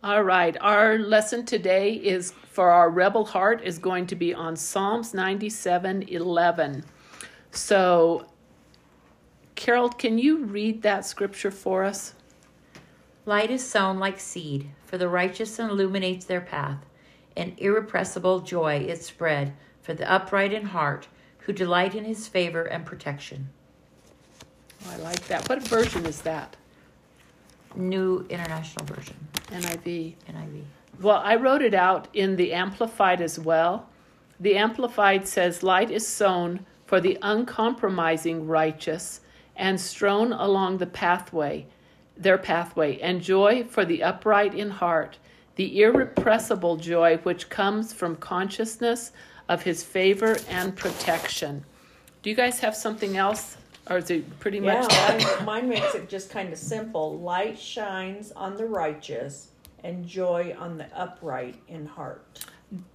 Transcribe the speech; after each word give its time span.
All 0.00 0.22
right, 0.22 0.56
our 0.60 0.96
lesson 0.96 1.44
today 1.44 1.94
is 1.94 2.32
for 2.52 2.70
our 2.70 2.88
rebel 2.88 3.24
heart 3.24 3.64
is 3.64 3.80
going 3.80 4.06
to 4.06 4.14
be 4.14 4.32
on 4.32 4.54
Psalms 4.54 5.12
97 5.12 6.04
11. 6.04 6.84
So, 7.50 8.26
Carol, 9.56 9.88
can 9.88 10.16
you 10.16 10.44
read 10.44 10.82
that 10.82 11.04
scripture 11.04 11.50
for 11.50 11.82
us? 11.82 12.14
Light 13.26 13.50
is 13.50 13.68
sown 13.68 13.98
like 13.98 14.20
seed, 14.20 14.70
for 14.86 14.98
the 14.98 15.08
righteous 15.08 15.58
and 15.58 15.68
illuminates 15.68 16.26
their 16.26 16.42
path, 16.42 16.86
and 17.36 17.58
irrepressible 17.58 18.38
joy 18.38 18.78
is 18.78 19.04
spread 19.04 19.52
for 19.82 19.94
the 19.94 20.08
upright 20.08 20.52
in 20.52 20.66
heart 20.66 21.08
who 21.38 21.52
delight 21.52 21.96
in 21.96 22.04
his 22.04 22.28
favor 22.28 22.62
and 22.62 22.86
protection. 22.86 23.48
Oh, 24.86 24.92
I 24.92 24.96
like 24.98 25.26
that. 25.26 25.48
What 25.48 25.66
version 25.66 26.06
is 26.06 26.22
that? 26.22 26.56
New 27.76 28.26
International 28.28 28.84
Version, 28.86 29.16
NIV. 29.48 30.14
NIV. 30.28 30.62
Well, 31.00 31.20
I 31.22 31.36
wrote 31.36 31.62
it 31.62 31.74
out 31.74 32.08
in 32.14 32.36
the 32.36 32.52
Amplified 32.52 33.20
as 33.20 33.38
well. 33.38 33.88
The 34.40 34.56
Amplified 34.56 35.28
says, 35.28 35.62
Light 35.62 35.90
is 35.90 36.06
sown 36.06 36.64
for 36.86 37.00
the 37.00 37.18
uncompromising 37.20 38.46
righteous 38.46 39.20
and 39.54 39.78
strewn 39.78 40.32
along 40.32 40.78
the 40.78 40.86
pathway, 40.86 41.66
their 42.16 42.38
pathway, 42.38 42.98
and 43.00 43.20
joy 43.20 43.64
for 43.64 43.84
the 43.84 44.02
upright 44.02 44.54
in 44.54 44.70
heart, 44.70 45.18
the 45.56 45.82
irrepressible 45.82 46.76
joy 46.76 47.18
which 47.18 47.50
comes 47.50 47.92
from 47.92 48.16
consciousness 48.16 49.12
of 49.48 49.62
his 49.62 49.84
favor 49.84 50.38
and 50.48 50.74
protection. 50.74 51.64
Do 52.22 52.30
you 52.30 52.36
guys 52.36 52.60
have 52.60 52.74
something 52.74 53.16
else? 53.16 53.57
Or 53.90 53.98
is 53.98 54.10
it 54.10 54.38
pretty 54.40 54.58
Yeah, 54.58 54.80
much 54.80 54.88
that? 54.90 55.36
mine, 55.38 55.44
mine 55.44 55.68
makes 55.68 55.94
it 55.94 56.08
just 56.08 56.30
kind 56.30 56.52
of 56.52 56.58
simple. 56.58 57.18
Light 57.18 57.58
shines 57.58 58.32
on 58.32 58.56
the 58.56 58.66
righteous, 58.66 59.48
and 59.84 60.06
joy 60.06 60.54
on 60.58 60.76
the 60.78 60.86
upright 60.94 61.56
in 61.68 61.86
heart. 61.86 62.44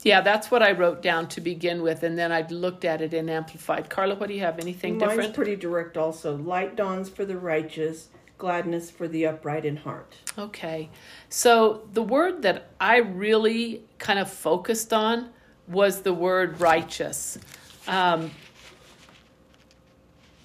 Yeah, 0.04 0.22
that's 0.22 0.52
what 0.52 0.62
I 0.62 0.72
wrote 0.74 1.02
down 1.02 1.28
to 1.30 1.42
begin 1.42 1.82
with, 1.82 2.04
and 2.04 2.18
then 2.18 2.32
I 2.32 2.46
looked 2.50 2.86
at 2.86 3.02
it 3.02 3.14
and 3.14 3.28
Amplified. 3.30 3.90
Carla, 3.90 4.16
what 4.16 4.28
do 4.28 4.36
you 4.36 4.42
have? 4.42 4.60
Anything 4.60 5.00
different? 5.00 5.18
Mine's 5.18 5.30
different? 5.30 5.36
pretty 5.36 5.56
direct 5.56 5.98
also. 5.98 6.38
Light 6.38 6.76
dawns 6.76 7.10
for 7.10 7.26
the 7.26 7.38
righteous, 7.38 8.10
gladness 8.38 8.92
for 8.92 9.08
the 9.08 9.26
upright 9.26 9.66
in 9.66 9.78
heart. 9.78 10.14
Okay. 10.38 10.90
So 11.30 11.88
the 11.94 12.04
word 12.04 12.44
that 12.44 12.70
I 12.80 12.98
really 12.98 13.84
kind 13.98 14.20
of 14.20 14.30
focused 14.30 14.94
on 14.94 15.30
was 15.68 16.02
the 16.02 16.14
word 16.14 16.60
righteous. 16.62 17.40
Um, 17.88 18.30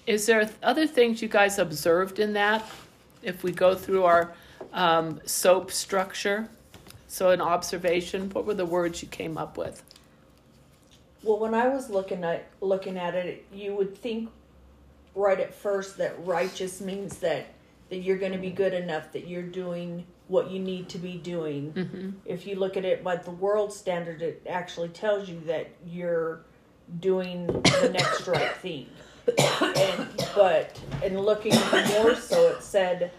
is 0.09 0.25
there 0.25 0.49
other 0.63 0.87
things 0.87 1.21
you 1.21 1.27
guys 1.27 1.59
observed 1.59 2.17
in 2.17 2.33
that? 2.33 2.67
If 3.21 3.43
we 3.43 3.51
go 3.51 3.75
through 3.75 4.05
our 4.05 4.33
um, 4.73 5.21
SOAP 5.23 5.71
structure, 5.71 6.49
so 7.07 7.29
an 7.29 7.41
observation, 7.41 8.31
what 8.31 8.45
were 8.45 8.55
the 8.55 8.65
words 8.65 9.03
you 9.03 9.07
came 9.07 9.37
up 9.37 9.55
with? 9.55 9.83
Well, 11.21 11.37
when 11.37 11.53
I 11.53 11.67
was 11.67 11.91
looking 11.91 12.23
at 12.23 12.47
looking 12.59 12.97
at 12.97 13.13
it, 13.13 13.45
you 13.53 13.75
would 13.75 13.95
think 13.95 14.31
right 15.13 15.39
at 15.39 15.53
first 15.53 15.97
that 15.97 16.15
righteous 16.25 16.81
means 16.81 17.19
that 17.19 17.45
that 17.89 17.97
you're 17.97 18.17
going 18.17 18.31
to 18.31 18.39
be 18.39 18.49
good 18.49 18.73
enough 18.73 19.11
that 19.11 19.27
you're 19.27 19.43
doing 19.43 20.05
what 20.27 20.49
you 20.49 20.59
need 20.59 20.89
to 20.89 20.97
be 20.97 21.17
doing. 21.17 21.73
Mm-hmm. 21.73 22.09
If 22.25 22.47
you 22.47 22.55
look 22.55 22.77
at 22.77 22.85
it 22.85 23.03
by 23.03 23.17
the 23.17 23.31
world 23.31 23.73
standard, 23.73 24.23
it 24.23 24.41
actually 24.49 24.89
tells 24.89 25.29
you 25.29 25.39
that 25.41 25.67
you're 25.85 26.41
doing 26.99 27.45
the 27.45 27.91
next 27.93 28.27
right 28.27 28.55
thing. 28.57 28.87
And 29.37 30.07
but 30.35 30.79
in 31.03 31.19
looking 31.19 31.53
more 31.97 32.15
so, 32.15 32.49
it 32.49 32.63
said 32.63 33.11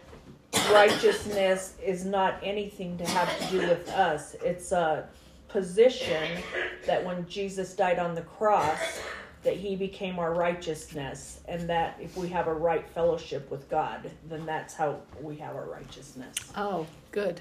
righteousness 0.73 1.75
is 1.85 2.05
not 2.05 2.39
anything 2.43 2.97
to 2.99 3.07
have 3.07 3.39
to 3.39 3.47
do 3.51 3.59
with 3.69 3.89
us. 3.91 4.35
It's 4.43 4.73
a 4.73 5.09
position 5.49 6.43
that 6.87 7.05
when 7.05 7.27
Jesus 7.29 7.75
died 7.75 7.99
on 7.99 8.15
the 8.15 8.23
cross, 8.23 9.01
that 9.43 9.57
he 9.57 9.75
became 9.75 10.19
our 10.19 10.35
righteousness, 10.35 11.41
and 11.49 11.69
that 11.69 11.97
if 12.01 12.17
we 12.17 12.29
have 12.29 12.47
a 12.47 12.53
right 12.53 12.87
fellowship 12.91 13.51
with 13.51 13.69
God, 13.71 14.11
then 14.29 14.45
that's 14.45 14.75
how 14.75 15.01
we 15.21 15.37
have 15.37 15.57
our 15.57 15.65
righteousness. 15.65 16.37
Oh, 16.57 16.87
good. 17.11 17.41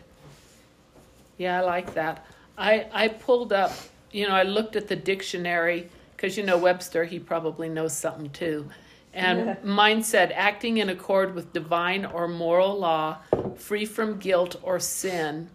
Yeah, 1.37 1.61
I 1.61 1.65
like 1.65 1.93
that. 1.93 2.25
I 2.57 2.87
I 2.91 3.07
pulled 3.09 3.53
up, 3.53 3.71
you 4.11 4.27
know, 4.27 4.33
I 4.33 4.43
looked 4.43 4.75
at 4.75 4.87
the 4.87 4.95
dictionary 4.95 5.89
because 6.19 6.35
you 6.35 6.43
know 6.43 6.57
Webster, 6.57 7.05
he 7.05 7.17
probably 7.17 7.69
knows 7.69 7.95
something 7.95 8.29
too. 8.31 8.69
And 9.13 9.39
Yeah. 9.39 9.55
mine 9.63 10.03
said 10.03 10.33
acting 10.33 10.75
in 10.75 10.89
accord 10.89 11.33
with 11.33 11.53
divine 11.53 12.05
or 12.05 12.27
moral 12.27 12.77
law, 12.77 13.19
free 13.55 13.85
from 13.85 14.17
guilt 14.19 14.57
or 14.61 14.81
sin. 14.81 15.49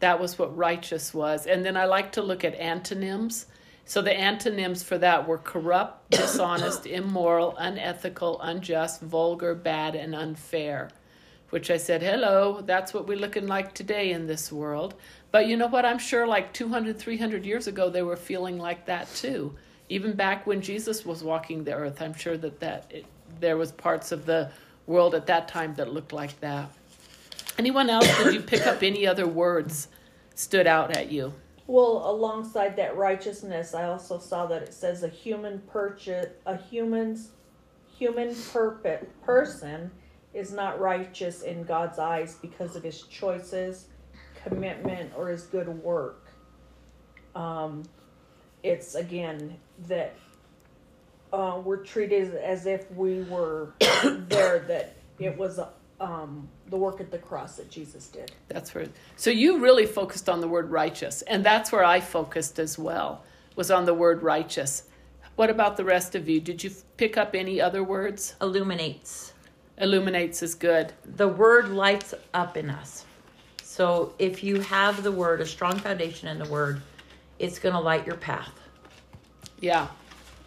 That 0.00 0.18
was 0.18 0.40
what 0.40 0.56
righteous 0.56 1.14
was. 1.14 1.46
And 1.46 1.64
then 1.64 1.76
I 1.76 1.84
like 1.84 2.10
to 2.12 2.22
look 2.22 2.44
at 2.44 2.56
antonyms. 2.56 3.46
So 3.84 4.02
the 4.02 4.12
antonyms 4.12 4.82
for 4.82 4.98
that 4.98 5.28
were 5.28 5.38
corrupt, 5.38 6.10
dishonest, 6.10 6.84
immoral, 6.84 7.56
unethical, 7.56 8.40
unjust, 8.42 9.00
vulgar, 9.00 9.54
bad, 9.54 9.94
and 9.94 10.16
unfair. 10.16 10.90
Which 11.50 11.70
I 11.70 11.76
said, 11.76 12.02
hello, 12.02 12.60
that's 12.60 12.92
what 12.92 13.06
we're 13.06 13.18
looking 13.18 13.46
like 13.46 13.72
today 13.72 14.10
in 14.10 14.26
this 14.26 14.50
world. 14.50 14.96
But 15.30 15.46
you 15.46 15.56
know 15.56 15.68
what? 15.68 15.84
I'm 15.84 16.00
sure 16.00 16.26
like 16.26 16.52
200, 16.52 16.98
300 16.98 17.46
years 17.46 17.68
ago, 17.68 17.88
they 17.88 18.02
were 18.02 18.16
feeling 18.16 18.58
like 18.58 18.86
that 18.86 19.08
too. 19.14 19.54
Even 19.88 20.14
back 20.14 20.46
when 20.46 20.60
Jesus 20.60 21.04
was 21.04 21.22
walking 21.22 21.64
the 21.64 21.72
earth, 21.72 22.02
I'm 22.02 22.14
sure 22.14 22.36
that, 22.36 22.60
that 22.60 22.90
it, 22.90 23.06
there 23.40 23.56
was 23.56 23.72
parts 23.72 24.12
of 24.12 24.26
the 24.26 24.50
world 24.86 25.14
at 25.14 25.26
that 25.26 25.48
time 25.48 25.74
that 25.76 25.92
looked 25.92 26.12
like 26.12 26.38
that. 26.40 26.70
Anyone 27.58 27.88
else, 27.88 28.06
did 28.18 28.34
you 28.34 28.40
pick 28.40 28.66
up 28.66 28.82
any 28.82 29.06
other 29.06 29.26
words 29.26 29.88
stood 30.34 30.66
out 30.66 30.96
at 30.96 31.10
you? 31.10 31.32
Well, 31.66 32.02
alongside 32.04 32.76
that 32.76 32.96
righteousness, 32.96 33.74
I 33.74 33.84
also 33.84 34.18
saw 34.18 34.46
that 34.46 34.62
it 34.62 34.74
says 34.74 35.02
a 35.02 35.08
human 35.08 35.60
purchase, 35.68 36.28
a 36.44 36.56
human's 36.56 37.30
human 37.96 38.28
perpe- 38.28 39.06
person 39.24 39.90
is 40.34 40.52
not 40.52 40.78
righteous 40.78 41.42
in 41.42 41.64
God's 41.64 41.98
eyes 41.98 42.36
because 42.40 42.76
of 42.76 42.82
his 42.82 43.02
choices, 43.02 43.86
commitment, 44.44 45.12
or 45.16 45.28
his 45.28 45.44
good 45.44 45.68
work. 45.82 46.30
Um, 47.34 47.82
it's 48.62 48.94
again 48.94 49.56
that 49.86 50.14
uh, 51.32 51.60
we're 51.64 51.84
treated 51.84 52.34
as 52.36 52.66
if 52.66 52.90
we 52.92 53.22
were 53.24 53.72
there. 54.28 54.60
That 54.60 54.96
it 55.18 55.36
was 55.36 55.60
um, 56.00 56.48
the 56.68 56.76
work 56.76 57.00
at 57.00 57.10
the 57.10 57.18
cross 57.18 57.56
that 57.56 57.70
Jesus 57.70 58.08
did. 58.08 58.32
That's 58.48 58.74
where. 58.74 58.86
So 59.16 59.30
you 59.30 59.58
really 59.58 59.86
focused 59.86 60.28
on 60.28 60.40
the 60.40 60.48
word 60.48 60.70
righteous, 60.70 61.22
and 61.22 61.44
that's 61.44 61.72
where 61.72 61.84
I 61.84 62.00
focused 62.00 62.58
as 62.58 62.78
well. 62.78 63.24
Was 63.56 63.70
on 63.70 63.86
the 63.86 63.94
word 63.94 64.22
righteous. 64.22 64.84
What 65.36 65.50
about 65.50 65.76
the 65.76 65.84
rest 65.84 66.14
of 66.14 66.28
you? 66.28 66.40
Did 66.40 66.64
you 66.64 66.70
pick 66.96 67.16
up 67.16 67.34
any 67.34 67.60
other 67.60 67.84
words? 67.84 68.34
Illuminates. 68.40 69.34
Illuminates 69.78 70.42
is 70.42 70.54
good. 70.54 70.92
The 71.04 71.28
word 71.28 71.68
lights 71.68 72.14
up 72.32 72.56
in 72.56 72.70
us. 72.70 73.04
So 73.62 74.14
if 74.18 74.42
you 74.42 74.60
have 74.60 75.02
the 75.02 75.12
word, 75.12 75.42
a 75.42 75.46
strong 75.46 75.78
foundation 75.78 76.28
in 76.28 76.38
the 76.38 76.48
word, 76.48 76.80
it's 77.38 77.58
going 77.58 77.74
to 77.74 77.80
light 77.80 78.06
your 78.06 78.16
path. 78.16 78.50
Yeah, 79.60 79.88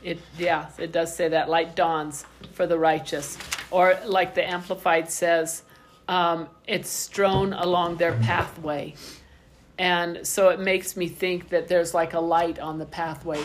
it 0.03 0.19
yeah 0.37 0.67
it 0.77 0.91
does 0.91 1.15
say 1.15 1.29
that 1.29 1.49
light 1.49 1.75
dawns 1.75 2.25
for 2.53 2.67
the 2.67 2.77
righteous, 2.77 3.37
or 3.71 3.97
like 4.05 4.35
the 4.35 4.47
Amplified 4.47 5.09
says, 5.09 5.63
um, 6.07 6.47
it's 6.67 6.89
strewn 6.89 7.53
along 7.53 7.97
their 7.97 8.13
pathway, 8.13 8.93
and 9.77 10.25
so 10.25 10.49
it 10.49 10.59
makes 10.59 10.95
me 10.95 11.07
think 11.07 11.49
that 11.49 11.67
there's 11.67 11.93
like 11.93 12.13
a 12.13 12.19
light 12.19 12.59
on 12.59 12.77
the 12.77 12.85
pathway. 12.85 13.41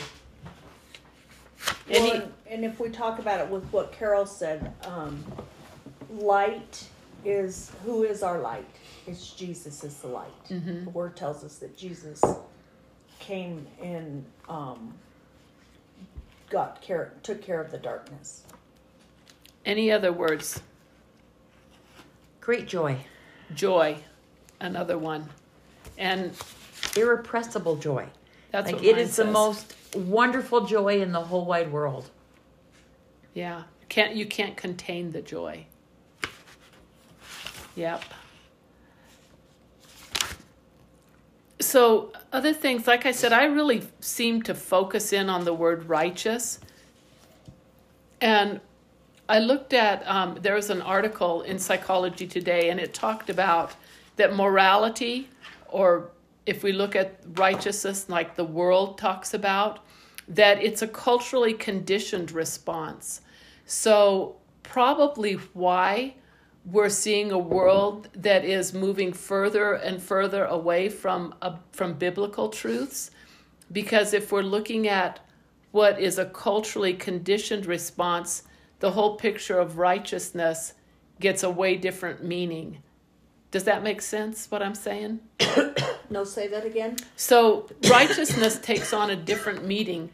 Any- 1.88 2.00
Well, 2.10 2.12
and, 2.22 2.32
and 2.46 2.64
if 2.64 2.78
we 2.78 2.90
talk 2.90 3.18
about 3.18 3.40
it 3.40 3.48
with 3.48 3.64
what 3.72 3.92
Carol 3.92 4.26
said, 4.26 4.72
um, 4.84 5.24
light 6.10 6.84
is 7.24 7.72
who 7.84 8.02
is 8.04 8.22
our 8.22 8.38
light? 8.40 8.66
It's 9.06 9.30
Jesus 9.32 9.82
is 9.82 9.96
the 9.98 10.08
light. 10.08 10.32
The 10.84 10.90
word 10.90 11.16
tells 11.16 11.42
us 11.42 11.56
that 11.56 11.76
Jesus 11.76 12.22
came 13.24 13.66
and 13.82 14.24
um, 14.48 14.92
got 16.50 16.80
care, 16.82 17.14
took 17.22 17.40
care 17.40 17.60
of 17.60 17.70
the 17.70 17.78
darkness. 17.78 18.44
any 19.64 19.90
other 19.90 20.12
words? 20.12 20.60
Great 22.40 22.66
joy. 22.66 22.98
Joy, 23.54 23.96
another 24.60 24.98
one, 24.98 25.28
and 25.96 26.32
Irrepressible 26.96 27.76
joy. 27.76 28.06
that's 28.50 28.66
like 28.66 28.76
what 28.76 28.84
it 28.84 28.92
mine 28.92 29.00
is 29.00 29.16
the 29.16 29.24
most 29.24 29.74
wonderful 29.94 30.66
joy 30.66 31.00
in 31.00 31.12
the 31.12 31.20
whole 31.20 31.44
wide 31.44 31.72
world. 31.72 32.10
Yeah, 33.32 33.62
can't 33.88 34.14
you 34.14 34.26
can't 34.26 34.56
contain 34.56 35.12
the 35.12 35.22
joy. 35.22 35.66
Yep. 37.76 38.04
So 41.74 42.12
other 42.32 42.52
things, 42.52 42.86
like 42.86 43.04
I 43.04 43.10
said, 43.10 43.32
I 43.32 43.46
really 43.46 43.82
seem 43.98 44.42
to 44.42 44.54
focus 44.54 45.12
in 45.12 45.28
on 45.28 45.44
the 45.44 45.52
word 45.52 45.88
righteous, 45.88 46.60
and 48.20 48.60
I 49.28 49.40
looked 49.40 49.72
at 49.72 50.06
um, 50.06 50.38
there 50.40 50.54
was 50.54 50.70
an 50.70 50.80
article 50.80 51.42
in 51.42 51.58
Psychology 51.58 52.28
Today, 52.28 52.70
and 52.70 52.78
it 52.78 52.94
talked 52.94 53.28
about 53.28 53.72
that 54.14 54.36
morality 54.36 55.28
or 55.66 56.12
if 56.46 56.62
we 56.62 56.70
look 56.70 56.94
at 56.94 57.18
righteousness 57.32 58.08
like 58.08 58.36
the 58.36 58.44
world 58.44 58.96
talks 58.96 59.34
about, 59.34 59.80
that 60.28 60.62
it's 60.62 60.82
a 60.82 60.86
culturally 60.86 61.54
conditioned 61.54 62.30
response. 62.30 63.20
So, 63.66 64.36
probably 64.62 65.32
why 65.54 66.14
we're 66.64 66.88
seeing 66.88 67.30
a 67.30 67.38
world 67.38 68.08
that 68.14 68.44
is 68.44 68.72
moving 68.72 69.12
further 69.12 69.74
and 69.74 70.02
further 70.02 70.44
away 70.44 70.88
from 70.88 71.34
uh, 71.42 71.56
from 71.72 71.94
biblical 71.94 72.48
truths. 72.48 73.10
Because 73.70 74.14
if 74.14 74.30
we're 74.32 74.42
looking 74.42 74.88
at 74.88 75.20
what 75.72 76.00
is 76.00 76.18
a 76.18 76.26
culturally 76.26 76.94
conditioned 76.94 77.66
response 77.66 78.44
the 78.84 78.90
whole 78.90 79.16
picture 79.16 79.58
of 79.58 79.78
righteousness 79.78 80.74
gets 81.18 81.42
a 81.42 81.48
way 81.48 81.74
different 81.74 82.22
meaning. 82.22 82.82
Does 83.50 83.64
that 83.64 83.82
make 83.82 84.02
sense 84.02 84.50
what 84.50 84.62
i'm 84.62 84.74
saying? 84.74 85.20
No, 86.10 86.22
say 86.22 86.48
that 86.48 86.66
again. 86.66 86.96
so 87.16 87.66
righteousness 87.88 88.58
takes 88.62 88.92
on 88.92 89.08
a 89.08 89.16
different 89.16 89.64
meaning 89.66 90.10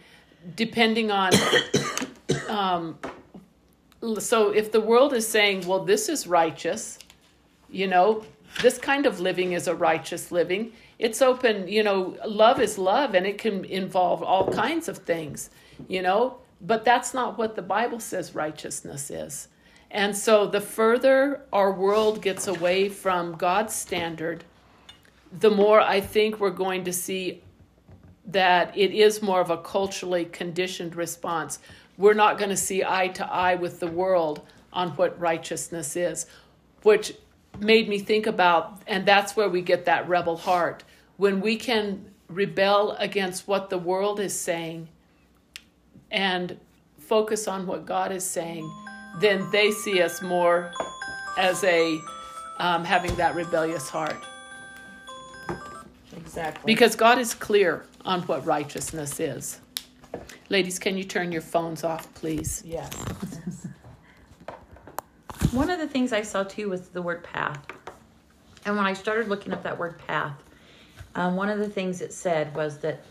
depending 0.54 1.10
on 1.10 1.32
um, 2.48 2.96
so 4.18 4.50
if 4.50 4.72
the 4.72 4.80
world 4.80 5.12
is 5.12 5.26
saying 5.26 5.66
well 5.66 5.84
this 5.84 6.08
is 6.08 6.26
righteous 6.26 6.98
you 7.68 7.86
know 7.86 8.24
this 8.62 8.78
kind 8.78 9.06
of 9.06 9.20
living 9.20 9.52
is 9.52 9.68
a 9.68 9.74
righteous 9.74 10.32
living 10.32 10.72
it's 10.98 11.20
open 11.20 11.68
you 11.68 11.82
know 11.82 12.16
love 12.26 12.60
is 12.60 12.78
love 12.78 13.14
and 13.14 13.26
it 13.26 13.38
can 13.38 13.64
involve 13.66 14.22
all 14.22 14.50
kinds 14.50 14.88
of 14.88 14.98
things 14.98 15.50
you 15.88 16.02
know 16.02 16.38
but 16.60 16.84
that's 16.84 17.12
not 17.12 17.36
what 17.38 17.56
the 17.56 17.62
bible 17.62 18.00
says 18.00 18.34
righteousness 18.34 19.10
is 19.10 19.48
and 19.90 20.16
so 20.16 20.46
the 20.46 20.60
further 20.60 21.42
our 21.52 21.72
world 21.72 22.22
gets 22.22 22.46
away 22.46 22.88
from 22.88 23.32
god's 23.36 23.74
standard 23.74 24.44
the 25.40 25.50
more 25.50 25.80
i 25.80 26.00
think 26.00 26.40
we're 26.40 26.50
going 26.50 26.84
to 26.84 26.92
see 26.92 27.42
that 28.32 28.76
it 28.76 28.92
is 28.92 29.22
more 29.22 29.40
of 29.40 29.50
a 29.50 29.58
culturally 29.58 30.24
conditioned 30.24 30.94
response. 30.94 31.58
We're 32.00 32.14
not 32.14 32.38
going 32.38 32.48
to 32.48 32.56
see 32.56 32.82
eye 32.82 33.08
to 33.08 33.30
eye 33.30 33.56
with 33.56 33.78
the 33.78 33.86
world 33.86 34.40
on 34.72 34.92
what 34.92 35.20
righteousness 35.20 35.96
is, 35.96 36.24
which 36.82 37.12
made 37.58 37.90
me 37.90 37.98
think 37.98 38.26
about, 38.26 38.80
and 38.86 39.04
that's 39.04 39.36
where 39.36 39.50
we 39.50 39.60
get 39.60 39.84
that 39.84 40.08
rebel 40.08 40.38
heart. 40.38 40.82
When 41.18 41.42
we 41.42 41.56
can 41.56 42.06
rebel 42.28 42.92
against 42.92 43.46
what 43.46 43.68
the 43.68 43.76
world 43.76 44.18
is 44.18 44.38
saying 44.38 44.88
and 46.10 46.58
focus 46.98 47.46
on 47.46 47.66
what 47.66 47.84
God 47.84 48.12
is 48.12 48.24
saying, 48.24 48.66
then 49.20 49.46
they 49.50 49.70
see 49.70 50.00
us 50.00 50.22
more 50.22 50.72
as 51.36 51.62
a 51.64 52.00
um, 52.58 52.82
having 52.82 53.14
that 53.16 53.34
rebellious 53.34 53.90
heart. 53.90 54.16
Exactly. 56.16 56.62
Because 56.64 56.96
God 56.96 57.18
is 57.18 57.34
clear 57.34 57.84
on 58.06 58.22
what 58.22 58.46
righteousness 58.46 59.20
is. 59.20 59.60
Ladies, 60.50 60.80
can 60.80 60.98
you 60.98 61.04
turn 61.04 61.30
your 61.30 61.42
phones 61.42 61.84
off, 61.84 62.12
please? 62.14 62.64
yes. 62.66 62.90
One 65.52 65.70
of 65.70 65.78
the 65.78 65.86
things 65.86 66.12
I 66.12 66.22
saw 66.22 66.42
too 66.42 66.68
was 66.68 66.88
the 66.88 67.00
word 67.00 67.22
path. 67.22 67.64
And 68.66 68.76
when 68.76 68.84
I 68.84 68.92
started 68.92 69.28
looking 69.28 69.52
up 69.52 69.62
that 69.62 69.78
word 69.78 69.96
path, 70.06 70.34
um, 71.14 71.36
one 71.36 71.50
of 71.50 71.60
the 71.60 71.68
things 71.68 72.02
it 72.02 72.12
said 72.12 72.52
was 72.54 72.78
that 72.78 73.04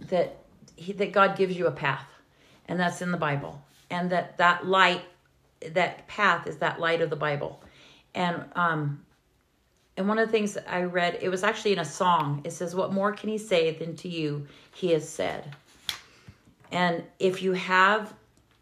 that 0.00 0.38
he, 0.76 0.94
that 0.94 1.12
God 1.12 1.36
gives 1.36 1.56
you 1.56 1.66
a 1.66 1.70
path, 1.70 2.06
and 2.66 2.80
that's 2.80 3.02
in 3.02 3.10
the 3.10 3.18
Bible, 3.18 3.62
and 3.90 4.10
that 4.10 4.38
that 4.38 4.66
light, 4.66 5.02
that 5.72 6.08
path 6.08 6.46
is 6.46 6.56
that 6.58 6.80
light 6.80 7.02
of 7.02 7.10
the 7.10 7.16
Bible, 7.16 7.62
and 8.14 8.44
um, 8.56 9.04
and 9.96 10.08
one 10.08 10.18
of 10.18 10.26
the 10.26 10.32
things 10.32 10.54
that 10.54 10.68
I 10.68 10.82
read, 10.82 11.18
it 11.20 11.28
was 11.28 11.44
actually 11.44 11.72
in 11.72 11.78
a 11.78 11.84
song. 11.84 12.40
It 12.44 12.52
says, 12.52 12.74
"What 12.74 12.92
more 12.92 13.12
can 13.12 13.28
he 13.28 13.38
say 13.38 13.70
than 13.72 13.96
to 13.96 14.08
you 14.08 14.46
he 14.72 14.92
has 14.92 15.08
said?" 15.08 15.54
And 16.72 17.04
if 17.18 17.42
you 17.42 17.52
have 17.52 18.14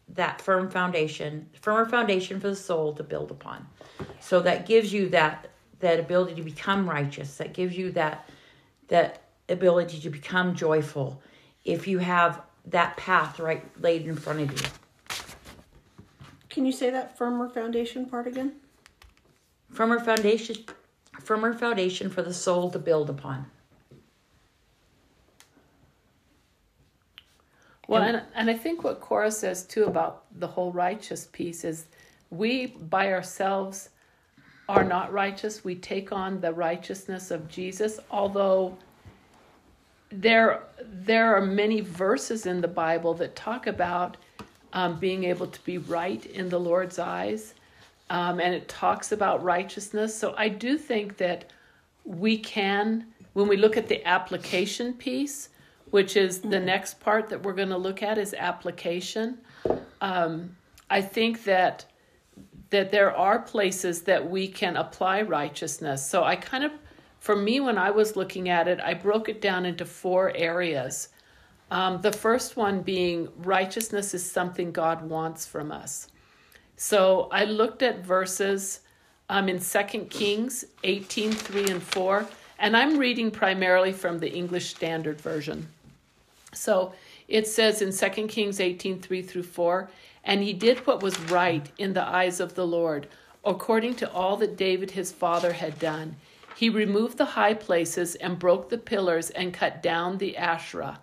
that 0.09 0.41
firm 0.41 0.69
foundation, 0.69 1.49
firmer 1.59 1.85
foundation 1.85 2.39
for 2.39 2.49
the 2.49 2.55
soul 2.55 2.93
to 2.93 3.03
build 3.03 3.31
upon. 3.31 3.67
So 4.19 4.41
that 4.41 4.65
gives 4.65 4.93
you 4.93 5.09
that 5.09 5.49
that 5.79 5.99
ability 5.99 6.35
to 6.35 6.43
become 6.43 6.89
righteous. 6.89 7.37
That 7.37 7.53
gives 7.53 7.75
you 7.77 7.91
that 7.91 8.29
that 8.89 9.23
ability 9.49 9.99
to 10.01 10.09
become 10.09 10.55
joyful. 10.55 11.21
If 11.65 11.87
you 11.87 11.99
have 11.99 12.41
that 12.65 12.95
path 12.95 13.39
right 13.39 13.63
laid 13.81 14.05
in 14.05 14.15
front 14.15 14.41
of 14.41 14.51
you. 14.51 14.67
Can 16.49 16.65
you 16.65 16.71
say 16.71 16.91
that 16.91 17.17
firmer 17.17 17.49
foundation 17.49 18.05
part 18.05 18.27
again? 18.27 18.53
Firmer 19.71 19.99
foundation 19.99 20.57
firmer 21.23 21.53
foundation 21.53 22.09
for 22.09 22.21
the 22.21 22.33
soul 22.33 22.69
to 22.71 22.79
build 22.79 23.09
upon. 23.09 23.45
Well, 27.87 28.03
and, 28.03 28.21
and 28.33 28.49
I 28.49 28.53
think 28.53 28.83
what 28.83 29.01
Cora 29.01 29.29
says 29.29 29.65
too 29.65 29.85
about 29.85 30.23
the 30.39 30.47
whole 30.47 30.71
righteous 30.71 31.27
piece 31.31 31.63
is 31.63 31.85
we 32.29 32.67
by 32.67 33.11
ourselves 33.11 33.89
are 34.69 34.83
not 34.83 35.11
righteous. 35.11 35.63
We 35.63 35.75
take 35.75 36.11
on 36.11 36.39
the 36.39 36.53
righteousness 36.53 37.29
of 37.29 37.49
Jesus, 37.49 37.99
although 38.09 38.77
there 40.09 40.63
there 40.81 41.35
are 41.35 41.45
many 41.45 41.81
verses 41.81 42.45
in 42.45 42.61
the 42.61 42.67
Bible 42.67 43.13
that 43.15 43.35
talk 43.35 43.67
about 43.67 44.17
um, 44.71 44.99
being 44.99 45.25
able 45.25 45.47
to 45.47 45.63
be 45.65 45.77
right 45.77 46.25
in 46.25 46.49
the 46.49 46.59
Lord's 46.59 46.99
eyes, 46.99 47.53
um, 48.13 48.39
and 48.39 48.53
it 48.53 48.69
talks 48.69 49.11
about 49.11 49.43
righteousness. 49.43 50.15
So 50.15 50.35
I 50.37 50.47
do 50.47 50.77
think 50.77 51.17
that 51.17 51.51
we 52.05 52.37
can, 52.37 53.07
when 53.33 53.47
we 53.47 53.57
look 53.57 53.75
at 53.75 53.87
the 53.87 54.07
application 54.07 54.93
piece, 54.93 55.49
which 55.89 56.15
is 56.15 56.39
the 56.39 56.59
next 56.59 56.99
part 56.99 57.27
that 57.29 57.41
we're 57.41 57.53
going 57.53 57.69
to 57.69 57.77
look 57.77 58.03
at 58.03 58.19
is 58.19 58.35
application. 58.35 59.39
Um, 59.99 60.55
I 60.91 61.01
think 61.01 61.43
that 61.45 61.85
that 62.69 62.91
there 62.91 63.15
are 63.15 63.39
places 63.39 64.01
that 64.01 64.27
we 64.27 64.47
can 64.47 64.77
apply 64.77 65.21
righteousness. 65.21 66.03
So 66.09 66.23
I 66.23 66.35
kind 66.35 66.63
of, 66.63 66.71
for 67.19 67.35
me, 67.35 67.59
when 67.59 67.77
I 67.77 67.91
was 67.91 68.15
looking 68.15 68.49
at 68.49 68.67
it, 68.67 68.79
I 68.81 68.95
broke 68.95 69.29
it 69.29 69.41
down 69.41 69.63
into 69.67 69.85
four 69.85 70.31
areas. 70.35 71.09
Um, 71.69 72.01
the 72.01 72.11
first 72.11 72.57
one 72.57 72.81
being 72.81 73.29
righteousness 73.37 74.15
is 74.15 74.29
something 74.29 74.71
God 74.71 75.07
wants 75.07 75.45
from 75.45 75.71
us. 75.71 76.07
So 76.75 77.27
I 77.31 77.45
looked 77.45 77.83
at 77.83 78.05
verses 78.05 78.81
um, 79.29 79.47
in 79.49 79.59
2 79.59 79.83
Kings 80.09 80.65
18 80.83 81.31
3 81.31 81.67
and 81.69 81.83
4, 81.83 82.27
and 82.59 82.75
I'm 82.75 82.97
reading 82.97 83.31
primarily 83.31 83.91
from 83.91 84.19
the 84.19 84.31
English 84.31 84.69
Standard 84.69 85.19
Version. 85.21 85.67
So 86.53 86.93
it 87.27 87.47
says 87.47 87.81
in 87.81 87.91
2 87.91 88.27
Kings 88.27 88.59
18 88.59 88.99
3 88.99 89.21
through 89.21 89.43
4, 89.43 89.89
and 90.23 90.41
he 90.41 90.53
did 90.53 90.85
what 90.85 91.01
was 91.01 91.19
right 91.21 91.69
in 91.77 91.93
the 91.93 92.03
eyes 92.03 92.39
of 92.39 92.55
the 92.55 92.67
Lord, 92.67 93.07
according 93.43 93.95
to 93.95 94.11
all 94.11 94.37
that 94.37 94.57
David 94.57 94.91
his 94.91 95.11
father 95.11 95.53
had 95.53 95.79
done. 95.79 96.15
He 96.55 96.69
removed 96.69 97.17
the 97.17 97.25
high 97.25 97.55
places 97.55 98.15
and 98.15 98.37
broke 98.37 98.69
the 98.69 98.77
pillars 98.77 99.29
and 99.31 99.53
cut 99.53 99.81
down 99.81 100.17
the 100.17 100.37
Asherah. 100.37 100.99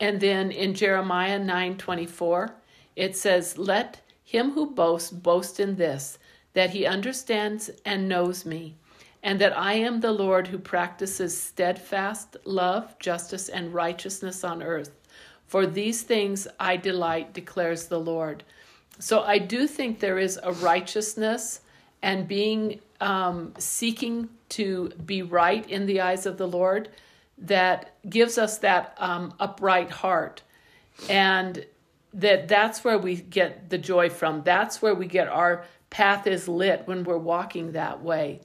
And 0.00 0.20
then 0.20 0.50
in 0.50 0.74
Jeremiah 0.74 1.38
9:24, 1.38 2.54
it 2.96 3.16
says, 3.16 3.58
"Let 3.58 4.00
him 4.28 4.50
who 4.50 4.66
boasts 4.66 5.10
boast 5.10 5.58
in 5.58 5.76
this, 5.76 6.18
that 6.52 6.68
he 6.68 6.84
understands 6.84 7.70
and 7.86 8.06
knows 8.06 8.44
me, 8.44 8.76
and 9.22 9.40
that 9.40 9.56
I 9.56 9.72
am 9.72 10.00
the 10.00 10.12
Lord 10.12 10.48
who 10.48 10.58
practices 10.58 11.34
steadfast 11.34 12.36
love, 12.44 12.98
justice, 12.98 13.48
and 13.48 13.72
righteousness 13.72 14.44
on 14.44 14.62
earth. 14.62 14.90
For 15.46 15.66
these 15.66 16.02
things 16.02 16.46
I 16.60 16.76
delight, 16.76 17.32
declares 17.32 17.86
the 17.86 18.00
Lord. 18.00 18.44
So 18.98 19.22
I 19.22 19.38
do 19.38 19.66
think 19.66 19.98
there 19.98 20.18
is 20.18 20.38
a 20.42 20.52
righteousness 20.52 21.62
and 22.02 22.28
being 22.28 22.80
um, 23.00 23.54
seeking 23.56 24.28
to 24.50 24.90
be 25.06 25.22
right 25.22 25.66
in 25.70 25.86
the 25.86 26.02
eyes 26.02 26.26
of 26.26 26.36
the 26.36 26.48
Lord 26.48 26.90
that 27.38 27.94
gives 28.10 28.36
us 28.36 28.58
that 28.58 28.94
um, 28.98 29.32
upright 29.40 29.90
heart. 29.90 30.42
And 31.08 31.64
that 32.14 32.48
that's 32.48 32.84
where 32.84 32.98
we 32.98 33.16
get 33.16 33.70
the 33.70 33.78
joy 33.78 34.08
from. 34.10 34.42
That's 34.42 34.80
where 34.80 34.94
we 34.94 35.06
get 35.06 35.28
our 35.28 35.64
path 35.90 36.26
is 36.26 36.48
lit 36.48 36.82
when 36.86 37.04
we're 37.04 37.18
walking 37.18 37.72
that 37.72 38.02
way. 38.02 38.40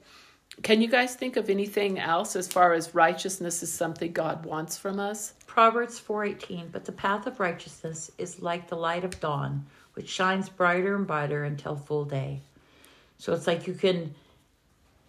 Can 0.62 0.80
you 0.80 0.88
guys 0.88 1.16
think 1.16 1.36
of 1.36 1.50
anything 1.50 1.98
else 1.98 2.36
as 2.36 2.46
far 2.46 2.74
as 2.74 2.94
righteousness 2.94 3.62
is 3.62 3.72
something 3.72 4.12
God 4.12 4.46
wants 4.46 4.78
from 4.78 5.00
us? 5.00 5.34
Proverbs 5.46 5.98
4:18 5.98 6.70
But 6.70 6.84
the 6.84 6.92
path 6.92 7.26
of 7.26 7.40
righteousness 7.40 8.10
is 8.18 8.40
like 8.40 8.68
the 8.68 8.76
light 8.76 9.04
of 9.04 9.18
dawn, 9.20 9.66
which 9.94 10.08
shines 10.08 10.48
brighter 10.48 10.94
and 10.94 11.06
brighter 11.06 11.44
until 11.44 11.76
full 11.76 12.04
day. 12.04 12.40
So 13.18 13.32
it's 13.32 13.46
like 13.46 13.66
you 13.66 13.74
can 13.74 14.14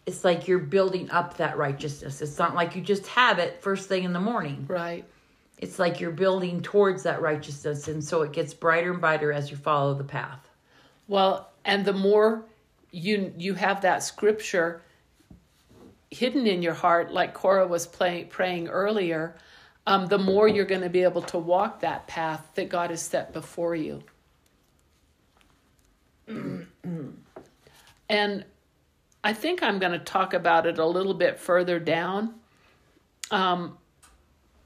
it's 0.06 0.24
like 0.24 0.48
you're 0.48 0.60
building 0.60 1.10
up 1.10 1.38
that 1.38 1.58
righteousness. 1.58 2.22
It's 2.22 2.38
not 2.38 2.54
like 2.54 2.76
you 2.76 2.82
just 2.82 3.08
have 3.08 3.40
it 3.40 3.62
first 3.62 3.90
thing 3.90 4.04
in 4.04 4.14
the 4.14 4.20
morning. 4.20 4.66
Right. 4.68 5.06
It's 5.66 5.80
like 5.80 6.00
you're 6.00 6.12
building 6.12 6.62
towards 6.62 7.02
that 7.04 7.24
righteousness 7.24 7.88
and 7.88 8.04
so 8.04 8.22
it 8.22 8.34
gets 8.34 8.54
brighter 8.54 8.92
and 8.92 9.02
brighter 9.02 9.34
as 9.34 9.50
you 9.50 9.58
follow 9.58 9.96
the 9.96 10.04
path. 10.04 10.48
Well, 11.08 11.50
and 11.66 11.84
the 11.84 11.92
more 11.92 12.46
you 12.92 13.34
you 13.36 13.56
have 13.56 13.82
that 13.82 14.04
scripture 14.04 14.84
hidden 16.12 16.46
in 16.46 16.62
your 16.62 16.76
heart, 16.76 17.12
like 17.12 17.34
Cora 17.34 17.66
was 17.66 17.88
play, 17.88 18.26
praying 18.26 18.68
earlier, 18.68 19.38
um, 19.88 20.06
the 20.06 20.20
more 20.20 20.48
you're 20.48 20.66
going 20.66 20.84
to 20.84 20.90
be 20.90 21.02
able 21.02 21.24
to 21.24 21.40
walk 21.40 21.80
that 21.80 22.06
path 22.06 22.48
that 22.54 22.70
God 22.70 22.92
has 22.92 23.02
set 23.02 23.34
before 23.34 23.74
you. 23.74 24.04
and 28.08 28.46
I 29.24 29.34
think 29.34 29.64
I'm 29.64 29.80
going 29.80 29.94
to 29.94 30.06
talk 30.06 30.36
about 30.36 30.68
it 30.68 30.78
a 30.78 30.86
little 30.86 31.16
bit 31.16 31.40
further 31.40 31.80
down. 31.80 32.36
Um, 33.32 33.80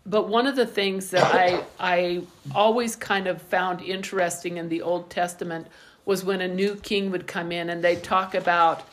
but 0.06 0.28
one 0.28 0.48
of 0.48 0.56
the 0.56 0.66
things 0.66 1.10
that 1.12 1.34
I 1.34 1.64
I 1.80 2.22
always 2.56 2.96
kind 2.96 3.28
of 3.28 3.42
found 3.42 3.82
interesting 3.82 4.58
in 4.58 4.70
the 4.70 4.82
Old 4.82 5.10
Testament 5.10 5.68
was 6.06 6.24
when 6.24 6.42
a 6.42 6.48
new 6.48 6.76
king 6.76 7.12
would 7.12 7.28
come 7.28 7.52
in 7.52 7.70
and 7.70 7.84
they 7.84 7.96
talk 7.96 8.34
about 8.34 8.88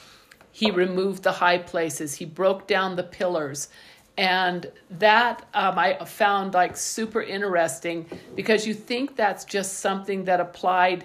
he 0.52 0.70
removed 0.70 1.22
the 1.22 1.32
high 1.32 1.58
places, 1.58 2.14
he 2.14 2.24
broke 2.24 2.66
down 2.66 2.96
the 2.96 3.02
pillars, 3.02 3.68
and 4.16 4.70
that 4.90 5.46
um, 5.52 5.78
I 5.78 6.02
found 6.04 6.54
like 6.54 6.76
super 6.76 7.20
interesting 7.20 8.06
because 8.34 8.66
you 8.66 8.72
think 8.72 9.16
that's 9.16 9.44
just 9.44 9.80
something 9.80 10.24
that 10.24 10.40
applied 10.40 11.04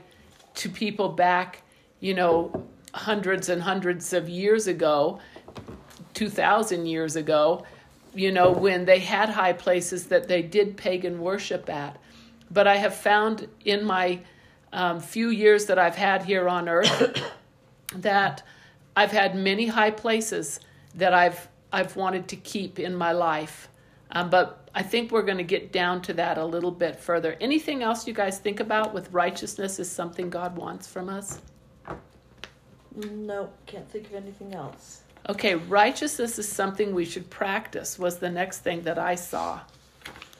to 0.55 0.70
people 0.70 1.10
back, 1.10 1.63
you 2.00 2.13
know, 2.13 2.65
hundreds 2.93 3.50
and 3.50 3.62
hundreds 3.62 4.13
of 4.13 4.29
years 4.29 4.67
ago, 4.67 5.20
2,000 6.13 6.86
years 6.86 7.15
ago, 7.15 7.65
you 8.13 8.32
know, 8.32 8.51
when 8.51 8.86
they 8.86 9.00
had 9.00 9.30
high 9.30 9.53
places 9.53 10.08
that 10.08 10.27
they 10.27 10.41
did 10.41 10.77
pagan 10.77 11.20
worship 11.20 11.70
at. 11.70 12.00
But 12.50 12.68
I 12.68 12.77
have 12.77 12.96
found 12.96 13.48
in 13.63 13.86
my 13.86 14.20
um, 14.74 15.00
few 15.00 15.30
years 15.30 15.65
that 15.65 15.80
I've 15.80 15.96
had 15.96 16.24
here 16.24 16.48
on 16.48 16.68
earth 16.68 17.24
that 17.96 18.44
I've 18.96 19.12
had 19.12 19.36
many 19.36 19.68
high 19.68 19.91
places 19.91 20.60
that 20.96 21.13
I've 21.13 21.48
I've 21.74 21.96
wanted 21.96 22.27
to 22.30 22.36
keep 22.36 22.80
in 22.80 22.96
my 22.96 23.13
life. 23.13 23.70
Um, 24.12 24.30
but 24.30 24.70
I 24.75 24.84
think 24.84 25.12
we're 25.12 25.22
going 25.22 25.38
to 25.38 25.44
get 25.44 25.72
down 25.72 26.01
to 26.03 26.13
that 26.15 26.38
a 26.38 26.44
little 26.44 26.72
bit 26.72 26.98
further. 26.98 27.38
Anything 27.39 27.82
else 27.82 28.06
you 28.06 28.13
guys 28.13 28.39
think 28.39 28.60
about 28.60 28.94
with 28.94 29.10
righteousness 29.12 29.80
is 29.80 29.89
something 29.89 30.30
God 30.30 30.58
wants 30.58 30.88
from 30.88 31.08
us? 31.08 31.39
No, 32.94 33.50
can't 33.68 33.89
think 33.89 34.08
of 34.08 34.15
anything 34.15 34.53
else. 34.53 35.00
Okay, 35.30 35.56
righteousness 35.56 36.40
is 36.40 36.48
something 36.50 36.94
we 36.94 37.06
should 37.06 37.30
practice, 37.30 38.00
was 38.00 38.18
the 38.18 38.30
next 38.30 38.60
thing 38.60 38.82
that 38.84 38.98
I 38.98 39.16
saw. 39.16 39.62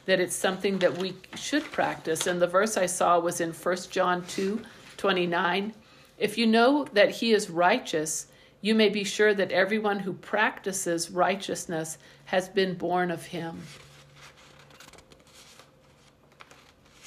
That 0.06 0.18
it's 0.18 0.34
something 0.34 0.78
that 0.80 0.98
we 0.98 1.14
should 1.36 1.64
practice. 1.64 2.26
And 2.26 2.42
the 2.42 2.48
verse 2.48 2.76
I 2.76 2.86
saw 2.86 3.20
was 3.20 3.40
in 3.40 3.52
1 3.52 3.76
John 3.90 4.24
2 4.26 4.60
29. 4.96 5.72
If 6.18 6.38
you 6.38 6.46
know 6.46 6.86
that 6.92 7.10
he 7.10 7.32
is 7.32 7.50
righteous, 7.50 8.26
you 8.60 8.74
may 8.74 8.88
be 8.88 9.02
sure 9.02 9.34
that 9.34 9.50
everyone 9.50 10.00
who 10.00 10.12
practices 10.12 11.10
righteousness 11.10 11.98
has 12.26 12.48
been 12.48 12.74
born 12.74 13.10
of 13.10 13.26
him. 13.26 13.60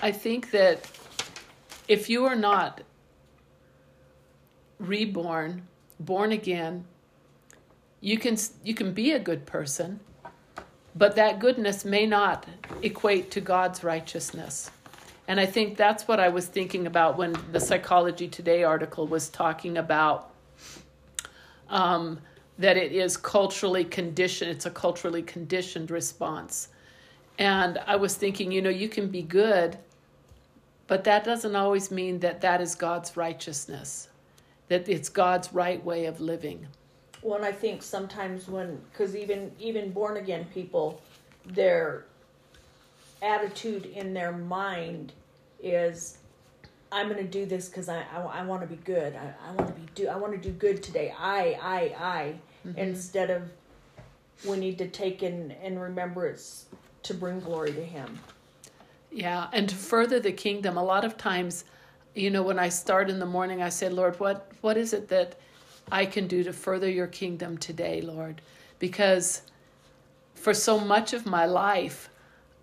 I 0.02 0.12
think 0.12 0.52
that 0.52 0.90
if 1.88 2.10
you 2.10 2.26
are 2.26 2.36
not 2.36 2.82
reborn, 4.80 5.68
born 6.00 6.34
again, 6.34 6.86
you 8.02 8.18
can 8.18 8.38
you 8.64 8.74
can 8.74 8.94
be 8.94 9.12
a 9.12 9.20
good 9.20 9.46
person, 9.46 10.00
but 10.96 11.16
that 11.16 11.40
goodness 11.40 11.86
may 11.86 12.06
not 12.06 12.46
equate 12.82 13.32
to 13.32 13.42
God's 13.42 13.84
righteousness. 13.84 14.72
And 15.28 15.40
I 15.40 15.46
think 15.46 15.76
that's 15.76 16.08
what 16.08 16.20
I 16.20 16.30
was 16.30 16.46
thinking 16.46 16.86
about 16.86 17.18
when 17.18 17.36
the 17.52 17.60
Psychology 17.60 18.28
Today 18.28 18.64
article 18.64 19.08
was 19.08 19.30
talking 19.30 19.78
about 19.78 20.32
um, 21.70 22.20
that 22.60 22.78
it 22.78 22.92
is 22.92 23.18
culturally 23.18 23.84
conditioned, 23.84 24.52
it's 24.52 24.66
a 24.66 24.72
culturally 24.72 25.24
conditioned 25.24 25.92
response. 25.92 26.70
And 27.38 27.80
I 27.86 27.96
was 27.96 28.16
thinking, 28.16 28.52
you 28.52 28.62
know, 28.62 28.70
you 28.70 28.88
can 28.88 29.10
be 29.10 29.22
good, 29.22 29.78
but 30.88 31.04
that 31.04 31.24
doesn't 31.24 31.56
always 31.56 31.92
mean 31.92 32.20
that 32.20 32.42
that 32.42 32.62
is 32.62 32.76
God's 32.76 33.18
righteousness, 33.18 34.10
that 34.70 34.88
it's 34.88 35.10
God's 35.10 35.52
right 35.52 35.84
way 35.84 36.06
of 36.06 36.22
living. 36.22 36.68
And 37.34 37.44
I 37.44 37.52
think 37.52 37.82
sometimes 37.82 38.48
when, 38.48 38.80
because 38.92 39.16
even 39.16 39.52
even 39.60 39.92
born 39.92 40.18
again 40.18 40.46
people, 40.54 41.02
their 41.46 42.06
attitude 43.22 43.86
in 43.88 44.14
their 44.14 44.32
mind 44.32 45.14
is, 45.62 46.20
I'm 46.92 47.10
going 47.10 47.24
to 47.24 47.30
do 47.30 47.46
this 47.46 47.68
because 47.68 47.90
I, 47.90 48.04
I, 48.14 48.22
I 48.22 48.44
want 48.44 48.62
to 48.62 48.68
be 48.68 48.76
good. 48.76 49.16
I, 49.16 49.34
I 49.50 49.52
want 49.54 49.68
to 49.70 49.82
be 49.82 49.88
do 49.96 50.08
I 50.08 50.16
want 50.16 50.34
to 50.34 50.40
do 50.40 50.52
good 50.52 50.84
today. 50.84 51.14
I 51.18 51.58
I 51.62 51.80
I 52.00 52.36
Mm-hmm. 52.66 52.80
instead 52.80 53.30
of 53.30 53.44
we 54.48 54.58
need 54.58 54.80
to 54.80 54.88
take 54.88 55.22
in 55.22 55.52
and 55.62 55.80
remember 55.80 56.26
it's 56.26 56.66
to 57.04 57.14
bring 57.14 57.40
glory 57.40 57.72
to 57.74 57.86
Him. 57.86 58.18
Yeah, 59.12 59.48
and 59.54 59.70
to 59.70 59.76
further 59.76 60.20
the 60.20 60.32
kingdom, 60.32 60.76
a 60.76 60.84
lot 60.84 61.06
of 61.06 61.16
times, 61.16 61.66
you 62.16 62.32
know, 62.32 62.42
when 62.42 62.58
I 62.58 62.70
start 62.70 63.10
in 63.10 63.20
the 63.20 63.26
morning, 63.26 63.62
I 63.62 63.70
say, 63.70 63.88
Lord, 63.90 64.20
what 64.20 64.52
what 64.62 64.78
is 64.78 64.94
it 64.94 65.08
that 65.10 65.36
I 65.92 66.06
can 66.06 66.28
do 66.28 66.44
to 66.44 66.54
further 66.54 66.90
your 66.90 67.08
kingdom 67.08 67.58
today, 67.58 68.02
Lord? 68.02 68.42
Because 68.80 69.42
for 70.34 70.54
so 70.54 70.80
much 70.80 71.14
of 71.14 71.26
my 71.26 71.46
life, 71.46 72.10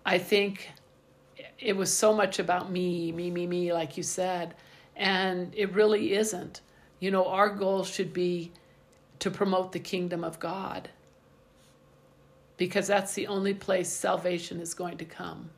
I 0.05 0.17
think 0.17 0.69
it 1.59 1.75
was 1.75 1.91
so 1.91 2.13
much 2.13 2.39
about 2.39 2.71
me, 2.71 3.11
me, 3.11 3.31
me, 3.31 3.47
me, 3.47 3.73
like 3.73 3.97
you 3.97 4.03
said, 4.03 4.53
and 4.95 5.53
it 5.55 5.73
really 5.73 6.13
isn't. 6.13 6.61
You 6.99 7.11
know, 7.11 7.25
our 7.27 7.49
goal 7.49 7.83
should 7.83 8.13
be 8.13 8.51
to 9.19 9.31
promote 9.31 9.71
the 9.71 9.79
kingdom 9.79 10.23
of 10.23 10.39
God 10.39 10.89
because 12.57 12.87
that's 12.87 13.13
the 13.13 13.27
only 13.27 13.53
place 13.53 13.89
salvation 13.89 14.59
is 14.59 14.73
going 14.73 14.97
to 14.97 15.05
come. 15.05 15.49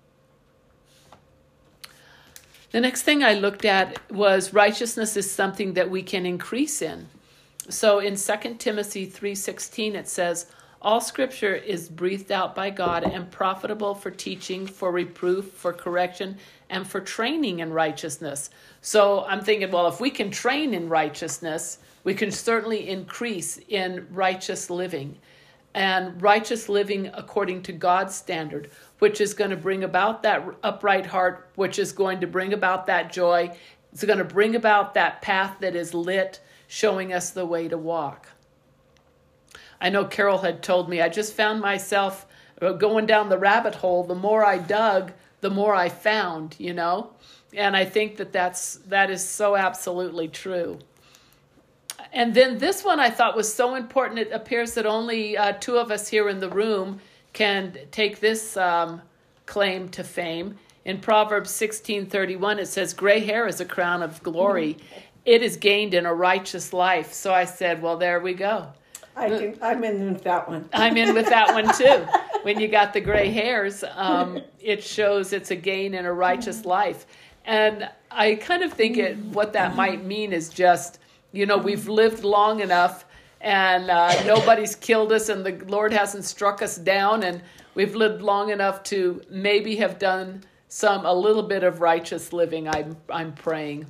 The 2.72 2.82
next 2.82 3.04
thing 3.04 3.24
I 3.24 3.34
looked 3.34 3.66
at 3.66 4.00
was 4.12 4.54
righteousness 4.54 5.16
is 5.16 5.30
something 5.30 5.74
that 5.74 5.90
we 5.90 6.04
can 6.04 6.26
increase 6.26 6.82
in. 6.82 7.08
So 7.70 8.00
in 8.00 8.16
2 8.16 8.60
Timothy 8.60 9.06
3:16 9.06 9.96
it 9.96 10.08
says, 10.08 10.48
"All 10.82 11.02
scripture 11.02 11.56
is 11.56 11.90
breathed 11.90 12.32
out 12.32 12.54
by 12.54 12.70
God 12.70 13.04
and 13.04 13.32
profitable 13.32 13.96
for 13.96 14.12
teaching, 14.12 14.68
for 14.68 14.92
reproof, 14.92 15.52
for 15.52 15.74
correction, 15.74 16.38
and 16.70 16.88
for 16.88 17.00
training 17.00 17.60
in 17.60 17.74
righteousness." 17.74 18.52
So 18.82 19.26
I'm 19.26 19.42
thinking, 19.42 19.72
well, 19.72 19.88
if 19.88 20.00
we 20.00 20.12
can 20.12 20.30
train 20.30 20.74
in 20.74 20.90
righteousness, 20.90 21.80
we 22.04 22.14
can 22.14 22.30
certainly 22.30 22.88
increase 22.88 23.60
in 23.68 24.08
righteous 24.12 24.70
living. 24.70 25.18
And 25.74 26.22
righteous 26.22 26.70
living 26.70 27.10
according 27.14 27.64
to 27.64 27.74
God's 27.74 28.16
standard, 28.16 28.70
which 29.00 29.20
is 29.20 29.34
going 29.34 29.50
to 29.50 29.58
bring 29.58 29.84
about 29.84 30.24
that 30.24 30.46
upright 30.64 31.08
heart, 31.08 31.50
which 31.56 31.80
is 31.80 31.92
going 31.92 32.22
to 32.22 32.28
bring 32.28 32.54
about 32.54 32.86
that 32.86 33.12
joy. 33.12 33.52
It's 33.92 34.04
going 34.04 34.20
to 34.20 34.24
bring 34.24 34.56
about 34.56 34.94
that 34.94 35.22
path 35.22 35.58
that 35.60 35.76
is 35.76 35.94
lit, 35.94 36.40
showing 36.68 37.14
us 37.14 37.30
the 37.30 37.46
way 37.46 37.68
to 37.68 37.78
walk. 37.78 38.30
I 39.80 39.90
know 39.90 40.06
Carol 40.06 40.40
had 40.40 40.64
told 40.64 40.90
me, 40.90 41.02
I 41.02 41.10
just 41.10 41.34
found 41.34 41.62
myself 41.62 42.26
going 42.60 43.06
down 43.06 43.30
the 43.30 43.38
rabbit 43.38 43.76
hole. 43.76 44.04
The 44.04 44.16
more 44.16 44.46
I 44.46 44.58
dug, 44.58 45.12
the 45.42 45.50
more 45.50 45.76
I 45.76 45.90
found, 45.90 46.56
you 46.58 46.74
know? 46.74 47.12
And 47.54 47.76
I 47.76 47.86
think 47.86 48.18
that 48.18 48.32
that's, 48.32 48.76
that 48.88 49.10
is 49.10 49.28
so 49.28 49.56
absolutely 49.56 50.28
true. 50.28 50.80
And 52.12 52.34
then 52.34 52.58
this 52.58 52.84
one 52.84 53.00
I 53.00 53.10
thought 53.10 53.36
was 53.36 53.54
so 53.54 53.76
important. 53.76 54.20
It 54.20 54.32
appears 54.32 54.74
that 54.76 54.86
only 54.86 55.38
uh, 55.38 55.54
two 55.54 55.78
of 55.78 55.92
us 55.92 56.08
here 56.08 56.30
in 56.30 56.40
the 56.40 56.50
room 56.50 57.00
can 57.34 57.78
take 57.92 58.22
this 58.22 58.56
um, 58.56 59.02
claim 59.46 59.90
to 59.90 60.04
fame. 60.04 60.58
In 60.86 61.00
Proverbs 61.00 61.52
16:31 61.52 62.60
it 62.60 62.68
says 62.68 62.94
gray 62.94 63.20
hair 63.20 63.48
is 63.48 63.60
a 63.60 63.66
crown 63.66 64.02
of 64.04 64.22
glory. 64.24 64.78
It 65.26 65.42
is 65.42 65.58
gained 65.58 65.94
in 65.94 66.06
a 66.06 66.14
righteous 66.14 66.74
life. 66.74 67.14
So 67.14 67.34
I 67.34 67.46
said, 67.46 67.82
well 67.82 67.98
there 67.98 68.20
we 68.20 68.34
go. 68.34 68.68
I 69.18 69.30
can, 69.30 69.58
I'm 69.62 69.84
in 69.84 70.14
with 70.14 70.24
that 70.24 70.48
one. 70.48 70.70
I'm 70.74 70.98
in 70.98 71.14
with 71.14 71.28
that 71.28 71.54
one 71.54 71.74
too. 71.74 72.06
When 72.44 72.60
you 72.60 72.68
got 72.68 72.94
the 72.94 73.02
gray 73.02 73.32
hairs, 73.32 73.84
um, 73.96 74.42
it 74.60 74.84
shows 74.84 75.34
it's 75.34 75.52
a 75.52 75.56
gain 75.56 75.94
in 75.94 76.06
a 76.06 76.14
righteous 76.14 76.66
life. 76.66 77.06
And 77.46 77.90
I 78.12 78.36
kind 78.36 78.64
of 78.64 78.74
think 78.74 78.98
it 78.98 79.18
what 79.18 79.54
that 79.54 79.76
might 79.76 80.04
mean 80.04 80.34
is 80.34 80.50
just 80.50 81.00
you 81.36 81.46
know, 81.46 81.58
we've 81.58 81.90
lived 81.90 82.24
long 82.24 82.62
enough 82.62 83.06
and 83.42 83.92
uh, 83.92 84.24
nobody's 84.24 84.74
killed 84.74 85.12
us 85.12 85.28
and 85.28 85.46
the 85.46 85.64
Lord 85.66 85.92
hasn't 85.92 86.24
struck 86.24 86.62
us 86.62 86.78
down 86.78 87.24
and 87.24 87.42
we've 87.76 87.94
lived 87.94 88.22
long 88.22 88.52
enough 88.52 88.84
to 88.84 89.22
maybe 89.30 89.76
have 89.76 90.00
done 90.00 90.46
some 90.70 91.06
a 91.06 91.14
little 91.14 91.44
bit 91.44 91.64
of 91.64 91.82
righteous 91.82 92.32
living. 92.32 92.70
I'm 92.70 92.96
I'm 93.10 93.34
praying. 93.34 93.86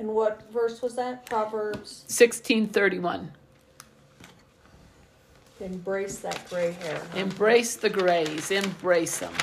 And 0.00 0.08
what 0.14 0.50
verse 0.50 0.80
was 0.80 0.96
that? 0.96 1.26
Proverbs. 1.26 2.04
1631. 2.08 3.30
Embrace 5.60 6.20
that 6.20 6.48
gray 6.48 6.72
hair. 6.72 6.98
huh? 7.12 7.18
Embrace 7.18 7.76
the 7.76 7.90
grays, 7.90 8.50
embrace 8.50 9.18
them. 9.18 9.34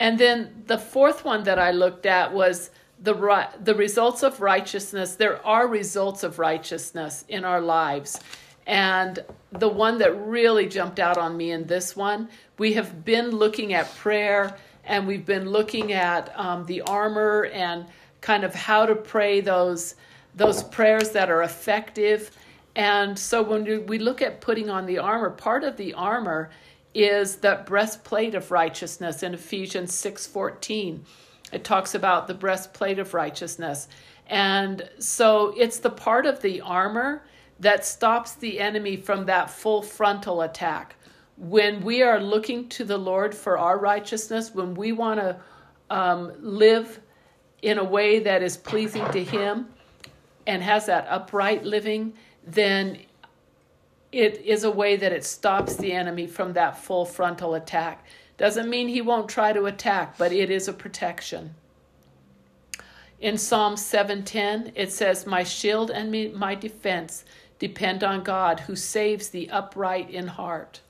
And 0.00 0.18
then 0.18 0.64
the 0.66 0.78
fourth 0.78 1.24
one 1.24 1.44
that 1.44 1.60
I 1.60 1.70
looked 1.70 2.04
at 2.04 2.32
was 2.32 2.70
the 3.00 3.14
the 3.62 3.74
results 3.76 4.24
of 4.24 4.40
righteousness. 4.40 5.14
There 5.14 5.44
are 5.46 5.68
results 5.68 6.24
of 6.24 6.40
righteousness 6.40 7.24
in 7.28 7.44
our 7.44 7.60
lives. 7.60 8.18
And 8.66 9.20
the 9.52 9.68
one 9.68 9.98
that 9.98 10.10
really 10.26 10.66
jumped 10.66 10.98
out 10.98 11.18
on 11.18 11.36
me 11.36 11.52
in 11.52 11.68
this 11.68 11.94
one, 11.94 12.28
we 12.58 12.72
have 12.72 13.04
been 13.04 13.30
looking 13.30 13.74
at 13.74 13.94
prayer 13.94 14.56
and 14.92 15.06
we've 15.06 15.24
been 15.24 15.48
looking 15.48 15.94
at 15.94 16.38
um, 16.38 16.66
the 16.66 16.82
armor 16.82 17.46
and 17.46 17.86
kind 18.20 18.44
of 18.44 18.54
how 18.54 18.84
to 18.84 18.94
pray 18.94 19.40
those 19.40 19.94
those 20.34 20.62
prayers 20.62 21.10
that 21.10 21.30
are 21.30 21.42
effective. 21.42 22.30
And 22.76 23.18
so 23.18 23.42
when 23.42 23.86
we 23.86 23.98
look 23.98 24.20
at 24.20 24.42
putting 24.42 24.68
on 24.68 24.84
the 24.86 24.98
armor, 24.98 25.30
part 25.30 25.64
of 25.64 25.78
the 25.78 25.94
armor 25.94 26.50
is 26.94 27.36
that 27.36 27.64
breastplate 27.64 28.34
of 28.34 28.50
righteousness 28.50 29.22
in 29.22 29.32
Ephesians 29.32 29.94
6:14. 29.94 31.04
It 31.52 31.64
talks 31.64 31.94
about 31.94 32.28
the 32.28 32.34
breastplate 32.34 32.98
of 32.98 33.14
righteousness. 33.14 33.88
And 34.26 34.88
so 34.98 35.54
it's 35.56 35.78
the 35.78 35.90
part 35.90 36.26
of 36.26 36.42
the 36.42 36.60
armor 36.60 37.24
that 37.60 37.86
stops 37.86 38.34
the 38.34 38.60
enemy 38.60 38.96
from 38.96 39.24
that 39.24 39.48
full 39.48 39.80
frontal 39.80 40.42
attack. 40.42 40.96
When 41.36 41.82
we 41.82 42.02
are 42.02 42.20
looking 42.20 42.68
to 42.70 42.84
the 42.84 42.98
Lord 42.98 43.34
for 43.34 43.58
our 43.58 43.78
righteousness, 43.78 44.54
when 44.54 44.74
we 44.74 44.92
want 44.92 45.20
to 45.20 45.36
um, 45.90 46.32
live 46.40 47.00
in 47.62 47.78
a 47.78 47.84
way 47.84 48.20
that 48.20 48.42
is 48.42 48.56
pleasing 48.56 49.04
to 49.12 49.22
Him 49.22 49.68
and 50.46 50.62
has 50.62 50.86
that 50.86 51.06
upright 51.08 51.64
living, 51.64 52.14
then 52.46 52.98
it 54.10 54.42
is 54.42 54.64
a 54.64 54.70
way 54.70 54.96
that 54.96 55.12
it 55.12 55.24
stops 55.24 55.76
the 55.76 55.92
enemy 55.92 56.26
from 56.26 56.52
that 56.52 56.76
full 56.76 57.04
frontal 57.04 57.54
attack. 57.54 58.04
Doesn't 58.36 58.68
mean 58.68 58.88
he 58.88 59.00
won't 59.00 59.28
try 59.28 59.52
to 59.52 59.66
attack, 59.66 60.18
but 60.18 60.32
it 60.32 60.50
is 60.50 60.68
a 60.68 60.72
protection. 60.72 61.54
In 63.20 63.38
Psalm 63.38 63.76
7:10, 63.76 64.72
it 64.74 64.92
says, 64.92 65.26
"My 65.26 65.44
shield 65.44 65.90
and 65.90 66.34
my 66.34 66.54
defense 66.54 67.24
depend 67.58 68.02
on 68.02 68.24
God, 68.24 68.60
who 68.60 68.74
saves 68.74 69.28
the 69.28 69.48
upright 69.48 70.10
in 70.10 70.26
heart." 70.26 70.80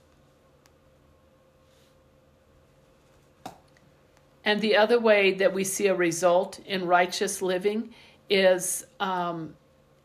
And 4.45 4.61
the 4.61 4.77
other 4.77 4.99
way 4.99 5.33
that 5.35 5.53
we 5.53 5.65
see 5.65 5.87
a 5.87 5.95
result 5.95 6.59
in 6.67 6.87
righteous 6.87 7.43
living 7.43 7.95
is 8.29 8.87
um, 8.99 9.55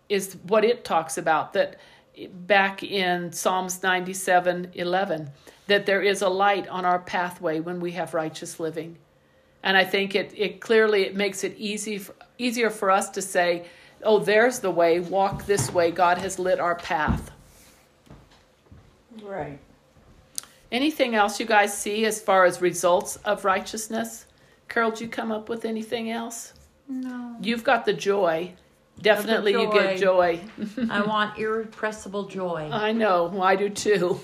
is 0.09 0.37
what 0.43 0.63
it 0.63 0.83
talks 0.85 1.17
about 1.17 1.53
that 1.53 1.77
back 2.47 2.83
in 2.83 3.31
Psalms 3.31 3.83
97 3.83 4.71
11, 4.73 5.29
that 5.67 5.85
there 5.85 6.01
is 6.01 6.21
a 6.21 6.29
light 6.29 6.67
on 6.67 6.85
our 6.85 6.99
pathway 6.99 7.59
when 7.59 7.79
we 7.79 7.91
have 7.91 8.13
righteous 8.13 8.59
living. 8.59 8.97
And 9.63 9.75
I 9.75 9.83
think 9.83 10.15
it, 10.15 10.33
it 10.35 10.61
clearly 10.61 11.03
it 11.03 11.15
makes 11.15 11.43
it 11.43 11.55
easy 11.57 11.97
for, 11.97 12.15
easier 12.37 12.69
for 12.69 12.89
us 12.89 13.09
to 13.11 13.21
say, 13.21 13.65
oh, 14.03 14.19
there's 14.19 14.59
the 14.59 14.71
way, 14.71 14.99
walk 14.99 15.45
this 15.45 15.71
way. 15.73 15.91
God 15.91 16.17
has 16.19 16.39
lit 16.39 16.59
our 16.59 16.75
path. 16.75 17.31
Right. 19.21 19.59
Anything 20.71 21.15
else 21.15 21.39
you 21.39 21.45
guys 21.45 21.75
see 21.77 22.05
as 22.05 22.21
far 22.21 22.45
as 22.45 22.61
results 22.61 23.15
of 23.17 23.45
righteousness? 23.45 24.26
Carol, 24.67 24.91
did 24.91 25.01
you 25.01 25.07
come 25.07 25.31
up 25.31 25.49
with 25.49 25.65
anything 25.65 26.11
else? 26.11 26.53
No. 26.87 27.35
You've 27.41 27.63
got 27.63 27.85
the 27.85 27.93
joy. 27.93 28.53
Definitely, 29.01 29.51
you 29.51 29.71
get 29.71 29.97
joy. 29.97 30.39
I 30.89 31.01
want 31.01 31.37
irrepressible 31.37 32.27
joy. 32.27 32.69
I 32.71 32.91
know. 32.91 33.41
I 33.41 33.55
do 33.55 33.69
too. 33.69 34.19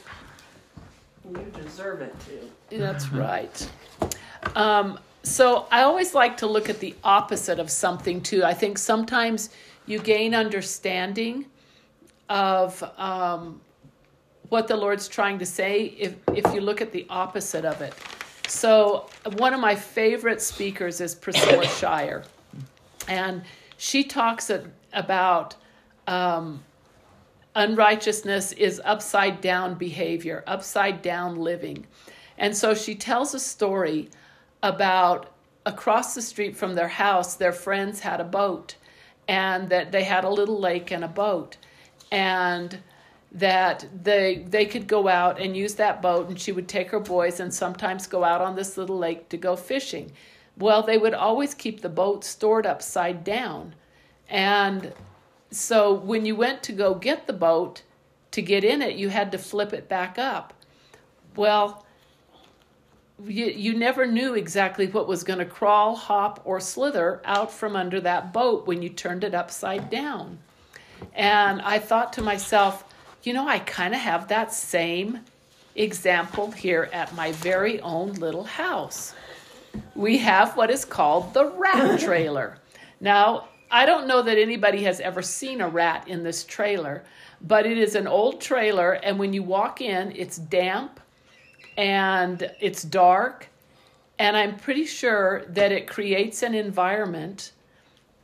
You 1.30 1.52
deserve 1.62 2.02
it 2.02 2.16
too. 2.28 2.78
That's 2.78 3.10
right. 3.10 3.70
Um, 4.56 5.00
so 5.22 5.68
I 5.72 5.84
always 5.84 6.14
like 6.14 6.38
to 6.38 6.48
look 6.48 6.70
at 6.70 6.80
the 6.80 6.96
opposite 7.04 7.60
of 7.60 7.70
something 7.70 8.22
too. 8.22 8.44
I 8.44 8.54
think 8.54 8.78
sometimes 8.78 9.52
you 9.86 10.00
gain 10.00 10.34
understanding 10.34 11.46
of 12.30 12.84
um, 12.98 13.62
what 14.50 14.68
the 14.68 14.76
Lord's 14.76 15.08
trying 15.08 15.40
to 15.40 15.46
say 15.46 15.86
if, 15.98 16.16
if 16.36 16.54
you 16.54 16.62
look 16.62 16.82
at 16.82 16.91
the 16.91 17.06
opposite 17.10 17.63
of 17.63 17.82
it. 17.82 17.94
So, 18.47 19.10
one 19.38 19.53
of 19.53 19.60
my 19.60 19.75
favorite 19.75 20.41
speakers 20.41 21.01
is 21.01 21.15
Priscilla 21.15 21.67
Shirer. 21.79 22.23
And 23.08 23.43
she 23.77 24.03
talks 24.03 24.51
about 24.93 25.56
um, 26.08 26.63
unrighteousness 27.56 28.51
is 28.53 28.82
upside 28.84 29.41
down 29.41 29.75
behavior, 29.75 30.43
upside 30.47 31.01
down 31.01 31.36
living. 31.36 31.86
And 32.38 32.56
so 32.56 32.73
she 32.73 32.95
tells 32.95 33.34
a 33.34 33.39
story 33.39 34.10
about 34.62 35.34
across 35.65 36.15
the 36.15 36.21
street 36.21 36.56
from 36.56 36.75
their 36.75 36.88
house, 36.88 37.36
their 37.36 37.51
friends 37.51 37.99
had 37.99 38.19
a 38.19 38.25
boat, 38.25 38.75
and 39.27 39.69
that 39.69 39.91
they 39.91 40.03
had 40.03 40.23
a 40.23 40.29
little 40.29 40.60
lake 40.60 40.91
and 40.91 41.03
a 41.03 41.08
boat. 41.08 41.58
And 42.12 42.79
that 43.34 43.88
they 44.04 44.46
they 44.48 44.65
could 44.65 44.88
go 44.88 45.08
out 45.08 45.41
and 45.41 45.58
use 45.58 45.76
that 45.76 46.02
boat 46.02 46.30
and 46.30 46.39
she 46.39 46.52
would 46.52 46.67
take 46.67 46.91
her 46.91 47.00
boys 47.00 47.39
and 47.39 47.54
sometimes 47.54 48.06
go 48.06 48.24
out 48.24 48.41
on 48.41 48.56
this 48.56 48.78
little 48.78 48.98
lake 48.98 49.28
to 49.30 49.38
go 49.38 49.56
fishing 49.56 50.12
well, 50.58 50.84
they 50.84 50.98
would 50.98 51.13
always 51.13 51.54
keep 51.54 51.82
the 51.82 51.89
boat 51.89 52.24
stored 52.24 52.65
upside 52.65 53.24
down. 53.24 53.74
And 54.30 54.93
so 55.52 55.93
when 55.93 56.26
you 56.26 56.36
went 56.36 56.63
to 56.63 56.72
go 56.72 56.93
get 56.93 57.28
the 57.28 57.34
boat 57.34 57.84
to 58.32 58.41
get 58.41 58.63
in 58.63 58.82
it, 58.82 58.96
you 58.96 59.10
had 59.10 59.32
to 59.32 59.38
flip 59.38 59.74
it 59.74 59.89
back 59.89 60.17
up. 60.19 60.54
Well, 61.36 61.86
you, 63.26 63.46
you 63.46 63.74
never 63.74 64.06
knew 64.06 64.36
exactly 64.36 64.88
what 64.88 65.08
was 65.08 65.24
going 65.24 65.39
to 65.39 65.46
crawl, 65.46 65.96
hop, 65.96 66.41
or 66.46 66.60
slither 66.60 67.22
out 67.26 67.52
from 67.52 67.76
under 67.76 68.00
that 68.02 68.34
boat 68.34 68.67
when 68.67 68.82
you 68.82 68.89
turned 68.89 69.24
it 69.24 69.34
upside 69.34 69.89
down. 69.89 70.39
And 71.13 71.62
I 71.62 71.80
thought 71.80 72.13
to 72.13 72.22
myself, 72.22 72.86
you 73.24 73.34
know, 73.34 73.48
I 73.48 73.60
kind 73.60 73.94
of 73.94 74.00
have 74.00 74.28
that 74.28 74.54
same 74.54 75.20
example 75.76 76.52
here 76.52 76.90
at 76.94 77.16
my 77.16 77.32
very 77.32 77.80
own 77.82 78.14
little 78.14 78.44
house 78.44 79.16
we 79.96 80.18
have 80.20 80.56
what 80.56 80.70
is 80.70 80.86
called 80.86 81.34
the 81.34 81.46
rat 81.46 82.00
trailer. 82.00 82.58
now, 83.00 83.48
I 83.72 83.88
don't 83.88 84.08
know 84.08 84.22
that 84.22 84.38
anybody 84.38 84.84
has 84.84 85.00
ever 85.00 85.24
seen 85.24 85.60
a 85.60 85.68
rat 85.68 86.08
in 86.08 86.22
this 86.22 86.44
trailer, 86.44 87.04
but 87.42 87.66
it 87.66 87.78
is 87.80 87.96
an 87.96 88.06
old 88.06 88.40
trailer, 88.40 88.94
and 88.94 89.18
when 89.18 89.34
you 89.34 89.42
walk 89.42 89.82
in, 89.82 90.12
it's 90.16 90.38
damp 90.38 91.00
and 91.76 92.52
it's 92.60 92.84
dark, 92.84 93.48
and 94.20 94.38
I'm 94.38 94.58
pretty 94.58 94.86
sure 94.86 95.44
that 95.48 95.72
it 95.72 95.88
creates 95.88 96.44
an 96.44 96.54
environment 96.54 97.52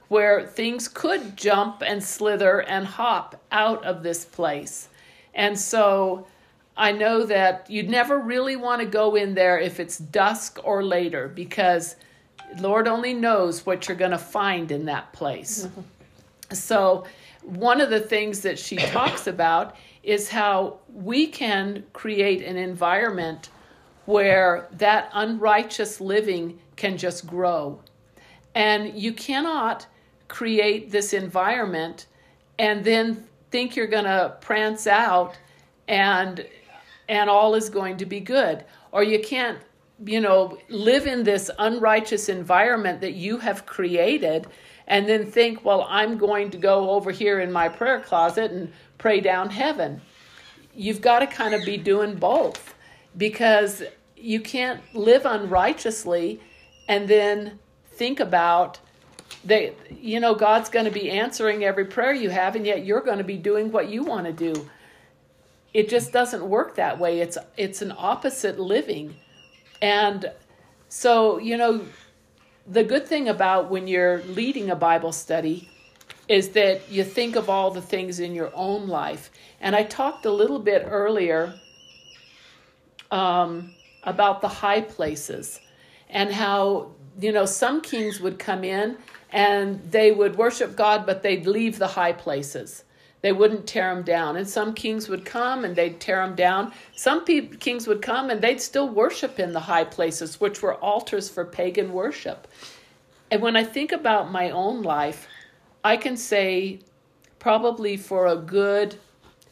where 0.08 0.46
things 0.46 0.88
could 0.88 1.36
jump 1.36 1.82
and 1.84 2.04
slither 2.04 2.62
and 2.62 2.86
hop 2.86 3.42
out 3.52 3.84
of 3.84 4.04
this 4.04 4.26
place. 4.26 4.89
And 5.40 5.58
so 5.58 6.28
I 6.76 6.92
know 6.92 7.26
that 7.26 7.70
you'd 7.70 7.90
never 7.90 8.20
really 8.20 8.58
want 8.58 8.82
to 8.82 8.86
go 8.86 9.16
in 9.16 9.36
there 9.36 9.58
if 9.58 9.80
it's 9.80 9.98
dusk 9.98 10.60
or 10.66 10.84
later 10.84 11.30
because 11.30 11.96
Lord 12.60 12.90
only 12.90 13.14
knows 13.14 13.66
what 13.66 13.88
you're 13.88 13.96
going 13.96 14.12
to 14.12 14.18
find 14.18 14.70
in 14.70 14.84
that 14.86 15.14
place. 15.14 15.66
Mm-hmm. 15.66 15.82
So, 16.54 17.06
one 17.44 17.80
of 17.80 17.90
the 17.90 18.02
things 18.02 18.42
that 18.42 18.60
she 18.60 18.76
talks 18.76 19.28
about 19.28 19.78
is 20.04 20.28
how 20.30 20.80
we 20.94 21.26
can 21.28 21.86
create 21.94 22.44
an 22.44 22.58
environment 22.58 23.50
where 24.06 24.68
that 24.74 25.10
unrighteous 25.14 26.02
living 26.02 26.60
can 26.76 26.98
just 26.98 27.26
grow. 27.26 27.80
And 28.56 28.94
you 28.94 29.14
cannot 29.14 29.88
create 30.28 30.92
this 30.92 31.14
environment 31.14 32.08
and 32.58 32.84
then 32.84 33.29
think 33.52 33.76
you're 33.76 33.88
going 33.88 34.06
to 34.06 34.38
prance 34.42 34.88
out 34.88 35.38
and 35.88 36.46
and 37.08 37.30
all 37.30 37.56
is 37.56 37.70
going 37.70 37.98
to 37.98 38.06
be 38.06 38.20
good. 38.20 38.64
Or 38.92 39.04
you 39.04 39.20
can't, 39.20 39.58
you 40.06 40.22
know, 40.22 40.60
live 40.70 41.08
in 41.08 41.24
this 41.24 41.50
unrighteous 41.58 42.30
environment 42.30 43.02
that 43.02 43.14
you 43.14 43.40
have 43.40 43.66
created 43.66 44.48
and 44.88 45.10
then 45.10 45.26
think, 45.26 45.66
well, 45.66 45.88
I'm 45.90 46.18
going 46.18 46.52
to 46.52 46.58
go 46.58 46.92
over 46.92 47.12
here 47.12 47.40
in 47.40 47.52
my 47.52 47.68
prayer 47.68 48.00
closet 48.00 48.52
and 48.52 48.72
pray 49.00 49.22
down 49.22 49.50
heaven. 49.50 50.02
You've 50.76 51.02
got 51.02 51.20
to 51.20 51.28
kind 51.28 51.56
of 51.56 51.66
be 51.66 51.78
doing 51.78 52.16
both 52.16 52.76
because 53.18 53.84
you 54.16 54.40
can't 54.40 54.82
live 54.96 55.26
unrighteously 55.26 56.40
and 56.88 57.08
then 57.08 57.60
think 57.94 58.20
about 58.20 58.80
that 59.46 59.76
you 59.92 60.20
know 60.20 60.36
God's 60.36 60.70
going 60.70 60.86
to 60.86 60.92
be 60.92 61.10
answering 61.10 61.64
every 61.64 61.86
prayer 61.86 62.14
you 62.14 62.30
have 62.30 62.56
and 62.56 62.66
yet 62.66 62.86
you're 62.86 63.02
going 63.02 63.18
to 63.20 63.24
be 63.24 63.38
doing 63.38 63.72
what 63.72 63.90
you 63.90 64.04
want 64.04 64.26
to 64.26 64.34
do. 64.34 64.70
It 65.74 65.88
just 65.88 66.12
doesn't 66.12 66.48
work 66.48 66.76
that 66.76 67.00
way. 67.00 67.20
It's 67.20 67.38
it's 67.58 67.82
an 67.82 67.94
opposite 67.98 68.60
living. 68.60 69.16
And 69.82 70.32
so 70.90 71.38
you 71.38 71.58
know 71.58 71.86
the 72.68 72.84
good 72.84 73.08
thing 73.08 73.30
about 73.30 73.70
when 73.70 73.88
you're 73.88 74.22
leading 74.24 74.70
a 74.70 74.76
bible 74.76 75.12
study 75.12 75.70
is 76.28 76.50
that 76.50 76.92
you 76.92 77.04
think 77.04 77.36
of 77.36 77.50
all 77.50 77.72
the 77.72 77.82
things 77.82 78.20
in 78.20 78.36
your 78.36 78.52
own 78.54 78.88
life. 78.88 79.32
And 79.62 79.76
i 79.76 79.84
talked 79.84 80.26
a 80.26 80.32
little 80.32 80.60
bit 80.60 80.86
earlier 80.86 81.54
um, 83.12 83.74
about 84.04 84.42
the 84.42 84.48
high 84.48 84.82
places 84.82 85.60
and 86.10 86.32
how 86.32 86.92
you 87.20 87.32
know 87.32 87.46
some 87.46 87.82
kings 87.82 88.20
would 88.20 88.40
come 88.40 88.64
in 88.64 88.98
and 89.32 89.82
they 89.92 90.12
would 90.12 90.36
worship 90.38 90.76
god 90.76 91.06
but 91.06 91.24
they'd 91.24 91.46
leave 91.46 91.78
the 91.80 91.88
high 91.88 92.14
places 92.14 92.84
They 93.22 93.34
wouldn't 93.34 93.68
tear 93.68 93.94
them 93.94 94.04
down. 94.04 94.38
And 94.38 94.48
some 94.48 94.74
kings 94.74 95.10
would 95.10 95.26
come 95.26 95.66
and 95.66 95.76
they'd 95.76 96.00
tear 96.00 96.26
them 96.26 96.36
down. 96.36 96.72
Some 96.96 97.26
pe- 97.26 97.48
kings 97.48 97.86
would 97.88 98.02
come 98.02 98.30
and 98.30 98.42
they'd 98.42 98.62
still 98.62 98.88
worship 98.88 99.40
in 99.40 99.52
the 99.52 99.60
high 99.60 99.84
places, 99.84 100.40
which 100.40 100.62
were 100.62 100.76
altars 100.76 101.30
for 101.30 101.44
pagan 101.46 101.92
worship. 101.92 102.48
And 103.30 103.42
when 103.42 103.56
I 103.56 103.64
think 103.64 103.92
about 103.92 104.32
my 104.32 104.50
own 104.52 104.82
life, 104.84 105.28
I 105.84 105.98
can 105.98 106.18
say 106.18 106.80
probably 107.40 107.98
for 107.98 108.28
a 108.28 108.36
good 108.38 108.96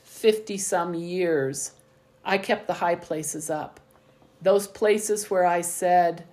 50 0.04 0.58
some 0.58 0.94
years, 0.94 1.72
I 2.26 2.38
kept 2.38 2.68
the 2.68 2.74
high 2.74 2.96
places 2.96 3.50
up. 3.50 3.80
Those 4.42 4.68
places 4.68 5.30
where 5.30 5.46
I 5.46 5.62
said, 5.62 6.24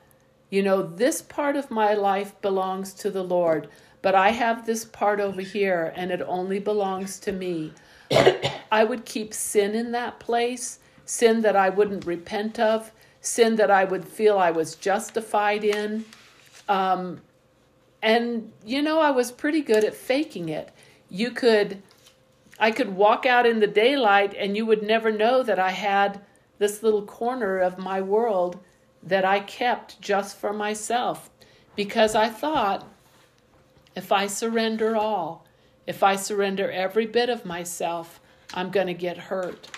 you 0.55 0.63
know, 0.63 0.83
this 0.83 1.21
part 1.21 1.57
of 1.57 1.69
my 1.69 1.95
life 1.95 2.41
belongs 2.41 2.95
to 2.95 3.11
the 3.11 3.25
Lord, 3.25 3.69
but 4.03 4.15
I 4.15 4.31
have 4.31 4.65
this 4.65 4.85
part 4.85 5.19
over 5.19 5.41
here 5.41 5.93
and 5.97 6.13
it 6.13 6.23
only 6.25 6.61
belongs 6.61 7.19
to 7.21 7.33
me. 7.33 7.73
I 8.71 8.85
would 8.85 9.05
keep 9.05 9.35
sin 9.35 9.75
in 9.75 9.91
that 9.91 10.21
place, 10.21 10.79
sin 11.07 11.43
that 11.43 11.57
I 11.57 11.71
wouldn't 11.71 12.07
repent 12.07 12.61
of, 12.61 12.93
sin 13.21 13.57
that 13.57 13.69
I 13.69 13.83
would 13.83 14.07
feel 14.07 14.39
I 14.39 14.53
was 14.53 14.77
justified 14.77 15.65
in. 15.65 16.05
Um, 16.69 17.21
and, 18.01 18.53
you 18.65 18.81
know, 18.81 19.01
I 19.01 19.11
was 19.11 19.33
pretty 19.33 19.61
good 19.61 19.83
at 19.83 19.97
faking 19.97 20.51
it. 20.51 20.71
You 21.11 21.33
could, 21.33 21.83
I 22.61 22.71
could 22.71 22.95
walk 22.95 23.27
out 23.27 23.45
in 23.45 23.59
the 23.59 23.67
daylight 23.67 24.35
and 24.39 24.57
you 24.57 24.67
would 24.67 24.85
never 24.85 25.11
know 25.11 25.43
that 25.43 25.59
I 25.59 25.73
had 25.73 26.21
this 26.61 26.81
little 26.81 27.05
corner 27.05 27.59
of 27.59 27.77
my 27.77 28.01
world 28.01 28.61
that 29.05 29.25
I 29.25 29.41
kept 29.41 30.01
just 30.01 30.37
for 30.37 30.53
myself 30.53 31.31
because 31.77 32.15
I 32.15 32.29
thought 32.29 32.89
if 33.95 34.11
I 34.13 34.27
surrender 34.27 34.97
all, 34.97 35.47
if 35.87 36.03
I 36.03 36.17
surrender 36.17 36.71
every 36.71 37.07
bit 37.07 37.29
of 37.29 37.45
myself, 37.45 38.21
I'm 38.55 38.71
going 38.71 38.87
to 38.87 38.95
get 38.95 39.17
hurt. 39.17 39.69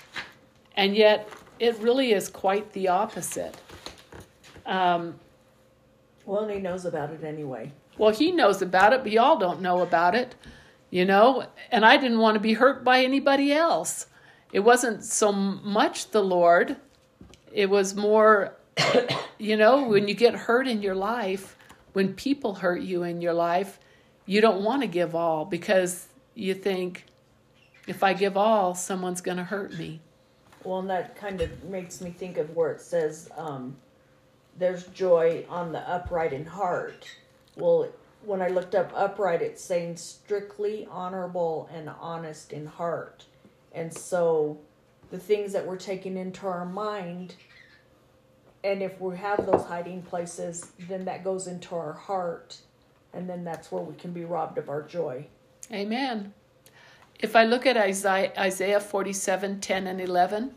And 0.77 0.95
yet, 0.97 1.29
it 1.59 1.77
really 1.79 2.13
is 2.13 2.29
quite 2.29 2.73
the 2.73 2.89
opposite. 2.89 3.57
Um, 4.65 5.19
Well, 6.25 6.43
and 6.43 6.53
he 6.53 6.59
knows 6.59 6.85
about 6.85 7.11
it 7.11 7.25
anyway. 7.25 7.73
well, 7.99 8.11
he 8.13 8.31
knows 8.33 8.63
about 8.63 8.93
it, 8.93 9.03
but 9.03 9.13
y'all 9.13 9.39
don't 9.39 9.61
know 9.61 9.81
about 9.81 10.15
it, 10.15 10.35
you 10.91 11.05
know? 11.05 11.47
And 11.71 11.85
I 11.85 11.97
didn't 11.97 12.19
want 12.19 12.35
to 12.35 12.41
be 12.41 12.55
hurt 12.55 12.85
by 12.85 13.03
anybody 13.03 13.53
else. 13.53 14.07
It 14.53 14.61
wasn't 14.61 15.03
so 15.05 15.33
much 15.33 16.11
the 16.11 16.23
Lord, 16.23 16.77
it 17.53 17.71
was 17.71 17.95
more, 17.95 18.56
you 19.39 19.57
know, 19.57 19.89
when 19.89 20.09
you 20.09 20.15
get 20.15 20.35
hurt 20.35 20.69
in 20.69 20.83
your 20.83 20.95
life, 20.95 21.57
when 21.93 22.15
people 22.15 22.55
hurt 22.55 22.83
you 22.83 23.03
in 23.03 23.21
your 23.21 23.33
life, 23.33 23.79
you 24.27 24.41
don't 24.41 24.63
want 24.63 24.83
to 24.83 24.89
give 24.89 25.15
all 25.15 25.45
because 25.45 26.09
you 26.35 26.55
think, 26.55 27.05
if 27.87 28.03
I 28.03 28.13
give 28.13 28.37
all, 28.37 28.75
someone's 28.75 29.21
going 29.21 29.39
to 29.39 29.45
hurt 29.45 29.73
me. 29.79 30.01
Well, 30.65 30.81
and 30.81 30.91
that 30.91 31.17
kind 31.17 31.41
of 31.41 31.65
makes 31.65 32.01
me 32.01 32.11
think 32.11 32.39
of 32.39 32.55
where 32.57 32.73
it 32.73 32.81
says, 32.81 33.31
um, 33.37 33.77
there's 34.59 34.87
joy 34.89 35.45
on 35.49 35.73
the 35.73 35.89
upright 35.89 36.33
in 36.33 36.45
heart. 36.45 37.09
Well, 37.57 37.89
when 38.25 38.43
I 38.43 38.49
looked 38.49 38.75
up 38.75 38.93
upright, 38.95 39.43
it's 39.43 39.63
saying 39.63 39.97
strictly 39.97 40.89
honorable 40.91 41.69
and 41.73 41.89
honest 42.01 42.53
in 42.53 42.67
heart. 42.67 43.25
And 43.73 43.93
so 43.93 44.59
the 45.11 45.19
things 45.19 45.53
that 45.53 45.65
we're 45.65 45.77
taking 45.77 46.17
into 46.17 46.47
our 46.47 46.65
mind, 46.65 47.37
and 48.67 48.83
if 48.83 49.01
we 49.01 49.17
have 49.17 49.47
those 49.47 49.65
hiding 49.65 50.03
places, 50.03 50.73
then 50.89 51.05
that 51.05 51.23
goes 51.23 51.47
into 51.47 51.77
our 51.77 51.93
heart. 51.93 52.59
And 53.15 53.31
then 53.31 53.45
that's 53.45 53.71
where 53.71 53.83
we 53.83 53.95
can 53.95 54.13
be 54.13 54.25
robbed 54.25 54.59
of 54.59 54.69
our 54.69 54.83
joy. 54.83 55.29
Amen. 55.73 56.35
If 57.21 57.37
I 57.37 57.45
look 57.45 57.65
at 57.65 57.77
Isaiah, 57.77 58.33
Isaiah 58.37 58.81
47 58.81 59.61
10 59.61 59.87
and 59.87 60.01
11, 60.01 60.51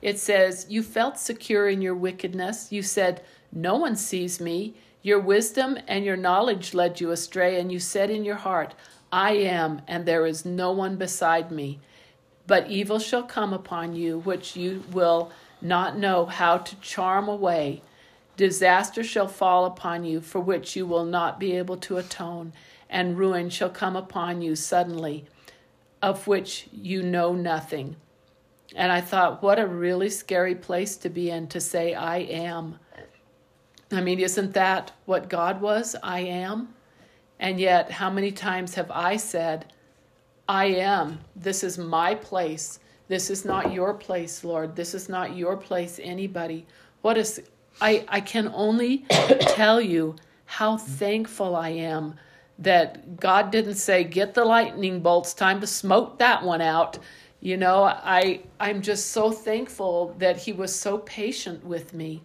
it 0.00 0.18
says, 0.18 0.66
You 0.70 0.82
felt 0.82 1.18
secure 1.18 1.68
in 1.68 1.82
your 1.82 1.94
wickedness. 1.94 2.72
You 2.72 2.82
said, 2.82 3.22
No 3.52 3.76
one 3.76 3.94
sees 3.94 4.40
me. 4.40 4.74
Your 5.02 5.20
wisdom 5.20 5.78
and 5.86 6.04
your 6.04 6.16
knowledge 6.16 6.72
led 6.72 6.98
you 6.98 7.10
astray, 7.10 7.60
and 7.60 7.70
you 7.70 7.78
said 7.78 8.10
in 8.10 8.24
your 8.24 8.36
heart, 8.36 8.74
I 9.12 9.32
am, 9.32 9.82
and 9.86 10.06
there 10.06 10.26
is 10.26 10.46
no 10.46 10.72
one 10.72 10.96
beside 10.96 11.50
me. 11.50 11.78
But 12.46 12.70
evil 12.70 12.98
shall 12.98 13.22
come 13.22 13.52
upon 13.52 13.94
you, 13.94 14.20
which 14.20 14.56
you 14.56 14.82
will 14.92 15.30
not 15.62 15.98
know 15.98 16.26
how 16.26 16.58
to 16.58 16.76
charm 16.76 17.28
away. 17.28 17.82
Disaster 18.36 19.02
shall 19.04 19.28
fall 19.28 19.66
upon 19.66 20.04
you, 20.04 20.20
for 20.20 20.40
which 20.40 20.74
you 20.74 20.86
will 20.86 21.04
not 21.04 21.38
be 21.38 21.56
able 21.56 21.76
to 21.78 21.98
atone, 21.98 22.52
and 22.88 23.18
ruin 23.18 23.50
shall 23.50 23.70
come 23.70 23.96
upon 23.96 24.40
you 24.40 24.56
suddenly, 24.56 25.24
of 26.00 26.26
which 26.26 26.68
you 26.72 27.02
know 27.02 27.34
nothing. 27.34 27.96
And 28.74 28.92
I 28.92 29.00
thought, 29.00 29.42
what 29.42 29.58
a 29.58 29.66
really 29.66 30.10
scary 30.10 30.54
place 30.54 30.96
to 30.98 31.08
be 31.08 31.30
in 31.30 31.48
to 31.48 31.60
say, 31.60 31.94
I 31.94 32.18
am. 32.18 32.78
I 33.92 34.00
mean, 34.00 34.20
isn't 34.20 34.54
that 34.54 34.92
what 35.04 35.28
God 35.28 35.60
was? 35.60 35.96
I 36.02 36.20
am. 36.20 36.74
And 37.38 37.58
yet, 37.58 37.90
how 37.90 38.10
many 38.10 38.30
times 38.30 38.74
have 38.74 38.90
I 38.90 39.16
said, 39.16 39.72
I 40.48 40.66
am. 40.66 41.20
This 41.34 41.64
is 41.64 41.78
my 41.78 42.14
place. 42.14 42.78
This 43.10 43.28
is 43.28 43.44
not 43.44 43.72
your 43.72 43.92
place, 43.94 44.44
Lord. 44.44 44.76
This 44.76 44.94
is 44.94 45.08
not 45.08 45.34
your 45.34 45.56
place, 45.56 45.98
anybody. 46.00 46.64
What 47.02 47.18
is 47.18 47.42
I 47.80 48.04
I 48.06 48.20
can 48.20 48.52
only 48.54 48.98
tell 49.40 49.80
you 49.80 50.14
how 50.46 50.76
thankful 50.76 51.56
I 51.56 51.70
am 51.70 52.14
that 52.60 53.18
God 53.18 53.50
didn't 53.50 53.74
say, 53.74 54.04
"Get 54.04 54.34
the 54.34 54.44
lightning 54.44 55.00
bolts, 55.00 55.34
time 55.34 55.60
to 55.60 55.66
smoke 55.66 56.20
that 56.20 56.44
one 56.44 56.60
out." 56.60 57.00
You 57.40 57.56
know, 57.56 57.82
I 57.82 58.42
I'm 58.60 58.80
just 58.80 59.10
so 59.10 59.32
thankful 59.32 60.14
that 60.18 60.36
he 60.36 60.52
was 60.52 60.72
so 60.72 60.98
patient 60.98 61.66
with 61.66 61.92
me. 61.92 62.22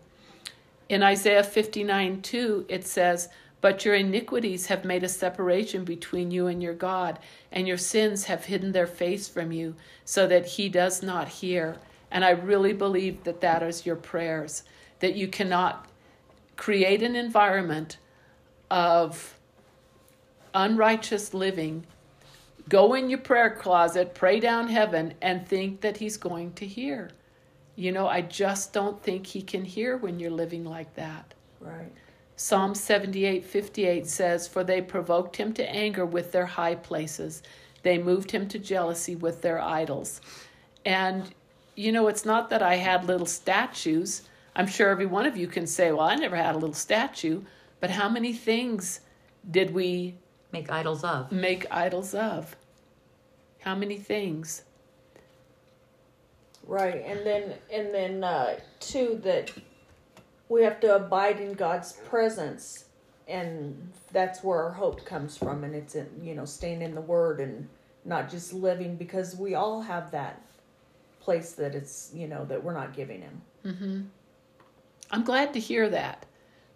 In 0.87 1.01
Isaiah 1.01 1.43
59 1.43 2.21
2, 2.21 2.65
it 2.69 2.85
says, 2.85 3.29
But 3.65 3.83
your 3.83 3.95
iniquities 3.95 4.67
have 4.67 4.85
made 4.85 5.03
a 5.03 5.09
separation 5.09 5.85
between 5.85 6.29
you 6.29 6.45
and 6.45 6.61
your 6.61 6.75
God, 6.75 7.17
and 7.51 7.67
your 7.67 7.79
sins 7.79 8.25
have 8.25 8.45
hidden 8.45 8.73
their 8.73 8.85
face 8.85 9.27
from 9.27 9.51
you, 9.51 9.73
so 10.03 10.27
that 10.27 10.45
he 10.45 10.69
does 10.69 11.01
not 11.01 11.27
hear. 11.27 11.77
And 12.11 12.23
I 12.23 12.29
really 12.29 12.73
believe 12.73 13.23
that 13.23 13.41
that 13.41 13.63
is 13.63 13.83
your 13.83 13.95
prayers, 13.95 14.65
that 14.99 15.15
you 15.15 15.27
cannot 15.27 15.87
create 16.57 17.01
an 17.01 17.15
environment 17.15 17.97
of 18.69 19.39
unrighteous 20.53 21.33
living. 21.33 21.87
Go 22.69 22.93
in 22.93 23.09
your 23.09 23.17
prayer 23.17 23.49
closet, 23.49 24.13
pray 24.13 24.39
down 24.39 24.67
heaven, 24.67 25.15
and 25.23 25.47
think 25.47 25.81
that 25.81 25.97
he's 25.97 26.17
going 26.17 26.53
to 26.53 26.67
hear. 26.67 27.09
You 27.75 27.91
know, 27.91 28.07
I 28.07 28.21
just 28.21 28.73
don't 28.73 29.01
think 29.01 29.25
he 29.25 29.41
can 29.41 29.65
hear 29.65 29.97
when 29.97 30.19
you're 30.19 30.29
living 30.29 30.65
like 30.65 30.93
that. 30.93 31.33
Right. 31.59 31.91
Psalm 32.37 32.75
78 32.75 33.45
58 33.45 34.07
says, 34.07 34.47
For 34.47 34.63
they 34.63 34.81
provoked 34.81 35.37
him 35.37 35.53
to 35.53 35.69
anger 35.69 36.05
with 36.05 36.31
their 36.31 36.45
high 36.45 36.75
places, 36.75 37.43
they 37.83 37.97
moved 37.97 38.31
him 38.31 38.47
to 38.49 38.59
jealousy 38.59 39.15
with 39.15 39.41
their 39.41 39.61
idols. 39.61 40.21
And, 40.85 41.33
you 41.75 41.91
know, 41.91 42.07
it's 42.07 42.25
not 42.25 42.49
that 42.49 42.61
I 42.61 42.75
had 42.75 43.05
little 43.05 43.25
statues. 43.25 44.23
I'm 44.55 44.67
sure 44.67 44.89
every 44.89 45.05
one 45.05 45.25
of 45.25 45.37
you 45.37 45.47
can 45.47 45.67
say, 45.67 45.91
Well, 45.91 46.01
I 46.01 46.15
never 46.15 46.35
had 46.35 46.55
a 46.55 46.59
little 46.59 46.75
statue. 46.75 47.41
But 47.79 47.91
how 47.91 48.09
many 48.09 48.33
things 48.33 49.01
did 49.49 49.73
we 49.73 50.15
Make 50.51 50.71
idols 50.71 51.03
of. 51.03 51.31
make 51.31 51.65
idols 51.69 52.13
of? 52.13 52.55
How 53.59 53.75
many 53.75 53.97
things? 53.97 54.63
Right, 56.65 57.03
and 57.05 57.25
then 57.25 57.53
and 57.71 57.93
then 57.93 58.23
uh, 58.23 58.59
two 58.79 59.19
that 59.23 59.51
we 60.49 60.63
have 60.63 60.79
to 60.81 60.95
abide 60.95 61.39
in 61.39 61.53
God's 61.53 61.93
presence, 61.93 62.85
and 63.27 63.91
that's 64.11 64.43
where 64.43 64.61
our 64.63 64.71
hope 64.71 65.05
comes 65.05 65.37
from, 65.37 65.63
and 65.63 65.73
it's 65.75 65.95
in 65.95 66.07
you 66.23 66.35
know 66.35 66.45
staying 66.45 66.81
in 66.81 66.95
the 66.95 67.01
Word 67.01 67.39
and 67.39 67.67
not 68.03 68.29
just 68.29 68.53
living 68.53 68.95
because 68.95 69.35
we 69.35 69.55
all 69.55 69.81
have 69.81 70.11
that 70.11 70.41
place 71.19 71.53
that 71.53 71.73
it's 71.73 72.11
you 72.13 72.27
know 72.27 72.45
that 72.45 72.63
we're 72.63 72.73
not 72.73 72.93
giving 72.95 73.21
Him. 73.21 73.41
hmm 73.63 74.01
I'm 75.11 75.23
glad 75.23 75.53
to 75.53 75.59
hear 75.59 75.87
that, 75.89 76.25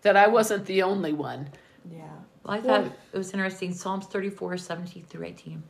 that 0.03 0.15
I 0.15 0.27
wasn't 0.27 0.65
the 0.65 0.83
only 0.83 1.13
one. 1.13 1.49
Yeah, 1.91 2.03
Well, 2.43 2.57
I 2.57 2.61
thought 2.61 2.85
it 3.11 3.17
was 3.17 3.33
interesting. 3.33 3.73
Psalms 3.73 4.05
34, 4.05 4.57
17 4.57 5.03
through 5.05 5.25
18. 5.25 5.63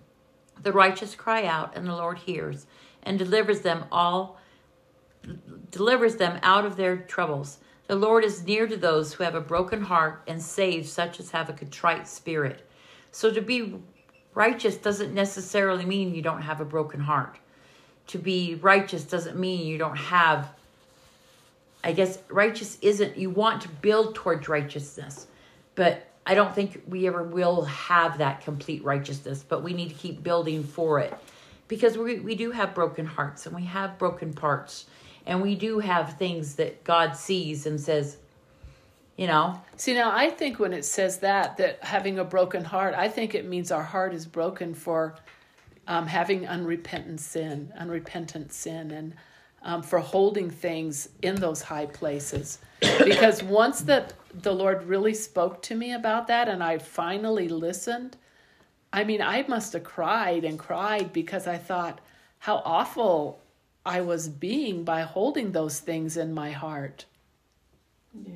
The 0.62 0.74
righteous 0.74 1.16
cry 1.16 1.46
out, 1.46 1.78
and 1.78 1.88
the 1.88 1.96
Lord 1.96 2.18
hears 2.18 2.68
and 3.04 3.18
delivers 3.18 3.62
them 3.62 3.86
all, 3.94 4.38
delivers 5.72 6.18
them 6.18 6.38
out 6.44 6.66
of 6.66 6.76
their 6.76 6.98
troubles. 6.98 7.60
The 7.90 7.96
Lord 7.96 8.24
is 8.24 8.46
near 8.46 8.68
to 8.68 8.78
those 8.78 9.14
who 9.14 9.24
have 9.24 9.34
a 9.34 9.42
broken 9.42 9.82
heart 9.82 10.22
and 10.28 10.40
saves 10.40 10.92
such 10.92 11.20
as 11.20 11.32
have 11.32 11.50
a 11.50 11.54
contrite 11.54 12.08
spirit. 12.08 12.64
So 13.12 13.34
to 13.34 13.42
be 13.42 13.82
righteous 14.36 14.78
doesn't 14.78 15.12
necessarily 15.12 15.86
mean 15.86 16.14
you 16.14 16.22
don't 16.22 16.44
have 16.44 16.62
a 16.62 16.66
broken 16.66 17.00
heart. 17.00 17.40
To 18.10 18.20
be 18.20 18.54
righteous 18.62 19.06
doesn't 19.06 19.40
mean 19.40 19.66
you 19.66 19.80
don't 19.80 19.98
have 19.98 20.50
I 21.84 21.94
guess 21.94 22.20
righteous 22.30 22.78
isn't 22.84 23.18
you 23.18 23.32
want 23.32 23.64
to 23.64 23.70
build 23.70 24.14
towards 24.14 24.48
righteousness, 24.48 25.26
but 25.74 26.06
I 26.28 26.36
don't 26.36 26.54
think 26.54 26.84
we 26.88 27.08
ever 27.08 27.24
will 27.24 27.64
have 27.66 28.20
that 28.20 28.42
complete 28.42 28.84
righteousness, 28.84 29.44
but 29.48 29.64
we 29.64 29.74
need 29.74 29.90
to 29.90 29.96
keep 29.96 30.22
building 30.22 30.64
for 30.64 31.00
it 31.00 31.16
because 31.68 31.98
we 31.98 32.20
we 32.20 32.36
do 32.36 32.52
have 32.52 32.76
broken 32.76 33.08
hearts 33.08 33.48
and 33.48 33.56
we 33.56 33.64
have 33.64 33.98
broken 33.98 34.32
parts 34.32 34.86
and 35.26 35.42
we 35.42 35.56
do 35.56 35.80
have 35.80 36.18
things 36.18 36.56
that 36.56 36.84
God 36.84 37.16
sees 37.16 37.66
and 37.66 37.80
says, 37.80 38.18
you 39.18 39.28
know, 39.28 39.62
See, 39.80 39.94
now 39.94 40.12
I 40.14 40.30
think 40.30 40.60
when 40.60 40.74
it 40.74 40.84
says 40.84 41.20
that, 41.20 41.56
that 41.56 41.82
having 41.82 42.20
a 42.20 42.26
broken 42.26 42.66
heart, 42.66 42.94
I 42.96 43.08
think 43.08 43.34
it 43.34 43.48
means 43.48 43.72
our 43.72 43.82
heart 43.82 44.14
is 44.14 44.26
broken 44.26 44.74
for 44.74 45.16
um, 45.88 46.06
having 46.06 46.46
unrepentant 46.46 47.22
sin, 47.22 47.72
unrepentant 47.78 48.52
sin, 48.52 48.92
and 48.92 49.16
um, 49.62 49.82
for 49.82 50.00
holding 50.00 50.50
things 50.50 51.08
in 51.22 51.36
those 51.36 51.62
high 51.62 51.86
places. 51.86 52.60
Because 53.06 53.42
once 53.42 53.80
that 53.84 54.14
the 54.34 54.54
Lord 54.54 54.84
really 54.84 55.14
spoke 55.14 55.62
to 55.64 55.76
me 55.76 55.94
about 55.94 56.28
that, 56.28 56.50
and 56.50 56.62
I 56.62 56.78
finally 56.78 57.48
listened, 57.48 58.18
I 58.92 59.06
mean, 59.06 59.22
I 59.22 59.46
must 59.48 59.72
have 59.72 59.86
cried 59.86 60.44
and 60.44 60.60
cried 60.60 61.14
because 61.14 61.48
I 61.48 61.58
thought 61.58 62.02
how 62.40 62.62
awful 62.66 63.40
I 63.90 64.02
was 64.02 64.30
being 64.30 64.84
by 64.84 65.02
holding 65.02 65.52
those 65.52 65.80
things 65.80 66.16
in 66.16 66.32
my 66.32 66.52
heart. 66.52 67.06
Yeah. 68.14 68.34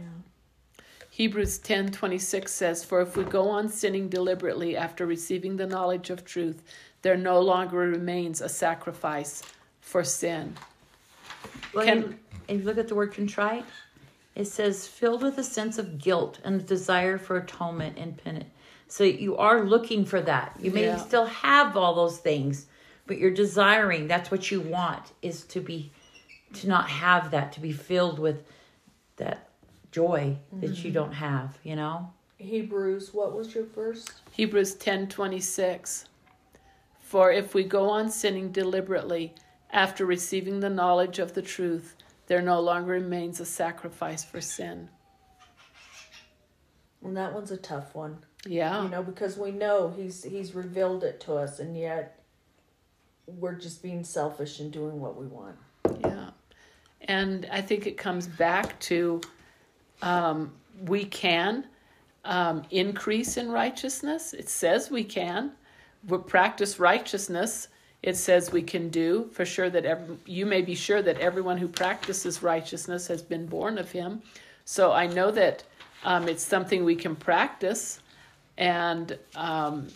Hebrews 1.11 1.59
10:26 1.59 2.51
says, 2.51 2.83
"For 2.83 3.01
if 3.01 3.15
we 3.15 3.23
go 3.23 3.49
on 3.49 3.69
sinning 3.69 4.09
deliberately 4.09 4.75
after 4.75 5.05
receiving 5.05 5.57
the 5.57 5.67
knowledge 5.67 6.09
of 6.09 6.25
truth, 6.25 6.63
there 7.03 7.15
no 7.15 7.39
longer 7.39 7.77
remains 7.77 8.41
a 8.41 8.49
sacrifice 8.49 9.43
for 9.79 10.03
sin." 10.03 10.57
Well, 11.71 11.85
Can- 11.85 12.01
you- 12.01 12.19
if 12.47 12.61
you 12.61 12.65
look 12.65 12.79
at 12.79 12.87
the 12.87 12.95
word 12.95 13.13
contrite, 13.13 13.65
it 14.33 14.45
says 14.45 14.87
filled 14.87 15.21
with 15.21 15.37
a 15.37 15.43
sense 15.43 15.77
of 15.77 15.99
guilt 15.99 16.39
and 16.43 16.59
a 16.59 16.63
desire 16.63 17.19
for 17.19 17.37
atonement 17.37 17.99
and 17.99 18.17
penance. 18.17 18.49
So 18.87 19.03
you 19.03 19.37
are 19.37 19.63
looking 19.63 20.03
for 20.03 20.19
that. 20.21 20.57
You 20.59 20.71
may 20.71 20.85
Yeah. 20.85 20.97
still 20.97 21.25
have 21.25 21.77
all 21.77 21.93
those 21.93 22.17
things, 22.17 22.65
but 23.05 23.17
you're 23.17 23.31
desiring. 23.31 24.07
That's 24.07 24.31
what 24.31 24.51
you 24.51 24.61
want 24.61 25.11
is 25.21 25.43
to 25.45 25.59
be, 25.59 25.91
to 26.53 26.67
not 26.67 26.89
have 26.89 27.31
that, 27.31 27.51
to 27.53 27.59
be 27.59 27.71
filled 27.71 28.19
with 28.19 28.43
that 29.17 29.49
joy 29.91 30.37
that 30.53 30.69
you 30.69 30.75
mm-hmm. 30.75 30.93
don't 30.93 31.13
have. 31.13 31.57
You 31.63 31.75
know. 31.75 32.13
Hebrews, 32.37 33.13
what 33.13 33.35
was 33.35 33.55
your 33.55 33.65
verse? 33.65 34.05
Hebrews 34.31 34.75
10:26 34.75 36.05
For 36.99 37.31
if 37.31 37.53
we 37.53 37.63
go 37.63 37.89
on 37.89 38.09
sinning 38.09 38.51
deliberately 38.51 39.33
after 39.71 40.05
receiving 40.05 40.59
the 40.59 40.69
knowledge 40.69 41.19
of 41.19 41.33
the 41.33 41.41
truth, 41.41 41.95
there 42.27 42.41
no 42.41 42.59
longer 42.59 42.93
remains 42.93 43.39
a 43.39 43.45
sacrifice 43.45 44.23
for 44.23 44.41
sin. 44.41 44.89
And 47.03 47.17
that 47.17 47.33
one's 47.33 47.51
a 47.51 47.57
tough 47.57 47.95
one. 47.95 48.17
Yeah. 48.45 48.83
You 48.83 48.89
know, 48.89 49.03
because 49.03 49.37
we 49.37 49.51
know 49.51 49.93
he's 49.95 50.23
he's 50.23 50.53
revealed 50.53 51.03
it 51.03 51.19
to 51.21 51.35
us 51.35 51.59
and 51.59 51.77
yet 51.77 52.22
we're 53.27 53.55
just 53.55 53.81
being 53.81 54.03
selfish 54.03 54.59
and 54.59 54.71
doing 54.71 54.99
what 54.99 55.15
we 55.15 55.27
want. 55.27 55.55
Yeah. 56.01 56.29
And 57.01 57.47
I 57.51 57.61
think 57.61 57.87
it 57.87 57.97
comes 57.97 58.27
back 58.27 58.79
to 58.81 59.21
um, 60.01 60.51
we 60.85 61.05
can 61.05 61.67
um, 62.25 62.63
increase 62.71 63.37
in 63.37 63.51
righteousness. 63.51 64.33
It 64.33 64.49
says 64.49 64.89
we 64.89 65.03
can. 65.03 65.51
We 66.07 66.17
practice 66.17 66.79
righteousness. 66.79 67.69
It 68.01 68.17
says 68.17 68.51
we 68.51 68.61
can 68.61 68.89
do 68.89 69.29
for 69.31 69.45
sure 69.45 69.69
that 69.69 69.85
every, 69.85 70.17
you 70.25 70.45
may 70.45 70.61
be 70.61 70.75
sure 70.75 71.01
that 71.01 71.17
everyone 71.19 71.57
who 71.57 71.67
practices 71.67 72.43
righteousness 72.43 73.07
has 73.07 73.21
been 73.21 73.45
born 73.45 73.77
of 73.77 73.91
him. 73.91 74.21
So 74.65 74.91
I 74.91 75.07
know 75.07 75.31
that 75.31 75.63
um, 76.03 76.27
it's 76.27 76.43
something 76.43 76.83
we 76.83 76.95
can 76.95 77.15
practice, 77.15 78.01
and 78.57 79.17
um, 79.35 79.87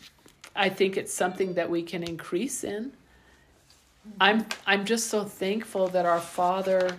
I 0.55 0.69
think 0.69 0.95
it's 0.95 1.13
something 1.13 1.53
that 1.55 1.69
we 1.69 1.83
can 1.83 2.01
increase 2.03 2.63
in. 2.63 2.93
I'm 4.19 4.45
I'm 4.65 4.85
just 4.85 5.07
so 5.07 5.23
thankful 5.23 5.87
that 5.89 6.05
our 6.05 6.19
Father 6.19 6.97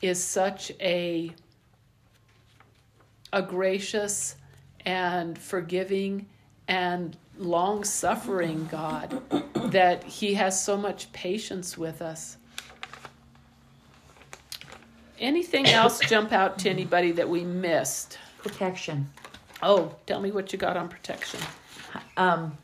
is 0.00 0.22
such 0.22 0.72
a 0.80 1.32
a 3.32 3.42
gracious 3.42 4.36
and 4.84 5.38
forgiving 5.38 6.26
and 6.66 7.16
long 7.38 7.84
suffering 7.84 8.66
God 8.70 9.22
that 9.72 10.04
he 10.04 10.34
has 10.34 10.62
so 10.62 10.76
much 10.76 11.12
patience 11.12 11.76
with 11.76 12.00
us. 12.00 12.36
Anything 15.18 15.66
else 15.66 15.98
jump 16.08 16.32
out 16.32 16.58
to 16.60 16.70
anybody 16.70 17.12
that 17.12 17.28
we 17.28 17.44
missed? 17.44 18.18
Protection. 18.42 19.10
Oh, 19.62 19.94
tell 20.06 20.20
me 20.20 20.30
what 20.30 20.52
you 20.52 20.58
got 20.58 20.76
on 20.76 20.88
protection. 20.88 21.40
um 22.16 22.56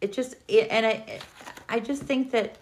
it 0.00 0.12
just 0.12 0.36
it, 0.48 0.68
and 0.70 0.86
i 0.86 1.18
i 1.68 1.80
just 1.80 2.02
think 2.02 2.30
that 2.30 2.56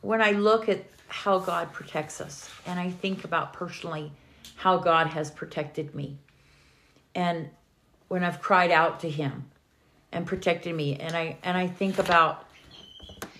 when 0.00 0.20
i 0.20 0.32
look 0.32 0.68
at 0.68 0.84
how 1.08 1.38
god 1.38 1.72
protects 1.72 2.20
us 2.20 2.50
and 2.66 2.78
i 2.78 2.90
think 2.90 3.24
about 3.24 3.52
personally 3.52 4.10
how 4.56 4.76
god 4.76 5.06
has 5.06 5.30
protected 5.30 5.94
me 5.94 6.16
and 7.14 7.48
when 8.08 8.24
i've 8.24 8.40
cried 8.40 8.70
out 8.70 9.00
to 9.00 9.08
him 9.08 9.44
and 10.12 10.26
protected 10.26 10.74
me 10.74 10.96
and 10.96 11.16
i 11.16 11.36
and 11.42 11.56
i 11.56 11.66
think 11.66 11.98
about 11.98 12.48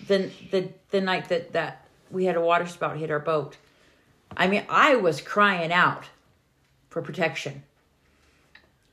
the 0.07 0.29
the 0.51 0.69
the 0.91 1.01
night 1.01 1.29
that 1.29 1.51
that 1.53 1.87
we 2.11 2.25
had 2.25 2.35
a 2.35 2.41
water 2.41 2.67
spout 2.67 2.97
hit 2.97 3.09
our 3.09 3.19
boat 3.19 3.57
i 4.37 4.47
mean 4.47 4.63
i 4.69 4.95
was 4.95 5.21
crying 5.21 5.71
out 5.71 6.05
for 6.89 7.01
protection 7.01 7.63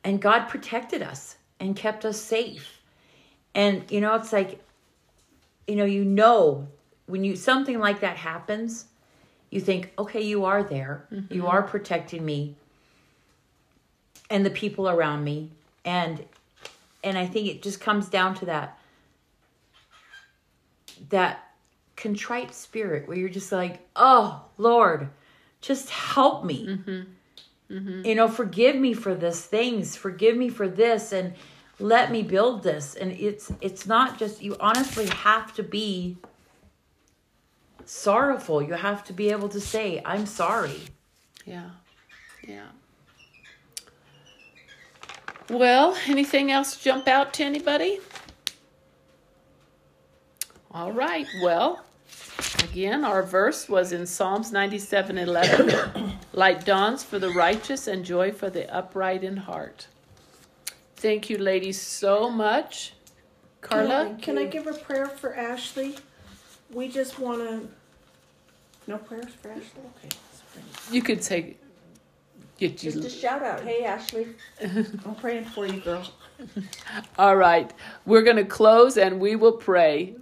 and 0.05 0.21
God 0.21 0.49
protected 0.49 1.03
us 1.03 1.37
and 1.59 1.77
kept 1.77 2.05
us 2.05 2.21
safe. 2.21 2.81
And 3.55 3.91
you 3.91 4.01
know, 4.01 4.15
it's 4.15 4.33
like, 4.33 4.61
you 5.71 5.77
know, 5.77 5.85
you 5.85 6.05
know, 6.05 6.67
when 7.07 7.23
you 7.23 7.37
something 7.37 7.79
like 7.79 8.01
that 8.01 8.17
happens, 8.17 8.87
you 9.51 9.61
think, 9.61 9.93
okay, 9.97 10.21
you 10.21 10.45
are 10.45 10.65
there, 10.65 11.07
you 11.11 11.19
mm-hmm. 11.21 11.47
are 11.47 11.63
protecting 11.63 12.25
me 12.25 12.57
and 14.29 14.45
the 14.45 14.51
people 14.51 14.89
around 14.89 15.23
me, 15.23 15.51
and 15.85 16.25
and 17.05 17.17
I 17.17 17.27
think 17.27 17.47
it 17.47 17.63
just 17.63 17.81
comes 17.81 18.09
down 18.09 18.35
to 18.37 18.47
that 18.47 18.79
that 21.11 21.53
contrite 21.95 22.53
spirit 22.53 23.07
where 23.07 23.17
you're 23.17 23.29
just 23.29 23.53
like, 23.53 23.79
oh 23.95 24.45
Lord, 24.59 25.09
just 25.61 25.89
help 25.91 26.45
me. 26.45 26.67
Mm-hmm. 26.67 27.75
Mm-hmm. 27.75 28.07
You 28.07 28.15
know 28.17 28.27
forgive 28.27 28.75
me 28.75 28.93
for 28.93 29.15
this 29.15 29.47
things. 29.47 29.95
Forgive 29.95 30.37
me 30.37 30.49
for 30.49 30.67
this. 30.67 31.13
And 31.13 31.35
let 31.81 32.13
me 32.13 32.23
build 32.23 32.63
this 32.63 32.95
and 32.95 33.11
it's 33.13 33.51
it's 33.61 33.87
not 33.87 34.19
just 34.19 34.43
you 34.43 34.57
honestly 34.61 35.07
have 35.07 35.53
to 35.55 35.63
be 35.63 36.17
sorrowful 37.85 38.63
you 38.63 38.75
have 38.75 39.03
to 39.03 39.13
be 39.13 39.31
able 39.31 39.49
to 39.49 39.61
say 39.61 40.01
i'm 40.05 40.27
sorry 40.27 40.81
Yeah. 41.47 41.71
Yeah. 42.47 42.67
Well, 45.49 45.97
anything 46.07 46.51
else 46.53 46.77
jump 46.77 47.09
out 47.09 47.33
to 47.35 47.45
anybody? 47.45 47.99
All 50.71 50.93
right. 50.93 51.27
Well, 51.43 51.85
again, 52.63 53.05
our 53.05 53.23
verse 53.25 53.69
was 53.69 53.91
in 53.93 54.07
Psalms 54.07 54.53
97 54.53 55.19
11. 55.19 56.13
Light 56.33 56.65
dawns 56.65 57.03
for 57.03 57.19
the 57.19 57.31
righteous 57.31 57.89
and 57.89 58.05
joy 58.05 58.31
for 58.31 58.49
the 58.49 58.73
upright 58.73 59.25
in 59.25 59.39
heart. 59.39 59.89
Thank 61.01 61.31
you, 61.31 61.39
ladies, 61.39 61.81
so 61.81 62.29
much. 62.29 62.93
Carla? 63.63 64.15
Can 64.21 64.37
I 64.37 64.45
give 64.45 64.67
a 64.67 64.75
prayer 64.75 65.07
for 65.07 65.35
Ashley? 65.35 65.97
We 66.75 66.89
just 66.89 67.19
want 67.19 67.41
to. 67.41 67.67
No 68.87 68.99
prayers 68.99 69.33
for 69.41 69.49
Ashley? 69.51 69.81
Okay. 69.97 70.15
You 70.93 71.01
could 71.01 71.25
say, 71.25 71.57
get 72.59 72.77
Just 72.77 72.99
a 72.99 73.09
shout 73.09 73.43
out. 73.43 73.63
Hey 73.63 73.83
Ashley. 73.83 74.27
I'm 74.63 75.15
praying 75.15 75.47
for 75.47 75.67
you, 75.67 75.81
girl. 75.81 76.07
All 77.19 77.37
right. 77.37 77.73
We're 78.05 78.23
going 78.23 78.37
to 78.37 78.45
close 78.45 78.99
and 78.99 79.19
we 79.19 79.37
will 79.37 79.53
pray. 79.53 80.17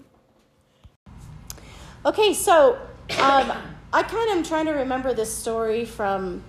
Okay, 2.06 2.32
so 2.32 2.78
um, 3.18 3.50
I 3.92 4.04
kind 4.04 4.30
of 4.30 4.36
am 4.36 4.44
trying 4.44 4.66
to 4.66 4.72
remember 4.74 5.12
this 5.12 5.34
story 5.34 5.84
from 5.84 6.44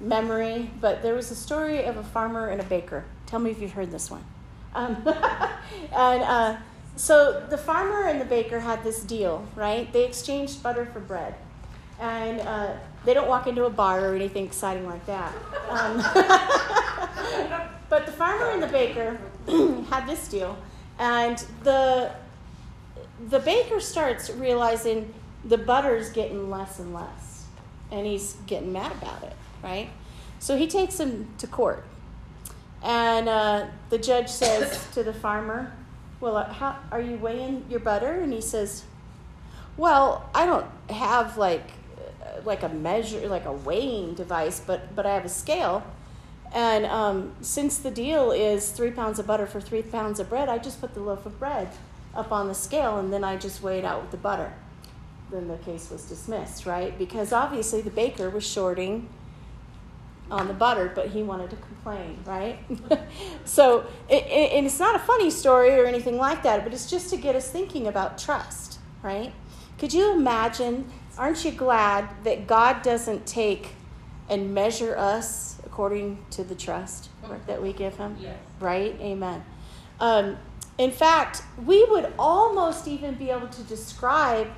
memory, 0.00 0.72
but 0.80 1.04
there 1.04 1.14
was 1.14 1.30
a 1.30 1.36
story 1.36 1.84
of 1.84 1.98
a 1.98 2.02
farmer 2.02 2.48
and 2.48 2.60
a 2.60 2.64
baker. 2.64 3.04
Tell 3.28 3.38
me 3.38 3.50
if 3.50 3.60
you've 3.60 3.72
heard 3.72 3.90
this 3.90 4.10
one. 4.10 4.24
Um, 4.74 4.96
and 5.92 6.22
uh, 6.22 6.56
so 6.96 7.46
the 7.48 7.58
farmer 7.58 8.04
and 8.04 8.20
the 8.20 8.24
baker 8.24 8.58
had 8.58 8.82
this 8.82 9.02
deal, 9.02 9.46
right? 9.54 9.92
They 9.92 10.04
exchanged 10.04 10.62
butter 10.62 10.86
for 10.86 11.00
bread. 11.00 11.34
And 12.00 12.40
uh, 12.40 12.74
they 13.04 13.14
don't 13.14 13.28
walk 13.28 13.46
into 13.46 13.64
a 13.64 13.70
bar 13.70 14.10
or 14.10 14.14
anything 14.14 14.44
exciting 14.44 14.86
like 14.86 15.04
that. 15.06 15.32
Um, 15.68 15.98
but 17.88 18.06
the 18.06 18.12
farmer 18.12 18.50
and 18.50 18.62
the 18.62 18.68
baker 18.68 19.18
had 19.90 20.06
this 20.06 20.28
deal, 20.28 20.56
and 20.98 21.38
the 21.64 22.12
the 23.28 23.40
baker 23.40 23.80
starts 23.80 24.30
realizing 24.30 25.12
the 25.44 25.58
butter's 25.58 26.10
getting 26.10 26.50
less 26.50 26.78
and 26.78 26.94
less, 26.94 27.46
and 27.90 28.06
he's 28.06 28.34
getting 28.46 28.72
mad 28.72 28.92
about 28.92 29.22
it, 29.22 29.34
right? 29.62 29.88
So 30.38 30.56
he 30.56 30.68
takes 30.68 31.00
him 31.00 31.28
to 31.38 31.46
court, 31.46 31.84
and 32.82 33.28
uh, 33.28 33.66
the 33.90 33.98
judge 33.98 34.28
says 34.28 34.86
to 34.94 35.02
the 35.02 35.12
farmer, 35.12 35.72
Well, 36.20 36.36
uh, 36.36 36.52
how 36.52 36.78
are 36.90 37.00
you 37.00 37.16
weighing 37.16 37.64
your 37.68 37.80
butter? 37.80 38.20
And 38.20 38.32
he 38.32 38.40
says, 38.40 38.84
Well, 39.76 40.28
I 40.34 40.46
don't 40.46 40.66
have 40.90 41.36
like 41.36 41.70
uh, 41.96 42.40
like 42.44 42.62
a 42.62 42.68
measure, 42.68 43.28
like 43.28 43.44
a 43.44 43.52
weighing 43.52 44.14
device, 44.14 44.60
but 44.60 44.94
but 44.94 45.06
I 45.06 45.14
have 45.14 45.24
a 45.24 45.30
scale. 45.30 45.84
And 46.52 46.86
um, 46.86 47.34
since 47.42 47.76
the 47.78 47.90
deal 47.90 48.30
is 48.32 48.70
three 48.70 48.90
pounds 48.90 49.18
of 49.18 49.26
butter 49.26 49.46
for 49.46 49.60
three 49.60 49.82
pounds 49.82 50.18
of 50.18 50.30
bread, 50.30 50.48
I 50.48 50.58
just 50.58 50.80
put 50.80 50.94
the 50.94 51.00
loaf 51.00 51.26
of 51.26 51.38
bread 51.38 51.68
up 52.14 52.32
on 52.32 52.48
the 52.48 52.54
scale 52.54 52.98
and 52.98 53.12
then 53.12 53.22
I 53.22 53.36
just 53.36 53.62
weighed 53.62 53.84
out 53.84 54.00
with 54.02 54.10
the 54.10 54.16
butter. 54.16 54.52
Then 55.30 55.48
the 55.48 55.58
case 55.58 55.90
was 55.90 56.04
dismissed, 56.04 56.64
right? 56.64 56.98
Because 56.98 57.32
obviously 57.32 57.82
the 57.82 57.90
baker 57.90 58.30
was 58.30 58.46
shorting 58.46 59.08
on 60.30 60.48
the 60.48 60.54
butter, 60.54 60.92
but 60.94 61.08
he 61.08 61.22
wanted 61.22 61.50
to 61.50 61.56
complain, 61.56 62.18
right? 62.24 62.58
so, 63.44 63.86
it, 64.08 64.24
it, 64.26 64.52
and 64.52 64.66
it's 64.66 64.78
not 64.78 64.94
a 64.94 64.98
funny 64.98 65.30
story 65.30 65.70
or 65.70 65.86
anything 65.86 66.16
like 66.16 66.42
that, 66.42 66.64
but 66.64 66.72
it's 66.72 66.90
just 66.90 67.10
to 67.10 67.16
get 67.16 67.34
us 67.34 67.50
thinking 67.50 67.86
about 67.86 68.18
trust, 68.18 68.78
right? 69.02 69.32
Could 69.78 69.92
you 69.92 70.12
imagine? 70.12 70.90
Aren't 71.16 71.44
you 71.44 71.52
glad 71.52 72.24
that 72.24 72.46
God 72.46 72.82
doesn't 72.82 73.26
take 73.26 73.74
and 74.28 74.52
measure 74.52 74.96
us 74.96 75.58
according 75.64 76.18
to 76.30 76.44
the 76.44 76.54
trust 76.54 77.10
that 77.46 77.62
we 77.62 77.72
give 77.72 77.96
Him? 77.96 78.16
Yes. 78.20 78.36
Right? 78.60 78.96
Amen. 79.00 79.44
Um, 80.00 80.36
in 80.76 80.92
fact, 80.92 81.42
we 81.64 81.84
would 81.84 82.12
almost 82.18 82.86
even 82.86 83.14
be 83.14 83.30
able 83.30 83.48
to 83.48 83.62
describe 83.62 84.48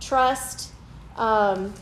trust 0.00 0.72
um, 1.16 1.74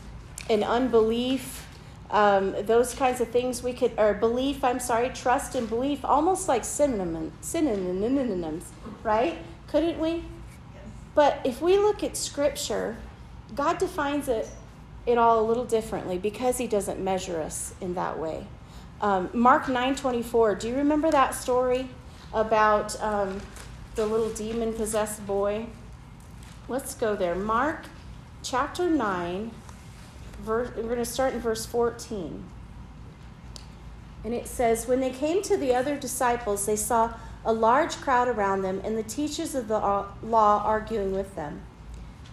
and 0.49 0.63
unbelief 0.63 1.66
um, 2.11 2.55
those 2.65 2.93
kinds 2.93 3.19
of 3.19 3.29
things 3.29 3.61
we 3.61 3.73
could 3.73 3.91
or 3.97 4.13
belief 4.13 4.63
i'm 4.63 4.79
sorry 4.79 5.09
trust 5.09 5.55
and 5.55 5.67
belief 5.67 6.05
almost 6.05 6.47
like 6.47 6.63
synonym, 6.63 7.33
synonyms 7.41 8.71
right? 9.03 9.37
Couldn't 9.67 9.99
we? 9.99 10.23
But 11.15 11.41
if 11.43 11.61
we 11.61 11.77
look 11.77 12.03
at 12.03 12.15
scripture 12.15 12.97
god 13.55 13.77
defines 13.77 14.27
it 14.27 14.47
it 15.05 15.17
all 15.17 15.39
a 15.39 15.45
little 15.45 15.65
differently 15.65 16.17
because 16.17 16.57
he 16.57 16.67
doesn't 16.67 16.99
measure 16.99 17.41
us 17.41 17.73
in 17.79 17.93
that 17.95 18.19
way. 18.19 18.45
Um, 19.01 19.29
mark 19.33 19.65
9.24 19.65 20.59
do 20.59 20.67
you 20.67 20.75
remember 20.75 21.11
that 21.11 21.35
story 21.35 21.89
about 22.33 23.01
um, 23.01 23.41
the 23.95 24.05
little 24.05 24.29
demon 24.29 24.73
possessed 24.73 25.25
boy? 25.25 25.67
Let's 26.67 26.93
go 26.93 27.15
there. 27.15 27.35
Mark 27.35 27.85
chapter 28.43 28.89
9 28.89 29.51
verse, 30.39 30.71
we're 30.75 30.83
going 30.83 30.97
to 30.97 31.05
start 31.05 31.33
in 31.33 31.39
verse 31.39 31.65
14. 31.65 32.43
And 34.23 34.33
it 34.33 34.47
says, 34.47 34.87
When 34.87 34.99
they 34.99 35.11
came 35.11 35.41
to 35.43 35.57
the 35.57 35.73
other 35.73 35.95
disciples, 35.95 36.65
they 36.65 36.75
saw 36.75 37.13
a 37.45 37.53
large 37.53 37.95
crowd 37.97 38.27
around 38.27 38.61
them 38.61 38.81
and 38.83 38.97
the 38.97 39.03
teachers 39.03 39.55
of 39.55 39.67
the 39.67 39.77
uh, 39.77 40.07
law 40.21 40.61
arguing 40.65 41.13
with 41.13 41.35
them. 41.35 41.61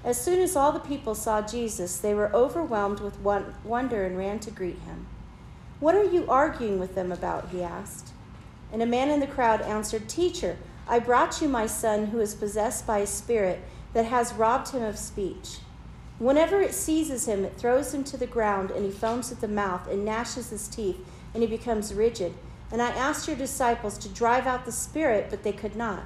As 0.05 0.21
soon 0.21 0.41
as 0.41 0.55
all 0.55 0.73
the 0.73 0.81
people 0.81 1.15
saw 1.15 1.41
Jesus, 1.41 1.99
they 1.99 2.15
were 2.15 2.35
overwhelmed 2.35 3.01
with 3.01 3.19
wonder 3.21 4.05
and 4.05 4.19
ran 4.19 4.39
to 4.41 4.51
greet 4.51 4.79
him. 4.81 5.07
What 5.81 5.95
are 5.95 6.05
you 6.05 6.27
arguing 6.29 6.79
with 6.79 6.95
them 6.95 7.11
about? 7.11 7.51
He 7.51 7.63
asked. 7.63 8.13
And 8.73 8.83
a 8.83 8.87
man 8.87 9.09
in 9.09 9.21
the 9.21 9.27
crowd 9.27 9.63
answered, 9.63 10.09
Teacher, 10.09 10.57
I 10.89 10.99
brought 10.99 11.41
you 11.41 11.49
my 11.49 11.67
son 11.67 12.07
who 12.07 12.21
is 12.21 12.35
possessed 12.35 12.87
by 12.87 12.99
a 12.99 13.07
spirit 13.07 13.63
that 13.95 14.07
has 14.07 14.35
robbed 14.35 14.71
him 14.71 14.83
of 14.83 14.99
speech. 14.99 15.59
Whenever 16.25 16.63
it 16.63 16.73
seizes 16.73 17.29
him, 17.29 17.45
it 17.45 17.59
throws 17.59 17.93
him 17.93 18.03
to 18.03 18.17
the 18.17 18.27
ground, 18.27 18.71
and 18.71 18.83
he 18.83 18.91
foams 18.91 19.31
at 19.31 19.43
the 19.43 19.47
mouth 19.47 19.87
and 19.87 20.07
gnashes 20.07 20.49
his 20.49 20.69
teeth, 20.69 20.97
and 21.35 21.43
he 21.43 21.47
becomes 21.47 21.93
rigid. 21.93 22.33
And 22.73 22.81
I 22.81 22.89
asked 22.89 23.29
your 23.29 23.37
disciples 23.37 23.99
to 23.99 24.09
drive 24.09 24.47
out 24.47 24.65
the 24.65 24.73
spirit, 24.73 25.27
but 25.29 25.43
they 25.43 25.53
could 25.53 25.77
not. 25.77 26.05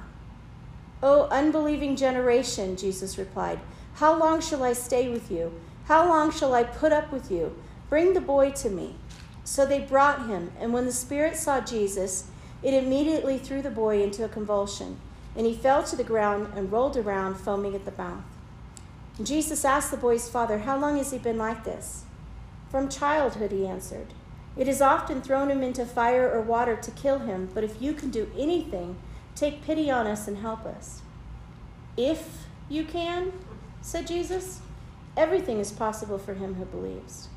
O 1.01 1.29
unbelieving 1.29 1.95
generation, 1.95 2.75
Jesus 2.75 3.17
replied, 3.17 3.61
how 3.93 4.13
long 4.13 4.41
shall 4.41 4.61
I 4.61 4.73
stay 4.73 5.07
with 5.07 5.31
you? 5.31 5.53
How 5.85 6.05
long 6.05 6.31
shall 6.31 6.53
I 6.53 6.63
put 6.63 6.91
up 6.91 7.13
with 7.13 7.31
you? 7.31 7.55
Bring 7.87 8.13
the 8.13 8.19
boy 8.19 8.51
to 8.51 8.69
me. 8.69 8.95
So 9.45 9.65
they 9.65 9.79
brought 9.79 10.27
him, 10.27 10.51
and 10.59 10.73
when 10.73 10.85
the 10.85 10.91
spirit 10.91 11.37
saw 11.37 11.61
Jesus, 11.61 12.25
it 12.61 12.73
immediately 12.73 13.37
threw 13.37 13.61
the 13.61 13.71
boy 13.71 14.03
into 14.03 14.25
a 14.25 14.27
convulsion, 14.27 14.99
and 15.37 15.45
he 15.45 15.53
fell 15.53 15.81
to 15.83 15.95
the 15.95 16.03
ground 16.03 16.51
and 16.57 16.73
rolled 16.73 16.97
around, 16.97 17.35
foaming 17.35 17.73
at 17.73 17.85
the 17.85 17.93
mouth. 17.93 18.25
Jesus 19.23 19.65
asked 19.65 19.91
the 19.91 19.97
boy's 19.97 20.29
father, 20.29 20.59
How 20.59 20.77
long 20.77 20.97
has 20.97 21.11
he 21.11 21.17
been 21.17 21.37
like 21.37 21.63
this? 21.63 22.03
From 22.69 22.87
childhood, 22.87 23.51
he 23.51 23.67
answered. 23.67 24.07
It 24.55 24.67
has 24.67 24.81
often 24.81 25.21
thrown 25.21 25.49
him 25.49 25.61
into 25.61 25.85
fire 25.85 26.29
or 26.29 26.41
water 26.41 26.75
to 26.75 26.91
kill 26.91 27.19
him, 27.19 27.49
but 27.53 27.63
if 27.63 27.81
you 27.81 27.93
can 27.93 28.09
do 28.09 28.31
anything, 28.37 28.97
take 29.35 29.63
pity 29.63 29.89
on 29.89 30.07
us 30.07 30.27
and 30.27 30.37
help 30.37 30.65
us. 30.65 31.01
If 31.97 32.45
you 32.69 32.83
can, 32.83 33.33
said 33.81 34.07
Jesus, 34.07 34.61
everything 35.15 35.59
is 35.59 35.71
possible 35.71 36.17
for 36.17 36.33
him 36.33 36.55
who 36.55 36.65
believes. 36.65 37.29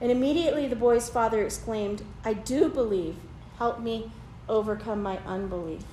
And 0.00 0.10
immediately 0.10 0.66
the 0.66 0.76
boy's 0.76 1.08
father 1.08 1.44
exclaimed, 1.44 2.02
I 2.24 2.32
do 2.32 2.68
believe. 2.68 3.16
Help 3.58 3.80
me 3.80 4.10
overcome 4.48 5.02
my 5.02 5.18
unbelief. 5.26 5.84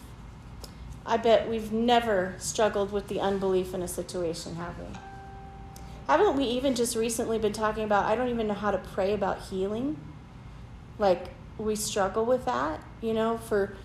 I 1.05 1.17
bet 1.17 1.49
we've 1.49 1.71
never 1.71 2.35
struggled 2.37 2.91
with 2.91 3.07
the 3.07 3.19
unbelief 3.19 3.73
in 3.73 3.81
a 3.81 3.87
situation, 3.87 4.55
have 4.55 4.77
we? 4.79 4.87
Haven't 6.07 6.37
we 6.37 6.45
even 6.45 6.73
just 6.73 6.95
recently 6.95 7.37
been 7.37 7.53
talking 7.53 7.83
about, 7.83 8.05
I 8.05 8.15
don't 8.15 8.29
even 8.29 8.47
know 8.47 8.53
how 8.53 8.71
to 8.71 8.77
pray 8.77 9.13
about 9.13 9.41
healing? 9.41 9.97
Like, 10.97 11.27
we 11.57 11.75
struggle 11.75 12.25
with 12.25 12.45
that, 12.45 12.79
you 13.01 13.13
know, 13.13 13.37
for 13.37 13.75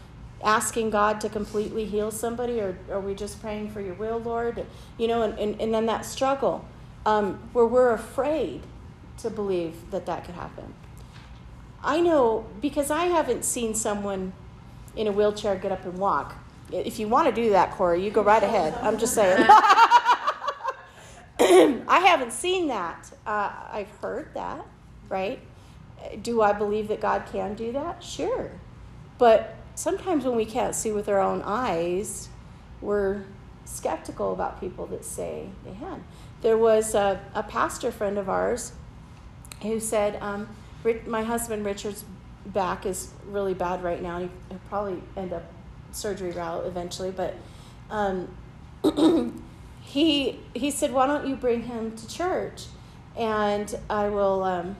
asking 0.44 0.90
God 0.90 1.20
to 1.22 1.28
completely 1.28 1.84
heal 1.84 2.10
somebody, 2.10 2.60
or 2.60 2.78
are 2.90 3.00
we 3.00 3.14
just 3.14 3.40
praying 3.40 3.70
for 3.70 3.80
your 3.80 3.94
will, 3.94 4.18
Lord? 4.18 4.64
You 4.98 5.08
know, 5.08 5.22
and, 5.22 5.38
and, 5.38 5.60
and 5.60 5.74
then 5.74 5.86
that 5.86 6.04
struggle 6.04 6.64
um, 7.06 7.40
where 7.52 7.66
we're 7.66 7.92
afraid 7.92 8.62
to 9.18 9.30
believe 9.30 9.90
that 9.90 10.06
that 10.06 10.24
could 10.24 10.34
happen. 10.34 10.74
I 11.82 12.00
know 12.00 12.46
because 12.60 12.90
I 12.90 13.06
haven't 13.06 13.44
seen 13.44 13.74
someone 13.74 14.32
in 14.94 15.08
a 15.08 15.12
wheelchair 15.12 15.56
get 15.56 15.72
up 15.72 15.84
and 15.84 15.98
walk. 15.98 16.36
If 16.70 16.98
you 16.98 17.08
want 17.08 17.34
to 17.34 17.34
do 17.34 17.50
that, 17.50 17.72
Corey, 17.72 18.04
you 18.04 18.10
go 18.10 18.22
right 18.22 18.42
ahead. 18.42 18.74
I'm 18.80 18.98
just 18.98 19.14
saying. 19.14 19.46
I 21.40 22.00
haven't 22.06 22.32
seen 22.32 22.68
that. 22.68 23.10
Uh, 23.26 23.50
I've 23.70 23.90
heard 24.00 24.30
that, 24.34 24.66
right? 25.08 25.40
Do 26.22 26.42
I 26.42 26.52
believe 26.52 26.88
that 26.88 27.00
God 27.00 27.24
can 27.30 27.54
do 27.54 27.72
that? 27.72 28.02
Sure. 28.02 28.50
But 29.18 29.56
sometimes 29.74 30.24
when 30.24 30.36
we 30.36 30.44
can't 30.44 30.74
see 30.74 30.92
with 30.92 31.08
our 31.08 31.20
own 31.20 31.42
eyes, 31.42 32.28
we're 32.80 33.24
skeptical 33.64 34.32
about 34.32 34.60
people 34.60 34.86
that 34.86 35.04
say 35.04 35.48
they 35.64 35.72
can. 35.72 36.04
There 36.42 36.58
was 36.58 36.94
a, 36.94 37.20
a 37.34 37.42
pastor 37.42 37.92
friend 37.92 38.18
of 38.18 38.28
ours 38.28 38.72
who 39.62 39.78
said, 39.78 40.20
um, 40.20 40.48
My 41.06 41.22
husband 41.22 41.64
Richard's 41.64 42.04
back 42.46 42.84
is 42.84 43.12
really 43.26 43.54
bad 43.54 43.82
right 43.82 44.02
now. 44.02 44.18
He'll 44.18 44.60
probably 44.68 45.00
end 45.16 45.32
up 45.32 45.44
surgery 45.92 46.32
route 46.32 46.66
eventually, 46.66 47.10
but. 47.10 47.34
Um, 47.90 48.28
he 49.92 50.40
he 50.54 50.70
said, 50.70 50.90
"Why 50.92 51.06
don't 51.06 51.26
you 51.26 51.36
bring 51.36 51.64
him 51.64 51.94
to 51.96 52.08
church, 52.08 52.64
and 53.14 53.78
I 53.90 54.08
will 54.08 54.42
um, 54.42 54.76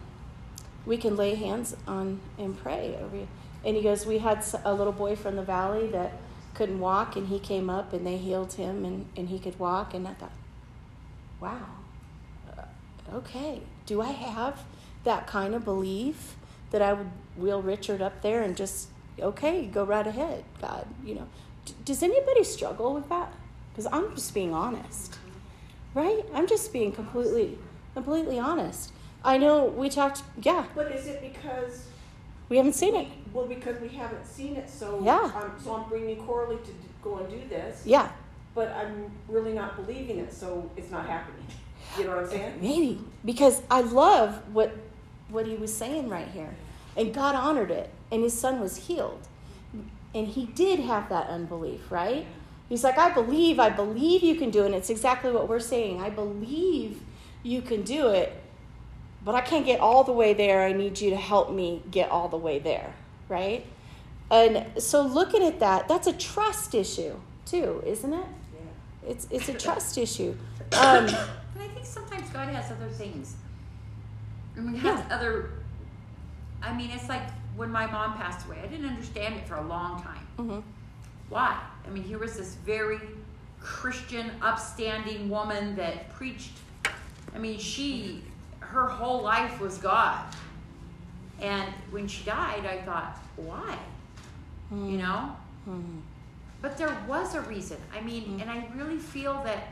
we 0.87 0.97
can 0.97 1.17
lay 1.17 1.35
hands 1.35 1.77
on 1.87 2.21
and 2.39 2.57
pray 2.57 2.97
over 2.99 3.17
you." 3.17 3.29
And 3.63 3.77
he 3.77 3.83
goes, 3.83 4.07
"We 4.07 4.19
had 4.19 4.43
a 4.65 4.73
little 4.73 4.93
boy 4.93 5.15
from 5.17 5.37
the 5.37 5.43
valley 5.43 5.87
that 5.89 6.13
couldn't 6.55 6.81
walk, 6.81 7.15
and 7.15 7.29
he 7.29 7.39
came 7.39 7.69
up 7.69 7.93
and 7.93 8.07
they 8.07 8.17
healed 8.17 8.55
him, 8.55 8.87
and 8.87 9.07
and 9.15 9.29
he 9.29 9.39
could 9.39 9.59
walk." 9.59 9.93
And 9.93 10.09
I 10.09 10.15
thought, 10.15 10.33
"Wow, 11.41 11.69
uh, 12.57 13.17
okay, 13.17 13.61
do 13.85 14.01
I 14.01 14.13
have 14.13 14.65
that 15.05 15.27
kind 15.27 15.55
of 15.55 15.63
belief 15.63 16.37
that 16.71 16.81
I 16.81 16.95
would 16.95 17.11
wheel 17.37 17.61
Richard 17.61 18.01
up 18.01 18.23
there 18.23 18.43
and 18.43 18.57
just 18.57 18.89
okay, 19.21 19.67
go 19.67 19.85
right 19.85 20.07
ahead, 20.07 20.45
God, 20.59 20.87
you 21.05 21.17
know?" 21.17 21.27
Does 21.85 22.03
anybody 22.03 22.45
struggle 22.45 22.95
with 22.95 23.11
that? 23.11 23.31
Because 23.73 23.87
I'm 23.93 24.15
just 24.15 24.35
being 24.35 24.53
honest, 24.53 25.19
right? 25.95 26.23
I'm 26.35 26.47
just 26.47 26.73
being 26.73 26.93
completely, 26.93 27.59
completely 27.95 28.39
honest. 28.39 28.93
I 29.25 29.39
know 29.39 29.65
we 29.65 29.89
talked, 29.89 30.23
yeah. 30.43 30.67
But 30.75 30.93
is 30.93 31.07
it 31.07 31.23
because 31.23 31.87
we 32.49 32.57
haven't 32.57 32.75
seen 32.75 32.95
it? 32.95 33.09
Well, 33.33 33.47
because 33.47 33.81
we 33.81 33.89
haven't 33.89 34.27
seen 34.27 34.57
it, 34.57 34.69
so 34.69 35.01
yeah. 35.03 35.31
I'm, 35.35 35.53
so 35.63 35.75
I'm 35.75 35.89
bringing 35.89 36.17
Coralie 36.25 36.59
to 36.65 36.73
go 37.03 37.19
and 37.19 37.31
do 37.31 37.41
this. 37.49 37.83
Yeah. 37.87 38.11
But 38.55 38.71
I'm 38.73 39.11
really 39.29 39.55
not 39.55 39.77
believing 39.77 40.19
it, 40.19 40.33
so 40.33 40.71
it's 40.77 40.91
not 40.91 41.07
happening. 41.07 41.47
You 41.99 42.05
know 42.05 42.11
what 42.17 42.25
I'm 42.25 42.31
saying? 42.31 42.59
Maybe 42.63 43.01
because 43.23 43.61
I 43.71 43.83
love 43.83 44.41
what 44.55 44.75
what 45.29 45.47
he 45.47 45.57
was 45.57 45.77
saying 45.77 46.09
right 46.09 46.29
here, 46.29 46.55
and 46.97 47.13
God 47.13 47.35
honored 47.35 47.71
it, 47.71 47.91
and 48.11 48.23
his 48.23 48.39
son 48.39 48.61
was 48.61 48.77
healed, 48.87 49.21
and 50.15 50.27
he 50.27 50.47
did 50.47 50.79
have 50.81 51.11
that 51.11 51.27
unbelief, 51.27 51.91
right? 51.91 52.25
He's 52.73 52.83
like, 52.83 52.97
I 52.97 53.11
believe, 53.13 53.61
I 53.61 53.69
believe 53.69 54.23
you 54.23 54.35
can 54.35 54.49
do 54.51 54.63
it. 54.63 54.67
And 54.69 54.75
it's 54.75 54.89
exactly 54.89 55.31
what 55.31 55.47
we're 55.47 55.61
saying. 55.61 56.01
I 56.01 56.09
believe 56.09 57.03
you 57.43 57.61
can 57.61 57.83
do 57.83 58.09
it, 58.09 58.33
but 59.23 59.35
I 59.35 59.43
can't 59.43 59.67
get 59.67 59.79
all 59.79 60.05
the 60.05 60.13
way 60.13 60.33
there. 60.33 60.63
I 60.63 60.73
need 60.73 60.99
you 60.99 61.11
to 61.11 61.17
help 61.19 61.53
me 61.53 61.83
get 61.91 62.11
all 62.11 62.29
the 62.29 62.39
way 62.39 62.59
there, 62.61 62.95
right? 63.29 63.67
And 64.31 64.83
so 64.83 65.03
looking 65.03 65.43
at 65.43 65.61
that, 65.61 65.87
that's 65.87 66.07
a 66.07 66.15
trust 66.15 66.75
issue 66.75 67.15
too, 67.45 67.83
isn't 67.85 68.11
it? 68.11 68.25
Yeah. 68.55 69.11
It's 69.11 69.29
it's 69.31 69.51
a 69.51 69.55
trust 69.55 69.99
issue. 69.99 70.35
Um, 70.73 71.05
But 71.55 71.65
I 71.65 71.69
think 71.75 71.85
sometimes 71.85 72.31
God 72.31 72.49
has 72.49 72.71
other 72.73 72.89
things. 72.89 73.35
I 74.57 74.61
mean, 74.61 74.77
has 74.77 74.99
Yeah. 74.99 75.15
other. 75.15 75.51
I 76.63 76.73
mean, 76.75 76.89
it's 76.91 77.11
like 77.11 77.29
when 77.55 77.71
my 77.71 77.85
mom 77.85 78.15
passed 78.15 78.47
away. 78.47 78.61
I 78.65 78.67
didn't 78.67 78.87
understand 78.89 79.35
it 79.35 79.47
for 79.47 79.57
a 79.57 79.67
long 79.67 80.03
time. 80.03 80.27
mhm. 80.39 80.63
Why? 81.33 81.59
I 81.87 81.89
mean, 81.89 82.03
here 82.03 82.19
was 82.19 82.37
this 82.37 82.57
very 82.57 83.01
Christian, 83.59 84.31
upstanding 84.43 85.31
woman 85.31 85.75
that 85.77 86.11
preached. 86.11 86.51
I 87.35 87.39
mean, 87.39 87.59
she, 87.59 88.23
her 88.61 88.87
whole 88.87 89.23
life 89.23 89.59
was 89.59 89.79
God. 89.79 90.27
And 91.41 91.73
when 91.91 92.07
she 92.07 92.23
died, 92.25 92.67
I 92.67 92.83
thought, 92.83 93.19
why? 93.37 93.79
You 94.71 94.99
know? 94.99 95.35
Mhm. 95.67 96.03
But 96.61 96.77
there 96.77 96.95
was 97.09 97.35
a 97.35 97.41
reason. 97.41 97.79
I 97.95 98.03
mean, 98.03 98.39
and 98.39 98.51
I 98.51 98.69
really 98.77 98.99
feel 98.99 99.43
that 99.45 99.69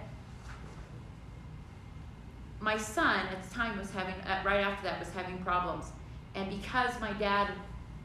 my 2.58 2.78
son 2.78 3.26
at 3.26 3.42
the 3.42 3.54
time 3.54 3.76
was 3.78 3.90
having, 3.90 4.14
uh, 4.22 4.42
right 4.46 4.60
after 4.60 4.84
that, 4.84 4.98
was 4.98 5.10
having 5.10 5.36
problems. 5.44 5.92
And 6.34 6.48
because 6.48 6.98
my 7.02 7.12
dad 7.12 7.50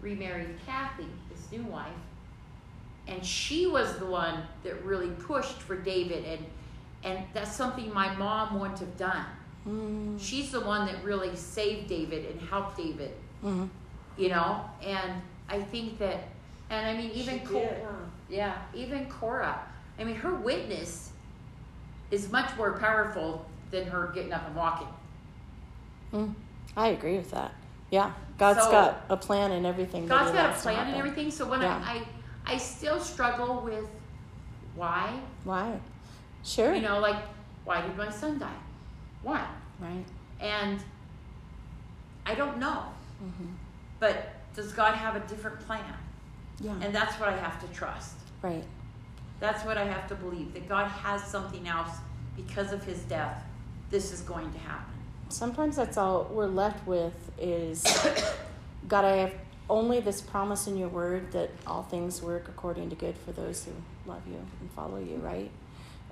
remarried 0.02 0.60
Kathy, 0.66 1.08
his 1.30 1.50
new 1.54 1.64
wife, 1.64 1.88
and 3.08 3.24
she 3.26 3.68
was 3.68 3.98
the 3.98 4.06
one 4.06 4.42
that 4.64 4.84
really 4.84 5.10
pushed 5.12 5.60
for 5.62 5.76
David, 5.78 6.26
and 6.26 6.46
and 7.04 7.24
that's 7.34 7.52
something 7.56 7.94
my 7.94 8.14
mom 8.16 8.60
wouldn't 8.60 8.80
have 8.80 8.98
done. 8.98 9.26
Mm, 9.68 10.20
She's 10.20 10.52
the 10.52 10.62
one 10.62 10.86
that 10.88 11.04
really 11.04 11.36
saved 11.36 11.88
David 11.88 12.26
and 12.32 12.42
helped 12.50 12.78
David, 12.78 13.12
mhm. 13.44 13.70
you 14.18 14.30
know. 14.30 14.62
And 14.84 15.22
I 15.50 15.60
think 15.62 15.98
that, 16.00 16.28
and 16.70 16.86
I 16.88 16.96
mean, 17.00 17.12
even 17.12 17.40
She 17.40 17.46
Cor- 17.46 17.62
did, 17.62 17.84
huh? 17.84 17.92
yeah, 18.30 18.58
even 18.74 19.06
Cora. 19.08 19.60
I 20.00 20.04
mean, 20.04 20.16
her 20.16 20.34
witness 20.34 21.12
is 22.12 22.32
much 22.32 22.56
more 22.58 22.74
powerful 22.78 23.46
than 23.72 23.86
her 23.88 24.12
getting 24.14 24.34
up 24.34 24.46
and 24.48 24.56
walking. 24.56 24.88
Mm, 26.14 26.34
I 26.78 26.88
agree 26.90 27.18
with 27.18 27.32
that. 27.32 27.54
Yeah, 27.92 28.12
God's 28.38 28.62
So- 28.64 28.72
got 28.72 29.02
a 29.10 29.18
plan 29.18 29.52
and 29.52 29.66
everything. 29.66 30.08
that 30.08 30.10
God's 30.18 30.32
he 30.32 30.38
got 30.38 30.50
a 30.58 30.60
plan 30.60 30.88
and 30.88 30.96
everything. 30.98 31.30
So 31.32 31.46
when 31.48 31.62
Yeah. 31.62 31.82
I, 31.86 31.92
I, 31.98 32.02
I 32.46 32.58
still 32.58 33.00
struggle 33.00 33.62
with 33.62 33.88
why. 34.76 35.20
Why? 35.44 35.80
Sure. 36.44 36.74
You 36.76 36.82
know, 36.82 37.00
like 37.00 37.18
why 37.64 37.82
did 37.82 37.96
my 37.98 38.10
son 38.12 38.40
die? 38.40 38.60
Why? 39.24 39.46
right. 39.80 40.06
And 40.40 40.80
I 42.26 42.36
don't 42.36 42.58
know. 42.60 42.84
hmm 43.20 43.48
But 44.00 44.34
does 44.56 44.72
God 44.72 44.94
have 44.96 45.16
a 45.16 45.22
different 45.28 45.60
plan? 45.62 45.84
Yeah. 46.60 46.76
And 46.82 46.94
that's 46.94 47.20
what 47.20 47.30
I 47.30 47.38
have 47.38 47.60
to 47.62 47.68
trust. 47.76 48.16
right. 48.42 48.64
That's 49.42 49.66
what 49.66 49.78
I 49.78 49.84
have 49.84 50.08
to 50.08 50.16
believe 50.16 50.54
that 50.54 50.70
God 50.70 50.88
has 50.88 51.22
something 51.22 51.68
else 51.68 51.92
because 52.38 52.72
of 52.72 52.84
his 52.86 53.00
death. 53.04 53.44
This 53.90 54.14
is 54.14 54.22
going 54.22 54.50
to 54.54 54.60
happen. 54.60 54.94
Sometimes 55.28 55.76
that's 55.76 55.98
all 55.98 56.24
we're 56.32 56.46
left 56.48 56.88
with 56.88 57.14
is 57.38 57.84
God, 58.88 59.04
I 59.04 59.16
have 59.18 59.34
only 59.70 60.00
this 60.00 60.22
promise 60.22 60.68
in 60.68 60.78
your 60.78 60.90
word 60.90 61.32
that 61.32 61.50
all 61.66 61.84
things 61.84 62.22
work 62.22 62.48
according 62.48 62.90
to 62.90 62.96
good 62.96 63.18
for 63.18 63.32
those 63.32 63.66
who 63.66 63.72
love 64.06 64.22
you 64.28 64.40
and 64.62 64.72
follow 64.72 65.00
you, 65.00 65.16
right? 65.18 65.50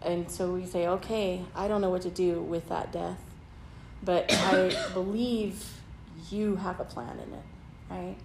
And 0.01 0.29
so 0.29 0.51
we 0.51 0.65
say, 0.65 0.87
okay, 0.87 1.43
I 1.55 1.67
don't 1.67 1.81
know 1.81 1.89
what 1.89 2.01
to 2.03 2.09
do 2.09 2.41
with 2.41 2.69
that 2.69 2.91
death, 2.91 3.21
but 4.03 4.33
I 4.33 4.75
believe 4.93 5.63
you 6.29 6.55
have 6.55 6.79
a 6.79 6.85
plan 6.85 7.19
in 7.19 7.33
it, 7.33 7.45
right? 7.89 8.15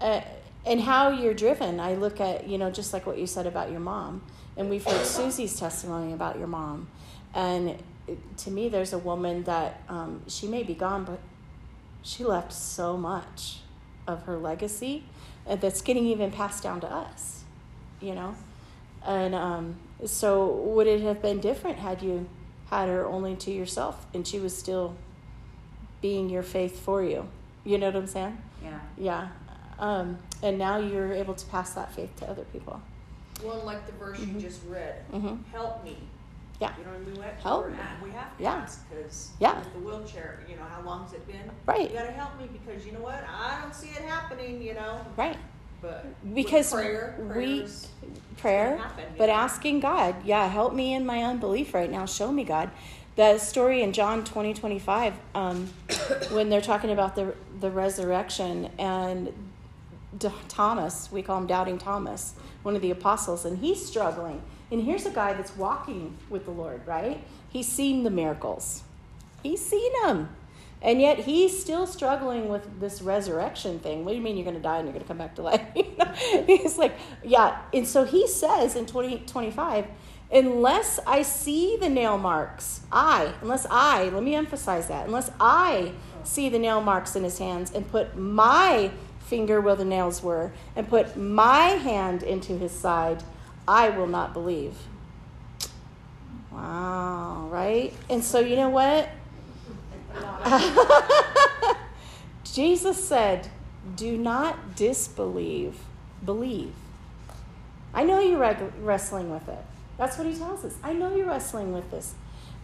Uh, 0.00 0.20
and 0.64 0.80
how 0.80 1.10
you're 1.10 1.34
driven, 1.34 1.78
I 1.78 1.94
look 1.94 2.20
at, 2.20 2.48
you 2.48 2.58
know, 2.58 2.70
just 2.70 2.92
like 2.92 3.06
what 3.06 3.18
you 3.18 3.26
said 3.26 3.46
about 3.46 3.70
your 3.70 3.80
mom, 3.80 4.22
and 4.56 4.70
we've 4.70 4.84
heard 4.84 5.06
Susie's 5.06 5.58
testimony 5.58 6.12
about 6.12 6.38
your 6.38 6.48
mom. 6.48 6.88
And 7.34 7.76
to 8.38 8.50
me, 8.50 8.68
there's 8.68 8.92
a 8.92 8.98
woman 8.98 9.44
that 9.44 9.82
um, 9.88 10.22
she 10.26 10.48
may 10.48 10.62
be 10.62 10.74
gone, 10.74 11.04
but 11.04 11.20
she 12.02 12.24
left 12.24 12.52
so 12.52 12.96
much 12.96 13.60
of 14.06 14.22
her 14.24 14.36
legacy 14.38 15.04
uh, 15.46 15.56
that's 15.56 15.80
getting 15.80 16.06
even 16.06 16.30
passed 16.30 16.62
down 16.62 16.80
to 16.80 16.90
us, 16.90 17.44
you 18.00 18.14
know? 18.14 18.34
And 19.04 19.34
um, 19.34 19.76
so, 20.04 20.46
would 20.46 20.86
it 20.86 21.00
have 21.02 21.22
been 21.22 21.40
different 21.40 21.78
had 21.78 22.02
you 22.02 22.28
had 22.70 22.88
her 22.88 23.06
only 23.06 23.36
to 23.36 23.50
yourself 23.52 24.06
and 24.12 24.26
she 24.26 24.38
was 24.40 24.56
still 24.56 24.96
being 26.00 26.28
your 26.28 26.42
faith 26.42 26.80
for 26.80 27.02
you? 27.02 27.28
You 27.64 27.78
know 27.78 27.86
what 27.86 27.96
I'm 27.96 28.06
saying? 28.06 28.38
Yeah. 28.62 28.78
Yeah. 28.98 29.28
Um, 29.78 30.18
and 30.42 30.58
now 30.58 30.78
you're 30.78 31.12
able 31.12 31.34
to 31.34 31.46
pass 31.46 31.74
that 31.74 31.92
faith 31.94 32.14
to 32.16 32.28
other 32.28 32.44
people. 32.44 32.80
Well, 33.44 33.62
like 33.64 33.86
the 33.86 33.92
verse 33.92 34.18
Mhm. 34.18 34.34
you 34.34 34.40
just 34.40 34.60
read, 34.66 35.04
Mhm. 35.12 35.44
help 35.52 35.84
me. 35.84 35.96
Yeah. 36.60 36.72
You 36.78 36.84
know, 36.84 36.90
what 36.90 36.96
I 37.00 37.04
mean, 37.04 37.14
we 37.16 37.22
have 37.22 37.36
to, 37.36 37.42
Help 37.42 37.68
me. 37.70 37.76
we 38.02 38.10
have 38.12 38.36
to 38.36 38.42
Yeah. 38.42 38.52
ask 38.54 38.88
because 38.88 39.30
Yeah. 39.38 39.58
with 39.58 39.72
the 39.74 39.78
wheelchair, 39.80 40.40
you 40.48 40.56
know, 40.56 40.62
how 40.64 40.80
long's 40.82 41.12
it 41.12 41.26
been? 41.26 41.50
Right. 41.66 41.90
You 41.90 41.98
gotta 41.98 42.12
help 42.12 42.38
me 42.40 42.48
because 42.52 42.86
you 42.86 42.92
know 42.92 43.00
what? 43.00 43.22
I 43.28 43.60
don't 43.60 43.74
see 43.74 43.88
it 43.88 44.02
happening, 44.02 44.62
you 44.62 44.74
know. 44.74 45.00
Right. 45.16 45.36
But 45.82 46.06
Because 46.34 46.72
prayer, 46.72 47.16
we 47.36 47.66
prayer, 48.38 48.78
happen, 48.78 49.04
but 49.18 49.26
know. 49.26 49.32
asking 49.34 49.80
God, 49.80 50.16
yeah, 50.24 50.48
help 50.48 50.72
me 50.72 50.94
in 50.94 51.04
my 51.04 51.22
unbelief 51.22 51.74
right 51.74 51.90
now. 51.90 52.06
Show 52.06 52.32
me, 52.32 52.44
God. 52.44 52.70
The 53.16 53.38
story 53.38 53.82
in 53.82 53.92
John 53.92 54.24
twenty 54.24 54.54
twenty 54.54 54.78
five, 54.78 55.14
um, 55.34 55.68
when 56.30 56.48
they're 56.48 56.60
talking 56.62 56.90
about 56.90 57.14
the 57.14 57.34
the 57.60 57.70
resurrection 57.70 58.70
and 58.78 59.32
D- 60.18 60.28
Thomas, 60.48 61.10
we 61.12 61.22
call 61.22 61.38
him 61.38 61.46
Doubting 61.46 61.76
Thomas, 61.78 62.34
one 62.62 62.74
of 62.74 62.80
the 62.82 62.90
apostles, 62.90 63.44
and 63.44 63.58
he's 63.58 63.84
struggling. 63.86 64.42
And 64.70 64.82
here's 64.82 65.06
a 65.06 65.10
guy 65.10 65.32
that's 65.32 65.56
walking 65.56 66.16
with 66.28 66.44
the 66.44 66.50
Lord, 66.50 66.86
right? 66.86 67.22
He's 67.48 67.68
seen 67.68 68.02
the 68.02 68.10
miracles, 68.10 68.82
he's 69.42 69.64
seen 69.64 69.92
them. 70.02 70.28
And 70.82 71.00
yet 71.00 71.20
he's 71.20 71.58
still 71.58 71.86
struggling 71.86 72.48
with 72.48 72.80
this 72.80 73.00
resurrection 73.00 73.78
thing. 73.78 74.04
What 74.04 74.12
do 74.12 74.18
you 74.18 74.22
mean 74.22 74.36
you're 74.36 74.44
going 74.44 74.56
to 74.56 74.62
die 74.62 74.76
and 74.76 74.86
you're 74.86 74.92
going 74.92 75.04
to 75.04 75.08
come 75.08 75.16
back 75.16 75.34
to 75.36 75.42
life? 75.42 75.62
He's 76.46 76.76
like, 76.76 76.92
yeah. 77.24 77.62
And 77.72 77.88
so 77.88 78.04
he 78.04 78.28
says 78.28 78.76
in 78.76 78.84
2025, 78.84 79.86
unless 80.30 81.00
I 81.06 81.22
see 81.22 81.78
the 81.80 81.88
nail 81.88 82.18
marks, 82.18 82.82
I, 82.92 83.32
unless 83.40 83.66
I, 83.70 84.10
let 84.10 84.22
me 84.22 84.34
emphasize 84.34 84.88
that, 84.88 85.06
unless 85.06 85.30
I 85.40 85.92
see 86.24 86.48
the 86.48 86.58
nail 86.58 86.80
marks 86.80 87.16
in 87.16 87.24
his 87.24 87.38
hands 87.38 87.72
and 87.72 87.88
put 87.88 88.16
my 88.16 88.90
finger 89.20 89.60
where 89.60 89.76
the 89.76 89.84
nails 89.84 90.22
were 90.22 90.52
and 90.76 90.88
put 90.88 91.16
my 91.16 91.68
hand 91.68 92.22
into 92.22 92.58
his 92.58 92.72
side, 92.72 93.22
I 93.68 93.90
will 93.90 94.06
not 94.06 94.32
believe. 94.32 94.74
Wow, 96.52 97.48
right? 97.50 97.92
And 98.08 98.22
so, 98.22 98.40
you 98.40 98.56
know 98.56 98.70
what? 98.70 99.08
Jesus 102.44 103.06
said, 103.06 103.48
Do 103.96 104.16
not 104.16 104.76
disbelieve, 104.76 105.76
believe. 106.24 106.72
I 107.92 108.04
know 108.04 108.20
you're 108.20 108.38
wrestling 108.80 109.30
with 109.30 109.48
it. 109.48 109.64
That's 109.98 110.18
what 110.18 110.26
he 110.26 110.34
tells 110.34 110.64
us. 110.64 110.74
I 110.82 110.92
know 110.92 111.14
you're 111.14 111.26
wrestling 111.26 111.72
with 111.72 111.90
this. 111.90 112.14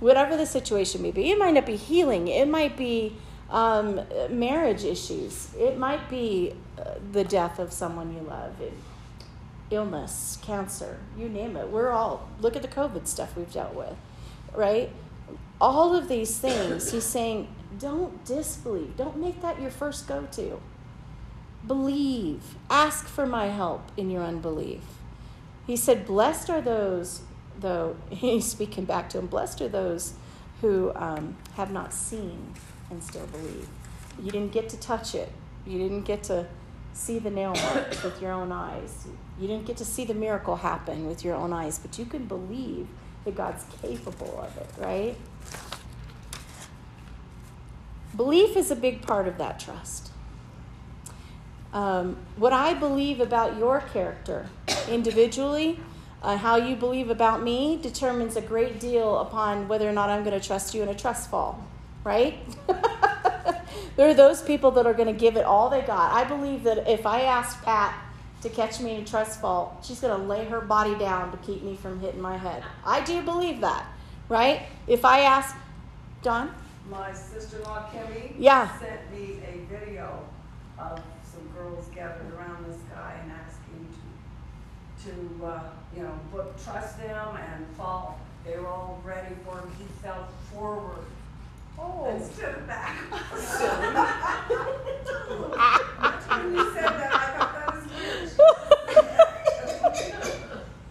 Whatever 0.01 0.37
the 0.37 0.47
situation 0.47 1.03
may 1.03 1.11
be, 1.11 1.31
it 1.31 1.39
might 1.39 1.55
not 1.55 1.67
be 1.67 1.77
healing, 1.77 2.29
it 2.29 2.49
might 2.49 2.77
be 2.77 3.17
um, 3.51 4.01
marriage 4.31 4.85
issues, 4.85 5.49
it 5.59 5.79
might 5.79 6.09
be 6.11 6.55
uh, 6.79 6.95
the 7.13 7.25
death 7.25 7.59
of 7.59 7.73
someone 7.73 8.15
you 8.15 8.21
love, 8.23 8.61
it, 8.61 8.73
illness, 9.73 10.39
cancer, 10.43 10.99
you 11.17 11.29
name 11.29 11.57
it. 11.57 11.69
We're 11.69 11.91
all, 11.91 12.29
look 12.41 12.57
at 12.57 12.63
the 12.63 12.69
COVID 12.69 13.07
stuff 13.07 13.37
we've 13.37 13.53
dealt 13.53 13.75
with, 13.75 13.97
right? 14.55 14.91
All 15.61 15.95
of 15.97 16.09
these 16.09 16.39
things, 16.39 16.93
he's 16.93 17.05
saying, 17.05 17.49
don't 17.79 18.25
disbelieve. 18.25 18.97
Don't 18.97 19.17
make 19.17 19.41
that 19.43 19.61
your 19.61 19.71
first 19.71 20.07
go 20.07 20.27
to. 20.33 20.61
Believe. 21.67 22.57
Ask 22.69 23.07
for 23.07 23.27
my 23.27 23.47
help 23.47 23.91
in 23.97 24.11
your 24.11 24.23
unbelief. 24.23 24.83
He 25.67 25.77
said, 25.77 26.07
Blessed 26.07 26.51
are 26.51 26.61
those, 26.61 27.23
though, 27.59 27.97
he's 28.11 28.47
speaking 28.47 28.85
back 28.85 29.09
to 29.11 29.19
him, 29.19 29.27
blessed 29.27 29.63
are 29.63 29.69
those 29.69 30.15
who 30.61 30.93
um, 30.95 31.37
have 31.55 31.73
not 31.73 31.93
seen 31.93 32.55
and 32.91 33.03
still 33.03 33.27
believe. 33.27 33.69
You 34.23 34.31
didn't 34.31 34.53
get 34.53 34.69
to 34.71 34.79
touch 34.79 35.15
it, 35.15 35.31
you 35.67 35.79
didn't 35.79 36.03
get 36.03 36.25
to 36.25 36.47
see 36.93 37.19
the 37.19 37.31
nail 37.31 37.55
marks 37.55 38.03
with 38.03 38.21
your 38.21 38.33
own 38.33 38.53
eyes, 38.53 39.07
you 39.41 39.47
didn't 39.49 39.67
get 39.67 39.77
to 39.79 39.85
see 39.85 40.05
the 40.05 40.15
miracle 40.15 40.57
happen 40.57 41.07
with 41.07 41.25
your 41.25 41.35
own 41.35 41.53
eyes, 41.53 41.79
but 41.79 41.99
you 41.99 42.05
can 42.05 42.27
believe 42.27 42.87
that 43.25 43.35
God's 43.35 43.65
capable 43.81 44.41
of 44.41 44.57
it, 44.57 44.69
right? 44.79 45.17
Belief 48.17 48.57
is 48.57 48.71
a 48.71 48.77
big 48.77 49.03
part 49.03 49.27
of 49.27 49.39
that 49.39 49.59
trust. 49.59 50.11
Um, 51.73 52.19
what 52.37 52.53
I 52.53 52.75
believe 52.75 53.21
about 53.21 53.57
your 53.57 53.81
character 53.81 54.47
individually, 54.89 55.81
uh, 56.23 56.37
how 56.37 56.57
you 56.57 56.77
believe 56.77 57.09
about 57.09 57.43
me, 57.43 57.79
determines 57.81 58.37
a 58.37 58.43
great 58.43 58.79
deal 58.79 59.19
upon 59.19 59.67
whether 59.69 59.89
or 59.89 59.93
not 59.93 60.11
I'm 60.11 60.23
going 60.23 60.39
to 60.39 60.47
trust 60.47 60.75
you 60.75 60.83
in 60.83 60.91
a 60.91 60.95
trust 60.95 61.31
fall, 61.31 61.67
right? 62.05 62.35
there 63.97 64.09
are 64.09 64.15
those 64.15 64.43
people 64.43 64.71
that 64.73 64.87
are 64.87 64.93
going 64.93 65.13
to 65.13 65.19
give 65.19 65.39
it 65.39 65.47
all 65.47 65.71
they 65.71 65.81
got. 65.81 66.13
I 66.13 66.25
believe 66.25 66.65
that 66.65 66.87
if 66.87 67.07
I 67.07 67.23
asked 67.23 67.63
Pat 67.63 67.99
to 68.43 68.49
catch 68.49 68.81
me 68.81 68.97
in 68.97 69.03
a 69.03 69.05
trust 69.05 69.41
fall, 69.41 69.79
she's 69.83 70.01
going 70.01 70.19
to 70.21 70.27
lay 70.27 70.45
her 70.47 70.61
body 70.61 70.95
down 70.97 71.31
to 71.31 71.39
keep 71.39 71.63
me 71.63 71.77
from 71.77 72.01
hitting 72.01 72.21
my 72.21 72.37
head. 72.37 72.63
I 72.85 73.01
do 73.03 73.23
believe 73.23 73.61
that, 73.61 73.87
right? 74.29 74.63
If 74.87 75.05
I 75.05 75.21
ask, 75.21 75.57
Don? 76.23 76.53
My 76.91 77.13
sister-in-law 77.13 77.91
Kimmy 77.93 78.35
Yeah. 78.39 78.79
sent 78.79 79.11
me 79.13 79.39
a 79.47 79.65
video 79.73 80.25
of 80.79 81.01
some 81.25 81.49
girls 81.57 81.89
gathered 81.95 82.33
around 82.37 82.67
this 82.67 82.81
guy 82.93 83.21
and 83.23 83.33
asking 83.33 83.89
to, 85.05 85.11
to, 85.39 85.47
uh, 85.47 85.61
you 85.97 86.03
know, 86.03 86.19
put, 86.33 86.63
trust 86.63 86.99
him 86.99 87.17
and 87.37 87.67
fall. 87.77 88.19
They 88.45 88.59
were 88.59 88.67
all 88.67 89.01
ready 89.05 89.35
for 89.45 89.59
him. 89.61 89.71
He 89.79 89.85
fell 90.03 90.27
forward 90.53 91.05
Oh. 91.83 92.15
instead 92.17 92.55
of 92.55 92.67
back. 92.67 92.97
When 96.33 96.55
you 96.55 96.73
said 96.75 96.85
that, 96.85 97.13
I 97.13 97.15
thought 97.37 97.53
that 97.55 97.75
was 97.75 97.85
weird. 98.39 98.39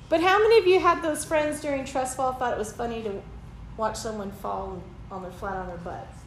But 0.09 0.21
how 0.21 0.37
many 0.39 0.57
of 0.59 0.67
you 0.67 0.79
had 0.79 1.01
those 1.01 1.23
friends 1.25 1.61
during 1.61 1.85
trust 1.85 2.17
fall 2.17 2.33
thought 2.33 2.53
it 2.53 2.59
was 2.59 2.71
funny 2.73 3.01
to 3.03 3.21
watch 3.77 3.95
someone 3.97 4.31
fall 4.31 4.81
on 5.09 5.21
their 5.23 5.31
flat 5.31 5.55
on 5.55 5.67
their 5.67 5.77
butts? 5.77 6.17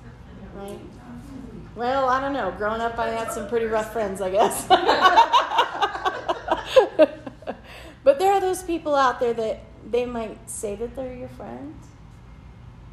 Right? 0.55 0.79
Well, 1.77 2.09
I 2.09 2.21
don't 2.21 2.33
know. 2.33 2.53
Growing 2.57 2.81
up, 2.81 2.99
I 2.99 3.09
had 3.09 3.33
some 3.33 3.49
pretty 3.49 3.67
rough 3.67 3.93
friends, 3.93 4.21
I 4.21 4.31
guess. 4.31 4.67
but 8.05 8.19
there 8.19 8.33
are 8.33 8.41
those 8.41 8.63
people 8.63 8.95
out 8.95 9.21
there 9.21 9.35
that 9.35 9.61
they 9.91 10.07
might 10.07 10.49
say 10.49 10.77
that 10.77 10.95
they're 10.97 11.15
your 11.15 11.29
friend, 11.29 11.75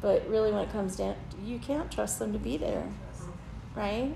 but 0.02 0.28
really, 0.28 0.50
when 0.50 0.62
it 0.62 0.72
comes 0.72 0.96
down, 0.96 1.14
you 1.42 1.60
can't 1.60 1.90
trust 1.90 2.18
them 2.18 2.32
to 2.32 2.38
be 2.38 2.56
there, 2.56 2.86
right? 3.76 4.12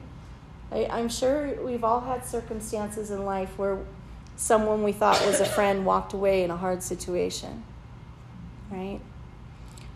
I, 0.72 0.87
I'm 0.91 1.09
sure 1.09 1.55
we've 1.62 1.84
all 1.84 2.01
had 2.01 2.26
circumstances 2.26 3.12
in 3.12 3.24
life 3.24 3.57
where 3.57 3.78
someone 4.37 4.82
we 4.82 4.93
thought 4.93 5.24
was 5.24 5.41
a 5.41 5.45
friend 5.45 5.87
walked 5.87 6.12
away 6.12 6.43
in 6.43 6.51
a 6.51 6.57
hard 6.57 6.82
situation, 6.82 7.62
right? 8.70 9.01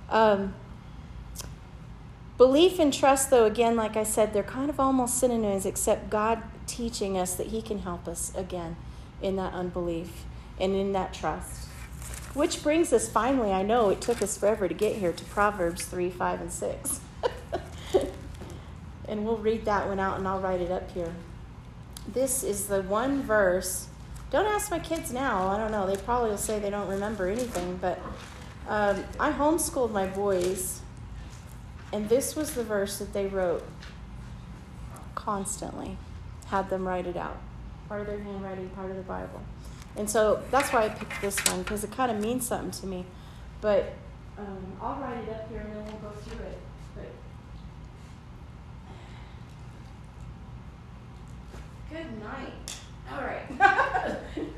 Um, 0.08 0.54
belief 2.38 2.78
and 2.78 2.94
trust, 2.94 3.30
though, 3.30 3.44
again, 3.44 3.74
like 3.74 3.96
I 3.96 4.04
said, 4.04 4.32
they're 4.32 4.44
kind 4.44 4.70
of 4.70 4.78
almost 4.78 5.18
synonyms, 5.18 5.66
except 5.66 6.08
God 6.08 6.42
teaching 6.68 7.18
us 7.18 7.34
that 7.34 7.48
He 7.48 7.60
can 7.60 7.80
help 7.80 8.06
us 8.06 8.32
again 8.36 8.76
in 9.20 9.34
that 9.36 9.52
unbelief 9.52 10.24
and 10.58 10.74
in 10.74 10.92
that 10.92 11.12
trust. 11.12 11.66
Which 12.34 12.62
brings 12.62 12.92
us 12.92 13.08
finally, 13.08 13.52
I 13.52 13.62
know 13.62 13.90
it 13.90 14.00
took 14.00 14.22
us 14.22 14.36
forever 14.38 14.68
to 14.68 14.74
get 14.74 14.96
here, 14.96 15.12
to 15.12 15.24
Proverbs 15.24 15.84
3, 15.84 16.10
5, 16.10 16.40
and 16.40 16.52
6. 16.52 17.00
and 19.08 19.24
we'll 19.24 19.36
read 19.36 19.64
that 19.64 19.88
one 19.88 19.98
out 19.98 20.18
and 20.18 20.28
I'll 20.28 20.40
write 20.40 20.60
it 20.60 20.70
up 20.70 20.90
here. 20.92 21.12
This 22.06 22.44
is 22.44 22.66
the 22.68 22.82
one 22.82 23.22
verse. 23.22 23.88
Don't 24.30 24.46
ask 24.46 24.70
my 24.70 24.78
kids 24.78 25.12
now. 25.12 25.48
I 25.48 25.58
don't 25.58 25.72
know. 25.72 25.86
They 25.86 25.96
probably 25.96 26.30
will 26.30 26.38
say 26.38 26.60
they 26.60 26.70
don't 26.70 26.88
remember 26.88 27.28
anything. 27.28 27.78
But 27.80 28.00
um, 28.68 29.04
I 29.18 29.32
homeschooled 29.32 29.90
my 29.90 30.06
boys, 30.06 30.80
and 31.92 32.08
this 32.08 32.36
was 32.36 32.54
the 32.54 32.62
verse 32.62 32.98
that 33.00 33.12
they 33.12 33.26
wrote 33.26 33.64
constantly. 35.16 35.96
Had 36.46 36.70
them 36.70 36.86
write 36.86 37.06
it 37.06 37.16
out. 37.16 37.38
Part 37.88 38.02
of 38.02 38.06
their 38.06 38.20
handwriting, 38.20 38.68
part 38.70 38.90
of 38.90 38.96
the 38.96 39.02
Bible. 39.02 39.42
And 40.00 40.08
so 40.08 40.42
that's 40.50 40.72
why 40.72 40.84
I 40.84 40.88
picked 40.88 41.20
this 41.20 41.38
one 41.44 41.62
because 41.62 41.84
it 41.84 41.90
kind 41.90 42.10
of 42.10 42.18
means 42.22 42.46
something 42.46 42.70
to 42.70 42.86
me. 42.86 43.04
But 43.60 43.92
um, 44.38 44.72
I'll 44.80 44.98
write 44.98 45.18
it 45.18 45.28
up 45.28 45.46
here 45.50 45.58
and 45.58 45.74
then 45.74 45.84
we'll 45.84 46.10
go 46.10 46.16
through 46.16 46.42
it. 46.46 46.58
But 46.96 47.10
good 51.90 52.22
night. 52.22 52.76
All 53.12 53.20
right. 53.20 54.16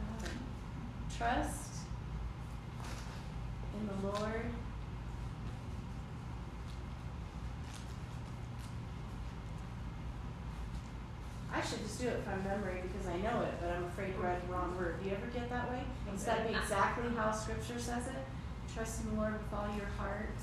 Um, 0.00 0.30
trust 1.16 1.70
in 3.74 3.86
the 3.86 4.08
Lord. 4.08 4.46
I 11.52 11.60
should 11.60 11.80
just 11.82 12.00
do 12.00 12.08
it 12.08 12.22
from 12.24 12.42
memory 12.44 12.79
know 13.22 13.42
it, 13.42 13.54
but 13.60 13.70
I'm 13.70 13.84
afraid 13.84 14.14
to 14.14 14.20
write 14.20 14.46
the 14.46 14.52
wrong 14.52 14.76
word. 14.76 15.02
Do 15.02 15.08
you 15.08 15.16
ever 15.16 15.26
get 15.26 15.48
that 15.50 15.70
way? 15.70 15.82
It's 16.12 16.24
got 16.24 16.38
to 16.38 16.44
be 16.44 16.54
exactly 16.54 17.08
how 17.16 17.32
Scripture 17.32 17.78
says 17.78 18.06
it. 18.06 18.24
Trust 18.74 19.02
in 19.02 19.10
the 19.10 19.20
Lord 19.20 19.34
with 19.34 19.52
all 19.52 19.66
your 19.76 19.86
heart. 19.98 20.38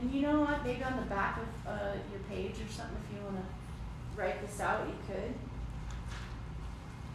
And 0.00 0.12
you 0.12 0.22
know 0.22 0.40
what? 0.40 0.64
Maybe 0.64 0.82
on 0.82 0.96
the 0.96 1.06
back 1.06 1.38
of 1.38 1.72
uh, 1.72 1.92
your 2.10 2.20
page 2.28 2.56
or 2.60 2.70
something, 2.70 2.96
if 3.08 3.16
you 3.16 3.24
want 3.24 3.36
to 3.36 4.20
write 4.20 4.40
this 4.46 4.60
out, 4.60 4.86
you 4.86 4.94
could. 5.06 5.34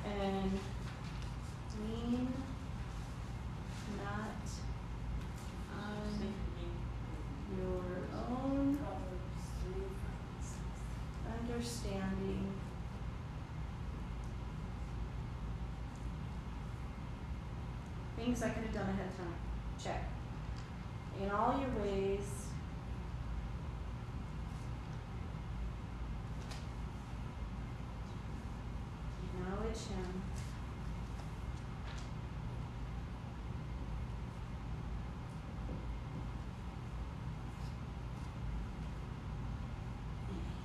And 0.05 0.59
lean 1.81 2.33
not 3.97 4.49
on 5.77 6.33
your 7.57 7.83
own 8.29 8.77
understanding. 11.52 12.54
Things 18.16 18.43
I 18.43 18.50
could 18.50 18.64
have 18.64 18.74
done 18.74 18.89
ahead 18.89 19.08
of 19.08 19.18
time. 19.18 19.34
Check. 19.82 20.10
In 21.22 21.32
all 21.32 21.60
your 21.60 21.84
ways. 21.84 22.47
Acknowledge 29.24 29.78
him. 29.88 30.22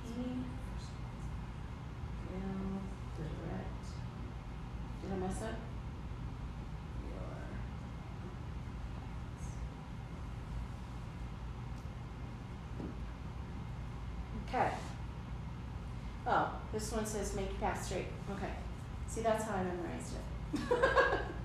And 0.07 0.15
he 0.15 0.23
will 2.31 2.81
direct. 3.17 3.85
Did 5.01 5.11
I 5.11 5.15
mess 5.17 5.41
up? 5.41 5.57
Your 7.01 7.21
Okay. 14.47 14.71
Oh, 16.27 16.51
this 16.75 16.91
one 16.91 17.05
says 17.05 17.33
make 17.37 17.57
path 17.61 17.81
straight. 17.85 18.07
Okay. 18.29 18.51
See, 19.07 19.21
that's 19.21 19.45
how 19.45 19.55
I 19.55 19.63
memorized 19.63 20.11
it. 20.53 21.19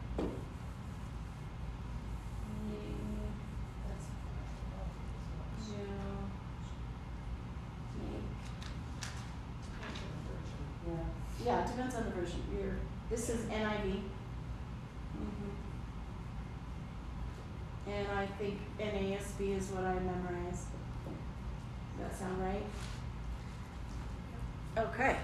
Yeah, 11.43 11.65
it 11.65 11.69
depends 11.69 11.95
on 11.95 12.05
the 12.05 12.11
version. 12.11 12.43
Your 12.53 12.75
this 13.09 13.31
is 13.31 13.47
NIV. 13.47 14.03
hmm 15.17 15.51
And 17.87 18.07
I 18.09 18.27
think 18.27 18.59
NASB 18.79 19.57
is 19.57 19.69
what 19.71 19.85
I 19.85 19.95
memorized. 19.95 20.67
Does 21.99 22.09
that 22.09 22.19
sound 22.19 22.43
right? 22.43 22.63
Okay. 24.81 25.17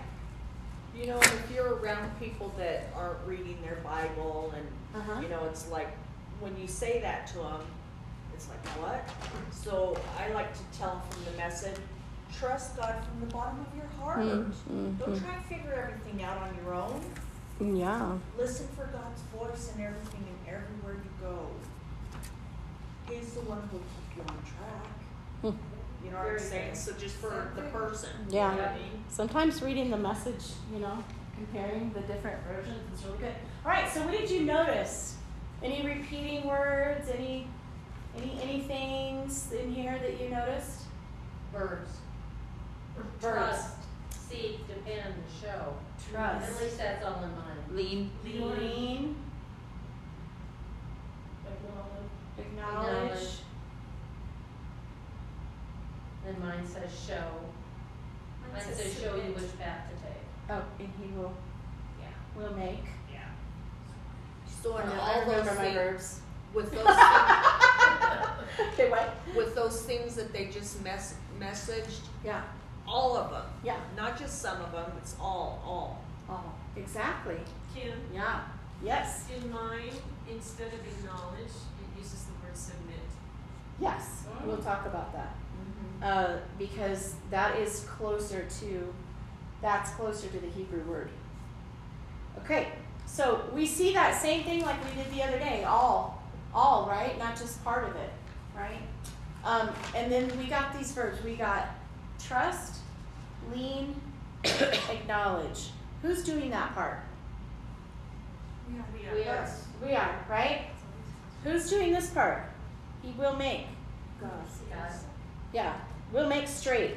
You 0.98 1.06
know, 1.08 1.18
if 1.18 1.50
you're 1.54 1.74
around 1.76 2.10
people 2.18 2.52
that 2.58 2.84
aren't 2.94 3.18
reading 3.26 3.58
their 3.62 3.76
Bible 3.76 4.52
and, 4.56 4.66
Uh-huh. 5.00 5.20
you 5.20 5.28
know, 5.28 5.44
it's 5.44 5.68
like, 5.70 5.88
when 6.40 6.56
you 6.58 6.66
say 6.66 7.00
that 7.00 7.26
to 7.28 7.38
them, 7.38 7.60
it's 8.34 8.48
like, 8.48 8.64
what? 8.80 9.08
So 9.52 9.96
I 10.18 10.28
like 10.32 10.52
to 10.54 10.78
tell 10.78 10.90
them 10.96 11.00
from 11.10 11.24
the 11.32 11.38
message, 11.38 11.76
trust 12.38 12.76
God 12.76 12.94
from 13.04 13.20
the 13.26 13.32
bottom 13.34 13.60
of 13.60 13.76
your 13.76 13.86
heart. 14.00 14.18
Mm, 14.20 14.98
Don't 14.98 15.20
try 15.20 15.34
and 15.34 15.44
figure 15.46 15.72
everything 15.74 16.22
out 16.22 16.38
on 16.38 16.56
your 16.62 16.74
own. 16.74 17.00
Yeah. 17.60 18.16
Listen 18.38 18.68
for 18.76 18.86
God's 18.86 19.22
voice 19.34 19.72
in 19.74 19.82
everything 19.82 20.24
and 20.28 20.54
everywhere 20.54 20.94
you 21.02 21.10
go. 21.22 21.48
He's 23.08 23.32
the 23.34 23.40
one 23.40 23.60
who'll 23.70 23.80
keep 23.80 24.16
you 24.16 24.22
on 24.22 25.52
track. 25.52 25.60
You 26.06 26.12
know 26.12 26.18
what 26.18 26.28
I'm 26.34 26.38
saying? 26.38 26.74
So 26.76 26.92
just 26.92 27.16
for 27.16 27.50
the 27.56 27.62
person. 27.62 28.10
you 28.28 28.36
Yeah. 28.36 28.50
know 28.52 28.58
what 28.62 28.68
I 28.68 28.74
mean? 28.76 29.04
Sometimes 29.08 29.60
reading 29.60 29.90
the 29.90 29.96
message, 29.96 30.52
you 30.72 30.78
know, 30.78 31.02
comparing 31.34 31.92
the 31.92 32.00
different 32.00 32.40
versions 32.44 32.96
is 32.96 33.04
really 33.04 33.18
good. 33.18 33.34
All 33.64 33.72
right, 33.72 33.90
so 33.90 34.02
what 34.02 34.12
did 34.12 34.30
you 34.30 34.42
notice? 34.42 35.16
Any 35.64 35.84
repeating 35.84 36.46
words? 36.46 37.08
Any 37.08 37.48
any 38.16 38.40
any 38.40 38.60
things 38.60 39.50
in 39.50 39.74
here 39.74 39.98
that 39.98 40.20
you 40.20 40.28
noticed? 40.28 40.82
Birds. 41.52 41.90
Birds. 42.96 43.08
Trust, 43.20 43.74
seek, 44.10 44.64
depend, 44.68 45.14
show. 45.42 45.74
Trust. 46.12 46.52
At 46.52 46.62
least 46.62 46.78
that's 46.78 47.04
all 47.04 47.22
in 47.24 47.30
mine. 47.30 47.56
Lean. 47.72 48.10
Lean. 48.24 49.16
Acknowledge. 52.38 52.38
Acknowledge. 52.38 53.28
Then 56.24 56.35
mine 56.46 56.66
says 56.66 56.90
show. 57.06 57.28
Mine 58.52 58.62
says 58.62 59.00
show 59.00 59.14
you 59.16 59.32
which 59.32 59.58
path 59.58 59.90
to 59.90 59.96
take. 60.06 60.22
Oh, 60.50 60.62
and 60.78 60.88
he 61.00 61.12
will 61.16 61.32
Yeah. 62.00 62.06
will 62.36 62.54
make. 62.56 62.84
Yeah. 63.12 63.28
So 64.62 64.76
and 64.76 64.88
no, 64.88 65.00
all 65.00 65.10
I 65.10 65.18
remember 65.20 65.44
those 65.44 65.56
my 65.56 65.62
things, 65.62 65.74
verbs. 65.74 66.20
with 66.54 66.70
those 66.72 66.86
things, 66.86 66.98
Okay, 68.72 68.90
what? 68.90 69.14
with 69.34 69.54
those 69.54 69.82
things 69.82 70.14
that 70.14 70.32
they 70.32 70.46
just 70.46 70.82
mess, 70.82 71.14
messaged, 71.38 72.00
Yeah. 72.24 72.42
all 72.86 73.16
of 73.16 73.30
them, 73.30 73.44
Yeah. 73.64 73.78
not 73.96 74.18
just 74.18 74.40
some 74.40 74.60
of 74.62 74.72
them, 74.72 74.92
it's 74.98 75.16
all, 75.20 75.60
all. 75.64 76.02
Oh, 76.28 76.52
exactly. 76.76 77.40
Kim, 77.74 77.98
Yeah. 78.12 78.40
Yes. 78.82 79.28
in 79.34 79.50
mine, 79.50 79.92
instead 80.30 80.68
of 80.68 80.80
acknowledge, 80.86 81.54
it 81.82 81.98
uses 81.98 82.24
the 82.24 82.32
word 82.46 82.56
submit. 82.56 82.96
Yes. 83.80 84.24
We'll 84.44 84.56
mm. 84.56 84.64
talk 84.64 84.86
about 84.86 85.12
that. 85.12 85.34
Mm-hmm. 85.34 85.85
Uh, 86.06 86.36
because 86.56 87.16
that 87.30 87.58
is 87.58 87.80
closer 87.88 88.46
to, 88.60 88.94
that's 89.60 89.90
closer 89.94 90.28
to 90.28 90.38
the 90.38 90.46
Hebrew 90.46 90.84
word. 90.84 91.10
Okay, 92.38 92.68
so 93.06 93.42
we 93.52 93.66
see 93.66 93.92
that 93.92 94.14
same 94.22 94.44
thing 94.44 94.62
like 94.62 94.76
we 94.84 95.02
did 95.02 95.12
the 95.12 95.24
other 95.24 95.40
day, 95.40 95.64
all, 95.64 96.22
all, 96.54 96.88
right? 96.88 97.18
Not 97.18 97.34
just 97.34 97.64
part 97.64 97.88
of 97.88 97.96
it, 97.96 98.12
right? 98.56 98.78
Um, 99.44 99.70
and 99.96 100.12
then 100.12 100.30
we 100.38 100.44
got 100.44 100.78
these 100.78 100.92
verbs. 100.92 101.24
We 101.24 101.34
got 101.34 101.70
trust, 102.24 102.76
lean, 103.52 104.00
acknowledge. 104.44 105.70
Who's 106.02 106.22
doing 106.22 106.50
that 106.50 106.72
part? 106.72 107.00
We 108.70 108.78
are. 108.78 109.12
We 109.12 109.24
are. 109.24 109.50
We 109.82 109.96
are, 109.96 110.24
right? 110.30 110.66
Who's 111.42 111.68
doing 111.68 111.92
this 111.92 112.10
part? 112.10 112.44
He 113.02 113.10
will 113.18 113.34
make. 113.34 113.66
God. 114.20 114.30
Yeah, 115.52 115.74
will 116.12 116.28
make 116.28 116.48
straight. 116.48 116.96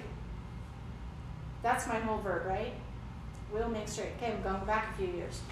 That's 1.63 1.87
my 1.87 1.95
whole 1.99 2.19
verb, 2.19 2.45
right? 2.45 2.73
We'll 3.53 3.69
make 3.69 3.87
straight. 3.87 4.11
Okay, 4.17 4.31
I'm 4.33 4.41
going 4.43 4.63
back 4.65 4.93
a 4.93 4.97
few 4.97 5.07
years. 5.07 5.41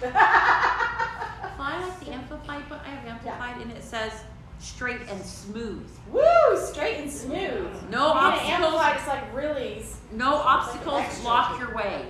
Well, 1.56 1.66
I 1.66 1.80
like 1.88 2.00
the 2.00 2.12
amplified, 2.12 2.62
but 2.68 2.80
I 2.86 2.90
have 2.90 3.04
amplified, 3.06 3.60
and 3.60 3.72
it 3.72 3.82
says 3.82 4.12
straight 4.60 5.00
and 5.08 5.20
smooth. 5.24 5.88
Woo! 6.12 6.22
Straight 6.56 6.98
and 6.98 7.10
smooth. 7.10 7.66
No 7.90 8.12
Being 8.12 8.24
obstacles. 8.24 8.50
amplified 8.50 9.00
is 9.00 9.06
like 9.08 9.34
really 9.34 9.84
No 10.12 10.34
obstacles 10.36 11.00
extra. 11.00 11.22
block 11.24 11.58
your 11.60 11.74
way. 11.74 12.06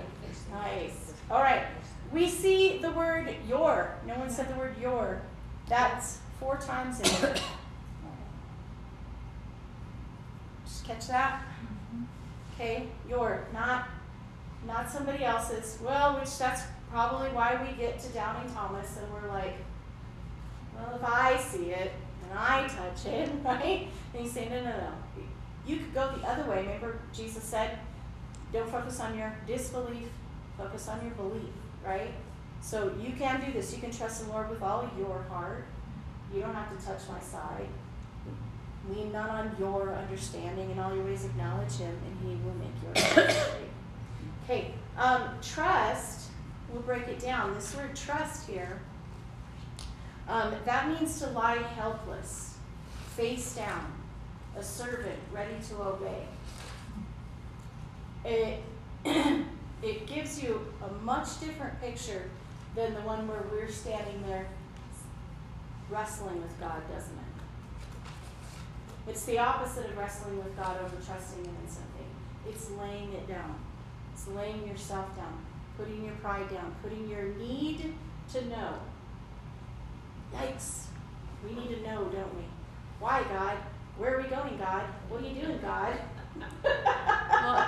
nice. 0.51 1.13
All 1.31 1.41
right. 1.41 1.63
We 2.11 2.29
see 2.29 2.77
the 2.79 2.91
word 2.91 3.33
your. 3.47 3.95
No 4.05 4.13
one 4.15 4.29
said 4.29 4.49
the 4.53 4.57
word 4.57 4.75
your. 4.79 5.21
That's 5.67 6.19
four 6.39 6.57
times 6.57 6.99
in 6.99 7.21
there. 7.21 7.35
Just 10.65 10.78
catch 10.89 11.07
that. 11.07 11.43
Okay, 12.55 12.87
your, 13.07 13.47
not 13.53 13.87
not 14.65 14.89
somebody 14.89 15.23
else's. 15.23 15.77
Well, 15.81 16.19
which 16.19 16.37
that's 16.37 16.63
probably 16.91 17.29
why 17.29 17.59
we 17.63 17.77
get 17.77 17.99
to 17.99 18.09
Doubting 18.09 18.51
Thomas 18.53 18.97
and 18.97 19.13
we're 19.13 19.29
like, 19.29 19.55
well, 20.75 20.95
if 20.95 21.03
I 21.03 21.37
see 21.37 21.71
it 21.71 21.93
and 22.23 22.37
I 22.37 22.67
touch 22.67 23.05
it, 23.05 23.29
right? 23.43 23.87
And 24.13 24.23
he's 24.23 24.31
saying, 24.31 24.49
no, 24.49 24.61
no, 24.61 24.71
no. 24.71 24.91
You 25.65 25.77
could 25.77 25.93
go 25.93 26.11
the 26.17 26.27
other 26.27 26.49
way. 26.49 26.63
Remember, 26.63 26.99
Jesus 27.13 27.43
said, 27.43 27.79
don't 28.51 28.69
focus 28.69 28.99
on 28.99 29.17
your 29.17 29.33
disbelief, 29.45 30.07
focus 30.57 30.87
on 30.87 31.01
your 31.03 31.11
belief, 31.11 31.53
right? 31.85 32.13
So 32.61 32.93
you 32.99 33.13
can 33.13 33.45
do 33.45 33.53
this. 33.53 33.73
You 33.73 33.79
can 33.81 33.91
trust 33.91 34.25
the 34.25 34.31
Lord 34.31 34.49
with 34.49 34.61
all 34.61 34.89
your 34.97 35.21
heart. 35.29 35.65
You 36.33 36.41
don't 36.41 36.53
have 36.53 36.77
to 36.77 36.85
touch 36.85 37.01
my 37.07 37.19
side. 37.19 37.67
Lean 38.89 39.11
not 39.11 39.29
on 39.29 39.55
your 39.59 39.93
understanding, 39.93 40.71
and 40.71 40.79
all 40.79 40.95
your 40.95 41.05
ways 41.05 41.25
acknowledge 41.25 41.77
him, 41.77 41.95
and 42.05 42.29
he 42.29 42.35
will 42.43 42.55
make 42.55 42.73
your 42.83 42.93
path. 42.93 43.57
Okay, 44.45 44.73
um, 44.97 45.29
trust, 45.43 46.31
we'll 46.71 46.81
break 46.81 47.07
it 47.07 47.19
down. 47.19 47.53
This 47.53 47.75
word 47.75 47.95
trust 47.95 48.49
here, 48.49 48.81
um, 50.27 50.55
that 50.65 50.87
means 50.87 51.19
to 51.19 51.27
lie 51.27 51.57
helpless, 51.75 52.55
face 53.15 53.53
down, 53.55 53.93
a 54.57 54.63
servant 54.63 55.19
ready 55.31 55.53
to 55.69 55.81
obey. 55.83 56.23
It, 58.25 58.63
it 59.83 60.07
gives 60.07 60.41
you 60.41 60.65
a 60.83 60.91
much 61.03 61.39
different 61.39 61.79
picture 61.79 62.29
than 62.75 62.95
the 62.95 63.01
one 63.01 63.27
where 63.27 63.43
we're 63.51 63.69
standing 63.69 64.23
there 64.27 64.47
wrestling 65.89 66.41
with 66.41 66.59
God, 66.59 66.81
doesn't 66.91 67.15
it? 67.15 67.28
It's 69.07 69.25
the 69.25 69.39
opposite 69.39 69.85
of 69.85 69.97
wrestling 69.97 70.37
with 70.37 70.55
God 70.55 70.77
over 70.81 70.95
trusting 71.05 71.43
Him 71.43 71.55
in 71.63 71.69
something. 71.69 72.05
It's 72.47 72.69
laying 72.71 73.13
it 73.13 73.27
down. 73.27 73.55
It's 74.13 74.27
laying 74.27 74.67
yourself 74.67 75.15
down, 75.15 75.45
putting 75.77 76.03
your 76.05 76.15
pride 76.15 76.49
down, 76.49 76.75
putting 76.83 77.07
your 77.09 77.23
need 77.35 77.93
to 78.33 78.45
know. 78.47 78.73
Yikes. 80.33 80.85
We 81.43 81.55
need 81.55 81.69
to 81.69 81.81
know, 81.81 82.03
don't 82.05 82.35
we? 82.35 82.43
Why, 82.99 83.23
God? 83.23 83.57
Where 83.97 84.17
are 84.17 84.21
we 84.21 84.27
going, 84.27 84.57
God? 84.57 84.83
What 85.09 85.21
are 85.23 85.27
you 85.27 85.41
doing, 85.41 85.59
God? 85.61 85.93
Well, 86.63 87.65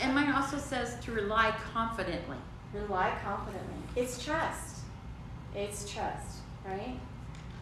and 0.00 0.14
mine 0.14 0.32
also 0.32 0.58
says 0.58 0.96
to 1.04 1.12
rely 1.12 1.54
confidently. 1.72 2.38
Rely 2.72 3.12
confidently. 3.22 3.76
It's 3.96 4.24
trust. 4.24 4.78
It's 5.54 5.88
trust, 5.92 6.38
right? 6.64 6.98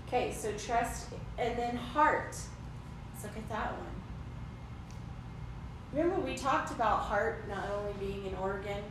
Okay, 0.07 0.33
so 0.33 0.53
trust, 0.53 1.09
and 1.39 1.59
then 1.59 1.77
heart. 1.77 2.37
Look 3.23 3.37
at 3.37 3.49
that 3.49 3.73
one. 3.73 3.87
Remember, 5.93 6.21
we 6.21 6.37
talked 6.37 6.71
about 6.71 7.01
heart 7.01 7.49
not 7.49 7.69
only 7.71 7.93
being 8.01 8.27
an 8.27 8.35
organ, 8.41 8.83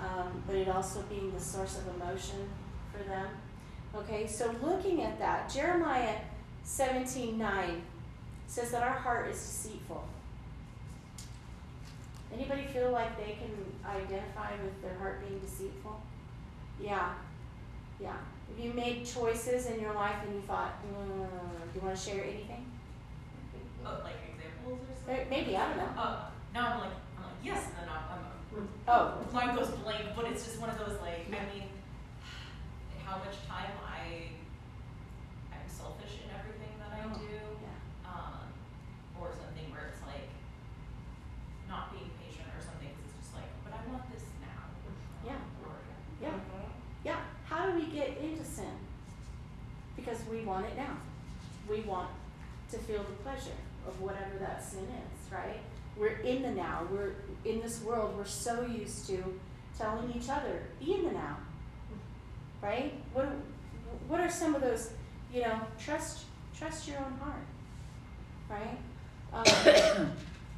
um, 0.00 0.42
but 0.46 0.56
it 0.56 0.68
also 0.68 1.02
being 1.02 1.32
the 1.32 1.40
source 1.40 1.78
of 1.78 2.00
emotion 2.00 2.48
for 2.92 3.02
them. 3.04 3.28
Okay, 3.94 4.26
so 4.26 4.54
looking 4.62 5.02
at 5.02 5.18
that, 5.18 5.52
Jeremiah 5.52 6.16
17 6.64 7.38
9 7.38 7.82
says 8.46 8.70
that 8.70 8.82
our 8.82 8.94
heart 8.94 9.30
is 9.30 9.36
deceitful. 9.36 10.06
Anybody 12.32 12.64
feel 12.66 12.90
like 12.90 13.16
they 13.16 13.32
can 13.32 13.54
identify 13.84 14.50
with 14.62 14.82
their 14.82 14.96
heart 14.98 15.26
being 15.26 15.38
deceitful? 15.40 16.00
Yeah, 16.80 17.14
yeah. 18.00 18.16
Have 18.48 18.64
you 18.64 18.72
made 18.72 19.06
choices 19.06 19.66
in 19.66 19.80
your 19.80 19.94
life 19.94 20.16
and 20.24 20.34
you 20.34 20.40
thought, 20.42 20.74
mm, 20.84 21.28
do 21.72 21.78
you 21.78 21.86
want 21.86 21.96
to 21.96 22.02
share 22.02 22.24
anything? 22.24 22.66
Oh, 23.86 24.00
like 24.04 24.16
examples 24.32 24.80
or 24.88 24.94
something? 24.96 25.28
Maybe, 25.30 25.56
I 25.56 25.68
don't 25.68 25.76
know. 25.78 25.92
Uh, 26.00 26.16
now 26.54 26.72
I'm 26.74 26.80
like, 26.80 26.96
I'm 27.18 27.24
like, 27.24 27.40
yes, 27.42 27.68
and 27.68 27.84
then 27.84 27.88
I'm, 27.92 28.04
I'm, 28.18 28.68
Oh, 28.86 29.18
mine 29.32 29.56
goes 29.56 29.68
blank, 29.82 30.14
but 30.14 30.26
it's 30.26 30.44
just 30.44 30.60
one 30.60 30.70
of 30.70 30.78
those 30.78 31.00
like, 31.00 31.26
I 31.28 31.42
mean, 31.52 31.66
how 33.04 33.18
much 33.18 33.34
time 33.48 33.74
I, 33.82 34.30
I'm 35.52 35.66
selfish 35.66 36.22
in 36.24 36.30
everything 36.30 36.72
that 36.78 36.94
I 36.94 37.02
Oh, 37.04 37.18
do, 37.18 37.34
yeah. 37.34 38.08
um, 38.08 38.46
or 39.20 39.34
something 39.34 39.66
where 39.74 39.90
it's 39.92 40.00
like, 40.06 40.30
not 41.68 41.90
being 41.92 42.08
patient 42.22 42.46
or 42.54 42.62
something, 42.62 42.88
'cause 42.94 43.10
it's 43.10 43.26
just 43.26 43.34
like, 43.34 43.50
but 43.66 43.74
I 43.74 43.82
want 43.90 44.06
this 44.12 44.22
now. 44.40 44.70
Yeah. 45.26 45.40
Or, 45.66 45.74
Yeah. 46.22 46.38
Yeah. 47.04 47.20
How 47.50 47.66
do 47.68 47.74
we 47.76 47.86
get 47.90 48.16
into 48.18 48.44
sin? 48.44 48.78
Because 49.96 50.18
we 50.30 50.42
want 50.44 50.66
it 50.66 50.76
now. 50.76 50.96
We 51.68 51.80
want 51.82 52.10
to 52.70 52.78
feel 52.78 53.02
the 53.02 53.16
pleasure 53.22 53.58
whatever 54.04 54.38
that 54.38 54.62
sin 54.62 54.84
is, 54.84 55.32
right? 55.32 55.60
We're 55.96 56.18
in 56.18 56.42
the 56.42 56.50
now. 56.50 56.86
We're 56.90 57.14
in 57.44 57.60
this 57.60 57.82
world. 57.82 58.16
We're 58.16 58.24
so 58.24 58.66
used 58.66 59.06
to 59.08 59.22
telling 59.78 60.12
each 60.16 60.28
other, 60.28 60.62
be 60.80 60.94
in 60.94 61.04
the 61.04 61.12
now. 61.12 61.36
Right? 62.62 62.94
What 63.12 63.28
what 64.08 64.20
are 64.20 64.30
some 64.30 64.54
of 64.54 64.62
those, 64.62 64.90
you 65.32 65.42
know, 65.42 65.60
trust 65.78 66.24
trust 66.56 66.88
your 66.88 66.98
own 66.98 67.18
heart. 67.18 67.44
Right? 68.48 68.78
Um, 69.32 70.10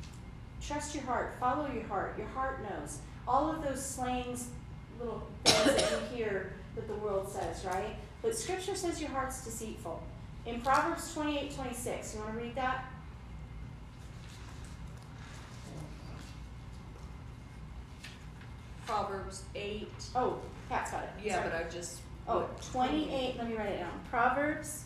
trust 0.61 0.95
your 0.95 1.05
heart, 1.05 1.37
follow 1.41 1.71
your 1.73 1.85
heart. 1.85 2.17
Your 2.19 2.29
heart 2.29 2.63
knows. 2.63 2.99
All 3.27 3.51
of 3.51 3.63
those 3.63 3.85
slangs, 3.85 4.49
little 4.99 5.27
things 5.45 5.83
that 5.83 5.91
you 5.91 6.17
hear 6.17 6.53
that 6.75 6.87
the 6.87 6.95
world 6.95 7.29
says, 7.29 7.65
right? 7.65 7.97
But 8.23 8.37
scripture 8.37 8.75
says 8.75 9.01
your 9.01 9.11
heart's 9.11 9.45
deceitful. 9.45 10.03
In 10.45 10.61
Proverbs 10.61 11.13
28 11.13 11.55
26, 11.55 12.15
you 12.15 12.21
want 12.21 12.35
to 12.35 12.39
read 12.39 12.55
that? 12.55 12.85
Proverbs 18.87 19.43
eight, 19.55 19.89
Oh, 20.15 20.39
Pat's 20.69 20.93
got 20.93 21.03
it. 21.05 21.11
yeah, 21.23 21.37
Sorry. 21.37 21.49
but 21.51 21.67
I 21.67 21.69
just. 21.69 22.01
Oh, 22.29 22.41
what- 22.41 22.63
28, 22.73 23.37
let 23.39 23.49
me 23.49 23.57
write 23.57 23.69
it 23.71 23.79
down. 23.79 24.01
Proverbs 24.11 24.85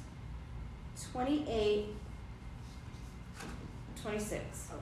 28 1.12 1.86
26. 4.02 4.68
Okay. 4.72 4.80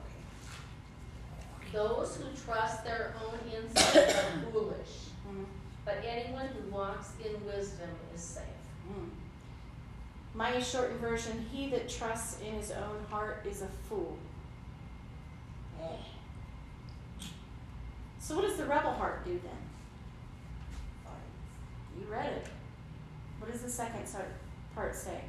Those 1.73 2.15
who 2.17 2.23
trust 2.45 2.83
their 2.83 3.13
own 3.23 3.37
insight 3.53 3.95
are 4.15 4.51
foolish, 4.51 5.07
Mm, 5.29 5.45
but 5.85 5.97
anyone 6.05 6.47
who 6.47 6.71
walks 6.75 7.11
in 7.23 7.45
wisdom 7.45 7.89
is 8.15 8.21
safe. 8.21 8.43
mm. 8.91 9.09
My 10.33 10.59
shortened 10.59 10.99
version 11.01 11.45
He 11.51 11.69
that 11.69 11.87
trusts 11.89 12.39
in 12.41 12.53
his 12.53 12.71
own 12.71 13.03
heart 13.09 13.45
is 13.47 13.61
a 13.61 13.67
fool. 13.87 14.17
Eh. 15.81 15.85
So 18.29 18.35
what 18.35 18.45
does 18.45 18.57
the 18.57 18.65
rebel 18.65 18.91
heart 18.91 19.25
do 19.25 19.31
then? 19.31 19.57
You 21.99 22.05
read 22.13 22.31
it. 22.31 22.45
What 23.39 23.51
does 23.51 23.63
the 23.63 23.69
second 23.71 24.05
part 24.75 24.95
say? 24.95 25.21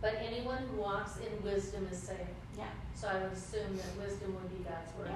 But 0.00 0.16
anyone 0.20 0.58
who 0.68 0.82
walks 0.82 1.12
in 1.18 1.44
wisdom 1.44 1.86
is 1.88 1.98
saved. 1.98 2.22
Yeah. 2.58 2.64
So 2.96 3.06
I 3.06 3.22
would 3.22 3.32
assume 3.32 3.76
that 3.76 4.04
wisdom 4.04 4.34
would 4.34 4.50
be 4.50 4.64
God's 4.64 4.98
word. 4.98 5.10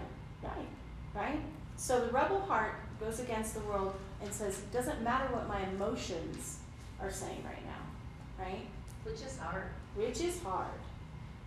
Yeah, 0.44 0.48
right, 0.48 0.68
right. 1.12 1.40
So 1.74 2.06
the 2.06 2.12
rebel 2.12 2.38
heart 2.38 2.76
goes 3.00 3.18
against 3.18 3.54
the 3.54 3.60
world 3.62 3.96
and 4.22 4.32
says, 4.32 4.60
it 4.60 4.72
doesn't 4.72 5.02
matter 5.02 5.26
what 5.34 5.48
my 5.48 5.66
emotions 5.70 6.58
are 7.00 7.10
saying 7.10 7.42
right 7.44 7.64
now, 7.66 8.44
right? 8.44 8.64
Which 9.02 9.22
is 9.22 9.36
hard. 9.38 9.64
Which 9.96 10.20
is 10.20 10.40
hard. 10.40 10.70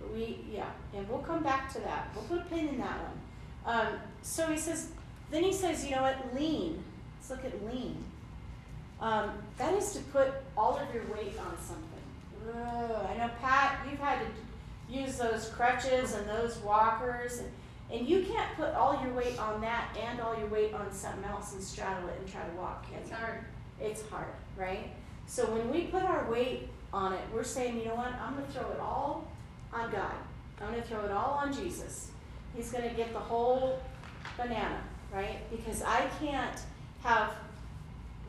But 0.01 0.13
we, 0.13 0.43
yeah, 0.51 0.71
and 0.93 1.07
we'll 1.07 1.19
come 1.19 1.43
back 1.43 1.71
to 1.75 1.79
that. 1.79 2.09
We'll 2.13 2.25
put 2.25 2.39
a 2.39 2.49
pin 2.49 2.67
in 2.67 2.77
that 2.79 2.97
one. 3.01 3.19
Um, 3.65 3.99
so 4.21 4.47
he 4.47 4.57
says, 4.57 4.89
then 5.33 5.43
he 5.43 5.51
says, 5.51 5.83
you 5.85 5.95
know 5.95 6.03
what, 6.03 6.35
lean. 6.35 6.83
Let's 7.17 7.29
look 7.31 7.45
at 7.45 7.65
lean. 7.65 8.03
Um, 9.01 9.31
that 9.57 9.73
is 9.73 9.93
to 9.93 9.99
put 9.99 10.31
all 10.55 10.77
of 10.77 10.93
your 10.93 11.03
weight 11.05 11.37
on 11.39 11.57
something. 11.59 11.89
I 12.55 13.17
know, 13.17 13.29
Pat, 13.41 13.79
you've 13.89 13.99
had 13.99 14.19
to 14.19 14.27
use 14.93 15.17
those 15.17 15.49
crutches 15.49 16.13
and 16.13 16.27
those 16.27 16.57
walkers, 16.57 17.39
and, 17.39 17.49
and 17.91 18.07
you 18.07 18.23
can't 18.23 18.53
put 18.55 18.73
all 18.73 19.01
your 19.03 19.13
weight 19.13 19.39
on 19.39 19.61
that 19.61 19.97
and 19.99 20.19
all 20.19 20.37
your 20.37 20.47
weight 20.47 20.73
on 20.73 20.91
something 20.91 21.23
else 21.25 21.53
and 21.53 21.63
straddle 21.63 22.09
it 22.09 22.15
and 22.19 22.31
try 22.31 22.41
to 22.41 22.55
walk. 22.57 22.85
Can 22.89 22.99
It's 23.01 23.09
you? 23.09 23.15
hard. 23.15 23.39
It's 23.81 24.07
hard, 24.09 24.27
right? 24.57 24.91
So 25.25 25.45
when 25.51 25.69
we 25.71 25.83
put 25.83 26.03
our 26.03 26.29
weight 26.29 26.69
on 26.93 27.13
it, 27.13 27.21
we're 27.33 27.43
saying, 27.43 27.79
you 27.79 27.85
know 27.85 27.95
what? 27.95 28.13
I'm 28.21 28.35
going 28.35 28.45
to 28.45 28.51
throw 28.51 28.69
it 28.71 28.79
all 28.79 29.27
on 29.73 29.91
God. 29.91 30.13
I'm 30.61 30.69
going 30.69 30.81
to 30.81 30.87
throw 30.87 31.03
it 31.05 31.11
all 31.11 31.39
on 31.43 31.51
Jesus. 31.53 32.11
He's 32.55 32.71
going 32.71 32.87
to 32.87 32.95
get 32.95 33.13
the 33.13 33.19
whole 33.19 33.79
banana, 34.37 34.81
right? 35.13 35.49
Because 35.51 35.81
I 35.83 36.07
can't 36.19 36.59
have 37.03 37.33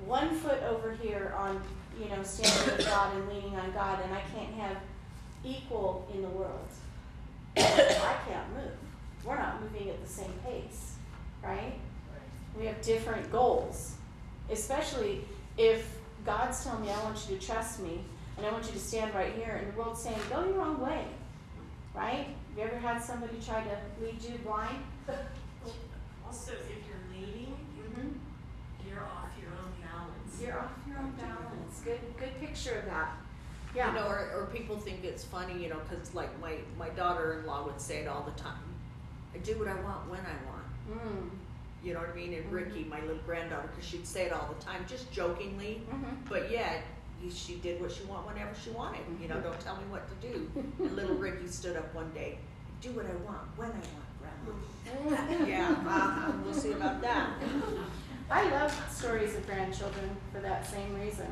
one 0.05 0.35
foot 0.35 0.63
over 0.65 0.93
here 0.93 1.35
on, 1.37 1.61
you 2.01 2.09
know, 2.09 2.23
standing 2.23 2.77
with 2.77 2.87
God 2.87 3.17
and 3.17 3.29
leaning 3.29 3.57
on 3.57 3.73
God, 3.73 4.01
and 4.05 4.13
I 4.13 4.21
can't 4.35 4.55
have 4.55 4.77
equal 5.45 6.07
in 6.13 6.23
the 6.23 6.29
world. 6.29 6.69
I 7.57 8.17
can't 8.29 8.53
move. 8.55 8.73
We're 9.25 9.39
not 9.39 9.63
moving 9.63 9.89
at 9.89 10.03
the 10.03 10.09
same 10.09 10.33
pace, 10.45 10.97
right? 11.43 11.75
We 12.59 12.67
have 12.67 12.81
different 12.83 13.31
goals, 13.33 13.95
especially 14.51 15.25
if 15.57 15.99
God's 16.27 16.63
telling 16.65 16.83
me, 16.83 16.91
I 16.91 17.03
want 17.05 17.19
you 17.29 17.37
to 17.37 17.47
trust 17.47 17.81
me, 17.81 18.01
and 18.37 18.45
I 18.45 18.53
want 18.53 18.67
you 18.67 18.73
to 18.73 18.79
stand 18.79 19.15
right 19.15 19.33
here, 19.35 19.61
and 19.63 19.73
the 19.73 19.79
world's 19.79 20.03
saying, 20.03 20.19
go 20.29 20.45
your 20.45 20.61
own 20.61 20.81
way, 20.81 21.05
right? 21.95 22.27
Have 22.27 22.59
you 22.59 22.63
ever 22.65 22.79
had 22.79 23.03
somebody 23.03 23.37
try 23.45 23.63
to 23.63 24.05
lead 24.05 24.23
you 24.23 24.39
blind? 24.45 24.79
Also, 26.35 26.51
if 26.51 26.85
you're 26.89 26.99
leaning, 27.15 27.55
mm-hmm. 27.79 28.09
you're 28.89 29.05
off 29.05 29.31
your 29.41 29.53
own 29.53 29.71
balance. 29.81 30.43
You're 30.43 30.59
off 30.59 30.73
your 30.89 30.99
own 30.99 31.13
balance. 31.13 31.81
Good, 31.85 32.01
good 32.19 32.41
picture 32.41 32.81
of 32.81 32.87
that. 32.87 33.13
Yeah. 33.73 33.91
You 33.91 34.01
know, 34.01 34.09
or, 34.09 34.33
or 34.35 34.49
people 34.53 34.77
think 34.77 35.05
it's 35.05 35.23
funny, 35.23 35.63
you 35.63 35.69
know, 35.69 35.79
because 35.89 36.13
like 36.13 36.29
my, 36.41 36.57
my 36.77 36.89
daughter-in-law 36.89 37.67
would 37.67 37.81
say 37.81 37.99
it 37.99 38.09
all 38.09 38.25
the 38.25 38.43
time. 38.43 38.75
I 39.33 39.39
do 39.39 39.57
what 39.61 39.69
I 39.69 39.75
want 39.75 40.11
when 40.11 40.19
I 40.19 40.35
want. 40.51 41.05
Mm. 41.05 41.31
You 41.85 41.95
know 41.95 42.01
what 42.01 42.11
I 42.11 42.17
mean? 42.17 42.35
And 42.35 42.51
Ricky, 42.51 42.83
my 42.83 43.01
little 43.03 43.23
granddaughter, 43.25 43.69
because 43.69 43.89
she'd 43.89 44.05
say 44.05 44.27
it 44.27 44.33
all 44.33 44.53
the 44.59 44.65
time, 44.65 44.85
just 44.89 45.13
jokingly. 45.13 45.83
Mm-hmm. 45.89 46.17
But 46.29 46.51
yet, 46.51 46.83
she 47.33 47.55
did 47.59 47.81
what 47.81 47.93
she 47.93 48.03
want 48.07 48.27
whenever 48.27 48.51
she 48.61 48.71
wanted. 48.71 49.03
You 49.23 49.29
know, 49.29 49.39
don't 49.39 49.61
tell 49.61 49.77
me 49.77 49.85
what 49.89 50.03
to 50.09 50.29
do. 50.29 50.51
And 50.81 50.97
little 50.97 51.15
Ricky 51.15 51.47
stood 51.47 51.77
up 51.77 51.95
one 51.95 52.11
day, 52.13 52.39
do 52.81 52.91
what 52.91 53.07
I 53.07 53.15
want 53.25 53.47
when 53.57 53.69
I 53.69 53.75
want, 53.75 53.85
Grandma. 53.85 54.04
Yeah, 55.47 55.71
uh-huh. 55.71 56.33
we'll 56.45 56.55
see 56.55 56.73
about 56.73 57.01
that. 57.03 57.31
I 58.31 58.51
love 58.51 58.73
stories 58.91 59.35
of 59.37 59.47
grandchildren 59.47 60.11
for 60.33 60.41
that 60.41 60.67
same 60.67 60.95
reason. 60.99 61.27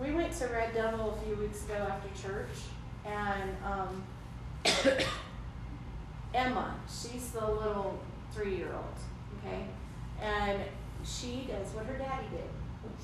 We 0.00 0.12
went 0.12 0.32
to 0.34 0.46
Red 0.46 0.74
Devil 0.74 1.18
a 1.18 1.24
few 1.24 1.36
weeks 1.36 1.64
ago 1.64 1.74
after 1.74 2.08
church, 2.28 2.48
and 3.06 3.56
um, 3.64 4.02
Emma, 6.34 6.74
she's 6.88 7.30
the 7.30 7.46
little 7.46 8.00
three-year-old, 8.32 8.98
okay, 9.38 9.64
and 10.20 10.60
she 11.04 11.48
does 11.48 11.72
what 11.74 11.86
her 11.86 11.96
daddy 11.96 12.26
did, 12.30 12.44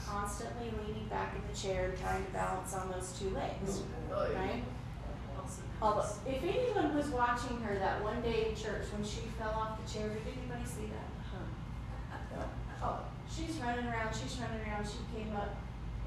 constantly 0.04 0.70
leaning 0.86 1.06
back 1.08 1.34
in 1.34 1.42
the 1.50 1.58
chair, 1.58 1.94
trying 2.00 2.24
to 2.24 2.30
balance 2.32 2.74
on 2.74 2.90
those 2.90 3.12
two 3.18 3.30
legs, 3.30 3.82
right? 4.34 4.62
Although, 5.83 6.05
if 6.26 6.43
anyone 6.43 6.95
was 6.95 7.07
watching 7.09 7.59
her 7.62 7.78
that 7.78 8.03
one 8.05 8.20
day 8.20 8.49
in 8.51 8.57
church 8.57 8.85
when 8.93 9.03
she 9.03 9.20
fell 9.39 9.51
off 9.51 9.81
the 9.81 9.91
chair, 9.91 10.09
did 10.09 10.20
anybody 10.37 10.64
see 10.64 10.91
that? 10.93 11.11
Oh, 12.83 13.01
she's 13.28 13.57
running 13.57 13.87
around, 13.87 14.14
she's 14.14 14.39
running 14.39 14.66
around, 14.66 14.87
she 14.87 14.99
came 15.14 15.35
up 15.37 15.55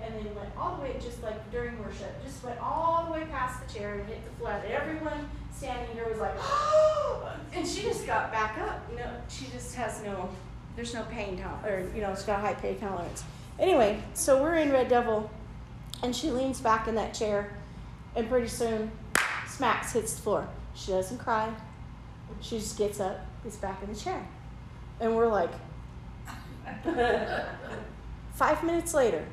and 0.01 0.13
then 0.13 0.35
went 0.35 0.49
all 0.57 0.75
the 0.75 0.83
way, 0.83 0.95
just 1.01 1.21
like 1.23 1.51
during 1.51 1.77
worship, 1.79 2.23
just 2.23 2.43
went 2.43 2.59
all 2.59 3.05
the 3.05 3.11
way 3.11 3.25
past 3.31 3.65
the 3.65 3.73
chair 3.73 3.95
and 3.95 4.07
hit 4.07 4.23
the 4.25 4.31
floor. 4.31 4.61
Everyone 4.67 5.29
standing 5.55 5.95
here 5.95 6.07
was 6.09 6.19
like, 6.19 6.33
oh! 6.37 7.31
and 7.53 7.67
she 7.67 7.83
just 7.83 8.05
got 8.05 8.31
back 8.31 8.57
up. 8.57 8.83
You 8.91 8.97
know, 8.97 9.11
she 9.29 9.45
just 9.45 9.75
has 9.75 10.03
no, 10.03 10.29
there's 10.75 10.93
no 10.93 11.03
pain 11.03 11.37
tolerance, 11.37 11.65
or, 11.65 11.95
you 11.95 12.01
know, 12.01 12.13
she's 12.15 12.23
got 12.23 12.41
high 12.41 12.55
pain 12.55 12.77
tolerance. 12.79 13.23
Anyway, 13.59 14.01
so 14.13 14.41
we're 14.41 14.55
in 14.55 14.71
Red 14.71 14.87
Devil 14.87 15.29
and 16.01 16.15
she 16.15 16.31
leans 16.31 16.59
back 16.59 16.87
in 16.87 16.95
that 16.95 17.13
chair 17.13 17.53
and 18.15 18.27
pretty 18.27 18.47
soon 18.47 18.91
smacks, 19.53 19.93
hits 19.93 20.15
the 20.15 20.21
floor. 20.21 20.47
She 20.73 20.91
doesn't 20.91 21.19
cry. 21.19 21.53
She 22.41 22.57
just 22.57 22.77
gets 22.77 22.99
up, 22.99 23.19
gets 23.43 23.57
back 23.57 23.81
in 23.83 23.93
the 23.93 23.99
chair. 23.99 24.25
And 24.99 25.15
we're 25.15 25.27
like, 25.27 25.51
five 28.33 28.63
minutes 28.63 28.93
later, 28.93 29.25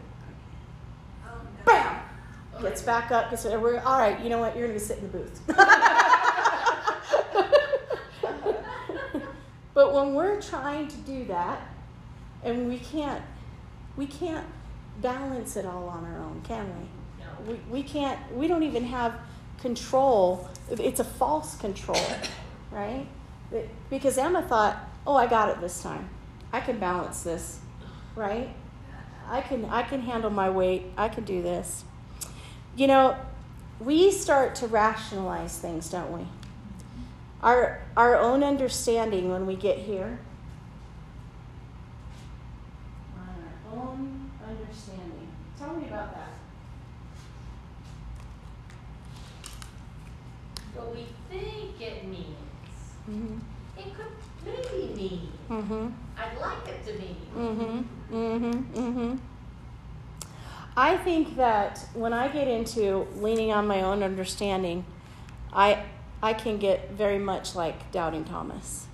bam, 1.65 2.03
oh, 2.55 2.63
gets 2.63 2.83
back 2.83 3.11
up, 3.11 3.31
gets, 3.31 3.45
we're, 3.45 3.81
all 3.81 3.99
right, 3.99 4.21
you 4.21 4.29
know 4.29 4.39
what, 4.39 4.57
you're 4.57 4.67
going 4.67 4.79
to 4.79 4.85
sit 4.85 4.99
in 4.99 5.11
the 5.11 5.19
booth. 5.19 5.41
but 9.75 9.95
when 9.95 10.15
we're 10.15 10.41
trying 10.41 10.89
to 10.89 10.97
do 10.99 11.25
that, 11.27 11.67
and 12.43 12.69
we 12.69 12.79
can't, 12.79 13.23
we 13.97 14.07
can't 14.07 14.47
balance 15.01 15.57
it 15.57 15.65
all 15.65 15.89
on 15.89 16.05
our 16.05 16.19
own, 16.19 16.43
can 16.43 16.67
we? 16.79 17.53
We, 17.53 17.61
we 17.71 17.83
can't, 17.83 18.19
we 18.35 18.49
don't 18.49 18.63
even 18.63 18.85
have 18.85 19.15
control. 19.61 20.49
It's 20.71 21.01
a 21.01 21.05
false 21.05 21.57
control, 21.57 22.01
right? 22.71 23.07
Because 23.89 24.19
Emma 24.19 24.43
thought, 24.43 24.79
oh, 25.07 25.17
I 25.17 25.27
got 25.27 25.49
it 25.49 25.61
this 25.61 25.83
time. 25.83 26.09
I 26.53 26.61
can 26.61 26.79
balance 26.79 27.23
this, 27.23 27.61
right? 28.15 28.49
I 29.29 29.41
can, 29.41 29.65
I 29.67 29.83
can 29.83 30.01
handle 30.03 30.31
my 30.31 30.51
weight. 30.51 30.87
I 30.97 31.09
can 31.09 31.25
do 31.25 31.43
this. 31.43 31.85
You 32.77 32.87
know, 32.87 33.17
we 33.79 34.11
start 34.11 34.55
to 34.57 34.67
rationalize 34.67 35.59
things, 35.59 35.89
don't 35.89 36.13
we? 36.13 36.27
Our, 37.43 37.83
our 37.97 38.17
own 38.17 38.43
understanding 38.43 39.31
when 39.31 39.47
we 39.47 39.57
get 39.57 39.79
here. 39.79 40.19
Our 43.17 43.79
own 43.79 44.31
understanding. 44.47 45.29
Tell 45.59 45.75
me 45.75 45.87
about 45.89 46.13
that. 46.15 46.20
What 50.81 50.97
we 50.97 51.07
think 51.29 51.81
it 51.81 52.07
means, 52.07 52.27
Mm-hmm. 53.11 53.39
it 53.77 53.87
could 53.95 54.07
maybe 54.47 54.95
mean. 54.95 55.29
Mm-hmm. 55.51 55.89
I'd 56.17 56.39
like 56.41 56.69
it 56.69 56.87
to 56.87 56.93
mean. 56.99 57.17
Mm-hmm. 57.37 58.15
Mm-hmm. 58.15 58.81
Mm-hmm. 58.81 59.17
I 60.77 60.97
think 60.97 61.37
that 61.37 61.85
when 61.93 62.13
I 62.15 62.29
get 62.29 62.49
into 62.49 63.07
leaning 63.17 63.53
on 63.53 63.67
my 63.67 63.83
own 63.83 64.03
understanding, 64.03 64.85
I 65.53 65.85
I 66.23 66.33
can 66.33 66.59
get 66.59 66.93
very 66.93 67.19
much 67.19 67.55
like 67.55 67.91
doubting 67.93 68.25
Thomas. 68.25 68.87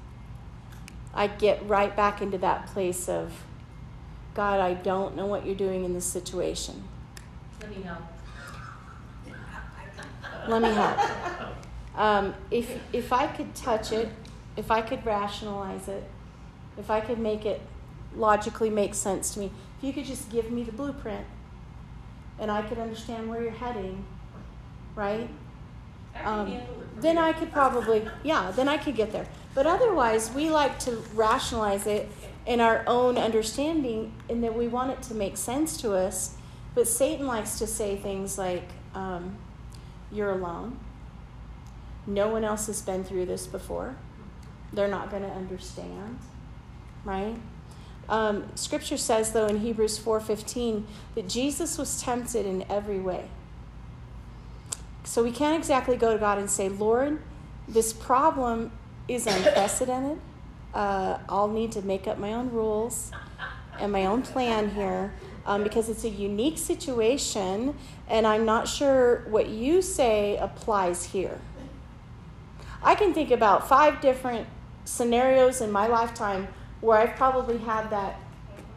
I 1.14 1.28
get 1.28 1.66
right 1.68 1.94
back 1.94 2.20
into 2.20 2.38
that 2.38 2.66
place 2.66 3.08
of 3.08 3.44
God, 4.34 4.60
I 4.60 4.74
don't 4.74 5.16
know 5.16 5.26
what 5.26 5.46
you're 5.46 5.54
doing 5.54 5.84
in 5.84 5.94
this 5.94 6.04
situation. 6.04 6.82
Let 7.60 7.70
me 7.70 7.84
know. 7.84 7.96
Let 10.48 10.62
me 10.62 10.68
help. 10.70 11.56
Um, 11.96 12.34
if 12.50 12.78
if 12.92 13.12
I 13.12 13.26
could 13.26 13.54
touch 13.54 13.90
it, 13.92 14.08
if 14.56 14.70
I 14.70 14.82
could 14.82 15.04
rationalize 15.04 15.88
it, 15.88 16.04
if 16.78 16.90
I 16.90 17.00
could 17.00 17.18
make 17.18 17.46
it 17.46 17.60
logically 18.14 18.70
make 18.70 18.94
sense 18.94 19.32
to 19.34 19.40
me, 19.40 19.50
if 19.78 19.84
you 19.84 19.92
could 19.92 20.04
just 20.04 20.30
give 20.30 20.50
me 20.50 20.62
the 20.62 20.72
blueprint, 20.72 21.24
and 22.38 22.50
I 22.50 22.62
could 22.62 22.78
understand 22.78 23.28
where 23.28 23.42
you're 23.42 23.50
heading, 23.50 24.04
right? 24.94 25.28
Um, 26.24 26.58
then 27.00 27.18
I 27.18 27.32
could 27.32 27.52
probably, 27.52 28.08
yeah, 28.22 28.50
then 28.50 28.68
I 28.68 28.78
could 28.78 28.96
get 28.96 29.12
there. 29.12 29.26
But 29.54 29.66
otherwise, 29.66 30.32
we 30.32 30.48
like 30.50 30.78
to 30.80 31.02
rationalize 31.14 31.86
it 31.86 32.10
in 32.46 32.60
our 32.60 32.84
own 32.86 33.18
understanding, 33.18 34.12
and 34.28 34.42
that 34.44 34.54
we 34.54 34.68
want 34.68 34.92
it 34.92 35.02
to 35.02 35.14
make 35.14 35.36
sense 35.36 35.76
to 35.78 35.94
us. 35.94 36.36
But 36.74 36.86
Satan 36.86 37.26
likes 37.26 37.58
to 37.58 37.66
say 37.66 37.96
things 37.96 38.38
like, 38.38 38.68
um, 38.94 39.36
"You're 40.12 40.30
alone. 40.30 40.78
No 42.06 42.28
one 42.28 42.44
else 42.44 42.66
has 42.66 42.82
been 42.82 43.04
through 43.04 43.26
this 43.26 43.46
before. 43.46 43.96
They're 44.72 44.88
not 44.88 45.10
going 45.10 45.22
to 45.22 45.30
understand." 45.30 46.18
right? 47.06 47.36
Um, 48.08 48.44
scripture 48.54 48.98
says, 48.98 49.32
though, 49.32 49.46
in 49.46 49.60
Hebrews 49.60 49.98
4.15, 49.98 50.84
that 51.14 51.28
Jesus 51.28 51.78
was 51.78 52.02
tempted 52.02 52.44
in 52.44 52.64
every 52.68 52.98
way. 52.98 53.28
So 55.04 55.22
we 55.22 55.30
can't 55.30 55.56
exactly 55.56 55.96
go 55.96 56.12
to 56.12 56.18
God 56.18 56.38
and 56.38 56.50
say, 56.50 56.68
Lord, 56.68 57.22
this 57.68 57.92
problem 57.92 58.72
is 59.08 59.26
unprecedented. 59.26 60.20
Uh, 60.74 61.18
I'll 61.28 61.48
need 61.48 61.72
to 61.72 61.82
make 61.82 62.06
up 62.06 62.18
my 62.18 62.34
own 62.34 62.50
rules 62.50 63.12
and 63.78 63.90
my 63.90 64.06
own 64.06 64.22
plan 64.22 64.70
here 64.70 65.14
um, 65.46 65.62
because 65.62 65.88
it's 65.88 66.04
a 66.04 66.08
unique 66.08 66.58
situation, 66.58 67.74
and 68.08 68.26
I'm 68.26 68.44
not 68.44 68.66
sure 68.68 69.24
what 69.28 69.48
you 69.48 69.80
say 69.80 70.36
applies 70.38 71.04
here. 71.04 71.40
I 72.86 72.94
can 72.94 73.12
think 73.12 73.32
about 73.32 73.68
five 73.68 74.00
different 74.00 74.46
scenarios 74.84 75.60
in 75.60 75.72
my 75.72 75.88
lifetime 75.88 76.46
where 76.80 76.98
I've 76.98 77.16
probably 77.16 77.58
had 77.58 77.90
that 77.90 78.20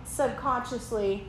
subconsciously 0.03 1.27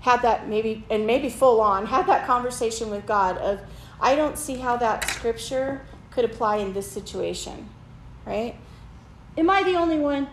had 0.00 0.20
that 0.22 0.48
maybe 0.48 0.84
and 0.90 1.06
maybe 1.06 1.30
full 1.30 1.60
on 1.60 1.86
had 1.86 2.06
that 2.08 2.26
conversation 2.26 2.90
with 2.90 3.06
God 3.06 3.38
of 3.38 3.60
I 4.00 4.16
don't 4.16 4.36
see 4.36 4.56
how 4.56 4.76
that 4.78 5.08
scripture 5.08 5.82
could 6.10 6.24
apply 6.24 6.56
in 6.56 6.72
this 6.72 6.90
situation. 6.90 7.68
Right? 8.26 8.56
Am 9.38 9.48
I 9.48 9.62
the 9.62 9.76
only 9.76 9.98
one? 9.98 10.26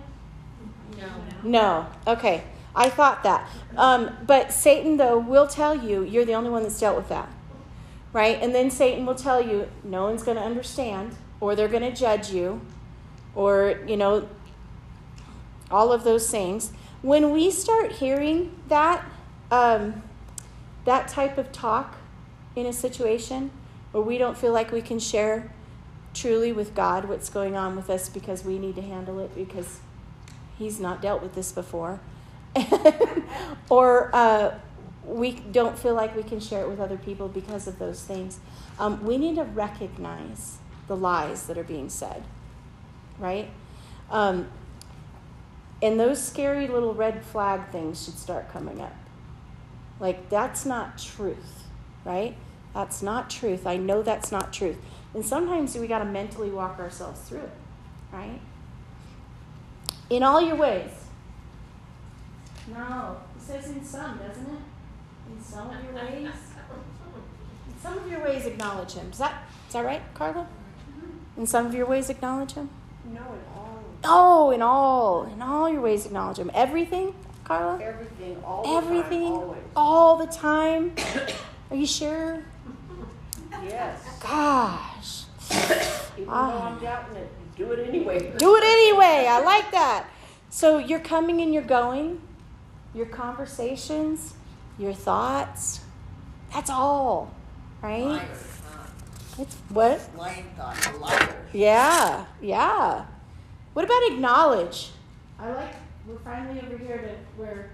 No. 0.97 1.07
No. 1.43 1.87
Okay. 2.07 2.43
I 2.75 2.89
thought 2.89 3.23
that. 3.23 3.47
Um, 3.75 4.17
but 4.25 4.51
Satan, 4.51 4.97
though, 4.97 5.17
will 5.17 5.47
tell 5.47 5.75
you 5.75 6.03
you're 6.03 6.25
the 6.25 6.33
only 6.33 6.49
one 6.49 6.63
that's 6.63 6.79
dealt 6.79 6.97
with 6.97 7.09
that. 7.09 7.29
Right? 8.13 8.41
And 8.41 8.55
then 8.55 8.71
Satan 8.71 9.05
will 9.05 9.15
tell 9.15 9.45
you 9.45 9.69
no 9.83 10.03
one's 10.03 10.23
going 10.23 10.37
to 10.37 10.43
understand, 10.43 11.15
or 11.39 11.55
they're 11.55 11.67
going 11.67 11.83
to 11.83 11.93
judge 11.93 12.31
you, 12.31 12.61
or, 13.35 13.79
you 13.87 13.97
know, 13.97 14.27
all 15.69 15.91
of 15.91 16.03
those 16.03 16.29
things. 16.29 16.71
When 17.01 17.31
we 17.31 17.51
start 17.51 17.93
hearing 17.93 18.55
that, 18.69 19.05
um, 19.51 20.01
that 20.85 21.07
type 21.07 21.37
of 21.37 21.51
talk 21.51 21.95
in 22.55 22.65
a 22.65 22.73
situation 22.73 23.51
where 23.91 24.03
we 24.03 24.17
don't 24.17 24.37
feel 24.37 24.51
like 24.51 24.71
we 24.71 24.81
can 24.81 24.99
share 24.99 25.51
truly 26.13 26.51
with 26.51 26.73
God 26.73 27.07
what's 27.07 27.29
going 27.29 27.55
on 27.55 27.75
with 27.75 27.89
us 27.89 28.09
because 28.09 28.43
we 28.43 28.57
need 28.57 28.75
to 28.75 28.81
handle 28.81 29.19
it 29.19 29.35
because 29.35 29.79
He's 30.57 30.79
not 30.79 31.01
dealt 31.03 31.21
with 31.21 31.35
this 31.35 31.51
before, 31.51 31.99
or 33.69 34.09
uh, 34.11 34.55
we 35.03 35.33
don't 35.33 35.77
feel 35.77 35.93
like 35.93 36.15
we 36.15 36.23
can 36.23 36.39
share 36.39 36.63
it 36.63 36.69
with 36.69 36.79
other 36.79 36.97
people 36.97 37.27
because 37.27 37.67
of 37.67 37.77
those 37.77 38.01
things, 38.01 38.39
um, 38.79 39.03
we 39.05 39.17
need 39.17 39.35
to 39.35 39.43
recognize 39.43 40.57
the 40.87 40.95
lies 40.95 41.47
that 41.47 41.57
are 41.57 41.63
being 41.63 41.89
said, 41.89 42.23
right? 43.19 43.49
Um, 44.09 44.47
and 45.81 45.99
those 45.99 46.23
scary 46.23 46.67
little 46.67 46.93
red 46.93 47.23
flag 47.23 47.69
things 47.69 48.03
should 48.03 48.17
start 48.17 48.51
coming 48.51 48.81
up. 48.81 48.95
Like, 49.99 50.29
that's 50.29 50.65
not 50.65 50.97
truth, 50.97 51.65
right? 52.05 52.35
That's 52.73 53.01
not 53.01 53.29
truth. 53.29 53.65
I 53.65 53.77
know 53.77 54.01
that's 54.01 54.31
not 54.31 54.53
truth. 54.53 54.77
And 55.13 55.25
sometimes 55.25 55.75
we 55.75 55.87
got 55.87 55.99
to 55.99 56.05
mentally 56.05 56.49
walk 56.49 56.79
ourselves 56.79 57.21
through 57.21 57.39
it, 57.39 57.51
right? 58.11 58.39
In 60.09 60.23
all 60.23 60.41
your 60.41 60.55
ways. 60.55 60.91
No, 62.67 63.17
it 63.35 63.41
says 63.41 63.69
in 63.69 63.83
some, 63.83 64.17
doesn't 64.17 64.45
it? 64.45 64.61
In 65.31 65.41
some 65.43 65.69
of 65.69 65.83
your 65.83 65.93
ways. 65.93 66.29
In 67.67 67.81
some 67.81 67.97
of 67.97 68.09
your 68.09 68.23
ways, 68.23 68.45
acknowledge 68.45 68.93
Him. 68.93 69.09
Is 69.11 69.19
that 69.19 69.43
is 69.67 69.73
that 69.73 69.85
right, 69.85 70.01
Carla? 70.13 70.47
In 71.37 71.45
some 71.45 71.65
of 71.65 71.73
your 71.73 71.85
ways, 71.85 72.09
acknowledge 72.09 72.53
Him. 72.53 72.69
No, 73.13 73.19
in 73.19 73.23
all. 73.55 73.79
Oh, 74.03 74.51
in 74.51 74.61
all, 74.61 75.23
in 75.25 75.41
all 75.41 75.69
your 75.69 75.81
ways, 75.81 76.05
acknowledge 76.05 76.37
Him. 76.37 76.49
Everything, 76.53 77.13
Carla. 77.43 77.79
Everything, 77.81 78.41
all 78.43 78.63
the 78.63 78.69
Everything, 78.87 79.23
time, 79.23 79.33
always. 79.33 79.61
all 79.75 80.17
the 80.17 80.27
time. 80.27 80.91
Are 81.69 81.75
you 81.75 81.85
sure? 81.85 82.43
Yes. 83.63 84.01
Gosh. 84.21 85.23
Even 86.15 86.25
though 86.25 86.31
Ah. 86.33 86.69
I'm 86.75 86.79
doubting 86.81 87.17
it, 87.17 87.29
do 87.57 87.71
it 87.71 87.87
anyway. 87.87 88.33
Do 88.37 88.55
it 88.55 88.63
anyway. 88.63 89.25
I 89.29 89.39
like 89.43 89.71
that. 89.71 90.07
So 90.49 90.77
you're 90.77 90.99
coming 90.99 91.41
and 91.41 91.53
you're 91.53 91.63
going, 91.63 92.21
your 92.93 93.05
conversations, 93.07 94.33
your 94.79 94.93
thoughts. 94.93 95.81
That's 96.53 96.69
all, 96.69 97.31
right? 97.81 98.21
It's 99.39 99.55
what? 99.69 100.01
Lying 100.17 100.45
thoughts, 100.57 100.87
liars. 100.99 101.29
Yeah, 101.53 102.25
yeah. 102.41 103.05
What 103.73 103.85
about 103.85 104.11
acknowledge? 104.11 104.89
I 105.39 105.51
like. 105.51 105.75
We're 106.07 106.17
finally 106.19 106.59
over 106.61 106.77
here 106.77 106.97
to 106.97 107.41
where 107.41 107.69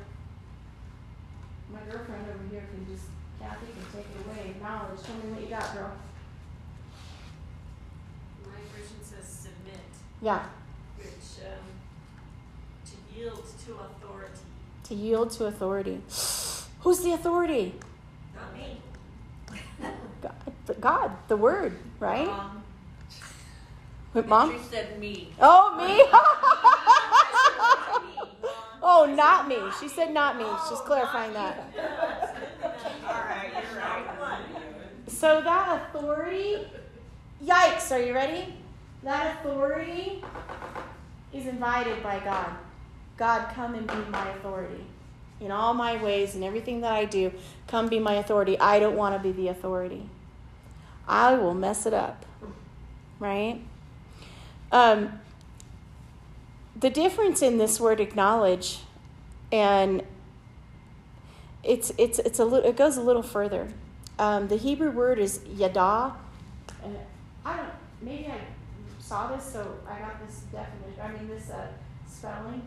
my 1.72 1.80
girlfriend 1.89 2.26
over 2.30 2.43
here 2.51 2.64
can 2.74 2.86
just 2.93 3.05
Kathy 3.39 3.68
can 3.68 3.86
take 4.01 4.07
it 4.09 4.26
away. 4.26 4.49
Acknowledge. 4.51 5.01
Tell 5.03 5.16
me 5.16 5.22
what 5.34 5.41
you 5.41 5.47
got, 5.47 5.74
girl. 5.74 5.91
My 8.45 8.51
version 8.72 8.97
says 9.03 9.26
submit, 9.28 9.80
Yeah. 10.22 10.43
which, 10.97 11.45
um, 11.45 11.66
to 12.86 13.20
yield 13.20 13.43
to 13.66 13.74
authority. 13.76 14.39
To 14.86 14.95
yield 14.95 15.32
to 15.32 15.45
authority. 15.45 16.01
Who's 16.82 16.99
the 17.01 17.14
authority? 17.14 17.76
Not 18.36 18.53
me. 18.57 18.82
God, 20.22 20.34
but 20.66 20.82
God, 20.82 21.11
the 21.28 21.38
Word, 21.38 21.78
right? 21.99 22.28
Um, 22.28 22.64
What, 24.14 24.28
Mom? 24.28 24.51
She 24.51 24.64
said 24.70 24.99
me. 24.99 25.30
Oh, 25.39 25.76
me? 25.76 25.99
oh, 28.84 29.05
not 29.16 29.47
me. 29.47 29.57
She 29.80 29.88
said 29.88 30.14
not 30.14 30.38
me. 30.38 30.45
She's 30.70 30.80
clarifying 30.80 31.34
that. 31.34 31.74
All 33.05 33.14
right, 33.14 33.51
you're 33.72 33.82
right. 33.82 34.05
So 35.07 35.41
that 35.41 35.89
authority, 35.95 36.68
yikes, 37.43 37.91
are 37.91 37.99
you 38.01 38.14
ready? 38.14 38.53
That 39.03 39.39
authority 39.39 40.24
is 41.34 41.45
invited 41.47 42.01
by 42.03 42.20
God. 42.20 42.51
God, 43.18 43.49
come 43.53 43.76
and 43.76 43.88
be 43.88 43.95
my 44.11 44.30
authority. 44.30 44.86
In 45.39 45.51
all 45.51 45.74
my 45.74 46.01
ways 46.01 46.36
and 46.36 46.43
everything 46.43 46.82
that 46.82 46.93
I 46.93 47.05
do, 47.05 47.32
come 47.68 47.89
be 47.89 47.99
my 47.99 48.14
authority. 48.14 48.57
I 48.59 48.80
don't 48.80 48.95
want 48.95 49.16
to 49.16 49.20
be 49.22 49.32
the 49.32 49.49
authority. 49.49 50.09
I 51.07 51.35
will 51.35 51.53
mess 51.53 51.85
it 51.85 51.93
up. 51.93 52.25
Right? 53.19 53.61
Um, 54.71 55.19
the 56.79 56.89
difference 56.89 57.41
in 57.41 57.57
this 57.57 57.79
word 57.79 57.99
acknowledge 57.99 58.79
and 59.51 60.03
it's 61.63 61.93
it's 61.97 62.19
it's 62.19 62.39
a 62.39 62.45
little 62.45 62.67
it 62.69 62.75
goes 62.75 62.97
a 62.97 63.01
little 63.01 63.21
further. 63.21 63.69
Um, 64.19 64.47
the 64.47 64.57
Hebrew 64.57 64.91
word 64.91 65.19
is 65.19 65.39
yada. 65.55 66.13
And 66.83 66.97
I 67.45 67.57
don't 67.57 67.69
maybe 68.01 68.27
I 68.27 68.39
saw 68.99 69.33
this, 69.33 69.43
so 69.43 69.75
I 69.87 69.99
got 69.99 70.25
this 70.25 70.41
definition. 70.51 71.01
I 71.01 71.11
mean 71.11 71.27
this 71.27 71.49
uh, 71.49 71.67
spelling. 72.07 72.63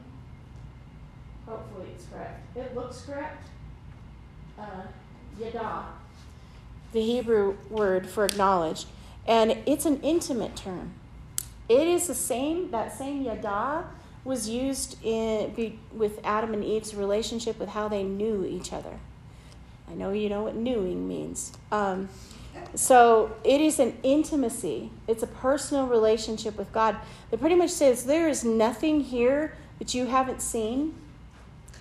Hopefully 1.44 1.88
it's 1.94 2.06
correct. 2.06 2.56
It 2.56 2.74
looks 2.74 3.02
correct. 3.02 3.48
Uh, 4.58 4.82
yada. 5.38 5.86
The 6.92 7.02
Hebrew 7.02 7.56
word 7.68 8.08
for 8.08 8.24
acknowledge, 8.24 8.86
and 9.26 9.58
it's 9.66 9.86
an 9.86 10.00
intimate 10.02 10.56
term. 10.56 10.94
It 11.68 11.86
is 11.86 12.06
the 12.06 12.14
same. 12.14 12.70
That 12.70 12.96
same 12.96 13.22
yada 13.22 13.86
was 14.24 14.48
used 14.48 14.96
in 15.04 15.52
be, 15.54 15.78
with 15.92 16.20
Adam 16.24 16.52
and 16.52 16.64
Eve's 16.64 16.94
relationship 16.94 17.58
with 17.58 17.70
how 17.70 17.88
they 17.88 18.02
knew 18.02 18.44
each 18.44 18.72
other. 18.72 18.98
I 19.88 19.94
know 19.94 20.12
you 20.12 20.28
know 20.28 20.42
what 20.42 20.56
knewing 20.56 21.06
means. 21.06 21.52
Um, 21.70 22.08
so 22.74 23.36
it 23.44 23.60
is 23.60 23.78
an 23.78 23.96
intimacy. 24.02 24.90
It's 25.06 25.22
a 25.22 25.26
personal 25.26 25.86
relationship 25.86 26.56
with 26.58 26.72
God 26.72 26.96
that 27.30 27.38
pretty 27.40 27.54
much 27.54 27.70
says 27.70 28.04
there 28.04 28.28
is 28.28 28.44
nothing 28.44 29.00
here 29.00 29.56
that 29.78 29.94
you 29.94 30.06
haven't 30.06 30.42
seen, 30.42 30.94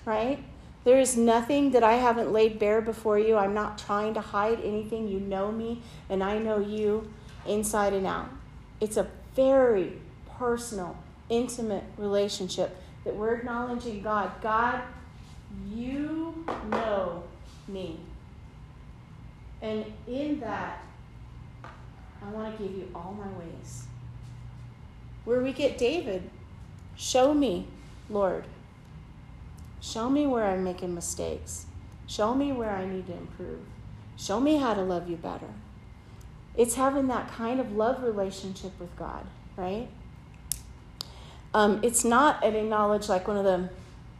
right? 0.05 0.43
There 0.85 0.99
is 0.99 1.17
nothing 1.17 1.71
that 1.71 1.83
I 1.83 1.93
haven't 1.93 2.31
laid 2.31 2.59
bare 2.59 2.79
before 2.79 3.17
you. 3.17 3.35
I'm 3.35 3.55
not 3.55 3.79
trying 3.79 4.13
to 4.13 4.21
hide 4.21 4.61
anything. 4.63 5.07
You 5.07 5.19
know 5.19 5.51
me, 5.51 5.81
and 6.09 6.23
I 6.23 6.37
know 6.37 6.59
you 6.59 7.11
inside 7.47 7.93
and 7.93 8.05
out. 8.05 8.29
It's 8.79 8.95
a 8.95 9.07
very 9.35 9.99
personal, 10.37 10.95
intimate 11.27 11.83
relationship 11.97 12.77
that 13.03 13.15
we're 13.15 13.33
acknowledging 13.33 14.03
God. 14.03 14.31
God, 14.41 14.81
you 15.73 16.45
know 16.69 17.23
me. 17.67 17.99
And 19.63 19.85
in 20.07 20.39
that, 20.41 20.83
I 21.63 22.29
want 22.29 22.55
to 22.55 22.63
give 22.63 22.75
you 22.75 22.89
all 22.93 23.17
my 23.17 23.27
ways. 23.39 23.87
Where 25.23 25.41
we 25.41 25.51
get 25.51 25.79
David, 25.79 26.29
show 26.95 27.33
me, 27.33 27.65
Lord. 28.07 28.45
Show 29.85 30.09
me 30.09 30.25
where 30.25 30.45
I'm 30.45 30.63
making 30.63 30.95
mistakes. 30.95 31.67
Show 32.07 32.33
me 32.33 32.51
where 32.51 32.71
I 32.71 32.85
need 32.85 33.05
to 33.05 33.13
improve. 33.13 33.59
Show 34.17 34.39
me 34.39 34.57
how 34.57 34.73
to 34.73 34.81
love 34.81 35.07
you 35.07 35.15
better. 35.15 35.49
It's 36.57 36.73
having 36.73 37.07
that 37.09 37.31
kind 37.31 37.59
of 37.59 37.71
love 37.73 38.01
relationship 38.01 38.71
with 38.79 38.95
God, 38.97 39.27
right? 39.55 39.87
Um, 41.53 41.81
it's 41.83 42.03
not 42.03 42.43
an 42.43 42.55
acknowledge 42.55 43.09
like 43.09 43.27
one 43.27 43.37
of 43.37 43.43
them, 43.43 43.69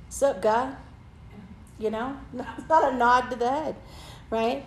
sup, 0.08 0.40
God? 0.40 0.76
You 1.80 1.90
know? 1.90 2.16
It's 2.60 2.70
not 2.70 2.94
a 2.94 2.96
nod 2.96 3.32
to 3.32 3.36
the 3.36 3.50
head, 3.50 3.76
right? 4.30 4.64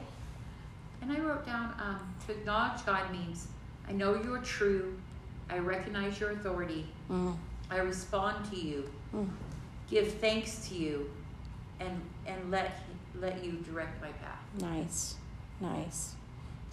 And 1.01 1.13
I 1.13 1.21
wrote 1.21 1.47
down 1.47 1.75
um, 1.81 2.13
to 2.27 2.33
acknowledge 2.33 2.85
God 2.85 3.13
means 3.13 3.47
I 3.89 3.93
know 3.93 4.21
you 4.21 4.35
are 4.35 4.41
true, 4.43 4.99
I 5.49 5.59
recognize 5.59 6.19
your 6.19 6.33
authority, 6.33 6.89
Mm, 7.09 7.37
I 7.71 7.77
respond 7.79 8.51
to 8.51 8.59
you, 8.59 8.91
mm. 9.15 9.29
Give 9.91 10.15
thanks 10.15 10.69
to 10.69 10.75
you, 10.75 11.11
and 11.81 12.01
and 12.27 12.51
let 12.51 12.81
let 13.21 13.45
you 13.45 13.53
direct 13.53 14.01
my 14.01 14.09
path. 14.09 14.39
Nice, 14.61 15.17
nice. 15.61 16.15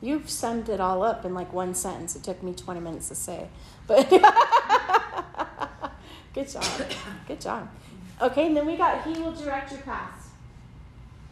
You've 0.02 0.30
summed 0.30 0.70
it 0.70 0.80
all 0.80 1.04
up 1.04 1.26
in 1.26 1.34
like 1.34 1.52
one 1.54 1.74
sentence. 1.74 2.16
It 2.16 2.24
took 2.24 2.44
me 2.44 2.54
20 2.54 2.80
minutes 2.80 3.10
to 3.10 3.16
say, 3.16 3.48
but 3.88 4.10
good 6.34 6.50
job. 6.50 6.64
Good 7.28 7.42
job. 7.42 7.70
Okay, 8.22 8.48
and 8.48 8.56
then 8.56 8.66
we 8.66 8.78
got 8.78 9.06
He 9.06 9.20
will 9.20 9.32
direct 9.32 9.72
your 9.72 9.82
path, 9.82 10.32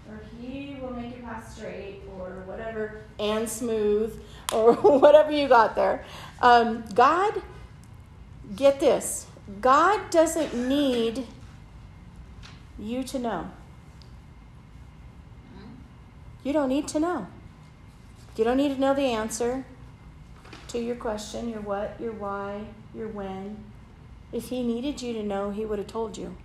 or 0.09 0.21
He 0.41 0.77
will 0.81 0.93
make 0.93 1.15
your 1.15 1.25
path 1.25 1.53
straight, 1.55 2.01
or 2.17 2.43
whatever, 2.45 3.01
and 3.19 3.47
smooth, 3.47 4.19
or 4.51 4.73
whatever 4.73 5.31
you 5.31 5.47
got 5.47 5.75
there. 5.75 6.03
Um, 6.41 6.83
God, 6.93 7.41
get 8.55 8.79
this 8.79 9.27
God 9.61 10.09
doesn't 10.09 10.53
need 10.53 11.25
you 12.79 13.03
to 13.03 13.19
know. 13.19 13.51
You 16.43 16.51
don't 16.51 16.69
need 16.69 16.87
to 16.89 16.99
know. 16.99 17.27
You 18.35 18.43
don't 18.43 18.57
need 18.57 18.73
to 18.75 18.81
know 18.81 18.93
the 18.93 19.03
answer 19.03 19.63
to 20.69 20.79
your 20.79 20.95
question, 20.95 21.49
your 21.49 21.61
what, 21.61 21.95
your 21.99 22.11
why, 22.11 22.61
your 22.93 23.07
when. 23.07 23.63
If 24.31 24.49
he 24.49 24.63
needed 24.63 25.01
you 25.01 25.13
to 25.13 25.23
know, 25.23 25.51
he 25.51 25.65
would 25.65 25.79
have 25.79 25.87
told 25.87 26.17
you. 26.17 26.35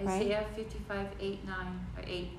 Right. 0.00 0.08
Isaiah 0.08 0.46
55, 0.56 1.06
8, 1.20 1.46
9, 1.46 1.86
8. 2.06 2.30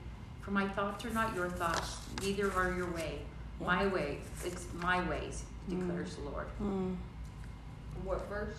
For 0.42 0.52
my 0.52 0.68
thoughts 0.68 1.06
are 1.06 1.12
not 1.12 1.36
your 1.36 1.50
thoughts, 1.50 1.98
neither 2.22 2.52
are 2.54 2.74
your 2.74 2.92
way. 2.92 3.20
My 3.62 3.88
way, 3.88 4.20
it's 4.44 4.66
my 4.74 5.08
ways, 5.08 5.44
declares 5.70 6.16
the 6.16 6.30
Lord. 6.30 6.48
Mm. 6.62 6.96
What 8.04 8.28
verse? 8.28 8.58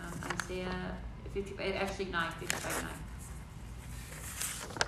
Um, 0.00 0.30
Isaiah 0.32 0.96
55, 1.34 1.74
actually 1.76 2.04
9, 2.06 2.32
55, 2.32 2.82
9. 2.82 2.92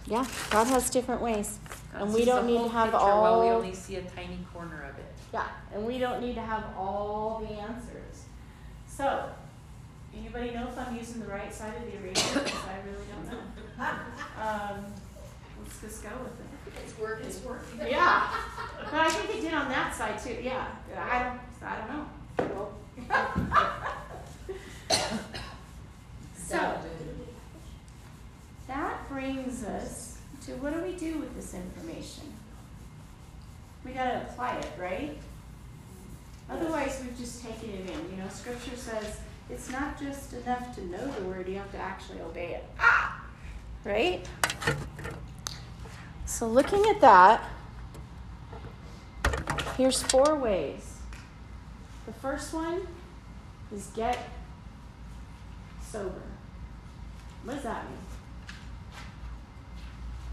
Yeah, 0.07 0.27
God 0.51 0.67
has 0.69 0.91
different 0.91 1.21
ways. 1.23 1.59
God 1.93 2.03
And 2.03 2.11
we 2.13 2.19
sees 2.21 2.27
don't 2.27 2.43
the 2.47 2.51
need 2.53 2.57
whole 2.59 2.67
to 2.69 2.73
have 2.75 2.91
picture 2.91 2.99
while 3.07 3.41
we 3.41 3.49
all- 3.49 3.57
only 3.57 3.75
see 3.75 3.97
a 3.97 4.03
tiny 4.03 4.39
corner 4.53 4.83
of 4.91 4.99
it. 4.99 5.05
Yeah, 5.33 5.47
and 5.73 5.85
we 5.87 5.99
don't 5.99 6.21
need 6.21 6.35
to 6.37 6.43
have 6.43 6.65
all 6.77 7.41
the 7.47 7.55
answers. 7.55 8.25
So, 8.87 9.31
anybody 10.17 10.51
know 10.53 10.69
if 10.69 10.79
I'm 10.79 10.95
using 10.97 11.21
the 11.21 11.27
right 11.27 11.53
side 11.53 11.75
of 11.77 11.83
the 11.91 11.97
eraser? 11.99 12.41
Because 12.41 12.65
I 12.67 12.77
really 12.87 13.07
don't 13.13 13.27
know. 13.31 13.39
Um, 14.41 14.85
let's 15.63 15.81
just 15.81 16.03
go 16.03 16.11
with 16.23 16.39
it. 16.41 16.47
It's 16.85 16.99
working. 16.99 17.27
It's 17.27 17.43
working. 17.43 17.81
Yeah, 17.89 18.29
but 18.85 18.95
I 18.95 19.09
think 19.11 19.39
it 19.39 19.41
did 19.43 19.55
on 19.55 19.69
that 19.69 19.95
side 19.95 20.19
too. 20.23 20.37
Yeah, 20.43 20.67
I 20.97 21.23
don't. 21.25 21.41
I 21.63 21.77
don't 21.79 21.89
know. 21.89 22.69
so 26.47 26.79
that 28.67 29.09
brings 29.09 29.65
us 29.65 30.19
to 30.47 30.53
what 30.57 30.75
do 30.75 30.83
we 30.83 30.93
do 30.93 31.19
with 31.19 31.35
this 31.35 31.55
information? 31.55 32.25
We 33.85 33.93
got 33.93 34.05
to 34.05 34.23
apply 34.23 34.57
it, 34.57 34.71
right? 34.79 35.17
Otherwise, 36.51 37.03
we've 37.03 37.17
just 37.19 37.43
taken 37.43 37.71
it 37.71 37.91
in. 37.91 38.11
You 38.11 38.23
know, 38.23 38.29
Scripture 38.29 38.77
says 38.77 39.21
it's 39.49 39.71
not 39.71 39.99
just 39.99 40.33
enough 40.35 40.75
to 40.75 40.85
know 40.87 41.07
the 41.13 41.23
word; 41.23 41.49
you 41.49 41.57
have 41.57 41.73
to 41.73 41.79
actually 41.79 42.21
obey 42.21 42.55
it. 42.55 42.65
Ah, 42.79 43.25
right? 43.85 44.27
So, 46.27 46.47
looking 46.47 46.85
at 46.87 47.01
that, 47.01 47.49
here's 49.77 50.03
four 50.03 50.37
ways. 50.37 50.99
The 52.07 52.13
first 52.13 52.53
one 52.53 52.87
is 53.75 53.87
get 53.95 54.19
sober. 55.81 56.24
What 57.45 57.55
does 57.55 57.63
that 57.65 57.85
mean? 57.91 57.99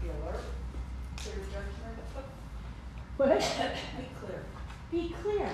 Be 0.02 0.08
alert, 0.08 0.40
clear 1.16 1.34
judgment, 1.44 1.98
What? 3.18 3.28
be 3.98 4.06
clear. 4.18 4.44
Be 4.90 5.14
clear, 5.22 5.50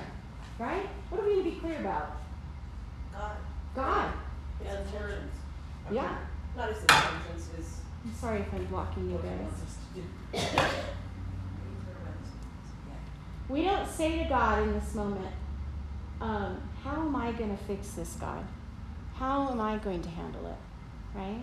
right? 0.59 0.89
What 1.11 1.21
do 1.23 1.29
we 1.29 1.37
need 1.37 1.51
to 1.51 1.51
be 1.51 1.61
clear 1.61 1.81
about? 1.81 2.17
God. 3.13 3.37
God. 3.75 4.13
His 4.63 4.77
intentions. 4.87 5.33
Yeah. 5.91 6.17
Not 6.57 6.69
his 6.69 6.81
intentions, 6.83 7.51
his. 7.57 7.77
I'm 8.05 8.15
sorry 8.15 8.41
if 8.41 8.55
I'm 8.55 8.65
blocking 8.67 9.11
you 9.11 9.19
guys. 9.19 10.55
We 13.49 13.65
don't 13.65 13.89
say 13.89 14.23
to 14.23 14.29
God 14.29 14.63
in 14.63 14.75
this 14.75 14.95
moment, 14.95 15.35
um, 16.21 16.61
how 16.85 17.01
am 17.01 17.17
I 17.17 17.33
going 17.33 17.57
to 17.57 17.65
fix 17.65 17.93
this, 17.93 18.15
God? 18.21 18.45
How 19.15 19.49
am 19.51 19.59
I 19.59 19.79
going 19.79 20.03
to 20.03 20.09
handle 20.11 20.47
it? 20.49 20.68
Right? 21.15 21.43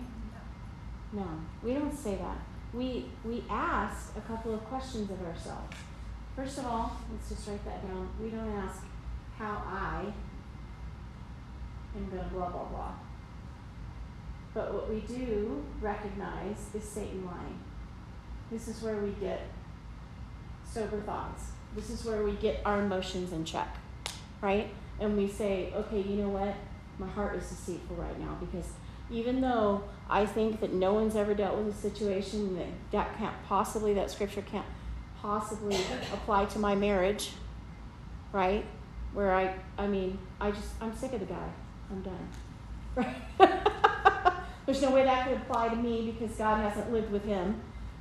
No, 1.12 1.26
we 1.62 1.74
don't 1.74 1.96
say 1.96 2.16
that. 2.16 2.38
We, 2.72 3.06
we 3.24 3.44
ask 3.48 4.16
a 4.16 4.20
couple 4.20 4.54
of 4.54 4.64
questions 4.64 5.10
of 5.10 5.24
ourselves. 5.24 5.76
First 6.34 6.58
of 6.58 6.66
all, 6.66 7.00
let's 7.10 7.28
just 7.28 7.48
write 7.48 7.64
that 7.64 7.86
down. 7.86 8.08
We 8.20 8.28
don't 8.28 8.50
ask 8.52 8.82
how 9.38 9.62
I 9.66 10.12
am 11.96 12.10
going 12.10 12.22
to 12.22 12.28
blah, 12.34 12.50
blah, 12.50 12.64
blah. 12.64 12.92
But 14.52 14.72
what 14.72 14.90
we 14.90 15.00
do 15.00 15.64
recognize 15.80 16.56
is 16.74 16.84
Satan 16.84 17.24
lying. 17.26 17.58
This 18.50 18.68
is 18.68 18.82
where 18.82 18.96
we 18.96 19.10
get 19.20 19.42
sober 20.64 21.00
thoughts. 21.00 21.52
This 21.74 21.90
is 21.90 22.04
where 22.04 22.22
we 22.22 22.32
get 22.32 22.60
our 22.64 22.80
emotions 22.80 23.32
in 23.32 23.44
check, 23.44 23.76
right? 24.40 24.68
And 25.00 25.16
we 25.16 25.28
say, 25.28 25.72
okay, 25.74 26.00
you 26.00 26.16
know 26.16 26.28
what? 26.30 26.54
My 26.98 27.06
heart 27.06 27.36
is 27.36 27.48
deceitful 27.48 27.96
right 27.96 28.18
now 28.18 28.38
because 28.40 28.70
even 29.10 29.40
though 29.40 29.84
I 30.08 30.26
think 30.26 30.60
that 30.60 30.72
no 30.72 30.94
one's 30.94 31.16
ever 31.16 31.34
dealt 31.34 31.56
with 31.58 31.74
a 31.74 31.76
situation 31.76 32.56
that 32.56 32.66
that 32.92 33.18
can't 33.18 33.34
possibly, 33.46 33.94
that 33.94 34.10
scripture 34.10 34.42
can't 34.42 34.66
possibly 35.20 35.76
apply 36.12 36.46
to 36.46 36.58
my 36.58 36.74
marriage, 36.74 37.32
right? 38.32 38.64
Where 39.12 39.34
I, 39.34 39.54
I 39.78 39.86
mean, 39.86 40.18
I 40.40 40.50
just, 40.50 40.68
I'm 40.80 40.96
sick 40.96 41.12
of 41.12 41.20
the 41.20 41.26
guy. 41.26 41.48
I'm 41.90 42.02
done. 42.02 42.28
Right? 42.94 43.16
There's 44.66 44.82
no 44.82 44.90
way 44.90 45.04
that 45.04 45.28
could 45.28 45.36
apply 45.36 45.68
to 45.68 45.76
me 45.76 46.10
because 46.18 46.36
God 46.36 46.60
hasn't 46.60 46.92
lived 46.92 47.12
with 47.12 47.24
him, 47.24 47.60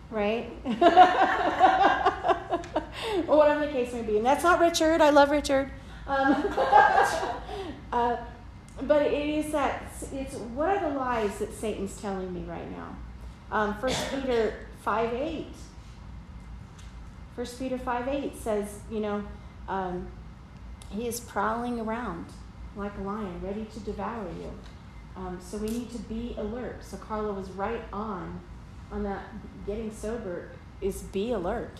right? 0.10 0.52
or 3.28 3.38
whatever 3.38 3.66
the 3.68 3.72
case 3.72 3.94
may 3.94 4.02
be. 4.02 4.18
And 4.18 4.26
that's 4.26 4.44
not 4.44 4.60
Richard. 4.60 5.00
I 5.00 5.12
love 5.12 5.30
Richard. 5.30 5.70
Um, 6.08 6.34
uh, 7.92 8.18
but 8.82 9.02
it 9.04 9.14
is 9.14 9.52
that 9.52 9.84
it's 10.14 10.36
what 10.36 10.70
are 10.70 10.90
the 10.90 10.98
lies 10.98 11.40
that 11.40 11.54
Satan's 11.54 12.00
telling 12.00 12.34
me 12.34 12.44
right 12.48 12.70
now? 12.72 12.96
Um, 13.52 13.74
1 13.76 13.94
Peter 14.12 14.54
5 14.82 15.14
8. 15.14 15.48
1 17.36 17.48
Peter 17.60 17.78
5 17.78 18.08
8 18.08 18.38
says, 18.38 18.80
you 18.92 19.00
know, 19.00 19.24
um, 19.68 20.08
he 20.90 21.08
is 21.08 21.20
prowling 21.20 21.80
around 21.80 22.26
like 22.76 22.92
a 22.98 23.02
lion, 23.02 23.40
ready 23.42 23.66
to 23.66 23.80
devour 23.80 24.28
you. 24.40 24.52
Um, 25.16 25.40
so 25.42 25.58
we 25.58 25.68
need 25.68 25.92
to 25.92 26.00
be 26.00 26.36
alert. 26.38 26.84
So 26.84 26.98
Carla 26.98 27.34
was 27.34 27.50
right 27.52 27.84
on 27.94 28.42
on 28.92 29.04
that 29.04 29.24
getting 29.66 29.92
sober 29.92 30.50
is 30.82 31.04
be 31.04 31.32
alert. 31.32 31.80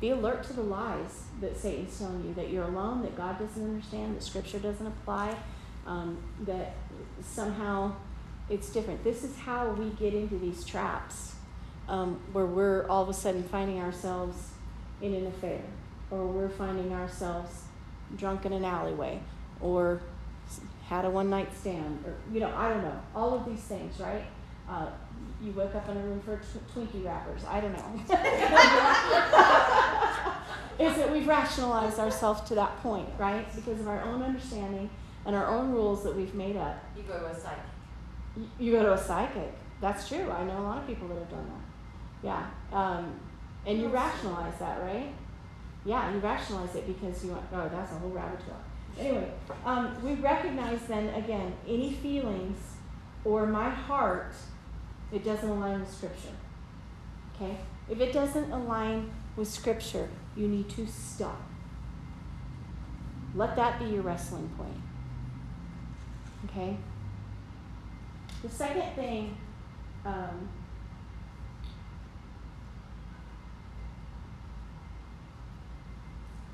Be 0.00 0.10
alert 0.10 0.44
to 0.44 0.54
the 0.54 0.62
lies 0.62 1.24
that 1.40 1.58
Satan's 1.58 1.98
telling 1.98 2.24
you 2.26 2.34
that 2.34 2.50
you're 2.50 2.64
alone, 2.64 3.02
that 3.02 3.16
God 3.16 3.38
doesn't 3.38 3.62
understand, 3.62 4.16
that 4.16 4.22
Scripture 4.22 4.58
doesn't 4.58 4.86
apply, 4.86 5.36
um, 5.90 6.16
that 6.42 6.74
somehow 7.20 7.92
it's 8.48 8.70
different. 8.70 9.02
This 9.02 9.24
is 9.24 9.36
how 9.36 9.70
we 9.70 9.90
get 9.90 10.14
into 10.14 10.38
these 10.38 10.64
traps 10.64 11.34
um, 11.88 12.20
where 12.32 12.46
we're 12.46 12.86
all 12.88 13.02
of 13.02 13.08
a 13.08 13.14
sudden 13.14 13.42
finding 13.42 13.80
ourselves 13.80 14.50
in 15.02 15.14
an 15.14 15.26
affair, 15.26 15.60
or 16.10 16.26
we're 16.26 16.48
finding 16.48 16.92
ourselves 16.92 17.64
drunk 18.16 18.46
in 18.46 18.52
an 18.52 18.64
alleyway, 18.64 19.20
or 19.60 20.00
had 20.86 21.04
a 21.04 21.10
one 21.10 21.28
night 21.28 21.48
stand, 21.58 22.04
or 22.06 22.14
you 22.32 22.38
know, 22.38 22.52
I 22.54 22.68
don't 22.68 22.82
know, 22.82 23.00
all 23.14 23.34
of 23.34 23.44
these 23.44 23.60
things, 23.60 23.98
right? 23.98 24.24
Uh, 24.68 24.86
you 25.42 25.50
woke 25.52 25.74
up 25.74 25.88
in 25.88 25.96
a 25.96 26.00
room 26.00 26.20
for 26.20 26.36
tw- 26.36 26.72
Twinkie 26.72 27.04
wrappers. 27.04 27.42
I 27.44 27.60
don't 27.60 27.72
know. 27.72 27.92
Is 30.86 30.96
that 30.96 31.12
we've 31.12 31.26
rationalized 31.26 31.98
ourselves 31.98 32.42
to 32.48 32.54
that 32.54 32.80
point, 32.80 33.08
right? 33.18 33.52
Because 33.54 33.80
of 33.80 33.88
our 33.88 34.00
own 34.02 34.22
understanding 34.22 34.88
and 35.26 35.36
our 35.36 35.46
own 35.46 35.72
rules 35.72 36.02
that 36.04 36.14
we've 36.16 36.34
made 36.34 36.56
up. 36.56 36.82
You 36.96 37.02
go 37.02 37.18
to 37.18 37.26
a 37.26 37.34
psychic. 37.34 37.64
You 38.58 38.72
go 38.72 38.82
to 38.82 38.92
a 38.94 38.98
psychic. 38.98 39.52
That's 39.80 40.08
true. 40.08 40.30
I 40.30 40.44
know 40.44 40.58
a 40.58 40.62
lot 40.62 40.78
of 40.78 40.86
people 40.86 41.08
that 41.08 41.18
have 41.18 41.30
done 41.30 41.46
that. 41.46 42.26
Yeah. 42.26 42.46
Um, 42.72 43.18
and 43.66 43.80
you 43.80 43.88
rationalize 43.88 44.58
that, 44.58 44.80
right? 44.82 45.12
Yeah, 45.84 46.12
you 46.12 46.18
rationalize 46.18 46.74
it 46.74 46.86
because 46.86 47.24
you 47.24 47.30
want, 47.30 47.44
oh, 47.52 47.68
that's 47.72 47.92
a 47.92 47.94
whole 47.96 48.10
rabbit 48.10 48.40
trail. 48.44 48.60
Anyway, 48.98 49.30
um, 49.64 49.96
we 50.02 50.14
recognize 50.14 50.80
then 50.88 51.08
again 51.14 51.54
any 51.66 51.92
feelings 51.92 52.58
or 53.24 53.46
my 53.46 53.70
heart, 53.70 54.34
it 55.12 55.24
doesn't 55.24 55.48
align 55.48 55.80
with 55.80 55.90
Scripture. 55.90 56.34
Okay? 57.34 57.56
If 57.88 58.00
it 58.00 58.12
doesn't 58.12 58.50
align 58.50 59.10
with 59.36 59.48
Scripture, 59.48 60.08
you 60.36 60.48
need 60.48 60.68
to 60.70 60.86
stop. 60.86 61.40
Let 63.34 63.56
that 63.56 63.78
be 63.78 63.86
your 63.86 64.02
wrestling 64.02 64.50
point. 64.56 64.76
Okay? 66.50 66.76
The 68.42 68.48
second 68.48 68.94
thing, 68.94 69.36
um, 70.04 70.48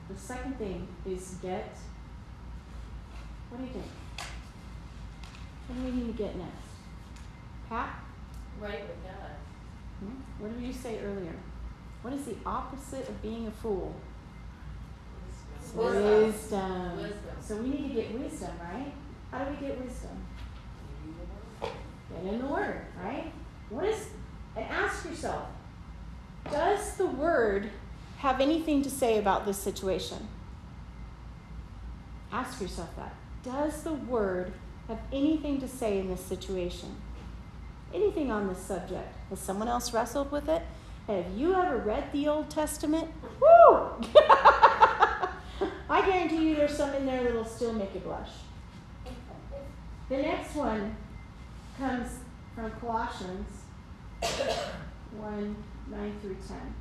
the 0.09 0.17
second 0.17 0.59
thing 0.59 0.87
is 1.07 1.37
get. 1.41 1.77
What 3.49 3.59
do 3.59 3.65
you 3.65 3.71
think? 3.71 3.87
What 5.69 5.77
do 5.79 5.85
we 5.85 5.91
need 5.93 6.17
to 6.17 6.23
get 6.23 6.37
next? 6.37 6.51
Pat? 7.69 8.01
Right 8.61 8.83
with 8.83 9.03
God. 9.05 9.31
Hmm? 10.01 10.43
What 10.43 10.59
did 10.59 10.67
you 10.67 10.73
say 10.73 10.99
earlier? 11.01 11.35
What 12.03 12.13
is 12.13 12.25
the 12.25 12.37
opposite 12.45 13.09
of 13.09 13.23
being 13.23 13.47
a 13.47 13.51
fool? 13.51 13.95
Wisdom. 15.75 16.25
Wisdom. 16.25 16.97
Wisdom. 16.97 17.37
So 17.41 17.57
we 17.57 17.69
need 17.69 17.89
to 17.89 17.95
get 17.95 18.19
wisdom, 18.19 18.53
right? 18.61 18.93
How 19.31 19.45
do 19.45 19.51
we 19.51 19.67
get 19.67 19.81
wisdom? 19.83 20.11
Get 21.61 22.33
in 22.33 22.39
the 22.39 22.47
Word, 22.47 22.81
right? 23.03 23.33
What 23.69 23.85
is, 23.85 24.09
and 24.55 24.65
ask 24.67 25.05
yourself, 25.05 25.49
does 26.51 26.97
the 26.97 27.07
Word 27.07 27.71
have 28.19 28.41
anything 28.41 28.83
to 28.83 28.91
say 28.91 29.19
about 29.19 29.45
this 29.45 29.59
situation? 29.59 30.29
Ask 32.33 32.61
yourself 32.61 32.95
that. 32.97 33.15
Does 33.43 33.83
the 33.83 33.95
Word 33.95 34.53
have 34.89 35.01
anything 35.13 35.61
to 35.61 35.69
say 35.69 35.99
in 35.99 36.09
this 36.09 36.21
situation? 36.21 36.97
Anything 37.93 38.31
on 38.31 38.49
this 38.49 38.59
subject? 38.59 39.09
Has 39.31 39.41
someone 39.41 39.69
else 39.69 39.93
wrestled 39.93 40.31
with 40.31 40.49
it? 40.49 40.63
Have 41.07 41.27
you 41.37 41.55
ever 41.55 41.77
read 41.79 42.13
the 42.13 42.27
Old 42.29 42.51
Testament? 42.51 43.11
Woo! 43.41 44.05
I 45.89 46.03
guarantee 46.05 46.49
you 46.49 46.57
there's 46.57 46.77
some 46.77 46.93
in 46.95 47.07
there 47.07 47.23
that'll 47.23 47.45
still 47.45 47.73
make 47.73 47.95
you 47.95 48.01
blush. 48.01 48.31
The 50.09 50.19
next 50.19 50.55
one 50.55 50.97
comes 51.79 52.21
from 52.55 52.71
Colossians 52.73 53.49
1 54.21 55.57
9 55.89 56.13
through 56.21 56.37
10. 56.49 56.75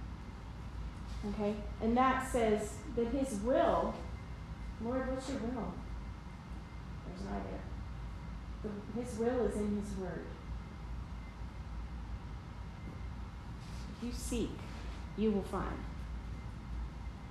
Okay? 1.29 1.55
And 1.81 1.97
that 1.97 2.27
says 2.27 2.73
that 2.95 3.07
His 3.07 3.39
will, 3.39 3.93
Lord, 4.83 5.09
what's 5.09 5.29
your 5.29 5.39
will? 5.39 5.73
There's 7.07 7.21
an 7.21 7.27
idea. 7.27 9.03
His 9.03 9.19
will 9.19 9.45
is 9.45 9.55
in 9.55 9.81
His 9.81 9.97
Word. 9.97 10.25
If 13.97 14.07
you 14.07 14.11
seek, 14.13 14.51
you 15.17 15.31
will 15.31 15.43
find. 15.43 15.79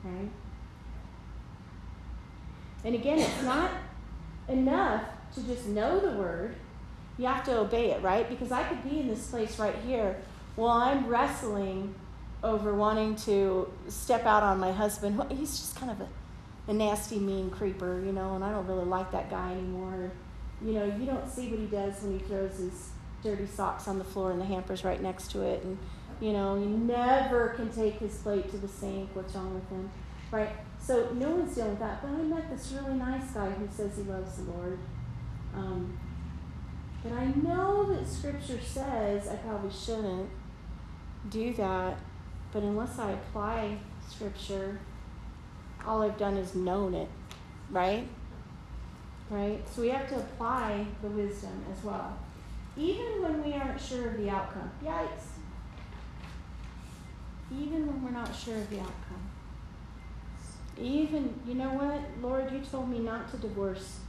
Right? 0.02 0.30
And 2.84 2.94
again, 2.94 3.18
it's 3.18 3.42
not 3.42 3.70
enough 4.48 5.02
to 5.34 5.42
just 5.42 5.66
know 5.66 6.00
the 6.00 6.12
word. 6.16 6.54
You 7.18 7.26
have 7.26 7.44
to 7.44 7.58
obey 7.58 7.92
it, 7.92 8.02
right? 8.02 8.28
Because 8.28 8.50
I 8.50 8.64
could 8.64 8.82
be 8.88 9.00
in 9.00 9.08
this 9.08 9.26
place 9.26 9.58
right 9.58 9.76
here 9.86 10.16
while 10.56 10.78
I'm 10.78 11.06
wrestling 11.06 11.94
over 12.42 12.74
wanting 12.74 13.16
to 13.16 13.72
step 13.88 14.26
out 14.26 14.42
on 14.42 14.58
my 14.58 14.72
husband. 14.72 15.20
He's 15.30 15.56
just 15.56 15.76
kind 15.76 15.90
of 15.90 16.00
a, 16.00 16.08
a 16.68 16.74
nasty, 16.74 17.18
mean 17.18 17.50
creeper, 17.50 18.02
you 18.04 18.12
know, 18.12 18.34
and 18.34 18.44
I 18.44 18.50
don't 18.50 18.66
really 18.66 18.84
like 18.84 19.10
that 19.12 19.30
guy 19.30 19.52
anymore. 19.52 20.10
You 20.64 20.72
know, 20.72 20.84
you 20.84 21.06
don't 21.06 21.28
see 21.28 21.48
what 21.48 21.58
he 21.58 21.66
does 21.66 22.02
when 22.02 22.18
he 22.18 22.24
throws 22.24 22.58
his 22.58 22.90
dirty 23.22 23.46
socks 23.46 23.88
on 23.88 23.98
the 23.98 24.04
floor 24.04 24.30
and 24.30 24.40
the 24.40 24.44
hamper's 24.44 24.84
right 24.84 25.00
next 25.00 25.30
to 25.32 25.42
it. 25.42 25.64
And, 25.64 25.78
you 26.20 26.32
know, 26.32 26.56
he 26.56 26.66
never 26.66 27.50
can 27.50 27.72
take 27.72 27.94
his 27.94 28.14
plate 28.18 28.50
to 28.50 28.58
the 28.58 28.68
sink. 28.68 29.10
What's 29.14 29.34
wrong 29.34 29.54
with 29.54 29.68
him? 29.70 29.90
Right? 30.30 30.50
So 30.80 31.10
no 31.14 31.30
one's 31.30 31.54
dealing 31.54 31.70
with 31.70 31.80
that. 31.80 32.02
But 32.02 32.10
I 32.10 32.22
met 32.22 32.50
this 32.50 32.72
really 32.72 32.96
nice 32.96 33.30
guy 33.30 33.50
who 33.50 33.66
says 33.74 33.96
he 33.96 34.02
loves 34.02 34.36
the 34.36 34.50
Lord. 34.52 34.78
Um, 35.56 35.98
but 37.02 37.12
I 37.12 37.26
know 37.26 37.84
that 37.92 38.06
Scripture 38.08 38.60
says 38.60 39.28
I 39.28 39.36
probably 39.36 39.70
shouldn't 39.70 40.30
do 41.30 41.52
that. 41.54 41.98
But 42.52 42.62
unless 42.62 42.98
I 42.98 43.12
apply 43.12 43.78
Scripture, 44.08 44.80
all 45.86 46.02
I've 46.02 46.18
done 46.18 46.36
is 46.36 46.54
known 46.54 46.94
it. 46.94 47.08
Right? 47.70 48.08
Right? 49.30 49.62
So 49.68 49.82
we 49.82 49.88
have 49.88 50.08
to 50.08 50.16
apply 50.16 50.86
the 51.02 51.08
wisdom 51.08 51.64
as 51.72 51.82
well. 51.84 52.16
Even 52.76 53.22
when 53.22 53.44
we 53.44 53.52
aren't 53.54 53.80
sure 53.80 54.08
of 54.08 54.16
the 54.16 54.30
outcome. 54.30 54.70
Yikes. 54.84 55.28
Even 57.52 57.86
when 57.86 58.02
we're 58.02 58.10
not 58.10 58.34
sure 58.34 58.56
of 58.56 58.70
the 58.70 58.80
outcome. 58.80 59.30
Even, 60.76 61.38
you 61.46 61.54
know 61.54 61.70
what, 61.70 62.00
Lord, 62.20 62.50
you 62.52 62.60
told 62.60 62.88
me 62.88 62.98
not 62.98 63.30
to 63.30 63.36
divorce 63.36 64.00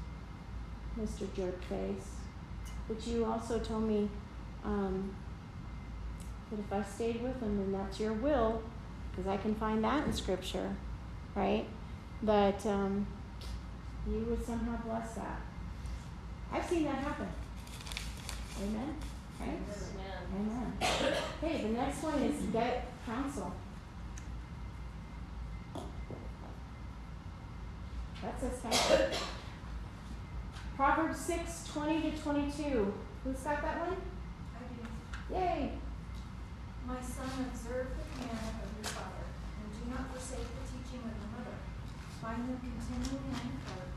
Mr. 1.00 1.26
Jerkface, 1.36 2.08
but 2.88 3.06
you 3.06 3.26
also 3.26 3.60
told 3.60 3.84
me 3.84 4.10
um, 4.64 5.14
that 6.50 6.60
if 6.60 6.72
I 6.72 6.84
stayed 6.84 7.22
with 7.22 7.40
him, 7.42 7.58
then 7.58 7.72
that's 7.72 8.00
your 8.00 8.14
will, 8.14 8.64
because 9.12 9.28
I 9.30 9.38
can 9.38 9.56
find 9.56 9.84
that 9.84 10.06
in 10.06 10.14
Scripture, 10.14 10.76
right? 11.36 11.66
That 12.24 12.66
um, 12.66 13.06
you 14.08 14.26
would 14.30 14.46
somehow 14.46 14.78
bless 14.84 15.16
that. 15.16 15.42
I've 16.52 16.66
seen 16.66 16.84
that 16.86 16.96
happen. 16.96 17.28
Amen? 18.64 18.96
Right? 19.40 19.60
Amen. 20.34 20.74
Amen. 20.82 21.18
Okay, 21.44 21.62
the 21.64 21.70
next 21.70 22.04
one 22.04 22.20
is 22.20 22.42
get 22.54 22.88
counsel. 23.06 23.54
That 28.22 28.40
says 28.40 28.60
counsel. 28.62 29.20
Proverbs 30.76 31.18
6, 31.20 31.72
20 31.72 32.12
to 32.12 32.18
22. 32.18 32.94
Who's 33.24 33.40
got 33.40 33.62
that 33.64 33.80
one? 33.88 33.96
I 33.96 34.60
do. 34.76 34.84
Yay. 35.32 35.72
My 36.86 37.00
son, 37.00 37.48
observe 37.48 37.96
the 37.96 38.04
commandment 38.12 38.60
of 38.60 38.70
your 38.76 38.92
father, 38.92 39.24
and 39.24 39.72
do 39.72 39.84
not 39.88 40.12
forsake 40.12 40.44
the 40.52 40.68
teaching 40.68 41.00
of 41.08 41.16
your 41.16 41.32
mother. 41.32 41.56
Bind 42.20 42.44
them 42.44 42.60
continually 42.60 43.24
on 43.24 43.40
your 43.56 43.64
heart, 43.72 43.90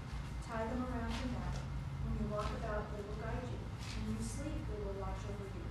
tie 0.46 0.70
them 0.70 0.86
around 0.86 1.10
your 1.18 1.34
neck. 1.34 1.58
When 2.06 2.14
you 2.14 2.26
walk 2.30 2.46
about, 2.62 2.94
they 2.94 3.02
will 3.02 3.18
guide 3.26 3.42
you. 3.42 3.58
When 3.58 4.14
you 4.14 4.22
sleep, 4.22 4.62
they 4.70 4.78
will 4.78 5.02
watch 5.02 5.20
over 5.26 5.50
you. 5.50 5.66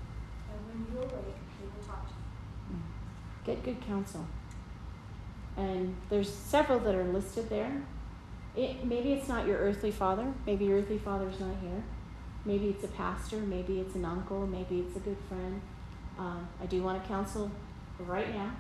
And 0.52 0.60
when 0.68 0.78
you 0.92 1.08
awake, 1.08 1.40
they 1.56 1.72
will 1.72 1.88
talk 1.88 2.04
to 2.12 2.20
you. 2.70 2.84
Get 3.48 3.64
good 3.64 3.80
counsel. 3.88 4.28
And 5.56 5.96
there's 6.12 6.30
several 6.30 6.84
that 6.84 6.94
are 6.94 7.08
listed 7.08 7.48
there. 7.50 7.82
It, 8.58 8.84
maybe 8.84 9.14
it's 9.14 9.28
not 9.28 9.46
your 9.46 9.58
earthly 9.60 9.92
father. 9.92 10.34
Maybe 10.46 10.66
your 10.66 10.80
earthly 10.80 10.98
father's 10.98 11.40
not 11.40 11.56
here. 11.62 11.84
Maybe 12.44 12.70
it's 12.70 12.84
a 12.84 12.88
pastor. 12.88 13.38
Maybe 13.38 13.80
it's 13.80 13.94
an 13.96 14.04
uncle. 14.04 14.48
Maybe 14.48 14.80
it's 14.80 14.96
a 14.96 15.00
good 15.00 15.18
friend. 15.30 15.62
Um, 16.18 16.48
I 16.62 16.66
do 16.66 16.82
want 16.82 17.02
to 17.02 17.08
counsel 17.08 17.52
right 18.00 18.34
now. 18.34 18.52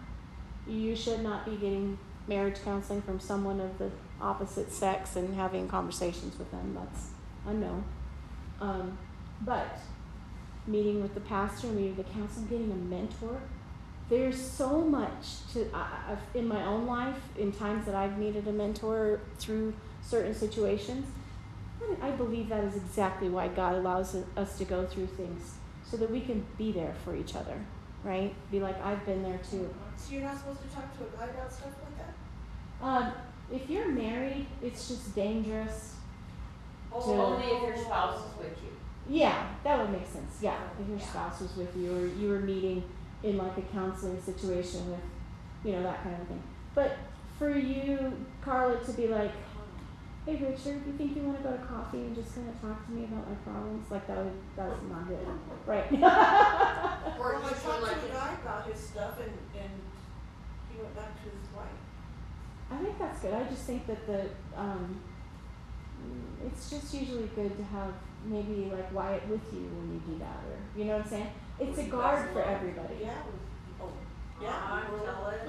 You 0.67 0.95
should 0.95 1.21
not 1.21 1.45
be 1.45 1.55
getting 1.55 1.97
marriage 2.27 2.57
counseling 2.63 3.01
from 3.01 3.19
someone 3.19 3.59
of 3.59 3.77
the 3.79 3.89
opposite 4.21 4.71
sex 4.71 5.15
and 5.15 5.35
having 5.35 5.67
conversations 5.67 6.37
with 6.37 6.51
them. 6.51 6.77
That's 6.79 7.09
unknown. 7.47 7.83
Um, 8.61 8.97
but 9.41 9.79
meeting 10.67 11.01
with 11.01 11.13
the 11.13 11.21
pastor, 11.21 11.67
meeting 11.67 11.95
with 11.95 12.05
the 12.05 12.13
counselor, 12.13 12.45
getting 12.47 12.71
a 12.71 12.75
mentor. 12.75 13.41
There's 14.09 14.39
so 14.39 14.81
much 14.81 15.51
to 15.53 15.69
I, 15.73 15.88
I've, 16.11 16.19
in 16.35 16.47
my 16.47 16.63
own 16.65 16.85
life, 16.88 17.17
in 17.38 17.51
times 17.51 17.85
that 17.85 17.95
I've 17.95 18.17
needed 18.17 18.47
a 18.47 18.53
mentor 18.53 19.19
through 19.38 19.73
certain 20.01 20.34
situations. 20.34 21.05
I 22.01 22.11
believe 22.11 22.49
that 22.49 22.63
is 22.63 22.75
exactly 22.75 23.29
why 23.29 23.49
God 23.49 23.75
allows 23.75 24.15
us 24.35 24.57
to 24.57 24.65
go 24.65 24.85
through 24.85 25.07
things 25.07 25.55
so 25.84 25.97
that 25.97 26.09
we 26.09 26.21
can 26.21 26.45
be 26.57 26.71
there 26.71 26.93
for 27.03 27.15
each 27.15 27.35
other, 27.35 27.57
right? 28.03 28.34
Be 28.51 28.59
like, 28.59 28.84
I've 28.84 29.05
been 29.05 29.23
there 29.23 29.39
too. 29.49 29.73
So 29.97 30.13
you're 30.13 30.23
not 30.23 30.38
supposed 30.38 30.61
to 30.61 30.67
talk 30.69 30.97
to 30.97 31.03
a 31.03 31.17
guy 31.17 31.31
about 31.34 31.51
stuff 31.51 31.73
like 31.84 31.97
that? 31.97 32.85
Um, 32.85 33.13
if 33.51 33.69
you're 33.69 33.89
married, 33.89 34.45
it's 34.61 34.88
just 34.88 35.15
dangerous. 35.15 35.95
to- 36.91 36.97
Only 36.97 37.45
if 37.47 37.61
your 37.63 37.77
spouse 37.77 38.19
is 38.19 38.38
with 38.38 38.57
you. 38.63 38.69
Yeah, 39.09 39.47
that 39.63 39.79
would 39.79 39.91
make 39.91 40.07
sense. 40.07 40.38
Yeah, 40.41 40.57
if 40.81 40.88
your 40.89 40.99
spouse 40.99 41.39
was 41.41 41.55
with 41.55 41.75
you 41.77 41.95
or 41.95 42.05
you 42.07 42.29
were 42.29 42.39
meeting 42.39 42.84
in 43.23 43.38
like 43.38 43.57
a 43.57 43.61
counseling 43.73 44.22
situation 44.22 44.89
with, 44.91 44.99
you 45.64 45.73
know, 45.73 45.84
that 45.84 46.03
kind 46.03 46.22
of 46.22 46.27
thing. 46.27 46.41
But 46.76 46.98
for 47.38 47.49
you, 47.57 48.14
Carla, 48.41 48.84
to 48.84 48.91
be 48.94 49.07
like, 49.07 49.31
hey, 50.26 50.35
Richard, 50.35 50.81
you 50.85 50.94
think 50.98 51.15
you 51.15 51.23
want 51.23 51.38
to 51.38 51.44
go 51.44 51.56
to 51.56 51.64
coffee 51.64 51.99
and 51.99 52.15
just 52.15 52.35
kind 52.35 52.49
of 52.49 52.61
talk 52.61 52.85
to 52.85 52.91
me 52.91 53.06
about 53.06 53.27
my 53.27 53.35
problems? 53.35 53.89
Like 53.89 54.07
that 54.07 54.18
would, 54.18 54.34
that 54.56 54.69
was 54.69 54.80
not 54.89 55.07
good, 55.07 55.27
right? 55.65 55.91
Or 57.19 57.35
I 57.35 57.49
talked 57.49 57.64
to 57.64 58.06
a 58.06 58.10
guy 58.14 58.35
about 58.44 58.68
his 58.68 58.80
stuff 58.80 59.19
and, 59.19 59.31
and 59.57 59.72
he 60.69 60.81
went 60.81 60.95
back 60.95 61.15
to 61.23 61.30
his 61.30 61.49
wife. 61.56 61.65
I 62.69 62.77
think 62.77 62.99
that's 62.99 63.22
good. 63.22 63.34
I 63.34 63.44
just 63.45 63.64
think 63.64 63.88
that 63.88 64.06
the 64.06 64.30
um, 64.56 64.99
it's 66.45 66.69
just 66.69 66.94
usually 66.94 67.30
good 67.35 67.56
to 67.57 67.64
have 67.64 67.94
maybe 68.26 68.69
like 68.72 68.94
Wyatt 68.94 69.27
with 69.27 69.41
you 69.53 69.69
when 69.73 69.94
you 69.94 70.14
do 70.14 70.19
that, 70.19 70.44
or 70.45 70.80
you 70.80 70.85
know 70.85 70.98
what 70.98 71.06
I'm 71.06 71.10
saying. 71.10 71.31
It's 71.59 71.79
a 71.79 71.84
guard 71.84 72.29
for 72.31 72.41
everybody. 72.43 72.95
Yeah. 73.01 73.13
Oh, 73.81 73.89
yeah. 74.41 74.53
Oh, 74.69 74.73
I'm 74.73 74.91
we 74.93 74.99
were- 74.99 75.05
telling. 75.05 75.39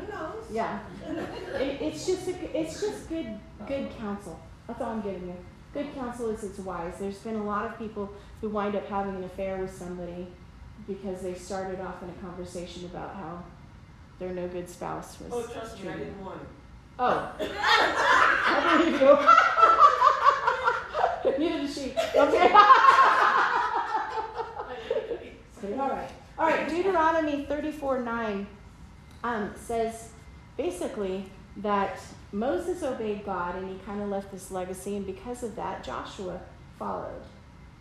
Who 0.00 0.12
knows? 0.12 0.44
Yeah. 0.50 0.80
It, 1.60 1.80
it's 1.82 2.06
just 2.06 2.28
a, 2.28 2.58
it's 2.60 2.80
just 2.80 3.08
good 3.08 3.38
good 3.68 3.90
counsel. 3.98 4.38
That's 4.66 4.80
all 4.80 4.90
I'm 4.92 5.00
giving 5.02 5.28
you. 5.28 5.36
Good 5.72 5.94
counsel 5.94 6.30
is 6.30 6.42
it's 6.44 6.58
wise. 6.58 6.94
There's 6.98 7.18
been 7.18 7.36
a 7.36 7.44
lot 7.44 7.64
of 7.66 7.78
people 7.78 8.10
who 8.40 8.48
wind 8.48 8.74
up 8.76 8.86
having 8.88 9.14
an 9.16 9.24
affair 9.24 9.58
with 9.58 9.72
somebody 9.74 10.26
because 10.86 11.22
they 11.22 11.34
started 11.34 11.80
off 11.80 12.02
in 12.02 12.08
a 12.10 12.14
conversation 12.14 12.84
about 12.86 13.14
how 13.14 13.42
their 14.18 14.32
no 14.32 14.48
good 14.48 14.68
spouse 14.68 15.18
was. 15.20 15.30
Oh, 15.32 15.42
trust 15.52 15.76
me, 15.82 15.88
I 15.88 15.92
treating 15.92 16.12
didn't 16.12 16.24
want 16.24 16.40
it. 16.42 16.48
Oh. 16.98 17.32
I 17.40 18.78
believe 18.78 19.00
you. 19.00 19.16
Neither 21.48 21.66
did 21.66 21.70
she. 21.74 21.94
Okay. 22.18 22.48
All 25.64 25.90
right. 25.90 26.10
All 26.38 26.46
right. 26.46 26.68
Deuteronomy 26.68 27.44
34 27.44 28.00
9 28.00 28.46
um, 29.24 29.50
says 29.56 30.10
basically 30.56 31.24
that 31.58 32.00
Moses 32.32 32.82
obeyed 32.82 33.24
God 33.24 33.56
and 33.56 33.68
he 33.68 33.78
kind 33.84 34.02
of 34.02 34.08
left 34.08 34.32
this 34.32 34.50
legacy, 34.50 34.96
and 34.96 35.06
because 35.06 35.42
of 35.42 35.54
that, 35.56 35.84
Joshua 35.84 36.40
followed. 36.78 37.22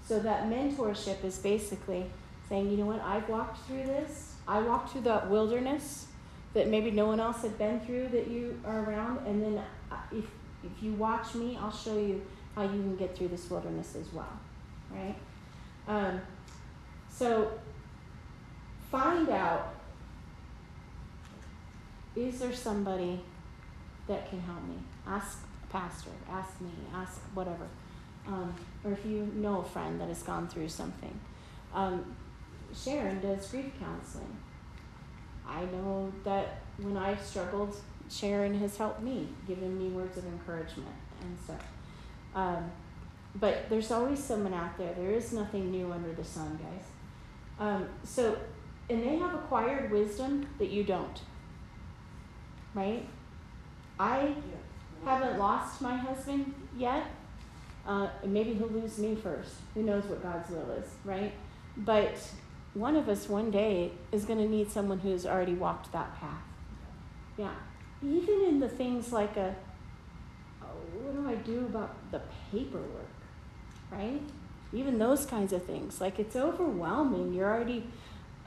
So 0.05 0.19
that 0.19 0.49
mentorship 0.49 1.23
is 1.23 1.37
basically 1.37 2.05
saying, 2.49 2.69
you 2.69 2.77
know 2.77 2.85
what, 2.85 3.01
I've 3.01 3.27
walked 3.29 3.65
through 3.65 3.83
this. 3.83 4.35
I 4.47 4.59
walked 4.59 4.91
through 4.91 5.01
the 5.01 5.23
wilderness 5.29 6.07
that 6.53 6.67
maybe 6.67 6.91
no 6.91 7.05
one 7.05 7.19
else 7.19 7.43
had 7.43 7.57
been 7.57 7.79
through 7.79 8.09
that 8.09 8.27
you 8.27 8.59
are 8.65 8.83
around, 8.83 9.25
and 9.25 9.41
then 9.41 9.63
uh, 9.91 9.95
if 10.11 10.25
if 10.63 10.83
you 10.83 10.93
watch 10.93 11.33
me, 11.33 11.57
I'll 11.59 11.71
show 11.71 11.97
you 11.97 12.21
how 12.53 12.63
you 12.63 12.69
can 12.69 12.95
get 12.95 13.17
through 13.17 13.29
this 13.29 13.49
wilderness 13.49 13.95
as 13.95 14.11
well, 14.13 14.39
right? 14.91 15.15
Um, 15.87 16.21
so 17.09 17.51
find 18.91 19.29
out 19.29 19.73
is 22.15 22.39
there 22.39 22.53
somebody 22.53 23.21
that 24.07 24.29
can 24.29 24.41
help 24.41 24.63
me? 24.67 24.75
Ask 25.07 25.39
a 25.63 25.71
pastor, 25.71 26.09
ask 26.29 26.59
me, 26.59 26.71
ask 26.93 27.19
whatever. 27.33 27.67
Um, 28.27 28.53
or 28.83 28.91
if 28.91 29.05
you 29.05 29.31
know 29.35 29.61
a 29.61 29.63
friend 29.63 29.99
that 30.01 30.09
has 30.09 30.21
gone 30.21 30.47
through 30.47 30.69
something. 30.69 31.17
Um, 31.73 32.15
Sharon 32.75 33.21
does 33.21 33.47
grief 33.47 33.71
counseling. 33.79 34.37
I 35.47 35.61
know 35.65 36.11
that 36.23 36.61
when 36.77 36.97
I've 36.97 37.21
struggled, 37.23 37.75
Sharon 38.09 38.57
has 38.59 38.77
helped 38.77 39.01
me, 39.01 39.29
given 39.47 39.77
me 39.77 39.87
words 39.89 40.17
of 40.17 40.25
encouragement 40.25 40.95
and 41.21 41.37
stuff. 41.43 41.65
Um, 42.35 42.71
but 43.35 43.69
there's 43.69 43.91
always 43.91 44.19
someone 44.21 44.53
out 44.53 44.77
there. 44.77 44.93
There 44.93 45.11
is 45.11 45.31
nothing 45.31 45.71
new 45.71 45.91
under 45.91 46.11
the 46.11 46.23
sun, 46.23 46.59
guys. 46.61 46.85
Um, 47.59 47.87
so, 48.03 48.37
and 48.91 49.03
they 49.03 49.15
have 49.15 49.33
acquired 49.33 49.89
wisdom 49.89 50.47
that 50.59 50.69
you 50.69 50.83
don't. 50.83 51.21
Right? 52.73 53.07
I 53.97 54.35
haven't 55.05 55.39
lost 55.39 55.81
my 55.81 55.95
husband 55.95 56.53
yet. 56.77 57.05
Uh, 57.87 58.09
maybe 58.25 58.53
he'll 58.53 58.67
lose 58.67 58.97
me 58.97 59.15
first. 59.15 59.55
Who 59.73 59.83
knows 59.83 60.03
what 60.05 60.21
God's 60.21 60.49
will 60.49 60.69
is, 60.71 60.87
right? 61.05 61.31
But 61.77 62.17
one 62.73 62.95
of 62.95 63.07
us 63.09 63.29
one 63.29 63.49
day 63.49 63.91
is 64.11 64.25
going 64.25 64.39
to 64.39 64.47
need 64.47 64.69
someone 64.69 64.99
who's 64.99 65.25
already 65.25 65.53
walked 65.53 65.91
that 65.93 66.13
path. 66.19 66.43
Yeah. 67.37 67.53
Even 68.03 68.41
in 68.47 68.59
the 68.59 68.69
things 68.69 69.13
like 69.13 69.37
a, 69.37 69.55
oh, 70.61 70.65
what 70.93 71.15
do 71.15 71.29
I 71.29 71.35
do 71.35 71.59
about 71.65 71.95
the 72.11 72.21
paperwork, 72.51 73.07
right? 73.89 74.21
Even 74.73 74.99
those 74.99 75.25
kinds 75.25 75.53
of 75.53 75.65
things. 75.65 76.01
Like 76.01 76.19
it's 76.19 76.35
overwhelming. 76.35 77.33
You're 77.33 77.49
already 77.49 77.85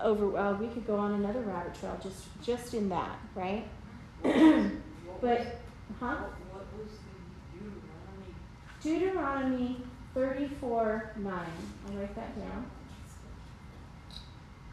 over. 0.01 0.37
Uh, 0.37 0.55
we 0.55 0.69
could 0.69 0.87
go 0.87 0.97
on 0.97 1.13
another 1.13 1.41
rabbit 1.41 1.75
trail 1.79 1.99
just 2.03 2.27
just 2.43 2.75
in 2.75 2.89
that, 2.89 3.19
right? 3.35 3.67
but, 4.23 5.61
huh? 6.01 6.17
What 6.51 6.67
was 6.79 6.91
the 7.53 7.61
Deuteronomy? 7.61 8.35
Deuteronomy 8.83 9.77
34 10.15 11.13
9. 11.17 11.33
I'll 11.33 11.97
write 11.97 12.15
that 12.15 12.39
down. 12.39 12.67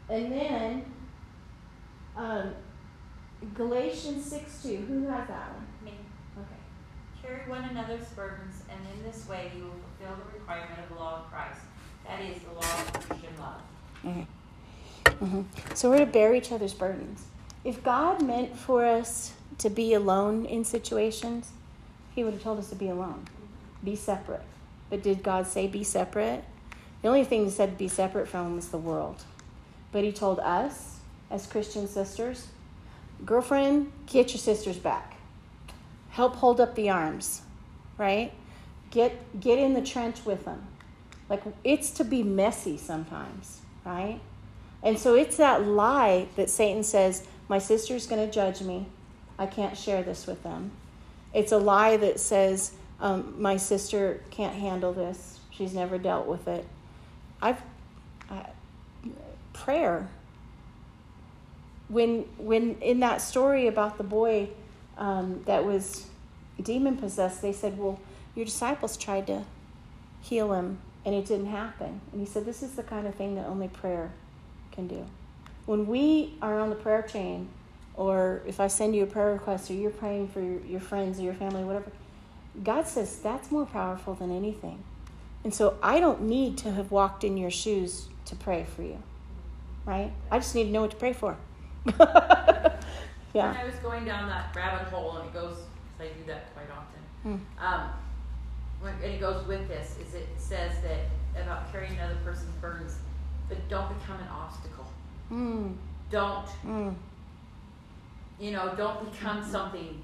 And 0.08 0.32
then 0.32 0.84
um, 2.16 2.54
Galatians 3.54 4.24
6 4.26 4.62
2. 4.62 4.76
Who 4.76 5.06
has 5.08 5.28
that 5.28 5.52
one? 5.52 5.66
Me. 5.84 5.92
Okay. 6.38 7.22
Carry 7.22 7.48
one 7.48 7.64
another's 7.64 8.06
burdens, 8.08 8.62
and 8.68 8.78
in 8.94 9.02
this 9.04 9.28
way 9.28 9.50
you 9.56 9.64
will 9.64 9.70
fulfill 9.70 10.16
the 10.24 10.38
requirement 10.38 10.78
of 10.78 10.88
the 10.88 11.02
law 11.02 11.20
of 11.20 11.30
Christ. 11.30 11.60
That 12.06 12.20
is 12.20 12.42
the 12.42 12.52
law 12.52 12.60
of 12.60 13.08
Christian 13.08 13.34
love. 13.38 14.26
Hmm 15.18 15.42
So 15.74 15.90
we're 15.90 15.98
to 15.98 16.06
bear 16.06 16.34
each 16.34 16.52
other's 16.52 16.74
burdens. 16.74 17.24
If 17.64 17.82
God 17.82 18.22
meant 18.22 18.56
for 18.56 18.84
us 18.84 19.32
to 19.58 19.70
be 19.70 19.94
alone 19.94 20.44
in 20.44 20.64
situations, 20.64 21.50
He 22.14 22.24
would 22.24 22.34
have 22.34 22.42
told 22.42 22.58
us 22.58 22.68
to 22.70 22.74
be 22.74 22.88
alone, 22.88 23.26
be 23.84 23.96
separate. 23.96 24.42
But 24.90 25.02
did 25.02 25.22
God 25.22 25.46
say 25.46 25.66
be 25.66 25.84
separate? 25.84 26.44
The 27.02 27.08
only 27.08 27.24
thing 27.24 27.44
He 27.44 27.50
said 27.50 27.78
be 27.78 27.88
separate 27.88 28.28
from 28.28 28.56
was 28.56 28.68
the 28.68 28.78
world. 28.78 29.22
But 29.92 30.04
He 30.04 30.12
told 30.12 30.40
us, 30.40 30.98
as 31.30 31.46
Christian 31.46 31.86
sisters, 31.88 32.48
girlfriend, 33.24 33.92
get 34.06 34.30
your 34.30 34.38
sisters 34.38 34.78
back. 34.78 35.16
Help 36.10 36.36
hold 36.36 36.60
up 36.60 36.74
the 36.74 36.90
arms, 36.90 37.42
right? 37.96 38.32
Get 38.90 39.40
get 39.40 39.58
in 39.58 39.72
the 39.72 39.80
trench 39.80 40.24
with 40.26 40.44
them. 40.44 40.66
Like 41.28 41.42
it's 41.64 41.90
to 41.92 42.04
be 42.04 42.22
messy 42.22 42.76
sometimes, 42.76 43.60
right? 43.84 44.20
And 44.82 44.98
so 44.98 45.14
it's 45.14 45.36
that 45.36 45.64
lie 45.64 46.28
that 46.36 46.50
Satan 46.50 46.82
says, 46.82 47.26
My 47.48 47.58
sister's 47.58 48.06
going 48.06 48.26
to 48.26 48.32
judge 48.32 48.60
me. 48.62 48.86
I 49.38 49.46
can't 49.46 49.76
share 49.76 50.02
this 50.02 50.26
with 50.26 50.42
them. 50.42 50.72
It's 51.32 51.52
a 51.52 51.58
lie 51.58 51.96
that 51.96 52.20
says, 52.20 52.72
um, 53.00 53.40
My 53.40 53.56
sister 53.56 54.22
can't 54.30 54.54
handle 54.54 54.92
this. 54.92 55.40
She's 55.50 55.74
never 55.74 55.98
dealt 55.98 56.26
with 56.26 56.48
it. 56.48 56.66
I've. 57.40 57.60
I, 58.30 58.46
prayer. 59.52 60.08
When, 61.88 62.22
when 62.38 62.76
in 62.80 63.00
that 63.00 63.20
story 63.20 63.66
about 63.66 63.98
the 63.98 64.04
boy 64.04 64.48
um, 64.96 65.42
that 65.44 65.64
was 65.64 66.06
demon 66.62 66.96
possessed, 66.96 67.42
they 67.42 67.52
said, 67.52 67.78
Well, 67.78 68.00
your 68.34 68.44
disciples 68.44 68.96
tried 68.96 69.26
to 69.28 69.44
heal 70.20 70.52
him 70.54 70.78
and 71.04 71.14
it 71.14 71.26
didn't 71.26 71.46
happen. 71.46 72.00
And 72.12 72.20
he 72.20 72.26
said, 72.26 72.44
This 72.44 72.62
is 72.62 72.72
the 72.72 72.82
kind 72.82 73.06
of 73.06 73.14
thing 73.14 73.34
that 73.34 73.46
only 73.46 73.68
prayer 73.68 74.12
can 74.72 74.88
do. 74.88 75.06
When 75.66 75.86
we 75.86 76.34
are 76.42 76.58
on 76.58 76.70
the 76.70 76.76
prayer 76.76 77.02
chain, 77.02 77.48
or 77.94 78.42
if 78.46 78.58
I 78.58 78.66
send 78.66 78.96
you 78.96 79.04
a 79.04 79.06
prayer 79.06 79.32
request, 79.32 79.70
or 79.70 79.74
you're 79.74 79.90
praying 79.90 80.28
for 80.28 80.40
your, 80.40 80.60
your 80.60 80.80
friends 80.80 81.20
or 81.20 81.22
your 81.22 81.34
family, 81.34 81.62
whatever, 81.62 81.92
God 82.62 82.86
says 82.86 83.18
that's 83.18 83.50
more 83.50 83.66
powerful 83.66 84.14
than 84.14 84.34
anything. 84.34 84.82
And 85.44 85.54
so 85.54 85.76
I 85.82 86.00
don't 86.00 86.22
need 86.22 86.56
to 86.58 86.72
have 86.72 86.90
walked 86.90 87.24
in 87.24 87.36
your 87.36 87.50
shoes 87.50 88.08
to 88.26 88.36
pray 88.36 88.64
for 88.76 88.82
you, 88.82 89.02
right? 89.84 90.12
I 90.30 90.38
just 90.38 90.54
need 90.54 90.64
to 90.64 90.70
know 90.70 90.82
what 90.82 90.90
to 90.92 90.96
pray 90.96 91.12
for. 91.12 91.36
When 93.32 93.44
yeah. 93.44 93.56
I 93.58 93.64
was 93.64 93.74
going 93.76 94.04
down 94.04 94.28
that 94.28 94.54
rabbit 94.54 94.88
hole, 94.88 95.16
and 95.16 95.26
it 95.26 95.32
goes, 95.32 95.56
because 95.96 96.12
I 96.12 96.18
do 96.18 96.26
that 96.26 96.54
quite 96.54 96.68
often. 96.70 97.00
Hmm. 97.22 97.64
Um, 97.64 97.90
when, 98.80 98.92
and 99.02 99.14
it 99.14 99.20
goes 99.20 99.46
with 99.46 99.68
this, 99.68 99.96
is 100.06 100.14
it 100.14 100.28
says 100.36 100.72
that 100.82 101.42
about 101.42 101.72
carrying 101.72 101.94
another 101.94 102.18
person's 102.24 102.54
burdens, 102.56 102.98
but 103.52 103.68
don't 103.68 103.98
become 103.98 104.18
an 104.18 104.28
obstacle. 104.28 104.86
Mm, 105.30 105.74
Don't, 106.10 106.46
mm, 106.66 106.94
you 108.40 108.50
know, 108.50 108.74
don't 108.76 109.12
become 109.12 109.44
something. 109.44 110.02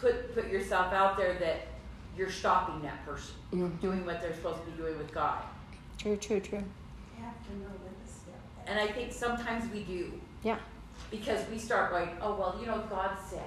Put 0.00 0.34
put 0.34 0.48
yourself 0.48 0.92
out 0.92 1.16
there 1.16 1.34
that 1.38 1.68
you're 2.16 2.30
stopping 2.30 2.82
that 2.82 3.04
person 3.06 3.34
mm. 3.52 3.80
doing 3.80 4.04
what 4.04 4.20
they're 4.20 4.34
supposed 4.34 4.64
to 4.64 4.70
be 4.72 4.76
doing 4.76 4.98
with 4.98 5.12
God. 5.14 5.38
True, 5.98 6.16
true, 6.16 6.40
true. 6.40 6.58
You 6.58 7.24
have 7.24 7.46
to 7.46 7.52
know 7.52 7.70
when 7.82 7.94
to 8.04 8.12
step 8.12 8.34
back. 8.56 8.66
And 8.66 8.80
I 8.80 8.92
think 8.92 9.12
sometimes 9.12 9.72
we 9.72 9.84
do. 9.84 10.12
Yeah. 10.42 10.58
Because 11.10 11.48
we 11.48 11.58
start 11.58 11.92
going, 11.92 12.10
oh, 12.20 12.34
well, 12.34 12.56
you 12.60 12.66
know, 12.66 12.82
God 12.90 13.16
said. 13.28 13.42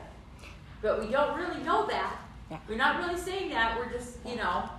But 0.81 1.01
we 1.01 1.11
don't 1.11 1.37
really 1.37 1.61
know 1.63 1.85
that. 1.87 2.17
Yeah. 2.49 2.57
We're 2.69 2.77
not 2.77 2.99
really 2.99 3.19
saying 3.19 3.49
that. 3.49 3.77
We're 3.77 3.91
just, 3.91 4.17
you 4.25 4.35
know. 4.35 4.69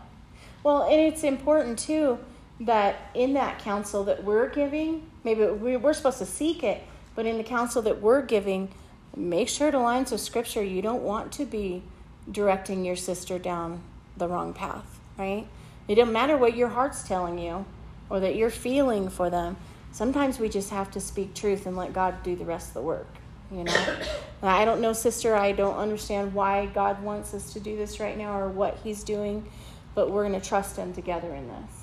Well, 0.63 0.85
and 0.85 1.01
it's 1.01 1.25
important 1.25 1.79
too 1.79 2.19
that 2.61 3.11
in 3.15 3.35
that 3.35 3.59
counsel 3.59 4.05
that 4.05 4.25
we're 4.25 4.49
giving, 4.49 5.09
maybe 5.25 5.45
we- 5.45 5.77
we're 5.77 5.93
supposed 5.93 6.19
to 6.19 6.27
seek 6.27 6.63
it, 6.63 6.83
but 7.15 7.27
in 7.27 7.39
the 7.39 7.45
counsel 7.45 7.83
that 7.83 8.01
we're 8.01 8.23
giving, 8.23 8.69
make 9.17 9.49
sure 9.49 9.69
it 9.69 9.75
aligns 9.75 10.11
with 10.11 10.21
Scripture. 10.21 10.63
You 10.63 10.83
don't 10.83 11.03
want 11.03 11.33
to 11.33 11.45
be 11.45 11.83
directing 12.31 12.85
your 12.85 12.97
sister 12.97 13.39
down 13.39 13.81
the 14.17 14.29
wrong 14.29 14.53
path, 14.53 14.99
right? 15.17 15.47
It 15.87 15.95
doesn't 15.95 16.13
matter 16.13 16.37
what 16.37 16.57
your 16.57 16.69
heart's 16.69 17.03
telling 17.07 17.39
you 17.39 17.65
or 18.11 18.21
that 18.21 18.37
you're 18.37 18.51
feeling 18.51 19.09
for 19.09 19.31
them. 19.31 19.57
Sometimes 19.93 20.39
we 20.39 20.49
just 20.49 20.71
have 20.71 20.91
to 20.93 21.01
speak 21.01 21.35
truth 21.35 21.67
and 21.67 21.77
let 21.77 21.93
God 21.93 22.23
do 22.23 22.37
the 22.37 22.45
rest 22.45 22.69
of 22.69 22.75
the 22.75 22.83
work. 22.83 23.07
You 23.51 23.65
know, 23.65 23.97
I 24.43 24.65
don't 24.65 24.81
know, 24.81 24.93
sister. 24.93 25.35
I 25.35 25.53
don't 25.53 25.77
understand 25.77 26.35
why 26.35 26.67
God 26.67 27.03
wants 27.03 27.33
us 27.35 27.53
to 27.55 27.61
do 27.61 27.77
this 27.77 27.99
right 28.01 28.17
now 28.17 28.39
or 28.39 28.49
what 28.49 28.79
He's 28.85 29.03
doing, 29.03 29.49
but 29.95 30.11
we're 30.11 30.29
going 30.29 30.39
to 30.39 30.47
trust 30.47 30.77
Him 30.77 30.93
together 30.93 31.35
in 31.35 31.49
this. 31.49 31.78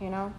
You 0.00 0.10
know. 0.10 0.32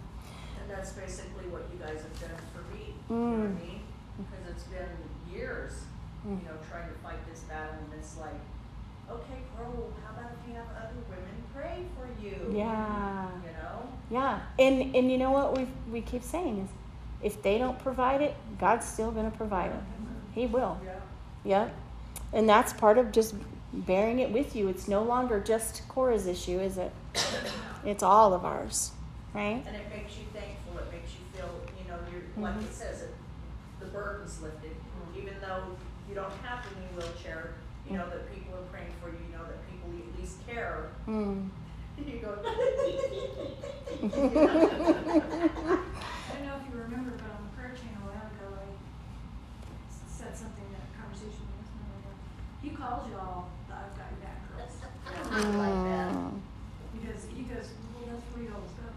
And 0.60 0.70
that's 0.70 0.92
basically 0.92 1.46
what 1.50 1.62
you 1.72 1.78
guys 1.78 2.00
have 2.02 2.20
done 2.20 2.38
for 2.54 2.62
me. 2.74 2.94
You 3.08 3.16
know 3.16 3.30
what 3.30 3.40
Mm. 3.40 3.56
I 3.56 3.64
mean? 3.66 3.80
Because 4.18 4.50
it's 4.50 4.64
been 4.64 4.88
years, 5.32 5.84
you 6.24 6.32
Mm. 6.32 6.44
know, 6.44 6.56
trying 6.70 6.88
to 6.88 6.94
fight 7.02 7.18
this 7.30 7.40
battle, 7.40 7.74
and 7.84 7.92
it's 7.98 8.16
like, 8.18 8.38
okay, 9.10 9.40
Crow, 9.56 9.92
how 10.04 10.18
about 10.18 10.32
if 10.32 10.48
you 10.48 10.54
have 10.54 10.66
other 10.76 11.00
women 11.08 11.42
pray 11.54 11.84
for 11.96 12.06
you? 12.22 12.56
Yeah. 12.56 13.28
You 13.44 13.52
know? 13.62 13.82
Yeah, 14.10 14.40
and 14.58 14.94
and 14.94 15.10
you 15.10 15.18
know 15.18 15.30
what 15.30 15.56
we 15.56 15.66
we 15.90 16.00
keep 16.00 16.22
saying 16.22 16.58
is, 16.58 16.68
if 17.22 17.42
they 17.42 17.58
don't 17.58 17.78
provide 17.78 18.20
it, 18.22 18.34
God's 18.58 18.86
still 18.86 19.10
going 19.12 19.30
to 19.30 19.36
provide 19.36 19.70
it. 19.70 19.82
He 20.34 20.46
will. 20.46 20.78
Yeah. 20.84 20.92
Yeah, 21.44 21.68
and 22.32 22.48
that's 22.48 22.72
part 22.72 22.98
of 22.98 23.12
just 23.12 23.34
bearing 23.72 24.18
it 24.18 24.30
with 24.30 24.54
you. 24.56 24.68
It's 24.68 24.88
no 24.88 25.02
longer 25.02 25.40
just 25.40 25.86
Cora's 25.88 26.26
issue, 26.26 26.58
is 26.60 26.76
it? 26.78 26.92
It's 27.84 28.02
all 28.02 28.34
of 28.34 28.44
ours, 28.44 28.90
right? 29.34 29.62
And 29.66 29.76
it 29.76 29.86
makes 29.94 30.16
you 30.18 30.24
thankful, 30.32 30.78
it 30.78 30.90
makes 30.92 31.12
you 31.14 31.20
feel, 31.32 31.50
you 31.78 31.84
know, 31.90 31.98
you're, 32.10 32.22
like 32.42 32.54
Mhm. 32.58 32.64
it 32.64 32.74
says, 32.74 33.02
it, 33.02 33.14
the 33.80 33.86
burden's 33.86 34.40
lifted. 34.42 34.76
Even 35.16 35.34
though 35.40 35.76
you 36.08 36.14
don't 36.14 36.32
have 36.44 36.62
to 36.68 36.74
be 36.74 36.82
in 36.82 36.88
a 36.94 36.96
wheelchair, 36.98 37.54
you 37.88 37.96
know 37.96 38.08
that 38.08 38.32
people 38.32 38.54
are 38.58 38.62
praying 38.70 38.92
for 39.02 39.08
you, 39.10 39.18
you 39.26 39.32
know 39.36 39.44
that 39.44 39.60
people 39.70 39.90
at 39.90 40.18
least 40.20 40.46
care. 40.46 40.90
Mm. 41.08 41.48
You 42.00 42.16
go, 42.18 42.32
I 42.44 42.48
don't 46.32 46.44
know 46.46 46.56
if 46.56 46.64
you 46.64 46.72
remember, 46.80 47.12
but 47.12 47.28
on 47.28 47.44
the 47.44 47.52
prayer 47.52 47.76
chain 47.76 47.92
a 47.92 48.00
while 48.08 48.24
ago, 48.32 48.56
I 48.56 48.64
said 50.08 50.32
something 50.32 50.64
in 50.64 50.80
a 50.80 50.88
conversation 50.96 51.44
with 51.44 51.60
this 51.60 51.68
He 52.64 52.72
calls 52.72 53.04
y'all 53.12 53.52
the 53.68 53.76
I've 53.76 53.92
got 54.00 54.08
your 54.16 54.24
back 54.24 54.40
girls. 54.48 54.80
I 55.28 55.44
like 55.60 55.80
that. 55.92 56.08
Mm. 56.16 56.40
Because 56.96 57.28
he 57.36 57.44
goes, 57.44 57.76
well, 57.92 58.08
that's 58.08 58.24
where 58.32 58.48
you 58.48 58.52
always 58.56 58.72
go. 58.80 58.88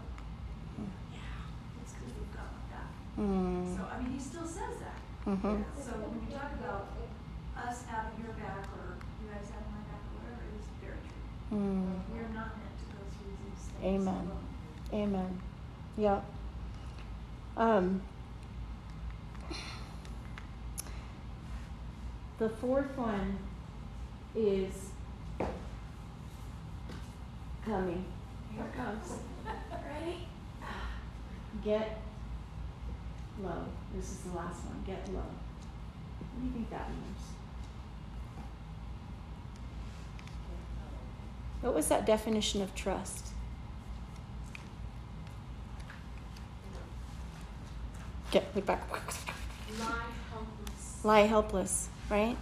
Yeah, 1.12 1.84
it's 1.84 1.92
because 1.92 2.08
we've 2.16 2.32
got 2.32 2.48
my 2.56 2.64
back. 2.72 2.88
Mm. 3.18 3.76
So, 3.76 3.82
I 3.86 4.02
mean, 4.02 4.12
he 4.12 4.18
still 4.20 4.44
says 4.46 4.76
that. 4.80 4.98
Mhm. 5.26 5.64
So 5.76 5.92
when 5.92 6.20
you 6.28 6.36
talk 6.36 6.52
about 6.58 6.88
us 7.56 7.84
having 7.86 8.24
your 8.24 8.34
back 8.34 8.66
or 8.76 8.96
you 9.22 9.30
guys 9.30 9.48
having 9.50 9.70
my 9.72 9.82
back 9.88 10.02
or 10.04 10.18
whatever, 10.20 10.42
it 10.50 10.60
is 10.60 10.66
very 10.82 10.98
true. 11.48 11.58
Mm. 11.58 12.12
We 12.12 12.18
are 12.18 12.28
not 12.34 12.56
meant 12.58 12.76
to 12.78 12.86
go 12.92 13.00
through 13.14 13.36
these 13.44 13.64
things 13.70 14.02
Amen. 14.02 14.30
alone. 14.92 15.02
Amen. 15.02 15.40
Yeah. 15.96 16.20
Um, 17.56 18.02
the 22.38 22.48
fourth 22.48 22.96
one 22.98 23.38
is 24.34 24.90
coming. 27.64 28.04
Here 28.52 28.64
it 28.64 28.74
comes. 28.76 29.12
Ready? 29.70 30.26
Get 31.62 31.98
low. 33.42 33.64
This 33.94 34.10
is 34.10 34.18
the 34.18 34.36
last 34.36 34.64
one. 34.64 34.82
Get 34.86 35.06
low. 35.08 35.20
What 35.20 36.40
do 36.40 36.46
you 36.46 36.52
think 36.52 36.70
that 36.70 36.88
means? 36.88 37.18
What 41.60 41.74
was 41.74 41.88
that 41.88 42.04
definition 42.04 42.60
of 42.60 42.74
trust? 42.74 43.28
Get 48.30 48.44
look 48.54 48.66
back. 48.66 48.82
Lie 48.90 48.98
helpless. 50.30 51.04
Lie 51.04 51.20
helpless, 51.20 51.88
right? 52.10 52.36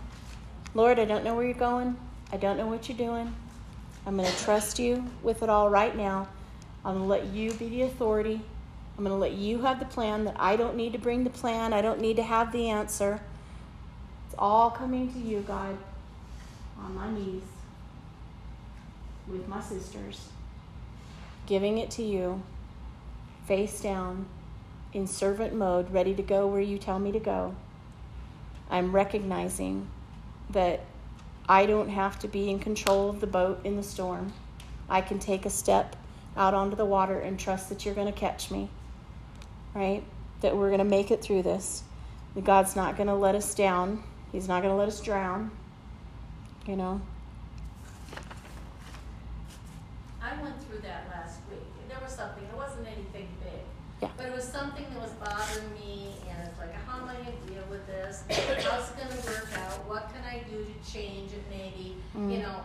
Lord, 0.75 0.99
I 0.99 1.05
don't 1.05 1.23
know 1.23 1.35
where 1.35 1.45
you're 1.45 1.55
going. 1.55 1.97
I 2.33 2.39
don't 2.39 2.57
know 2.57 2.67
what 2.67 2.89
you're 2.89 2.99
doing. 2.99 3.35
I'm 4.07 4.17
going 4.17 4.29
to 4.29 4.45
trust 4.45 4.79
you 4.79 5.05
with 5.23 5.43
it 5.43 5.49
all 5.49 5.69
right 5.69 5.95
now. 5.97 6.29
I'm 6.85 6.95
going 6.95 7.05
to 7.05 7.09
let 7.09 7.27
you 7.27 7.53
be 7.53 7.69
the 7.69 7.83
authority. 7.83 8.41
I'm 8.97 9.05
going 9.05 9.17
to 9.17 9.21
let 9.21 9.33
you 9.33 9.63
have 9.63 9.79
the 9.79 9.87
plan 9.87 10.25
that 10.25 10.37
I 10.39 10.57
don't 10.57 10.77
need 10.77 10.93
to 10.93 10.99
bring 10.99 11.25
the 11.25 11.31
plan. 11.31 11.73
I 11.73 11.81
don't 11.81 12.01
need 12.01 12.17
to 12.17 12.23
have 12.23 12.53
the 12.53 12.69
answer. 12.69 13.21
It's 14.27 14.35
all 14.39 14.71
coming 14.71 15.13
to 15.13 15.19
you, 15.19 15.41
God, 15.41 15.77
on 16.79 16.95
my 16.95 17.11
knees 17.11 17.43
with 19.29 19.49
my 19.49 19.61
sisters, 19.61 20.29
giving 21.47 21.79
it 21.79 21.91
to 21.93 22.03
you, 22.03 22.43
face 23.47 23.81
down, 23.81 24.27
in 24.93 25.07
servant 25.07 25.55
mode, 25.55 25.91
ready 25.91 26.15
to 26.15 26.23
go 26.23 26.47
where 26.47 26.61
you 26.61 26.77
tell 26.77 26.99
me 26.99 27.13
to 27.13 27.21
go. 27.21 27.55
I'm 28.71 28.95
recognizing 28.95 29.89
that 30.51 30.85
I 31.49 31.67
don't 31.67 31.89
have 31.89 32.19
to 32.21 32.29
be 32.29 32.51
in 32.51 32.59
control 32.59 33.09
of 33.09 33.21
the 33.21 33.27
boat 33.27 33.61
in 33.65 33.77
the 33.77 33.83
storm. 33.83 34.33
I 34.89 35.01
can 35.01 35.19
take 35.19 35.47
a 35.47 35.51
step 35.51 35.97
out 36.37 36.55
onto 36.55 36.77
the 36.77 36.85
water 36.85 37.19
and 37.19 37.39
trust 37.39 37.69
that 37.69 37.85
you're 37.85 37.95
going 37.95 38.13
to 38.13 38.19
catch 38.19 38.51
me, 38.51 38.69
right? 39.75 40.03
That 40.41 40.57
we're 40.57 40.69
going 40.69 40.79
to 40.79 40.85
make 40.85 41.11
it 41.11 41.23
through 41.23 41.43
this. 41.43 41.83
That 42.35 42.45
God's 42.45 42.77
not 42.77 42.97
going 42.97 43.09
to 43.09 43.15
let 43.15 43.35
us 43.35 43.55
down, 43.55 44.03
He's 44.33 44.49
not 44.49 44.63
going 44.63 44.73
to 44.73 44.77
let 44.77 44.89
us 44.89 45.01
drown, 45.01 45.51
you 46.67 46.77
know? 46.77 47.01
I 50.23 50.43
went 50.43 50.63
through 50.63 50.79
that 50.79 51.07
last 51.11 51.41
week, 51.51 51.61
there 51.89 51.99
was 52.03 52.13
something, 52.13 52.43
it 52.45 52.57
wasn't 52.57 52.87
anything 52.87 53.29
big. 53.43 53.61
Yeah. 54.01 54.09
But 54.17 54.27
it 54.27 54.35
was 54.35 54.45
something 54.45 54.85
that 54.95 55.01
was 55.01 55.13
bothering 55.13 55.73
me, 55.75 56.15
and 56.29 56.49
it's 56.49 56.59
like, 56.59 56.75
how 56.87 57.03
am 57.03 57.09
I 57.09 57.15
gonna 57.15 57.37
deal 57.47 57.63
with 57.71 57.87
this? 57.87 58.25
How's 58.65 58.91
it 58.91 58.97
gonna 58.97 59.15
work 59.27 59.49
out? 59.59 59.87
What 59.89 60.11
can 60.13 60.25
I 60.25 60.43
do 60.49 60.65
to 60.65 60.93
change 60.93 61.33
it 61.33 61.45
maybe? 61.51 61.97
Mm. 62.17 62.33
You 62.33 62.39
know, 62.39 62.63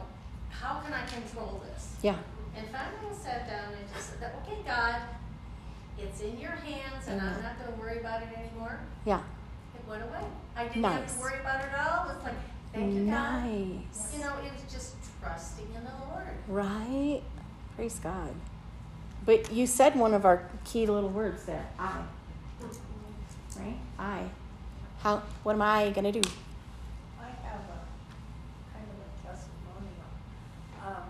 how 0.50 0.80
can 0.80 0.94
I 0.94 1.06
control 1.06 1.62
this? 1.66 1.94
Yeah. 2.02 2.18
And 2.56 2.66
finally 2.70 3.12
I 3.12 3.14
sat 3.14 3.48
down 3.48 3.74
and 3.74 3.94
just 3.94 4.20
said, 4.20 4.32
okay, 4.42 4.58
God, 4.66 5.02
it's 5.98 6.22
in 6.22 6.40
your 6.40 6.52
hands, 6.52 7.08
and 7.08 7.22
I'm 7.22 7.42
not 7.42 7.60
gonna 7.60 7.78
worry 7.80 8.00
about 8.00 8.22
it 8.22 8.30
anymore. 8.38 8.80
Yeah. 9.06 9.22
It 9.76 9.90
went 9.90 10.04
away. 10.04 10.24
I 10.56 10.66
didn't 10.68 10.84
have 10.84 11.14
to 11.16 11.20
worry 11.22 11.40
about 11.40 11.62
it 11.62 11.70
at 11.74 11.88
all. 11.88 12.10
It's 12.12 12.24
like, 12.24 12.34
thank 12.74 12.94
you, 12.94 13.06
God. 13.06 13.44
Nice. 13.46 14.14
You 14.14 14.20
know, 14.22 14.34
it 14.44 14.52
was 14.54 14.74
just 14.74 14.96
trusting 15.22 15.68
in 15.76 15.84
the 15.84 15.92
Lord. 16.10 16.30
Right? 16.48 17.22
Praise 17.76 18.00
God. 18.00 18.34
But 19.26 19.52
you 19.52 19.68
said 19.68 19.96
one 19.96 20.14
of 20.14 20.26
our 20.26 20.48
key 20.64 20.86
little 20.86 21.10
words 21.10 21.44
there 21.44 21.66
I. 21.78 22.02
Right? 23.60 23.78
I. 24.00 24.24
How, 25.02 25.22
what 25.44 25.54
am 25.54 25.62
I 25.62 25.90
going 25.92 26.12
to 26.12 26.22
do? 26.22 26.30
I 27.20 27.26
have 27.26 27.62
a 27.62 27.80
kind 28.74 28.88
of 28.88 28.98
a 29.04 29.28
testimonial. 29.28 30.10
Um, 30.82 31.10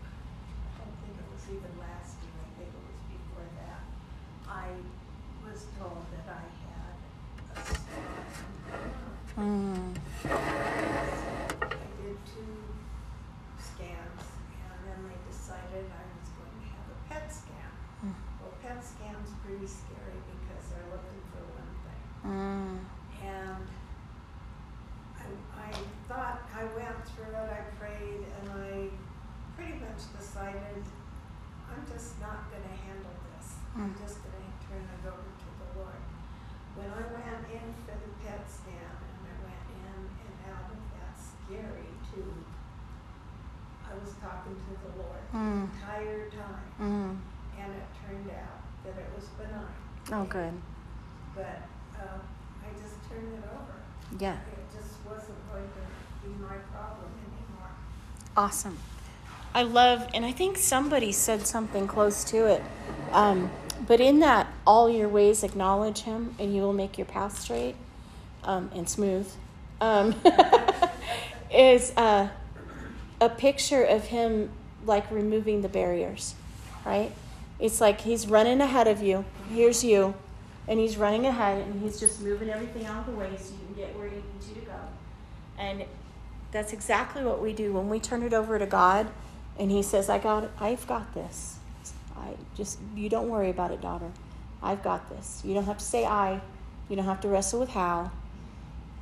I 0.00 0.78
don't 0.78 0.96
think 1.02 1.18
it 1.18 1.26
was 1.32 1.44
even 1.48 1.72
last 1.80 2.16
year, 2.22 2.32
I 2.40 2.48
think 2.56 2.70
it 2.70 2.82
was 2.88 3.00
before 3.10 3.48
that. 3.58 3.80
I 4.48 4.68
was 5.44 5.66
told 5.78 6.04
that 6.14 6.26
I 6.30 6.46
had 6.62 6.94
a 9.31 9.31
scar. 9.42 9.50
Mm. 9.50 9.96
I 10.30 11.68
did 12.02 12.16
two 12.26 12.54
scans 13.58 14.22
and 14.22 14.78
then 14.86 15.00
they 15.10 15.18
decided 15.30 15.84
I 15.90 16.04
was 16.14 16.30
going 16.38 16.54
to 16.62 16.66
have 16.70 16.86
a 16.90 16.98
PET 17.10 17.26
scan. 17.32 17.72
Mm. 18.06 18.14
Well, 18.40 18.54
PET 18.62 18.78
scan's 18.84 19.30
pretty 19.44 19.66
scary 19.66 20.18
because 20.30 20.62
they're 20.70 20.90
looking 20.94 21.22
for 21.34 21.42
one 21.58 21.72
thing. 21.82 22.02
Mm. 22.22 22.74
And 23.26 23.66
I, 25.18 25.26
I 25.58 25.70
thought, 26.08 26.42
I 26.54 26.64
went 26.78 26.98
through 27.14 27.34
it, 27.34 27.50
I 27.50 27.62
prayed, 27.78 28.22
and 28.22 28.46
I 28.62 28.90
pretty 29.56 29.78
much 29.82 30.02
decided, 30.18 30.82
I'm 31.70 31.82
just 31.90 32.20
not 32.20 32.50
gonna 32.50 32.76
handle 32.86 33.14
this. 33.34 33.54
I'm 33.74 33.90
Mm. 33.94 33.98
just 34.04 34.20
gonna 34.22 34.52
turn 34.68 34.84
it 34.84 35.02
over 35.08 35.24
to 35.32 35.48
the 35.62 35.68
Lord. 35.80 36.02
When 36.76 36.88
I 36.92 37.04
went 37.08 37.44
in 37.48 37.66
for 37.88 37.96
the 37.96 38.10
PET 38.20 38.44
scan, 38.44 38.92
and 39.00 39.24
I 39.24 39.36
went 39.48 39.66
in 39.80 39.96
and 40.12 40.36
out 40.52 40.68
of 40.72 40.80
that 40.98 41.14
scary 41.16 41.88
tube, 42.12 42.44
I 43.88 43.92
was 43.96 44.12
talking 44.20 44.56
to 44.56 44.72
the 44.76 44.92
Lord 45.00 45.22
the 45.32 45.38
Mm. 45.38 45.72
entire 45.72 46.28
time, 46.30 46.68
Mm. 46.82 47.16
and 47.60 47.72
it 47.72 47.86
turned 48.04 48.28
out 48.30 48.60
that 48.84 49.00
it 49.00 49.08
was 49.14 49.26
benign. 49.38 49.66
Oh, 50.10 50.24
good. 50.24 50.52
But, 51.34 51.62
uh, 51.96 52.18
I 52.60 52.72
just 52.82 52.96
turned 53.08 53.32
it 53.34 53.44
over. 53.44 54.18
Yeah. 54.18 54.34
It 54.34 54.76
just 54.76 54.96
wasn't 55.08 55.38
going 55.52 55.62
to 55.62 56.28
be 56.28 56.34
my 56.42 56.56
problem 56.72 57.10
anymore. 57.20 57.70
Awesome. 58.36 58.78
I 59.54 59.62
love, 59.62 60.08
and 60.12 60.24
I 60.24 60.32
think 60.32 60.56
somebody 60.56 61.12
said 61.12 61.46
something 61.46 61.86
close 61.86 62.24
to 62.24 62.46
it. 62.46 62.62
Um, 63.12 63.50
but 63.86 64.00
in 64.00 64.20
that, 64.20 64.52
all 64.66 64.90
your 64.90 65.08
ways 65.08 65.44
acknowledge 65.44 66.00
Him, 66.00 66.34
and 66.38 66.54
you 66.54 66.62
will 66.62 66.72
make 66.72 66.98
your 66.98 67.06
path 67.06 67.38
straight 67.38 67.76
um, 68.44 68.70
and 68.74 68.88
smooth. 68.88 69.30
Um, 69.80 70.14
is 71.54 71.92
uh, 71.96 72.28
a 73.20 73.28
picture 73.28 73.84
of 73.84 74.06
Him 74.06 74.50
like 74.84 75.10
removing 75.10 75.62
the 75.62 75.68
barriers, 75.68 76.34
right? 76.84 77.12
It's 77.58 77.80
like 77.80 78.00
He's 78.00 78.26
running 78.26 78.60
ahead 78.60 78.88
of 78.88 79.02
you. 79.02 79.24
Here's 79.50 79.84
you. 79.84 80.14
and 80.68 80.78
he's 80.78 80.96
running 80.96 81.26
ahead 81.26 81.66
and 81.66 81.82
he's 81.82 81.98
just 81.98 82.20
moving 82.20 82.48
everything 82.48 82.86
out 82.86 83.00
of 83.00 83.06
the 83.06 83.18
way 83.18 83.28
so 83.36 83.52
you 83.52 83.58
can 83.66 83.74
get 83.74 83.96
where 83.96 84.06
you 84.06 84.16
need 84.16 84.48
you 84.48 84.54
to 84.54 84.60
go. 84.66 84.78
And 85.58 85.84
that's 86.52 86.72
exactly 86.72 87.24
what 87.24 87.42
we 87.42 87.52
do 87.52 87.72
when 87.72 87.88
we 87.88 87.98
turn 87.98 88.22
it 88.22 88.32
over 88.32 88.58
to 88.58 88.66
God 88.66 89.08
and 89.58 89.70
he 89.70 89.82
says, 89.82 90.08
I 90.08 90.18
got 90.18 90.44
it, 90.44 90.50
I've 90.60 90.86
got 90.86 91.12
this. 91.14 91.56
I 92.16 92.34
just 92.56 92.78
you 92.94 93.08
don't 93.08 93.28
worry 93.28 93.50
about 93.50 93.70
it, 93.72 93.80
daughter. 93.80 94.10
I've 94.62 94.82
got 94.82 95.10
this. 95.10 95.42
You 95.44 95.54
don't 95.54 95.64
have 95.64 95.78
to 95.78 95.84
say 95.84 96.04
I. 96.06 96.40
You 96.88 96.96
don't 96.96 97.04
have 97.06 97.20
to 97.22 97.28
wrestle 97.28 97.58
with 97.60 97.70
how. 97.70 98.10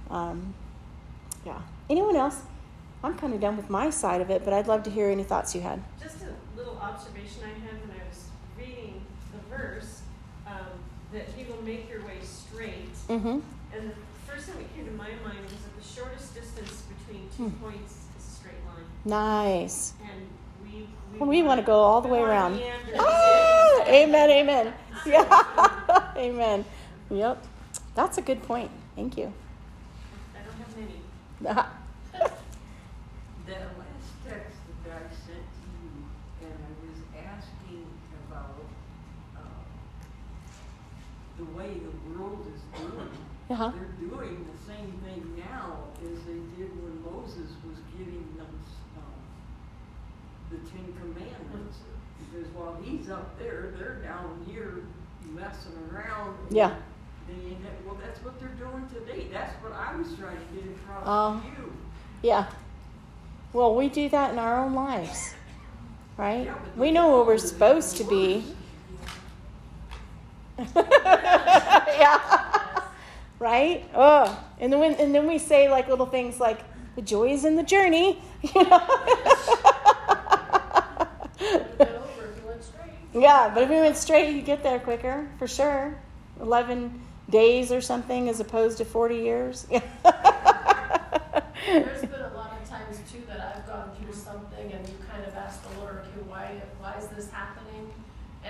Um, 0.09 0.55
yeah. 1.44 1.61
Anyone 1.90 2.16
else? 2.16 2.40
I'm 3.05 3.16
kind 3.19 3.35
of 3.35 3.40
done 3.40 3.57
with 3.57 3.69
my 3.69 3.90
side 3.90 4.20
of 4.23 4.31
it, 4.31 4.44
but 4.44 4.55
I'd 4.55 4.66
love 4.66 4.82
to 4.85 4.90
hear 4.90 5.11
any 5.11 5.23
thoughts 5.24 5.55
you 5.55 5.61
had. 5.61 5.82
Just 6.02 6.20
observation 6.91 7.43
I 7.45 7.55
had 7.67 7.81
when 7.87 7.93
I 7.97 8.03
was 8.09 8.25
reading 8.59 9.01
the 9.33 9.57
verse, 9.57 10.03
um, 10.47 10.67
that 11.12 11.27
he 11.37 11.45
will 11.51 11.62
make 11.62 11.89
your 11.89 12.01
way 12.05 12.19
straight. 12.23 12.95
Mm-hmm. 13.09 13.39
And 13.75 13.91
the 13.91 13.95
first 14.27 14.47
thing 14.47 14.57
that 14.59 14.75
came 14.75 14.87
to 14.87 14.93
my 14.93 15.11
mind 15.25 15.43
was 15.45 15.61
that 15.62 15.77
the 15.81 15.87
shortest 15.87 16.35
distance 16.35 16.83
between 16.83 17.29
two 17.37 17.45
Hmm. 17.49 17.62
points 17.65 17.93
is 18.19 18.27
a 18.27 18.31
straight 18.39 18.62
line. 18.67 18.87
Nice. 19.05 19.95
And 20.03 20.27
we, 20.62 20.89
we, 21.12 21.19
Well, 21.19 21.29
we 21.29 21.43
want 21.43 21.61
to 21.61 21.67
go 21.67 21.79
all 21.81 22.01
the 22.01 22.09
way 22.09 22.21
around. 22.21 22.61
Ah, 22.99 23.85
amen, 23.87 24.31
amen. 24.31 24.75
Yeah, 25.07 26.12
amen. 26.17 26.65
Yep. 27.11 27.45
That's 27.95 28.19
a 28.19 28.23
good 28.23 28.43
point. 28.43 28.71
Thank 28.97 29.17
you. 29.17 29.33
I 30.37 30.43
don't 30.45 30.57
have 30.59 30.77
many. 30.77 31.01
That 33.47 33.67
last 33.79 34.12
text 34.29 34.59
that 34.85 34.93
I 34.93 35.15
sent 35.27 35.43
to 35.43 35.67
you, 35.83 35.91
and 36.45 36.55
I 36.55 36.71
was 36.87 36.99
asking 37.19 37.87
about, 38.29 38.62
uh, 39.37 39.41
the 41.41 41.57
way 41.57 41.73
the 41.81 42.19
world 42.19 42.45
is 42.55 42.81
doing. 42.81 43.09
Uh-huh. 43.51 43.73
They're 43.75 44.09
doing 44.09 44.47
the 44.53 44.73
same 44.73 44.93
thing 45.05 45.43
now 45.51 45.79
as 46.03 46.19
they 46.25 46.39
did 46.57 46.71
when 46.83 47.03
Moses 47.03 47.51
was 47.67 47.79
giving 47.97 48.27
them, 48.37 48.47
um, 48.99 49.21
the 50.51 50.59
Ten 50.71 50.93
Commandments. 51.01 51.79
Because 52.31 52.47
while 52.55 52.77
he's 52.83 53.11
up 53.11 53.39
there, 53.39 53.73
they're 53.79 53.97
down 54.05 54.45
here 54.49 54.83
messing 55.35 55.73
around. 55.93 56.37
Yeah. 56.51 56.75
They 57.27 57.35
end 57.55 57.65
up, 57.67 57.73
well, 57.87 57.99
that's 58.05 58.23
what 58.23 58.39
they're 58.39 58.49
doing 58.51 58.89
today. 58.93 59.27
That's 59.33 59.53
what 59.62 59.73
I 59.73 59.97
was 59.97 60.09
trying 60.19 60.37
to 60.37 60.55
get 60.55 60.71
across 60.77 61.05
Oh. 61.07 61.41
to 61.43 61.62
you. 61.62 61.73
Yeah. 62.23 62.47
Well, 63.53 63.75
we 63.75 63.89
do 63.89 64.09
that 64.11 64.33
in 64.33 64.39
our 64.39 64.65
own 64.65 64.75
lives, 64.75 65.35
right? 66.17 66.45
Yeah, 66.45 66.55
We 66.77 66.91
know 66.93 67.17
where 67.17 67.25
we're 67.25 67.39
supposed 67.39 67.97
to 67.97 68.05
be. 68.05 68.37
worse. 68.39 68.55
yeah. 70.77 72.82
right? 73.39 73.89
Oh, 73.95 74.45
and 74.59 74.73
then 74.73 74.95
and 74.95 75.15
then 75.15 75.27
we 75.27 75.39
say 75.39 75.70
like 75.70 75.89
little 75.89 76.07
things 76.07 76.41
like 76.41 76.61
the 76.97 77.03
joy 77.03 77.31
is 77.31 77.45
in 77.45 77.57
the 77.57 77.62
journey, 77.62 78.20
you 78.55 78.65
know. 78.65 78.87
yeah, 83.15 83.51
but 83.53 83.65
if 83.65 83.69
we 83.69 83.77
went 83.77 83.97
straight, 83.97 84.35
you 84.35 84.43
get 84.43 84.62
there 84.62 84.78
quicker 84.78 85.28
for 85.39 85.47
sure. 85.47 85.97
Eleven 86.41 87.01
days 87.28 87.73
or 87.73 87.81
something, 87.81 88.28
as 88.28 88.41
opposed 88.41 88.78
to 88.78 88.85
forty 88.85 89.16
years. 89.16 89.66
There's 91.66 92.01
been 92.01 92.20
a 92.20 92.32
lot 92.35 92.59
of 92.61 92.69
times 92.69 92.99
too 93.11 93.23
that 93.28 93.57
I've 93.57 93.66
gone 93.66 93.91
through 94.01 94.12
something 94.12 94.73
and 94.73 94.89
you 94.89 94.95
kind 95.09 95.24
of 95.24 95.35
ask 95.35 95.62
the 95.70 95.78
Lord, 95.81 95.99
okay, 95.99 96.23
why, 96.27 96.61
why 96.81 96.97
is 96.99 97.07
this 97.09 97.31
happening? 97.31 97.93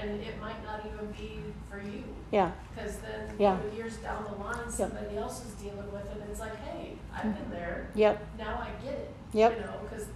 And 0.01 0.21
it 0.23 0.41
might 0.41 0.63
not 0.65 0.81
even 0.87 1.13
be 1.13 1.39
for 1.71 1.79
you, 1.81 2.05
yeah. 2.33 2.53
because 2.75 2.97
then, 2.99 3.29
you 3.39 3.45
know, 3.47 3.59
years 3.77 3.97
down 3.99 4.25
the 4.25 4.43
line, 4.43 4.71
somebody 4.71 5.17
else 5.17 5.45
is 5.45 5.53
dealing 5.55 5.93
with 5.93 6.07
it, 6.07 6.19
and 6.21 6.31
it's 6.31 6.41
like, 6.41 6.57
hey, 6.65 6.93
I've 7.15 7.35
been 7.37 7.51
there, 7.51 7.91
Yep. 7.95 8.27
now 8.39 8.63
I 8.67 8.83
get 8.83 8.95
it. 8.95 9.15
Yep. 9.35 9.57
You 9.59 9.65
know, 9.65 9.75
because 9.83 10.07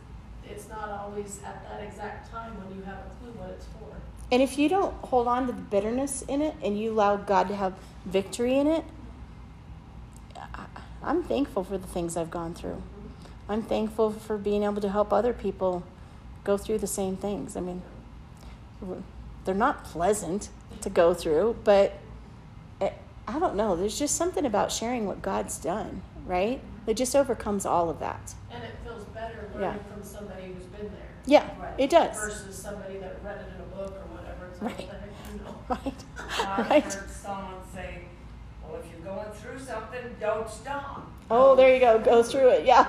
it's 0.49 0.69
not 0.69 0.89
always 0.89 1.41
at 1.45 1.63
that 1.69 1.83
exact 1.83 2.31
time 2.31 2.53
when 2.59 2.77
you 2.77 2.83
have 2.85 2.99
a 2.99 3.11
clue 3.21 3.33
what 3.39 3.51
it's 3.51 3.67
for. 3.67 3.95
And 4.33 4.43
if 4.43 4.59
you 4.59 4.69
don't 4.69 4.95
hold 5.05 5.29
on 5.29 5.47
to 5.49 5.53
the 5.53 5.61
bitterness 5.61 6.23
in 6.23 6.41
it 6.41 6.55
and 6.63 6.79
you 6.79 6.93
allow 6.93 7.17
God 7.17 7.49
to 7.49 7.57
have 7.57 7.75
victory 8.07 8.57
in 8.59 8.67
it, 8.67 8.85
I- 10.55 10.67
I'm 11.03 11.23
thankful 11.23 11.63
for 11.65 11.77
the 11.79 11.87
things 11.87 12.17
I've 12.17 12.31
gone 12.31 12.55
through. 12.55 12.71
Mm-hmm. 12.83 13.53
I'm 13.53 13.63
thankful 13.63 14.13
for 14.13 14.39
being 14.39 14.63
able 14.63 14.81
to 14.81 14.89
help 14.89 15.13
other 15.13 15.33
people 15.35 15.83
go 16.43 16.57
through 16.57 16.79
the 16.79 16.87
same 16.87 17.17
things. 17.17 17.57
I 17.57 17.61
mean, 17.61 17.83
they're 19.45 19.55
not 19.55 19.85
pleasant 19.85 20.49
to 20.81 20.91
go 20.91 21.15
through, 21.15 21.57
but 21.65 21.93
it, 22.81 22.93
I 23.29 23.39
don't 23.39 23.57
know. 23.57 23.77
There's 23.77 23.99
just 23.99 24.17
something 24.17 24.45
about 24.45 24.71
sharing 24.73 25.07
what 25.07 25.23
God's 25.23 25.59
done, 25.59 26.03
right? 26.27 26.61
It 26.87 26.97
just 26.97 27.15
overcomes 27.17 27.65
all 27.67 27.89
of 27.89 27.99
that. 28.01 28.35
And 28.51 28.63
it 28.65 28.75
feels 28.85 29.05
better 29.07 29.49
Yeah. 29.59 29.69
learning 29.69 29.85
from 29.93 30.03
somebody 30.05 30.53
who's 30.53 30.65
been 30.65 30.87
there. 30.87 31.01
Yeah, 31.27 31.49
it 31.79 31.89
does. 31.91 32.17
Versus 32.19 32.57
somebody 32.57 32.99
that 32.99 33.17
read 33.25 33.39
it 33.39 33.47
in 33.55 33.61
a 33.63 33.77
book 33.77 33.95
or 33.97 34.15
whatever. 34.17 34.47
It's 34.53 34.61
like, 34.61 34.77
Right. 34.79 34.89
what 34.89 35.01
the 35.01 35.07
heck 35.07 35.27
do 35.27 35.39
you 35.39 35.45
know? 35.45 35.55
Right. 35.69 36.05
I 36.59 36.69
Right. 36.71 36.85
heard 36.93 37.11
someone 37.11 37.55
say, 37.75 38.01
well, 38.63 38.81
if 38.81 38.85
you're 38.91 39.15
going 39.15 39.31
through 39.33 39.59
something, 39.59 40.17
don't 40.21 40.51
stop. 40.51 41.11
Oh, 41.31 41.55
there 41.57 41.73
you 41.73 41.81
go. 41.81 41.99
Go 41.99 42.23
through 42.23 42.49
it. 42.51 42.67
Yeah. 42.67 42.85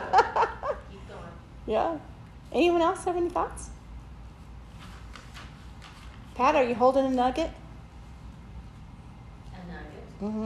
Keep 0.91 1.07
going. 1.07 1.21
yeah. 1.67 1.97
Anyone 2.51 2.81
else 2.81 3.05
have 3.05 3.15
any 3.15 3.29
thoughts? 3.29 3.69
Pat, 6.35 6.55
are 6.55 6.63
you 6.63 6.75
holding 6.75 7.05
a 7.05 7.09
nugget? 7.09 7.49
A 9.53 9.71
nugget. 9.71 10.21
Mm-hmm. 10.21 10.43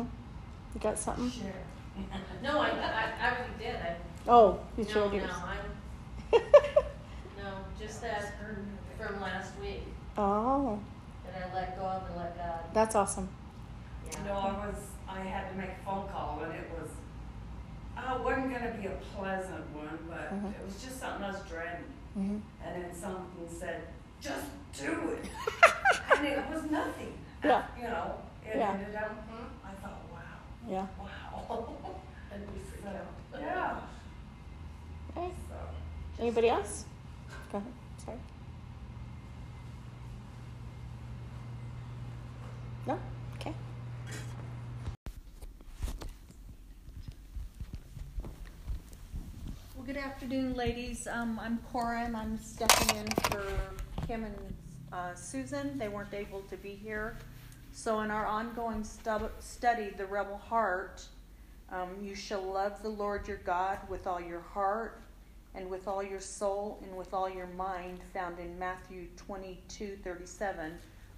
You 0.75 0.79
got 0.81 0.97
something? 0.99 1.29
Sure. 1.31 1.51
No, 2.41 2.61
I, 2.61 2.69
I, 2.69 3.11
I 3.19 3.29
already 3.35 3.53
did. 3.59 3.75
I, 3.75 3.95
Oh, 4.25 4.59
you 4.77 4.85
no, 4.85 4.89
showed 4.89 5.11
no, 5.11 5.17
yours. 5.17 5.31
I'm, 5.33 6.39
no, 7.37 7.53
just 7.77 8.01
that 8.01 8.33
from 8.97 9.19
last 9.21 9.51
week 9.59 9.83
oh, 10.17 10.79
that 11.25 11.49
I 11.51 11.55
let 11.55 11.77
go 11.77 11.83
of 11.85 12.03
and 12.07 12.15
let 12.17 12.37
God. 12.37 12.59
that's 12.73 12.95
awesome. 12.95 13.27
Yeah. 14.09 14.23
No, 14.27 14.33
I 14.33 14.67
was, 14.67 14.75
I 15.09 15.19
had 15.21 15.49
to 15.51 15.57
make 15.57 15.71
a 15.71 15.85
phone 15.85 16.07
call 16.07 16.39
and 16.45 16.53
it 16.53 16.69
was, 16.79 16.89
uh, 17.97 18.15
it 18.15 18.23
wasn't 18.23 18.53
gonna 18.53 18.75
be 18.79 18.87
a 18.87 18.97
pleasant 19.17 19.65
one, 19.75 19.99
but 20.07 20.31
Mhm. 20.33 20.51
it 20.51 20.65
was 20.65 20.81
just 20.81 20.99
something 21.01 21.23
I 21.23 21.31
was 21.31 21.41
dreading. 21.49 21.83
Mm-hmm. 22.17 22.37
And 22.65 22.83
then 22.83 22.95
something 22.95 23.47
said, 23.49 23.81
just 24.21 24.45
do 24.79 25.17
it. 25.17 25.29
And 26.19 26.27
it 26.27 26.49
was 26.49 26.63
nothing. 26.69 27.13
Yeah. 27.45 27.63
You 27.77 27.83
know, 27.83 28.15
it 28.45 28.57
Yeah. 28.57 28.71
ended 28.73 28.95
up, 28.95 29.25
I 29.65 29.71
thought, 29.81 30.01
wow, 30.11 30.19
Yeah. 30.67 30.85
wow. 30.99 31.77
And 32.33 32.43
we 32.53 32.59
freaked 32.59 32.85
out. 32.87 33.07
Yeah. 33.39 33.79
Okay. 35.17 35.31
So, 35.47 36.21
Anybody 36.21 36.49
else? 36.49 36.83
Go 37.53 37.57
ahead. 37.59 37.71
Sorry. 38.05 38.17
No? 42.85 42.99
Okay. 43.39 43.53
Well, 49.75 49.85
good 49.85 49.97
afternoon, 49.97 50.53
ladies. 50.55 51.07
Um, 51.07 51.39
I'm 51.41 51.59
Cora, 51.71 52.03
and 52.03 52.15
I'm 52.17 52.37
stepping 52.37 52.97
in 52.97 53.07
for 53.29 53.43
Kim 54.07 54.23
and 54.25 54.35
uh, 54.91 55.13
Susan. 55.13 55.77
They 55.77 55.87
weren't 55.87 56.13
able 56.13 56.41
to 56.41 56.57
be 56.57 56.71
here. 56.71 57.17
So, 57.71 58.01
in 58.01 58.11
our 58.11 58.25
ongoing 58.25 58.83
stu- 58.83 59.29
study, 59.39 59.91
The 59.95 60.05
Rebel 60.05 60.37
Heart, 60.37 61.05
um, 61.71 61.89
you 62.01 62.15
shall 62.15 62.41
love 62.41 62.81
the 62.81 62.89
Lord 62.89 63.27
your 63.27 63.37
God 63.37 63.77
with 63.87 64.07
all 64.07 64.19
your 64.19 64.41
heart, 64.41 65.01
and 65.55 65.69
with 65.69 65.87
all 65.87 66.03
your 66.03 66.19
soul, 66.19 66.79
and 66.83 66.95
with 66.97 67.13
all 67.13 67.29
your 67.29 67.47
mind, 67.47 67.99
found 68.13 68.39
in 68.39 68.57
Matthew 68.57 69.07
22 69.17 69.97
37. 70.03 70.73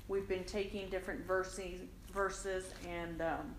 We've 0.08 0.28
been 0.28 0.44
taking 0.44 0.90
different 0.90 1.26
verses, 1.26 1.80
verses 2.14 2.74
and 2.88 3.22
um, 3.22 3.56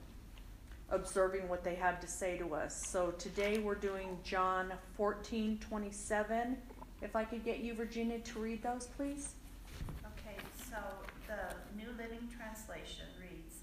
observing 0.90 1.48
what 1.48 1.64
they 1.64 1.74
have 1.74 1.98
to 2.00 2.06
say 2.06 2.36
to 2.36 2.54
us. 2.54 2.86
So 2.86 3.12
today 3.12 3.58
we're 3.58 3.74
doing 3.74 4.18
John 4.22 4.72
14 4.96 5.58
27. 5.58 6.56
If 7.00 7.16
I 7.16 7.24
could 7.24 7.44
get 7.44 7.60
you, 7.60 7.74
Virginia, 7.74 8.18
to 8.20 8.38
read 8.38 8.62
those, 8.62 8.86
please. 8.86 9.30
So 10.72 10.80
the 11.28 11.52
New 11.76 11.92
Living 12.00 12.32
Translation 12.32 13.04
reads, 13.20 13.60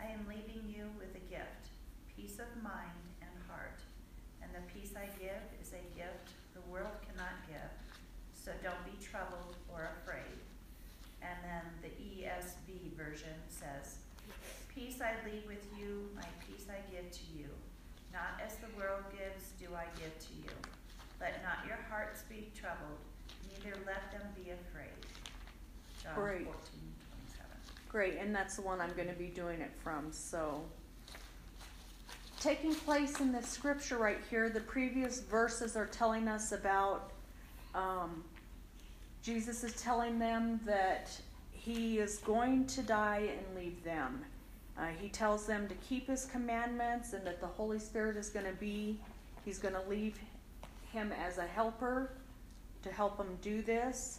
I 0.00 0.08
am 0.08 0.24
leaving 0.24 0.64
you 0.64 0.88
with 0.96 1.12
a 1.12 1.20
gift, 1.28 1.68
peace 2.16 2.40
of 2.40 2.48
mind 2.64 3.04
and 3.20 3.36
heart. 3.44 3.84
And 4.40 4.48
the 4.56 4.64
peace 4.72 4.96
I 4.96 5.12
give 5.20 5.44
is 5.60 5.76
a 5.76 5.84
gift 5.92 6.32
the 6.56 6.64
world 6.72 7.04
cannot 7.04 7.44
give, 7.44 7.68
so 8.32 8.56
don't 8.64 8.80
be 8.88 8.96
troubled 8.96 9.60
or 9.68 9.92
afraid. 10.00 10.40
And 11.20 11.36
then 11.44 11.68
the 11.84 11.92
ESV 11.92 12.96
version 12.96 13.36
says, 13.52 14.00
Peace 14.72 15.04
I 15.04 15.20
leave 15.28 15.44
with 15.44 15.68
you, 15.76 16.08
my 16.16 16.32
peace 16.48 16.64
I 16.72 16.80
give 16.88 17.12
to 17.12 17.24
you. 17.36 17.52
Not 18.08 18.40
as 18.40 18.56
the 18.56 18.72
world 18.72 19.04
gives, 19.12 19.52
do 19.60 19.68
I 19.76 19.84
give 20.00 20.16
to 20.16 20.32
you. 20.48 20.56
Let 21.20 21.44
not 21.44 21.68
your 21.68 21.84
hearts 21.92 22.24
be 22.24 22.48
troubled, 22.56 23.04
neither 23.52 23.76
let 23.84 24.08
them 24.16 24.32
be 24.32 24.48
afraid. 24.48 24.96
John 26.02 26.07
Great. 26.18 26.48
Great, 27.88 28.18
and 28.18 28.34
that's 28.34 28.56
the 28.56 28.62
one 28.62 28.80
I'm 28.80 28.92
going 28.94 29.08
to 29.08 29.14
be 29.14 29.28
doing 29.28 29.60
it 29.60 29.70
from. 29.84 30.10
So, 30.10 30.62
taking 32.40 32.74
place 32.74 33.20
in 33.20 33.30
this 33.30 33.46
scripture 33.46 33.98
right 33.98 34.18
here, 34.28 34.50
the 34.50 34.60
previous 34.60 35.20
verses 35.20 35.76
are 35.76 35.86
telling 35.86 36.26
us 36.26 36.50
about 36.50 37.12
um, 37.72 38.24
Jesus 39.22 39.62
is 39.62 39.80
telling 39.80 40.18
them 40.18 40.58
that 40.66 41.08
he 41.52 41.98
is 41.98 42.18
going 42.18 42.66
to 42.66 42.82
die 42.82 43.30
and 43.36 43.56
leave 43.56 43.84
them. 43.84 44.24
Uh, 44.76 44.86
he 45.00 45.08
tells 45.08 45.46
them 45.46 45.68
to 45.68 45.74
keep 45.88 46.08
his 46.08 46.24
commandments 46.26 47.12
and 47.12 47.24
that 47.24 47.40
the 47.40 47.46
Holy 47.46 47.78
Spirit 47.78 48.16
is 48.16 48.28
going 48.28 48.46
to 48.46 48.58
be, 48.58 48.98
he's 49.44 49.58
going 49.58 49.74
to 49.74 49.88
leave 49.88 50.18
him 50.92 51.12
as 51.12 51.38
a 51.38 51.46
helper 51.46 52.10
to 52.82 52.90
help 52.90 53.18
them 53.18 53.38
do 53.40 53.62
this. 53.62 54.18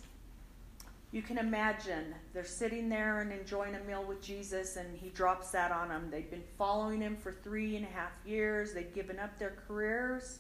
You 1.12 1.24
can 1.24 1.40
imagine 1.40 2.14
they're 2.34 2.46
sitting 2.46 2.88
there 2.88 3.22
and 3.22 3.32
enjoying 3.32 3.74
a 3.74 3.80
meal 3.80 4.04
with 4.04 4.22
Jesus, 4.22 4.76
and 4.76 4.96
he 4.96 5.10
drops 5.10 5.50
that 5.52 5.72
on 5.72 5.90
them. 5.90 6.10
They've 6.12 6.30
been 6.30 6.44
following 6.58 7.02
him 7.02 7.18
for 7.18 7.32
three 7.44 7.76
and 7.76 7.86
a 7.86 7.90
half 7.90 8.12
years, 8.26 8.74
they've 8.74 8.94
given 8.94 9.18
up 9.18 9.40
their 9.40 9.56
careers. 9.68 10.40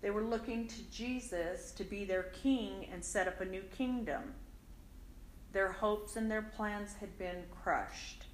They 0.00 0.10
were 0.10 0.24
looking 0.24 0.66
to 0.66 0.82
Jesus 0.90 1.70
to 1.72 1.84
be 1.84 2.04
their 2.04 2.24
king 2.42 2.88
and 2.92 3.04
set 3.04 3.28
up 3.28 3.40
a 3.40 3.44
new 3.44 3.62
kingdom. 3.76 4.34
Their 5.52 5.70
hopes 5.70 6.16
and 6.16 6.30
their 6.30 6.42
plans 6.42 6.94
had 6.98 7.16
been 7.18 7.44
crushed. 7.62 8.24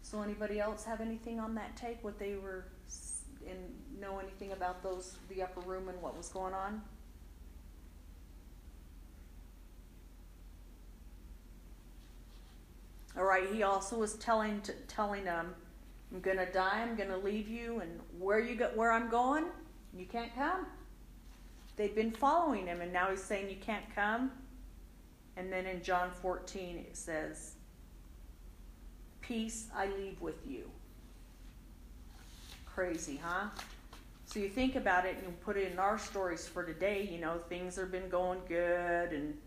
So, 0.00 0.22
anybody 0.22 0.58
else 0.58 0.84
have 0.84 1.00
anything 1.00 1.38
on 1.38 1.54
that 1.54 1.76
take? 1.76 2.02
What 2.02 2.18
they 2.18 2.34
were 2.34 2.64
and 3.48 3.58
know 4.00 4.18
anything 4.18 4.52
about 4.52 4.82
those 4.82 5.16
the 5.28 5.42
upper 5.42 5.60
room 5.60 5.88
and 5.88 6.00
what 6.02 6.16
was 6.16 6.28
going 6.28 6.54
on? 6.54 6.82
All 13.16 13.24
right. 13.24 13.48
He 13.52 13.62
also 13.62 13.98
was 13.98 14.14
telling 14.14 14.60
to, 14.62 14.72
telling 14.88 15.24
them, 15.24 15.54
"I'm 16.12 16.20
gonna 16.20 16.50
die. 16.50 16.82
I'm 16.82 16.96
gonna 16.96 17.18
leave 17.18 17.48
you, 17.48 17.80
and 17.80 18.00
where 18.18 18.40
you 18.40 18.56
go, 18.56 18.70
where 18.74 18.92
I'm 18.92 19.08
going, 19.10 19.46
you 19.94 20.06
can't 20.06 20.34
come." 20.34 20.66
They've 21.76 21.94
been 21.94 22.12
following 22.12 22.66
him, 22.66 22.80
and 22.80 22.92
now 22.92 23.10
he's 23.10 23.22
saying, 23.22 23.50
"You 23.50 23.56
can't 23.56 23.94
come." 23.94 24.32
And 25.36 25.52
then 25.52 25.66
in 25.66 25.82
John 25.82 26.10
14 26.10 26.78
it 26.78 26.96
says, 26.96 27.54
"Peace 29.20 29.68
I 29.74 29.86
leave 29.86 30.20
with 30.20 30.46
you." 30.46 30.70
Crazy, 32.66 33.16
huh? 33.16 33.48
So 34.24 34.38
you 34.38 34.48
think 34.48 34.76
about 34.76 35.04
it 35.04 35.16
and 35.16 35.26
you 35.26 35.32
put 35.40 35.58
it 35.58 35.70
in 35.70 35.78
our 35.78 35.98
stories 35.98 36.48
for 36.48 36.64
today. 36.64 37.02
You 37.02 37.20
know, 37.20 37.38
things 37.48 37.76
have 37.76 37.90
been 37.90 38.08
going 38.08 38.40
good 38.46 39.12
and 39.12 39.38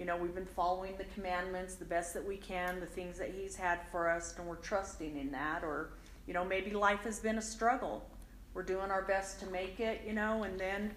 you 0.00 0.06
know, 0.06 0.16
we've 0.16 0.34
been 0.34 0.46
following 0.46 0.96
the 0.96 1.04
commandments 1.04 1.74
the 1.74 1.84
best 1.84 2.14
that 2.14 2.26
we 2.26 2.38
can, 2.38 2.80
the 2.80 2.86
things 2.86 3.18
that 3.18 3.34
He's 3.38 3.54
had 3.54 3.80
for 3.92 4.08
us, 4.08 4.34
and 4.38 4.46
we're 4.46 4.56
trusting 4.56 5.18
in 5.18 5.30
that. 5.32 5.62
Or, 5.62 5.90
you 6.26 6.32
know, 6.32 6.42
maybe 6.42 6.70
life 6.70 7.00
has 7.00 7.20
been 7.20 7.36
a 7.36 7.42
struggle. 7.42 8.08
We're 8.54 8.62
doing 8.62 8.90
our 8.90 9.02
best 9.02 9.40
to 9.40 9.46
make 9.48 9.78
it, 9.78 10.00
you 10.06 10.14
know, 10.14 10.44
and 10.44 10.58
then 10.58 10.92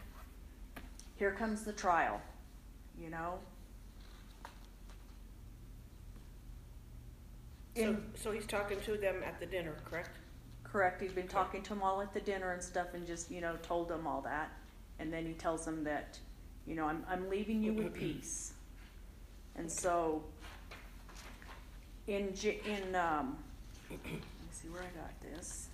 here 1.18 1.32
comes 1.32 1.66
the 1.66 1.74
trial, 1.74 2.22
you 2.98 3.10
know. 3.10 3.40
So, 7.76 7.98
so 8.16 8.32
he's 8.32 8.46
talking 8.46 8.80
to 8.86 8.96
them 8.96 9.18
at 9.26 9.38
the 9.38 9.46
dinner, 9.46 9.76
correct? 9.84 10.12
Correct. 10.64 11.02
He's 11.02 11.12
been 11.12 11.28
talking 11.28 11.62
to 11.64 11.70
them 11.72 11.84
all 11.84 12.02
at 12.02 12.14
the 12.14 12.22
dinner 12.22 12.54
and 12.54 12.64
stuff 12.64 12.94
and 12.94 13.06
just, 13.06 13.30
you 13.30 13.42
know, 13.42 13.58
told 13.64 13.90
them 13.90 14.08
all 14.08 14.22
that. 14.22 14.54
And 15.00 15.12
then 15.12 15.26
he 15.26 15.34
tells 15.34 15.66
them 15.66 15.84
that, 15.84 16.18
you 16.66 16.76
know, 16.76 16.86
I'm, 16.86 17.04
I'm 17.10 17.30
leaving 17.30 17.62
you 17.62 17.74
with 17.74 17.94
peace. 18.00 18.54
And 19.56 19.72
so, 19.72 20.24
in, 22.08 22.34
in, 22.44 22.96
um, 22.96 23.38
let 23.90 24.04
me 24.06 24.20
see 24.52 24.68
where 24.70 24.82
I 24.82 25.00
got 25.00 25.22
this. 25.22 25.68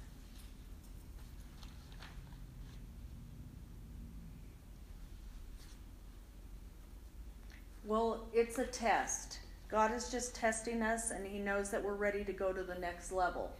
Well, 7.85 8.27
it's 8.34 8.60
a 8.60 8.65
test. 8.65 9.39
God 9.68 9.91
is 9.91 10.11
just 10.11 10.35
testing 10.35 10.84
us, 10.84 11.11
and 11.11 11.26
He 11.26 11.39
knows 11.39 11.72
that 11.72 11.84
we're 11.84 11.95
ready 11.95 12.23
to 12.23 12.34
go 12.34 12.53
to 12.53 12.61
the 12.61 12.76
next 12.76 13.11
level. 13.11 13.51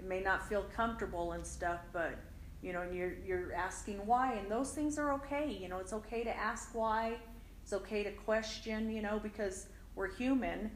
It 0.00 0.04
may 0.04 0.20
not 0.20 0.48
feel 0.48 0.64
comfortable 0.74 1.32
and 1.32 1.46
stuff, 1.46 1.80
but 1.92 2.18
you 2.60 2.72
know, 2.72 2.82
you're 2.92 3.14
you're 3.24 3.52
asking 3.52 4.04
why, 4.04 4.34
and 4.34 4.50
those 4.50 4.72
things 4.72 4.98
are 4.98 5.12
okay. 5.14 5.56
You 5.60 5.68
know, 5.68 5.78
it's 5.78 5.92
okay 5.92 6.24
to 6.24 6.36
ask 6.36 6.74
why. 6.74 7.18
It's 7.68 7.74
okay 7.74 8.02
to 8.02 8.12
question. 8.12 8.90
You 8.90 9.02
know, 9.02 9.20
because 9.22 9.66
we're 9.94 10.10
human. 10.10 10.70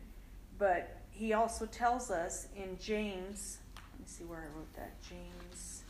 But 0.58 0.98
He 1.08 1.32
also 1.32 1.64
tells 1.64 2.10
us 2.10 2.48
in 2.54 2.76
James. 2.78 3.60
Let 3.76 4.00
me 4.00 4.04
see 4.04 4.24
where 4.24 4.40
I 4.40 4.54
wrote 4.54 4.70
that. 4.74 5.00
James. 5.00 5.84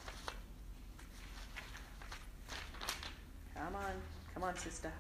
Come 3.52 3.74
on, 3.74 3.92
come 4.32 4.44
on, 4.44 4.56
sister. 4.56 4.92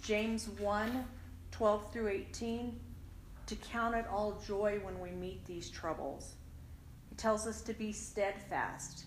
James 0.00 0.48
1 0.60 1.04
12 1.50 1.92
through 1.92 2.08
18 2.08 2.78
to 3.46 3.56
count 3.56 3.96
it 3.96 4.06
all 4.08 4.40
joy 4.46 4.78
when 4.84 5.00
we 5.00 5.10
meet 5.10 5.44
these 5.44 5.70
troubles. 5.70 6.34
He 7.08 7.16
tells 7.16 7.48
us 7.48 7.62
to 7.62 7.72
be 7.72 7.90
steadfast, 7.90 9.06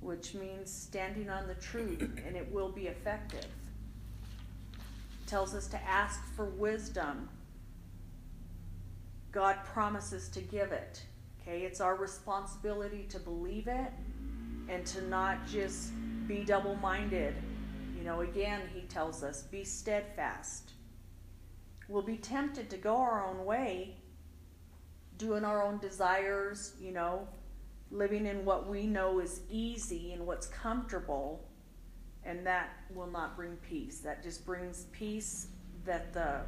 which 0.00 0.34
means 0.34 0.72
standing 0.72 1.30
on 1.30 1.46
the 1.46 1.54
truth, 1.54 2.02
and 2.26 2.34
it 2.34 2.50
will 2.50 2.72
be 2.72 2.88
effective. 2.88 3.46
Tells 5.26 5.54
us 5.54 5.66
to 5.68 5.82
ask 5.82 6.24
for 6.34 6.46
wisdom. 6.46 7.28
God 9.32 9.56
promises 9.64 10.28
to 10.30 10.40
give 10.40 10.72
it. 10.72 11.02
Okay, 11.40 11.62
it's 11.62 11.80
our 11.80 11.96
responsibility 11.96 13.06
to 13.10 13.18
believe 13.18 13.68
it 13.68 13.92
and 14.68 14.86
to 14.86 15.02
not 15.08 15.46
just 15.46 15.92
be 16.26 16.44
double 16.44 16.76
minded. 16.76 17.34
You 17.96 18.04
know, 18.04 18.22
again, 18.22 18.62
he 18.72 18.82
tells 18.82 19.22
us 19.22 19.42
be 19.42 19.64
steadfast 19.64 20.72
we'll 21.88 22.02
be 22.02 22.16
tempted 22.16 22.70
to 22.70 22.76
go 22.76 22.96
our 22.96 23.26
own 23.26 23.44
way, 23.44 23.96
doing 25.18 25.44
our 25.44 25.62
own 25.62 25.78
desires, 25.78 26.74
you 26.80 26.92
know, 26.92 27.26
living 27.90 28.26
in 28.26 28.44
what 28.44 28.68
we 28.68 28.86
know 28.86 29.20
is 29.20 29.40
easy 29.48 30.12
and 30.12 30.26
what's 30.26 30.46
comfortable, 30.48 31.45
and 32.26 32.44
that 32.46 32.70
will 32.94 33.06
not 33.06 33.36
bring 33.36 33.56
peace. 33.68 33.98
That 33.98 34.22
just 34.22 34.44
brings 34.44 34.86
peace 34.92 35.48
that 35.84 36.12
the 36.12 36.40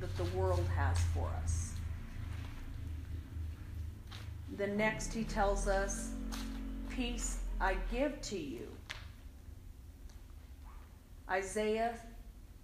that 0.00 0.16
the 0.16 0.36
world 0.36 0.66
has 0.74 0.98
for 1.14 1.30
us. 1.42 1.72
The 4.56 4.66
next 4.66 5.12
he 5.12 5.24
tells 5.24 5.68
us, 5.68 6.10
peace 6.90 7.38
I 7.60 7.76
give 7.92 8.20
to 8.22 8.38
you. 8.38 8.66
Isaiah 11.30 11.94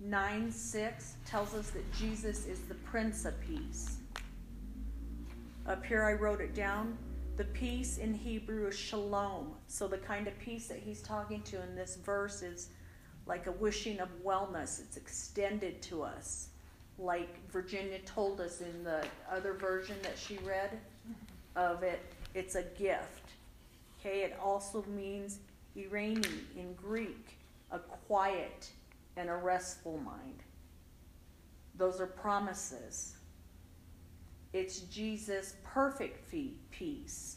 9 0.01 0.51
6 0.51 1.17
tells 1.27 1.55
us 1.55 1.71
that 1.71 1.91
Jesus 1.93 2.47
is 2.47 2.61
the 2.63 2.75
Prince 2.75 3.25
of 3.25 3.39
Peace. 3.41 3.99
Up 5.67 5.85
here 5.85 6.05
I 6.05 6.15
wrote 6.15 6.41
it 6.41 6.55
down. 6.55 6.97
The 7.37 7.45
peace 7.45 7.99
in 7.99 8.13
Hebrew 8.13 8.67
is 8.67 8.79
shalom. 8.79 9.55
So 9.67 9.89
the 9.89 9.99
kind 9.99 10.29
of 10.29 10.39
peace 10.39 10.69
that 10.69 10.79
he's 10.79 11.01
talking 11.01 11.43
to 11.43 11.63
in 11.63 11.75
this 11.75 11.97
verse 11.97 12.43
is 12.43 12.69
like 13.27 13.47
a 13.47 13.53
wishing 13.53 14.01
of 14.01 14.09
wellness. 14.25 14.81
It's 14.81 14.97
extended 14.97 15.81
to 15.83 16.03
us. 16.03 16.49
Like 16.99 17.39
Virginia 17.51 17.99
told 18.01 18.41
us 18.41 18.61
in 18.61 18.85
the 18.85 19.05
other 19.31 19.55
version 19.55 19.97
that 20.03 20.19
she 20.19 20.37
read 20.39 20.79
of 21.57 21.83
it, 21.83 22.01
it's 22.35 22.55
a 22.55 22.63
gift. 22.79 23.31
Okay, 23.99 24.21
it 24.21 24.37
also 24.43 24.85
means 24.89 25.39
eirene 25.77 26.25
in 26.57 26.75
Greek, 26.75 27.39
a 27.71 27.79
quiet, 27.79 28.71
and 29.17 29.29
a 29.29 29.37
restful 29.37 29.99
mind. 29.99 30.43
Those 31.75 32.01
are 32.01 32.07
promises. 32.07 33.15
It's 34.53 34.81
Jesus' 34.81 35.55
perfect 35.65 36.31
peace. 36.71 37.37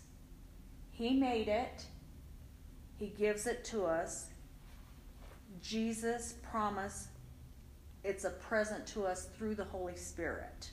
He 0.91 1.13
made 1.13 1.47
it, 1.47 1.85
He 2.97 3.07
gives 3.07 3.47
it 3.47 3.63
to 3.65 3.85
us. 3.85 4.27
Jesus' 5.61 6.35
promise, 6.41 7.07
it's 8.03 8.25
a 8.25 8.31
present 8.31 8.85
to 8.87 9.05
us 9.05 9.29
through 9.37 9.55
the 9.55 9.63
Holy 9.63 9.95
Spirit. 9.95 10.69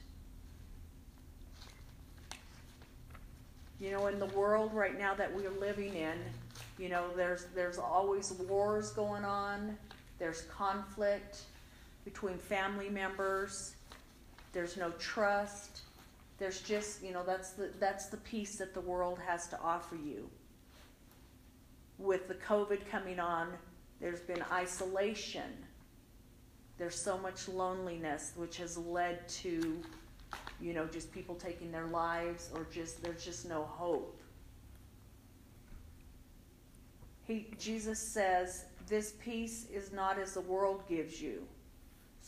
You 3.78 3.92
know, 3.92 4.08
in 4.08 4.18
the 4.18 4.26
world 4.26 4.74
right 4.74 4.98
now 4.98 5.14
that 5.14 5.34
we're 5.34 5.50
living 5.50 5.94
in, 5.94 6.18
you 6.78 6.88
know, 6.88 7.06
there's 7.16 7.46
there's 7.54 7.78
always 7.78 8.32
wars 8.32 8.90
going 8.92 9.24
on 9.24 9.76
there's 10.20 10.42
conflict 10.42 11.38
between 12.04 12.36
family 12.36 12.90
members. 12.90 13.74
There's 14.52 14.76
no 14.76 14.90
trust. 14.98 15.80
There's 16.40 16.60
just, 16.62 17.04
you 17.04 17.12
know, 17.12 17.22
that's 17.24 17.50
the, 17.50 17.70
that's 17.78 18.06
the 18.06 18.16
peace 18.16 18.56
that 18.56 18.74
the 18.74 18.80
world 18.80 19.20
has 19.24 19.46
to 19.48 19.60
offer 19.60 19.94
you. 19.94 20.28
With 21.98 22.26
the 22.26 22.34
COVID 22.34 22.88
coming 22.90 23.20
on, 23.20 23.52
there's 24.00 24.20
been 24.20 24.42
isolation. 24.50 25.52
There's 26.78 27.00
so 27.00 27.16
much 27.16 27.48
loneliness, 27.48 28.32
which 28.36 28.56
has 28.56 28.76
led 28.76 29.28
to 29.28 29.80
you 30.60 30.74
know, 30.74 30.86
just 30.86 31.12
people 31.12 31.34
taking 31.34 31.72
their 31.72 31.86
lives 31.86 32.50
or 32.54 32.66
just 32.70 33.02
there's 33.02 33.24
just 33.24 33.48
no 33.48 33.64
hope. 33.64 34.20
He 37.26 37.48
Jesus 37.58 37.98
says, 37.98 38.66
"This 38.86 39.14
peace 39.22 39.66
is 39.72 39.92
not 39.92 40.18
as 40.18 40.34
the 40.34 40.40
world 40.40 40.86
gives 40.88 41.20
you." 41.20 41.46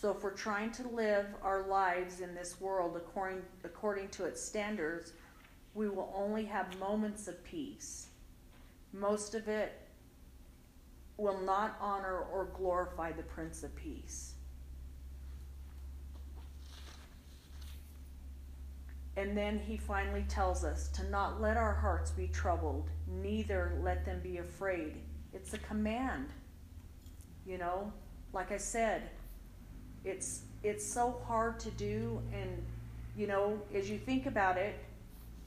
So 0.03 0.11
if 0.11 0.25
we're 0.25 0.31
trying 0.31 0.73
to 0.73 0.89
live 0.89 1.27
our 1.45 1.69
lives 1.69 2.19
in 2.19 2.35
this 2.35 2.61
world 2.61 2.97
according 2.97 3.43
according 3.63 4.09
to 4.09 4.25
its 4.25 4.43
standards, 4.43 5.13
we 5.75 5.89
will 5.89 6.13
only 6.17 6.45
have 6.47 6.77
moments 6.81 7.29
of 7.29 7.45
peace. 7.45 8.09
Most 8.93 9.37
of 9.37 9.47
it 9.47 9.81
will 11.19 11.39
not 11.43 11.77
honor 11.81 12.19
or 12.19 12.47
glorify 12.47 13.13
the 13.13 13.23
Prince 13.23 13.63
of 13.63 13.77
Peace. 13.77 14.35
And 19.17 19.37
then 19.37 19.57
he 19.57 19.77
finally 19.77 20.25
tells 20.29 20.65
us 20.65 20.89
to 20.95 21.09
not 21.11 21.41
let 21.41 21.57
our 21.57 21.75
hearts 21.75 22.11
be 22.11 22.27
troubled, 22.27 22.91
neither 23.07 23.79
let 23.81 24.05
them 24.05 24.19
be 24.21 24.39
afraid. 24.39 24.97
It's 25.33 25.55
a 25.55 25.59
command. 25.59 26.31
You 27.47 27.59
know, 27.59 27.93
like 28.33 28.51
I 28.51 28.57
said, 28.57 29.09
it's 30.05 30.43
it's 30.63 30.87
so 30.87 31.21
hard 31.27 31.59
to 31.61 31.71
do 31.73 32.21
and 32.33 32.63
you 33.17 33.27
know, 33.27 33.61
as 33.75 33.91
you 33.91 33.99
think 33.99 34.27
about 34.27 34.57
it, 34.57 34.75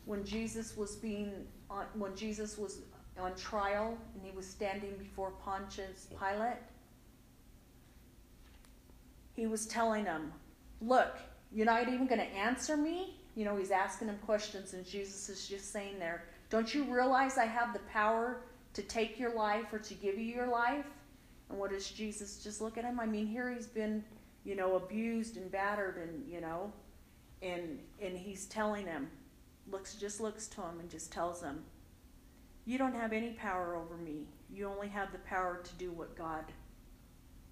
when 0.05 0.23
Jesus 0.23 0.77
was 0.77 0.95
being 0.95 1.33
on, 1.69 1.85
when 1.95 2.15
Jesus 2.15 2.57
was 2.57 2.79
on 3.19 3.35
trial 3.35 3.97
and 4.13 4.23
he 4.23 4.35
was 4.35 4.45
standing 4.45 4.93
before 4.99 5.31
Pontius 5.43 6.07
Pilate, 6.19 6.57
he 9.35 9.47
was 9.47 9.65
telling 9.65 10.05
him, 10.05 10.31
"Look, 10.79 11.17
you're 11.51 11.65
not 11.65 11.87
even 11.87 12.05
going 12.05 12.21
to 12.21 12.35
answer 12.35 12.77
me." 12.77 13.15
You 13.35 13.43
know, 13.43 13.57
he's 13.57 13.71
asking 13.71 14.07
him 14.07 14.17
questions, 14.25 14.73
and 14.73 14.85
Jesus 14.85 15.27
is 15.27 15.47
just 15.47 15.73
saying 15.73 15.99
there, 15.99 16.23
Don't 16.49 16.73
you 16.73 16.83
realize 16.83 17.37
I 17.37 17.45
have 17.45 17.73
the 17.73 17.79
power 17.91 18.37
to 18.73 18.81
take 18.81 19.19
your 19.19 19.33
life 19.33 19.73
or 19.73 19.79
to 19.79 19.93
give 19.95 20.17
you 20.17 20.25
your 20.25 20.47
life? 20.47 20.85
And 21.49 21.59
what 21.59 21.71
does 21.71 21.89
Jesus 21.89 22.41
just 22.43 22.61
look 22.61 22.77
at 22.77 22.85
him? 22.85 22.99
I 22.99 23.05
mean, 23.05 23.27
here 23.27 23.51
he's 23.53 23.67
been, 23.67 24.03
you 24.45 24.55
know, 24.55 24.75
abused 24.75 25.35
and 25.37 25.51
battered 25.51 25.97
and, 25.97 26.31
you 26.31 26.39
know, 26.39 26.71
and 27.41 27.79
and 28.01 28.17
he's 28.17 28.45
telling 28.45 28.85
him, 28.85 29.09
looks 29.69 29.95
just 29.95 30.21
looks 30.21 30.47
to 30.47 30.61
him 30.61 30.79
and 30.79 30.89
just 30.89 31.11
tells 31.11 31.41
him, 31.41 31.63
You 32.65 32.77
don't 32.77 32.95
have 32.95 33.11
any 33.11 33.31
power 33.31 33.75
over 33.75 33.97
me. 33.97 34.27
You 34.49 34.67
only 34.67 34.87
have 34.87 35.11
the 35.11 35.19
power 35.19 35.61
to 35.63 35.73
do 35.75 35.91
what 35.91 36.15
God 36.15 36.45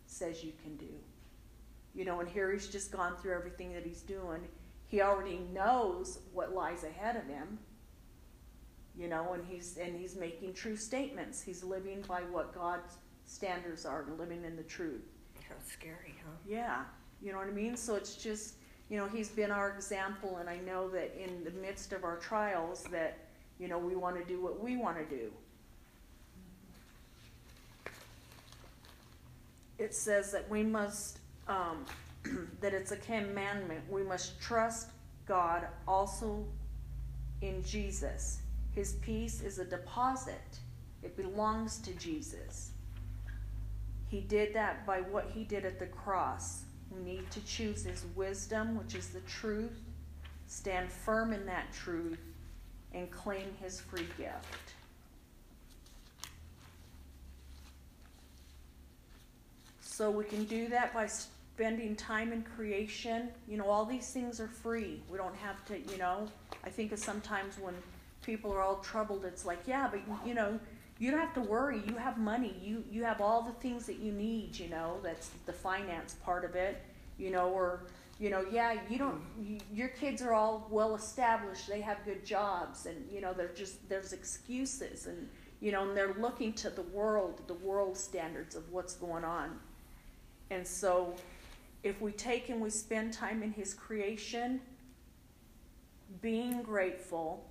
says 0.05 0.43
you 0.43 0.53
can 0.63 0.77
do. 0.77 0.93
You 1.93 2.05
know, 2.05 2.21
and 2.21 2.29
here 2.29 2.51
he's 2.51 2.67
just 2.67 2.91
gone 2.91 3.15
through 3.17 3.33
everything 3.33 3.73
that 3.73 3.85
he's 3.85 4.01
doing 4.01 4.41
he 4.93 5.01
already 5.01 5.39
knows 5.51 6.19
what 6.33 6.53
lies 6.53 6.83
ahead 6.83 7.15
of 7.15 7.25
him 7.25 7.57
you 8.95 9.07
know 9.07 9.33
and 9.33 9.43
he's 9.43 9.75
and 9.77 9.99
he's 9.99 10.15
making 10.15 10.53
true 10.53 10.75
statements 10.75 11.41
he's 11.41 11.63
living 11.63 12.03
by 12.07 12.19
what 12.31 12.53
god's 12.53 12.97
standards 13.25 13.87
are 13.87 14.05
living 14.19 14.43
in 14.43 14.55
the 14.55 14.61
truth 14.61 15.12
scary 15.65 16.15
huh 16.23 16.31
yeah 16.47 16.83
you 17.21 17.31
know 17.31 17.37
what 17.37 17.47
i 17.47 17.51
mean 17.51 17.75
so 17.75 17.95
it's 17.95 18.15
just 18.15 18.55
you 18.89 18.97
know 18.97 19.07
he's 19.07 19.29
been 19.29 19.51
our 19.51 19.71
example 19.71 20.37
and 20.37 20.49
i 20.49 20.57
know 20.57 20.89
that 20.89 21.15
in 21.21 21.43
the 21.43 21.51
midst 21.51 21.93
of 21.93 22.03
our 22.03 22.17
trials 22.17 22.83
that 22.91 23.17
you 23.59 23.67
know 23.67 23.77
we 23.77 23.95
want 23.95 24.15
to 24.15 24.23
do 24.25 24.41
what 24.41 24.61
we 24.61 24.77
want 24.77 24.97
to 24.97 25.15
do 25.15 25.31
it 29.79 29.93
says 29.93 30.31
that 30.31 30.49
we 30.49 30.63
must 30.63 31.19
um, 31.47 31.85
that 32.61 32.73
it's 32.73 32.91
a 32.91 32.97
commandment. 32.97 33.81
We 33.89 34.03
must 34.03 34.39
trust 34.39 34.89
God 35.25 35.67
also 35.87 36.45
in 37.41 37.63
Jesus. 37.63 38.39
His 38.73 38.93
peace 39.01 39.41
is 39.41 39.59
a 39.59 39.65
deposit, 39.65 40.59
it 41.03 41.15
belongs 41.15 41.79
to 41.79 41.93
Jesus. 41.93 42.71
He 44.13 44.21
did 44.21 44.53
that 44.53 44.85
by 44.85 45.01
what 45.01 45.31
he 45.33 45.43
did 45.43 45.65
at 45.65 45.79
the 45.79 45.87
cross. 45.87 46.65
We 46.91 47.01
need 47.01 47.31
to 47.31 47.43
choose 47.45 47.83
his 47.83 48.05
wisdom, 48.15 48.77
which 48.77 48.93
is 48.93 49.07
the 49.07 49.21
truth, 49.21 49.81
stand 50.45 50.91
firm 50.91 51.33
in 51.33 51.47
that 51.47 51.73
truth, 51.73 52.19
and 52.93 53.09
claim 53.09 53.47
his 53.59 53.81
free 53.81 54.05
gift. 54.15 54.75
So 59.81 60.11
we 60.11 60.25
can 60.25 60.43
do 60.43 60.67
that 60.67 60.93
by 60.93 61.07
spending 61.07 61.95
time 61.95 62.31
in 62.31 62.43
creation. 62.43 63.29
You 63.47 63.57
know, 63.57 63.65
all 63.65 63.83
these 63.83 64.11
things 64.11 64.39
are 64.39 64.47
free. 64.47 65.01
We 65.09 65.17
don't 65.17 65.35
have 65.37 65.65
to, 65.65 65.79
you 65.91 65.97
know. 65.97 66.27
I 66.63 66.69
think 66.69 66.91
of 66.91 66.99
sometimes 66.99 67.57
when 67.57 67.73
people 68.23 68.53
are 68.53 68.61
all 68.61 68.75
troubled, 68.75 69.25
it's 69.25 69.43
like, 69.43 69.61
yeah, 69.65 69.89
but 69.89 70.01
you 70.23 70.35
know, 70.35 70.59
you 71.03 71.11
don't 71.11 71.19
have 71.19 71.33
to 71.33 71.41
worry. 71.41 71.81
You 71.85 71.97
have 71.97 72.17
money. 72.17 72.55
You 72.63 72.85
you 72.89 73.03
have 73.03 73.19
all 73.19 73.41
the 73.41 73.51
things 73.59 73.85
that 73.87 73.99
you 73.99 74.13
need. 74.13 74.57
You 74.57 74.69
know, 74.69 74.99
that's 75.03 75.31
the 75.45 75.51
finance 75.51 76.13
part 76.23 76.45
of 76.45 76.55
it. 76.55 76.81
You 77.17 77.29
know, 77.29 77.49
or 77.49 77.83
you 78.19 78.29
know, 78.29 78.45
yeah, 78.49 78.77
you 78.89 78.97
don't. 78.97 79.21
You, 79.37 79.59
your 79.73 79.89
kids 79.89 80.21
are 80.21 80.33
all 80.33 80.65
well 80.71 80.95
established. 80.95 81.67
They 81.67 81.81
have 81.81 81.97
good 82.05 82.25
jobs, 82.25 82.85
and 82.85 83.05
you 83.11 83.19
know, 83.19 83.33
they're 83.33 83.49
just 83.49 83.89
there's 83.89 84.13
excuses, 84.13 85.07
and 85.07 85.27
you 85.59 85.73
know, 85.73 85.89
and 85.89 85.97
they're 85.97 86.13
looking 86.13 86.53
to 86.53 86.69
the 86.69 86.83
world, 86.83 87.41
the 87.47 87.53
world 87.55 87.97
standards 87.97 88.55
of 88.55 88.71
what's 88.71 88.93
going 88.93 89.25
on. 89.25 89.59
And 90.51 90.65
so 90.65 91.15
if 91.83 91.99
we 91.99 92.13
take 92.13 92.47
and 92.47 92.61
we 92.61 92.69
spend 92.69 93.11
time 93.11 93.43
in 93.43 93.51
His 93.51 93.73
creation, 93.73 94.61
being 96.21 96.61
grateful, 96.61 97.45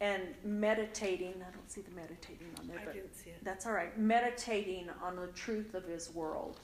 and 0.00 0.22
meditating, 0.44 1.34
I 1.40 1.50
don't 1.52 1.70
see 1.70 1.80
the 1.80 1.90
meditating 1.94 2.48
on 2.58 2.68
there, 2.68 2.78
I 2.80 2.84
but 2.84 2.94
didn't 2.94 3.14
see 3.14 3.30
it. 3.30 3.38
that's 3.42 3.66
all 3.66 3.72
right. 3.72 3.96
Meditating 3.98 4.88
on 5.02 5.16
the 5.16 5.28
truth 5.28 5.74
of 5.74 5.84
His 5.84 6.14
world. 6.14 6.60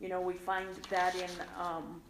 You 0.00 0.08
know, 0.08 0.20
we 0.20 0.34
find 0.34 0.68
that 0.90 1.14
in 1.16 1.30
um, 1.60 2.00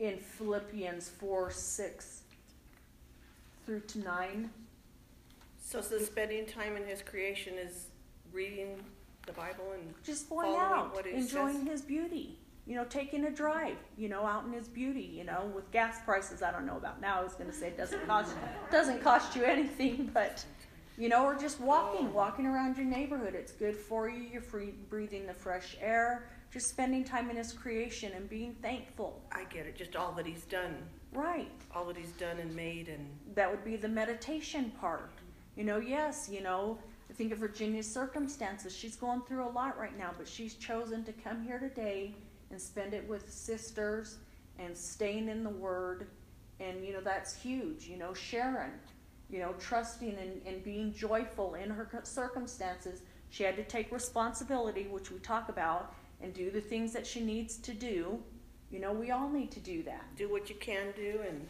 in 0.00 0.16
Philippians 0.18 1.08
4 1.10 1.50
6 1.50 2.22
through 3.64 3.80
to 3.80 3.98
9. 4.00 4.50
So, 5.62 5.80
so 5.80 5.98
spending 5.98 6.46
time 6.46 6.76
in 6.76 6.84
His 6.84 7.00
creation 7.00 7.54
is 7.58 7.86
reading 8.32 8.76
the 9.26 9.32
Bible 9.32 9.72
and 9.72 9.94
just 10.02 10.28
going 10.28 10.56
out, 10.56 10.94
what 10.94 11.06
enjoying 11.06 11.58
says? 11.58 11.68
his 11.68 11.82
beauty. 11.82 12.38
You 12.66 12.76
know, 12.76 12.84
taking 12.84 13.24
a 13.24 13.30
drive. 13.30 13.76
You 13.96 14.08
know, 14.08 14.24
out 14.26 14.44
in 14.44 14.52
his 14.52 14.68
beauty. 14.68 15.10
You 15.12 15.24
know, 15.24 15.50
with 15.54 15.70
gas 15.70 15.98
prices, 16.04 16.42
I 16.42 16.52
don't 16.52 16.66
know 16.66 16.76
about 16.76 17.00
now. 17.00 17.20
I 17.20 17.24
was 17.24 17.34
going 17.34 17.50
to 17.50 17.56
say 17.56 17.68
it 17.68 17.76
doesn't 17.76 18.06
cost 18.06 18.34
doesn't 18.70 19.02
cost 19.02 19.34
you 19.36 19.44
anything, 19.44 20.10
but 20.14 20.44
you 20.98 21.08
know, 21.08 21.24
or 21.24 21.34
just 21.34 21.60
walking, 21.60 22.12
walking 22.12 22.44
around 22.46 22.76
your 22.76 22.86
neighborhood. 22.86 23.34
It's 23.34 23.52
good 23.52 23.74
for 23.74 24.10
you. 24.10 24.22
You're 24.30 24.42
free, 24.42 24.74
breathing 24.90 25.26
the 25.26 25.32
fresh 25.34 25.76
air. 25.80 26.28
Just 26.52 26.68
spending 26.68 27.04
time 27.04 27.30
in 27.30 27.36
His 27.36 27.52
creation 27.52 28.12
and 28.14 28.28
being 28.28 28.54
thankful. 28.60 29.22
I 29.32 29.44
get 29.44 29.66
it. 29.66 29.76
Just 29.76 29.96
all 29.96 30.12
that 30.12 30.26
He's 30.26 30.44
done, 30.44 30.76
Right. 31.12 31.50
all 31.74 31.86
that 31.86 31.96
He's 31.96 32.10
done 32.12 32.38
and 32.38 32.54
made, 32.54 32.88
and 32.88 33.08
That 33.34 33.50
would 33.50 33.64
be 33.64 33.76
the 33.76 33.88
meditation 33.88 34.72
part. 34.80 35.12
You 35.56 35.64
know, 35.64 35.78
yes, 35.78 36.28
you 36.30 36.42
know, 36.42 36.78
I 37.08 37.12
think 37.12 37.32
of 37.32 37.38
Virginia's 37.38 37.90
circumstances. 37.90 38.76
She's 38.76 38.96
going 38.96 39.22
through 39.22 39.46
a 39.46 39.50
lot 39.50 39.78
right 39.78 39.96
now, 39.96 40.10
but 40.18 40.28
she's 40.28 40.54
chosen 40.54 41.02
to 41.04 41.12
come 41.12 41.42
here 41.42 41.58
today 41.58 42.14
and 42.50 42.60
spend 42.60 42.94
it 42.94 43.08
with 43.08 43.32
sisters 43.32 44.18
and 44.58 44.76
staying 44.76 45.28
in 45.28 45.44
the 45.44 45.50
Word. 45.50 46.08
And, 46.60 46.84
you 46.84 46.92
know, 46.92 47.00
that's 47.00 47.34
huge. 47.34 47.86
You 47.86 47.96
know, 47.96 48.12
Sharon, 48.14 48.72
you 49.30 49.38
know, 49.38 49.54
trusting 49.58 50.16
and, 50.18 50.42
and 50.46 50.62
being 50.62 50.92
joyful 50.92 51.54
in 51.54 51.70
her 51.70 51.88
circumstances. 52.04 53.02
She 53.30 53.44
had 53.44 53.56
to 53.56 53.64
take 53.64 53.92
responsibility, 53.92 54.88
which 54.90 55.10
we 55.10 55.18
talk 55.20 55.48
about, 55.48 55.94
and 56.22 56.34
do 56.34 56.50
the 56.50 56.60
things 56.60 56.92
that 56.92 57.06
she 57.06 57.20
needs 57.20 57.56
to 57.58 57.72
do. 57.72 58.18
You 58.70 58.80
know, 58.80 58.92
we 58.92 59.10
all 59.10 59.28
need 59.28 59.50
to 59.52 59.60
do 59.60 59.82
that. 59.84 60.04
do 60.16 60.30
what 60.30 60.48
you 60.50 60.56
can 60.56 60.92
do, 60.96 61.20
and 61.26 61.46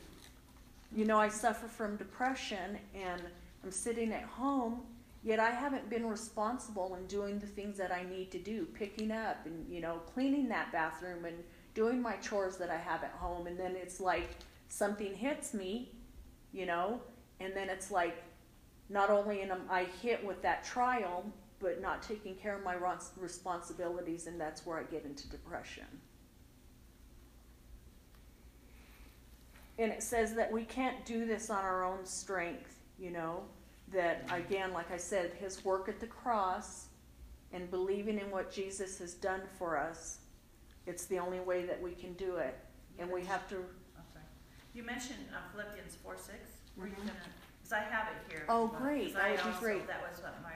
You 0.95 1.05
know, 1.05 1.19
I 1.19 1.29
suffer 1.29 1.69
from 1.69 1.97
depression 1.97 2.79
and 2.95 3.23
I'm 3.63 3.71
sitting 3.71 4.13
at 4.13 4.25
home, 4.25 4.83
yet 5.23 5.41
I 5.41 5.51
haven't 5.51 5.89
been 5.91 6.07
responsible 6.07 6.95
in 6.95 7.07
doing 7.07 7.39
the 7.39 7.47
things 7.47 7.77
that 7.79 7.93
I 7.93 8.05
need 8.05 8.31
to 8.33 8.39
do, 8.39 8.67
picking 8.75 9.11
up 9.11 9.47
and, 9.47 9.69
you 9.69 9.81
know, 9.81 10.01
cleaning 10.13 10.49
that 10.49 10.73
bathroom 10.73 11.25
and 11.25 11.37
doing 11.75 12.01
my 12.01 12.17
chores 12.17 12.57
that 12.57 12.71
I 12.71 12.77
have 12.77 13.03
at 13.05 13.13
home. 13.13 13.47
And 13.47 13.59
then 13.59 13.77
it's 13.77 14.01
like 14.01 14.31
something 14.69 15.15
hits 15.15 15.55
me, 15.55 15.93
you 16.53 16.67
know, 16.67 17.01
and 17.41 17.55
then 17.55 17.69
it's 17.69 17.91
like 17.91 18.23
not 18.89 19.11
only 19.11 19.43
am 19.43 19.63
I 19.71 19.85
hit 20.03 20.25
with 20.25 20.43
that 20.43 20.65
trial, 20.65 21.25
but 21.59 21.81
not 21.81 22.03
taking 22.03 22.35
care 22.35 22.57
of 22.57 22.65
my 22.65 22.75
responsibilities, 23.17 24.27
and 24.27 24.41
that's 24.41 24.65
where 24.65 24.79
I 24.79 24.85
get 24.85 25.05
into 25.05 25.29
depression. 25.29 25.85
and 29.81 29.91
it 29.91 30.03
says 30.03 30.35
that 30.35 30.53
we 30.53 30.65
can't 30.65 31.05
do 31.07 31.25
this 31.25 31.49
on 31.49 31.65
our 31.65 31.85
own 31.85 32.05
strength, 32.05 32.77
you 32.99 33.11
know, 33.11 33.41
that 33.93 34.29
again, 34.33 34.73
like 34.73 34.91
I 34.93 34.97
said, 34.97 35.33
his 35.41 35.65
work 35.65 35.89
at 35.89 36.01
the 36.01 36.07
cross 36.07 36.87
and 37.53 37.71
believing 37.71 38.19
in 38.19 38.31
what 38.31 38.53
Jesus 38.53 38.99
has 38.99 39.15
done 39.15 39.43
for 39.59 39.77
us 39.79 40.19
It's 40.87 41.05
the 41.07 41.19
only 41.19 41.41
way 41.41 41.67
that 41.67 41.81
we 41.81 41.93
can 41.93 42.15
do 42.15 42.37
it, 42.37 42.57
and 42.99 43.11
we 43.11 43.23
have 43.27 43.47
to. 43.51 43.57
Okay. 43.57 44.25
You 44.75 44.83
mentioned 44.83 45.27
uh, 45.33 45.39
Philippians 45.53 45.95
four 46.03 46.17
six. 46.17 46.39
Were 46.77 46.87
you 46.87 46.93
Mhm. 46.95 47.07
gonna? 47.07 47.13
Because 47.59 47.73
I 47.75 47.81
have 47.81 48.09
it 48.09 48.33
here. 48.33 48.45
Oh, 48.49 48.67
great. 48.69 49.13
That 49.15 49.31
would 49.45 49.53
be 49.55 49.59
great. 49.61 49.87
That 49.87 50.01
was 50.09 50.21
what 50.23 50.41
my 50.43 50.55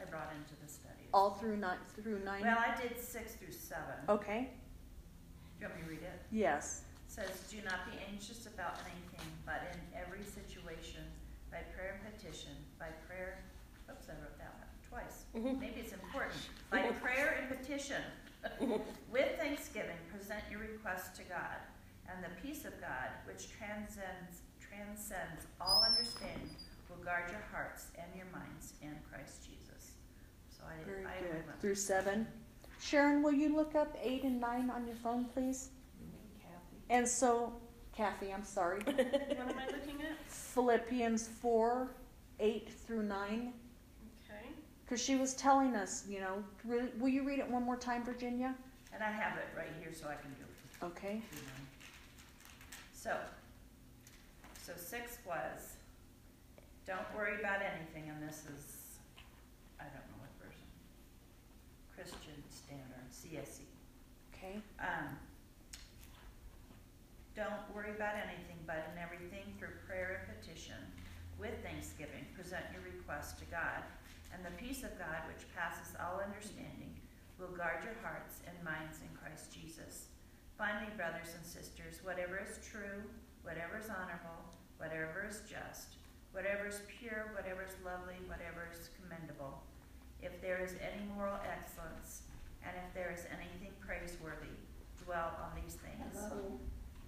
I 0.00 0.04
brought 0.04 0.32
into 0.34 0.56
the 0.60 0.68
study. 0.68 1.06
All 1.14 1.30
through 1.34 1.56
nine 1.58 1.78
through 1.94 2.18
nine. 2.24 2.42
Well, 2.42 2.58
I 2.58 2.74
did 2.80 2.98
six 2.98 3.34
through 3.36 3.52
seven. 3.52 3.94
okay. 4.08 4.50
Do 5.58 5.60
you 5.60 5.68
want 5.68 5.76
me 5.78 5.84
to 5.84 5.90
read 5.90 6.02
it? 6.02 6.20
Yes. 6.32 6.82
It 7.06 7.12
says, 7.12 7.44
Do 7.48 7.62
not 7.62 7.86
be 7.90 7.96
anxious 8.12 8.46
about 8.46 8.78
anything, 8.90 9.28
but 9.46 9.62
in 9.72 9.78
every 9.96 10.24
situation, 10.24 10.41
maybe 15.34 15.74
it's 15.76 15.92
important, 15.92 16.40
by 16.70 16.82
prayer 17.00 17.38
and 17.40 17.58
petition. 17.58 18.02
With 19.10 19.38
thanksgiving, 19.38 19.96
present 20.10 20.42
your 20.50 20.60
requests 20.60 21.16
to 21.18 21.24
God, 21.24 21.62
and 22.08 22.22
the 22.24 22.30
peace 22.46 22.64
of 22.64 22.78
God, 22.80 23.10
which 23.24 23.48
transcends, 23.56 24.42
transcends 24.60 25.46
all 25.60 25.84
understanding, 25.90 26.50
will 26.90 27.02
guard 27.04 27.30
your 27.30 27.42
hearts 27.52 27.86
and 27.96 28.06
your 28.16 28.26
minds 28.32 28.74
in 28.82 28.94
Christ 29.10 29.46
Jesus. 29.48 29.92
So 30.50 30.64
I, 30.66 30.84
Very 30.84 31.06
I 31.06 31.20
good. 31.20 31.44
Through 31.60 31.76
seven. 31.76 32.26
Sharon, 32.80 33.22
will 33.22 33.32
you 33.32 33.54
look 33.54 33.74
up 33.76 33.96
eight 34.02 34.24
and 34.24 34.40
nine 34.40 34.70
on 34.70 34.86
your 34.86 34.96
phone, 34.96 35.26
please? 35.26 35.70
And 36.90 37.08
so, 37.08 37.54
Kathy, 37.96 38.32
I'm 38.32 38.44
sorry. 38.44 38.82
what 38.84 38.98
am 38.98 39.58
I 39.58 39.66
looking 39.66 40.02
at? 40.02 40.18
Philippians 40.28 41.26
4 41.26 41.88
8 42.40 42.68
through 42.86 43.04
9. 43.04 43.52
Because 44.92 45.06
she 45.06 45.16
was 45.16 45.32
telling 45.32 45.74
us, 45.74 46.04
you 46.06 46.20
know, 46.20 46.44
really, 46.66 46.90
will 47.00 47.08
you 47.08 47.24
read 47.24 47.38
it 47.38 47.50
one 47.50 47.62
more 47.62 47.78
time, 47.78 48.04
Virginia? 48.04 48.54
And 48.92 49.02
I 49.02 49.10
have 49.10 49.38
it 49.38 49.48
right 49.56 49.72
here 49.80 49.90
so 49.90 50.04
I 50.04 50.20
can 50.20 50.28
do 50.36 50.44
it. 50.44 50.84
Okay. 50.84 51.22
So, 52.92 53.16
so 54.62 54.74
six 54.76 55.16
was, 55.26 55.80
don't 56.86 57.08
worry 57.16 57.40
about 57.40 57.60
anything, 57.62 58.10
and 58.10 58.20
this 58.20 58.44
is, 58.52 59.00
I 59.80 59.84
don't 59.84 60.04
know 60.12 60.20
what 60.20 60.28
version. 60.44 60.68
Christian 61.96 62.36
Standard, 62.50 63.08
CSB. 63.08 63.64
Okay. 64.36 64.60
Um, 64.78 65.16
don't 67.34 67.64
worry 67.74 67.96
about 67.96 68.12
anything, 68.12 68.60
but 68.66 68.92
in 68.92 69.00
everything 69.00 69.56
through 69.58 69.72
prayer 69.88 70.20
and 70.20 70.36
petition, 70.36 70.76
with 71.40 71.56
thanksgiving, 71.64 72.28
present 72.36 72.64
your 72.74 72.82
requests 72.84 73.40
to 73.40 73.46
God, 73.46 73.80
and 74.32 74.40
the 74.44 74.56
peace 74.56 74.82
of 74.82 74.98
God, 74.98 75.28
which 75.28 75.46
passes 75.54 75.94
all 76.00 76.20
understanding, 76.24 76.96
will 77.38 77.52
guard 77.52 77.84
your 77.84 77.96
hearts 78.02 78.40
and 78.48 78.56
minds 78.64 78.98
in 79.04 79.12
Christ 79.16 79.52
Jesus. 79.52 80.08
Finally, 80.56 80.90
brothers 80.96 81.34
and 81.36 81.44
sisters, 81.44 82.00
whatever 82.02 82.40
is 82.40 82.58
true, 82.64 83.04
whatever 83.42 83.78
is 83.78 83.88
honorable, 83.92 84.40
whatever 84.78 85.26
is 85.28 85.42
just, 85.44 85.98
whatever 86.32 86.66
is 86.66 86.80
pure, 86.86 87.32
whatever 87.34 87.62
is 87.66 87.74
lovely, 87.84 88.18
whatever 88.26 88.68
is 88.70 88.90
commendable, 89.00 89.62
if 90.22 90.40
there 90.40 90.62
is 90.62 90.74
any 90.78 91.02
moral 91.16 91.38
excellence, 91.42 92.22
and 92.62 92.72
if 92.78 92.94
there 92.94 93.10
is 93.10 93.26
anything 93.34 93.74
praiseworthy, 93.80 94.54
dwell 95.04 95.34
on 95.42 95.50
these 95.58 95.74
things. 95.82 96.14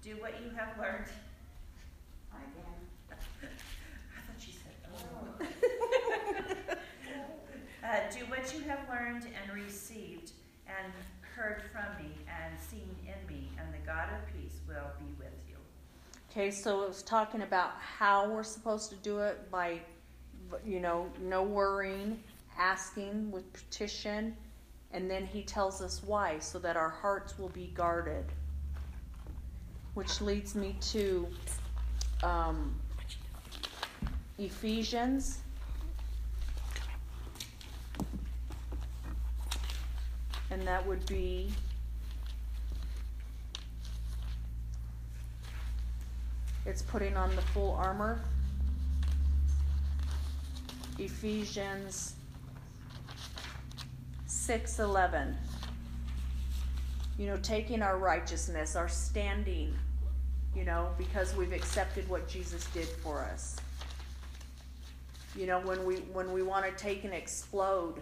Do 0.02 0.18
what 0.20 0.34
you 0.42 0.50
have 0.50 0.76
learned. 0.76 1.06
I 2.34 2.42
can. 2.42 2.74
I 3.10 4.20
thought 4.26 4.38
she 4.38 4.52
said, 4.52 4.74
oh. 4.90 5.38
Do 8.12 8.20
what 8.26 8.52
you 8.52 8.60
have 8.68 8.80
learned 8.88 9.24
and 9.24 9.54
received 9.54 10.32
and 10.66 10.92
heard 11.20 11.62
from 11.72 12.04
me 12.04 12.12
and 12.28 12.58
seen 12.58 12.88
in 13.06 13.26
me, 13.32 13.48
and 13.58 13.72
the 13.72 13.86
God 13.86 14.08
of 14.08 14.34
peace 14.34 14.58
will 14.66 14.90
be 14.98 15.14
with 15.18 15.32
you. 15.48 15.56
Okay, 16.30 16.50
so 16.50 16.82
it 16.82 16.88
was 16.88 17.02
talking 17.02 17.42
about 17.42 17.72
how 17.78 18.28
we're 18.28 18.42
supposed 18.42 18.90
to 18.90 18.96
do 18.96 19.20
it 19.20 19.48
by, 19.50 19.80
you 20.66 20.80
know, 20.80 21.08
no 21.22 21.44
worrying, 21.44 22.18
asking 22.58 23.30
with 23.30 23.52
petition, 23.52 24.36
and 24.92 25.08
then 25.08 25.24
he 25.24 25.42
tells 25.42 25.80
us 25.80 26.02
why, 26.04 26.38
so 26.40 26.58
that 26.58 26.76
our 26.76 26.90
hearts 26.90 27.38
will 27.38 27.50
be 27.50 27.72
guarded. 27.74 28.24
Which 29.94 30.20
leads 30.20 30.56
me 30.56 30.76
to 30.92 31.28
um, 32.24 32.74
Ephesians. 34.38 35.38
And 40.54 40.64
that 40.68 40.86
would 40.86 41.04
be 41.06 41.50
It's 46.64 46.80
putting 46.80 47.16
on 47.16 47.34
the 47.34 47.42
full 47.42 47.72
armor. 47.72 48.20
Ephesians 50.96 52.14
6:11. 54.26 55.36
You 57.18 57.26
know, 57.26 57.36
taking 57.38 57.82
our 57.82 57.98
righteousness, 57.98 58.76
our 58.76 58.88
standing, 58.88 59.76
you 60.54 60.64
know, 60.64 60.94
because 60.96 61.34
we've 61.34 61.52
accepted 61.52 62.08
what 62.08 62.28
Jesus 62.28 62.64
did 62.66 62.86
for 62.86 63.22
us. 63.22 63.56
You 65.34 65.46
know, 65.46 65.58
when 65.60 65.84
we 65.84 65.96
when 66.12 66.32
we 66.32 66.42
want 66.42 66.64
to 66.64 66.72
take 66.72 67.02
and 67.02 67.12
explode, 67.12 68.00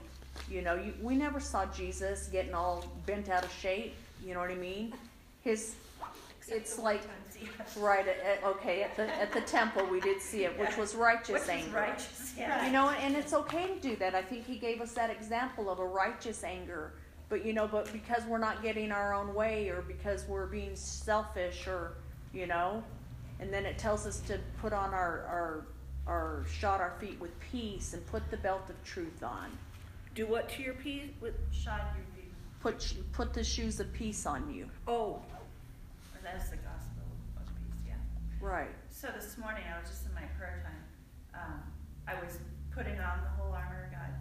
you 0.51 0.63
know, 0.63 0.75
you, 0.75 0.95
we 1.01 1.17
never 1.17 1.41
saw 1.41 1.67
Jesus 1.67 2.29
getting 2.29 2.55
all 2.55 2.85
bent 3.07 3.29
out 3.29 3.45
of 3.45 3.53
shape. 3.53 3.95
You 4.25 4.35
know 4.35 4.41
what 4.41 4.51
I 4.51 4.57
mean? 4.57 4.95
His 5.43 5.75
it's 6.49 6.79
like 6.79 7.03
right 7.79 8.05
at, 8.07 8.45
okay 8.45 8.83
at 8.83 8.97
the 8.97 9.07
at 9.21 9.33
the 9.33 9.41
temple 9.43 9.87
we 9.87 10.01
did 10.01 10.21
see 10.21 10.45
it, 10.45 10.59
which 10.59 10.77
was 10.77 10.95
righteous 10.95 11.47
Which 11.47 11.49
anger. 11.49 11.77
righteous, 11.77 12.35
yeah. 12.37 12.67
You 12.67 12.73
know, 12.73 12.91
and 12.91 13.15
it's 13.17 13.33
okay 13.33 13.69
to 13.69 13.81
do 13.81 13.97
that. 13.97 14.15
I 14.15 14.23
think 14.23 14.45
he 14.47 14.57
gave 14.57 14.81
us 14.81 14.93
that 14.93 15.11
example 15.11 15.71
of 15.71 15.79
a 15.79 15.87
righteous 15.87 16.45
anger. 16.45 16.93
But 17.29 17.47
you 17.47 17.53
know, 17.53 17.67
but 17.67 17.91
because 17.93 18.25
we're 18.25 18.39
not 18.39 18.63
getting 18.63 18.93
our 18.93 19.15
own 19.15 19.35
way, 19.35 19.69
or 19.69 19.83
because 19.83 20.27
we're 20.29 20.47
being 20.47 20.77
selfish, 20.77 21.67
or 21.67 21.93
you 22.35 22.47
know, 22.47 22.83
and 23.41 23.53
then 23.53 23.65
it 23.65 23.79
tells 23.79 24.07
us 24.07 24.21
to 24.21 24.39
put 24.61 24.73
on 24.73 24.93
our 24.93 25.25
our 25.29 25.67
our 26.07 26.45
shod 26.53 26.81
our 26.81 26.95
feet 27.01 27.19
with 27.21 27.39
peace 27.41 27.95
and 27.95 28.05
put 28.09 28.29
the 28.31 28.37
belt 28.37 28.69
of 28.69 28.85
truth 28.85 29.23
on. 29.23 29.47
Do 30.14 30.26
what 30.26 30.48
to 30.51 30.62
your 30.62 30.74
peace? 30.74 31.09
With, 31.20 31.34
Shod 31.52 31.80
your 31.97 32.05
feet. 32.14 32.32
Put 32.60 32.80
sh- 32.82 32.94
put 33.12 33.32
the 33.32 33.43
shoes 33.43 33.80
of 33.80 33.93
peace 33.93 34.26
on 34.26 34.52
you. 34.52 34.68
oh, 34.86 35.22
Or 35.32 36.20
that's 36.22 36.51
the 36.51 36.56
gospel 36.56 37.02
of 37.36 37.47
peace, 37.47 37.80
yeah. 37.89 37.94
Right. 38.47 38.70
So 38.90 39.09
this 39.14 39.36
morning, 39.39 39.64
I 39.74 39.80
was 39.80 39.89
just 39.89 40.06
in 40.06 40.14
my 40.14 40.28
prayer 40.39 40.62
time. 40.64 40.84
Um, 41.43 41.62
I 42.06 42.14
was 42.22 42.39
putting 42.74 42.98
on 43.01 43.20
the 43.24 43.30
whole 43.40 43.52
armor 43.52 43.89
of 43.89 43.93
God, 43.93 44.12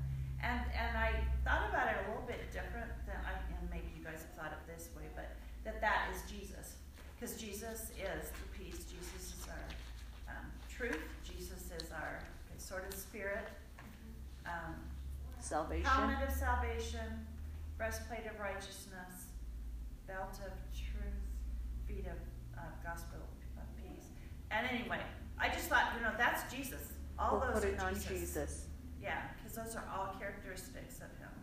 and 0.42 0.62
and 0.74 0.98
I 0.98 1.12
thought 1.44 1.70
about 1.70 1.90
it 1.90 1.98
a 2.06 2.10
little 2.10 2.26
bit 2.26 2.40
different 2.54 2.90
than 3.06 3.18
I, 3.28 3.36
and 3.60 3.70
maybe 3.70 3.92
you 3.98 4.04
guys 4.04 4.24
have 4.24 4.34
thought 4.40 4.54
it 4.56 4.64
this 4.74 4.90
way, 4.96 5.04
but 5.14 5.28
that 5.66 5.82
that 5.82 6.08
is 6.16 6.24
Jesus, 6.32 6.78
because 7.20 7.36
Jesus 7.36 7.92
is 8.00 8.32
the 8.32 8.48
peace. 8.58 8.86
Jesus 8.88 9.36
is 9.38 9.46
our 9.52 10.34
um, 10.40 10.46
truth. 10.72 11.04
Jesus 11.24 11.68
is 11.78 11.92
our 11.92 12.20
sword 12.58 12.86
of 12.88 12.94
spirit. 12.98 13.46
Um, 14.46 14.76
Salvation. 15.52 15.86
Helmet 15.86 16.30
of 16.30 16.34
salvation, 16.34 17.28
breastplate 17.78 18.26
of 18.26 18.40
righteousness, 18.40 19.36
belt 20.08 20.40
of 20.46 20.54
truth, 20.72 21.20
feet 21.86 22.06
of 22.08 22.16
uh, 22.58 22.62
gospel 22.82 23.20
of 23.58 23.64
peace. 23.76 24.06
And 24.50 24.66
anyway, 24.66 25.02
I 25.38 25.50
just 25.50 25.68
thought, 25.68 25.92
you 25.98 26.04
know, 26.04 26.14
that's 26.18 26.50
Jesus. 26.50 26.94
All 27.20 27.42
We're 27.42 27.52
those 27.52 27.66
putting 27.66 27.80
are 27.82 27.88
on 27.88 27.94
Jesus. 27.96 28.08
Jesus. 28.08 28.66
Yeah, 29.02 29.24
because 29.36 29.58
those 29.58 29.76
are 29.76 29.84
all 29.94 30.16
characteristics 30.18 30.96
of 31.00 31.12
Him. 31.20 31.36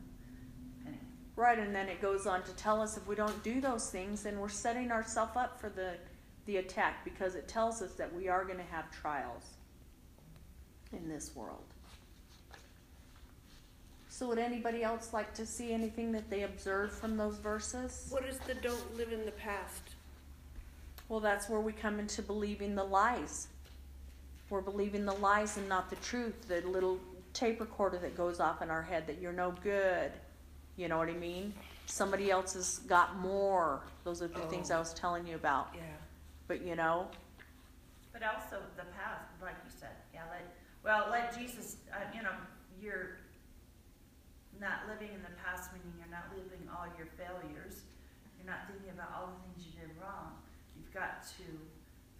Anyway, 0.86 1.00
Right, 1.36 1.58
and 1.58 1.74
then 1.74 1.90
it 1.90 2.00
goes 2.00 2.26
on 2.26 2.42
to 2.44 2.52
tell 2.52 2.80
us 2.80 2.96
if 2.96 3.06
we 3.06 3.14
don't 3.14 3.42
do 3.42 3.60
those 3.60 3.90
things, 3.90 4.22
then 4.22 4.40
we're 4.40 4.48
setting 4.48 4.90
ourselves 4.90 5.36
up 5.36 5.60
for 5.60 5.68
the 5.68 5.96
the 6.46 6.56
attack 6.56 7.04
because 7.04 7.34
it 7.34 7.46
tells 7.46 7.82
us 7.82 7.92
that 7.92 8.10
we 8.14 8.26
are 8.26 8.42
going 8.46 8.56
to 8.56 8.72
have 8.72 8.90
trials 8.90 9.44
in 10.94 11.10
this 11.10 11.36
world. 11.36 11.74
So, 14.18 14.26
would 14.26 14.38
anybody 14.40 14.82
else 14.82 15.12
like 15.12 15.32
to 15.34 15.46
see 15.46 15.72
anything 15.72 16.10
that 16.10 16.28
they 16.28 16.42
observed 16.42 16.92
from 16.92 17.16
those 17.16 17.36
verses? 17.36 18.08
what 18.10 18.24
is 18.24 18.36
the 18.48 18.54
don't 18.54 18.96
live 18.96 19.12
in 19.12 19.24
the 19.24 19.30
past? 19.30 19.94
Well, 21.08 21.20
that's 21.20 21.48
where 21.48 21.60
we 21.60 21.72
come 21.72 22.00
into 22.00 22.20
believing 22.22 22.74
the 22.74 22.82
lies. 22.82 23.46
We're 24.50 24.60
believing 24.60 25.04
the 25.04 25.14
lies 25.14 25.56
and 25.56 25.68
not 25.68 25.88
the 25.88 25.94
truth. 25.96 26.48
The 26.48 26.62
little 26.62 26.98
tape 27.32 27.60
recorder 27.60 27.96
that 27.98 28.16
goes 28.16 28.40
off 28.40 28.60
in 28.60 28.70
our 28.70 28.82
head 28.82 29.06
that 29.06 29.20
you're 29.20 29.32
no 29.32 29.54
good. 29.62 30.10
You 30.76 30.88
know 30.88 30.98
what 30.98 31.10
I 31.10 31.12
mean? 31.12 31.54
Somebody 31.86 32.32
else 32.32 32.54
has 32.54 32.80
got 32.88 33.16
more. 33.20 33.82
Those 34.02 34.20
are 34.20 34.26
the 34.26 34.40
things 34.40 34.72
I 34.72 34.80
was 34.80 34.92
telling 34.94 35.28
you 35.28 35.36
about. 35.36 35.68
Yeah. 35.76 35.82
But 36.48 36.66
you 36.66 36.74
know, 36.74 37.06
but 38.12 38.24
also 38.24 38.56
the 38.76 38.82
past, 38.98 39.28
like 39.40 39.54
you 39.64 39.70
said, 39.78 39.94
yeah. 40.12 40.22
Let 40.28 40.42
well, 40.82 41.06
let 41.08 41.38
Jesus. 41.38 41.76
Uh, 41.92 41.98
you 42.12 42.24
know, 42.24 42.34
you're 42.82 43.17
not 44.60 44.86
living 44.90 45.14
in 45.14 45.22
the 45.22 45.34
past, 45.42 45.70
meaning 45.72 45.92
you're 45.98 46.12
not 46.12 46.30
living 46.34 46.62
all 46.70 46.86
your 46.98 47.08
failures. 47.18 47.86
You're 48.38 48.50
not 48.50 48.66
thinking 48.70 48.90
about 48.90 49.10
all 49.14 49.34
the 49.34 49.38
things 49.46 49.66
you 49.66 49.74
did 49.78 49.90
wrong. 49.98 50.38
You've 50.76 50.92
got 50.94 51.26
to 51.38 51.46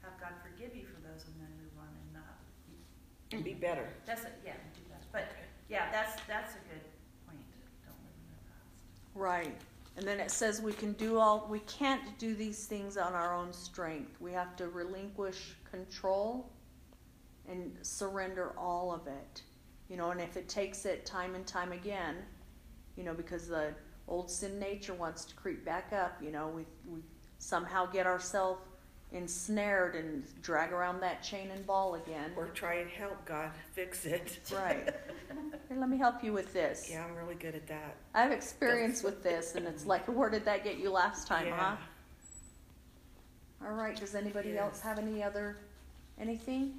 have 0.03 0.15
God 0.21 0.35
forgive 0.43 0.75
you 0.75 0.87
for 0.87 0.99
those 1.03 1.27
and 1.27 1.37
then 1.39 1.53
move 1.59 1.75
on 1.79 1.91
and 1.91 2.09
not. 2.23 2.37
And 3.33 3.45
be 3.45 3.55
better. 3.55 3.89
That's 4.07 4.25
it, 4.25 4.35
yeah, 4.45 4.57
do 4.75 4.81
that. 4.91 5.03
But 5.13 5.29
yeah, 5.69 5.91
that's 5.93 6.17
that's 6.27 6.55
a 6.55 6.63
good 6.71 6.85
point. 7.27 7.45
Don't 7.85 7.99
live 8.01 8.17
in 8.17 8.29
the 8.33 8.41
past. 8.49 9.13
Right. 9.15 9.57
And 9.99 10.07
then 10.07 10.21
it 10.21 10.31
says 10.31 10.63
we 10.63 10.73
can 10.73 10.93
do 10.93 11.19
all, 11.19 11.47
we 11.51 11.59
can't 11.61 12.17
do 12.19 12.35
these 12.35 12.67
things 12.67 12.97
on 12.97 13.15
our 13.15 13.35
own 13.35 13.53
strength. 13.53 14.21
We 14.21 14.33
have 14.33 14.55
to 14.57 14.69
relinquish 14.69 15.57
control 15.69 16.49
and 17.49 17.77
surrender 17.83 18.53
all 18.57 18.93
of 18.93 19.09
it. 19.09 19.43
You 19.89 19.97
know, 19.97 20.11
and 20.11 20.21
if 20.21 20.37
it 20.37 20.49
takes 20.49 20.85
it 20.85 21.07
time 21.07 21.35
and 21.35 21.47
time 21.47 21.73
again, 21.73 22.17
you 22.97 23.05
know, 23.05 23.15
because 23.15 23.49
the 23.49 23.73
old 24.07 24.31
sin 24.31 24.59
nature 24.59 24.95
wants 24.95 25.25
to 25.27 25.35
creep 25.35 25.65
back 25.65 25.93
up, 25.93 26.19
you 26.23 26.31
know, 26.31 26.49
we, 26.49 26.65
we 26.91 27.01
somehow 27.39 27.87
get 27.87 28.07
ourselves 28.07 28.61
ensnared 29.13 29.95
and 29.95 30.23
drag 30.43 30.73
around 30.73 31.01
that 31.01 31.23
chain 31.23 31.51
and 31.51 31.67
ball 31.67 31.95
again. 31.95 32.33
Or 32.37 32.49
try 32.49 32.75
and 32.77 32.91
help 32.91 33.25
God 33.25 33.51
fix 33.73 34.05
it. 34.05 34.39
Right. 34.53 34.95
Here, 35.69 35.79
let 35.79 35.89
me 35.89 35.97
help 35.97 36.23
you 36.23 36.33
with 36.33 36.53
this. 36.53 36.89
Yeah, 36.91 37.05
I'm 37.05 37.15
really 37.15 37.35
good 37.35 37.55
at 37.55 37.67
that. 37.69 37.97
I 38.15 38.23
have 38.23 38.33
experience 38.33 39.03
with 39.03 39.23
this, 39.23 39.55
and 39.55 39.67
it's 39.67 39.87
like, 39.87 40.05
where 40.07 40.31
did 40.31 40.45
that 40.45 40.65
get 40.65 40.79
you 40.79 40.91
last 40.91 41.27
time, 41.27 41.51
huh? 41.51 41.77
All 43.65 43.73
right. 43.73 43.97
Does 43.97 44.15
anybody 44.15 44.57
else 44.57 44.81
have 44.81 44.99
any 44.99 45.23
other 45.23 45.59
anything? 46.21 46.75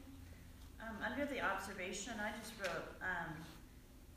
Um, 0.90 0.98
under 1.06 1.22
the 1.30 1.38
observation, 1.38 2.14
I 2.18 2.34
just 2.42 2.58
wrote, 2.58 2.98
um, 3.06 3.30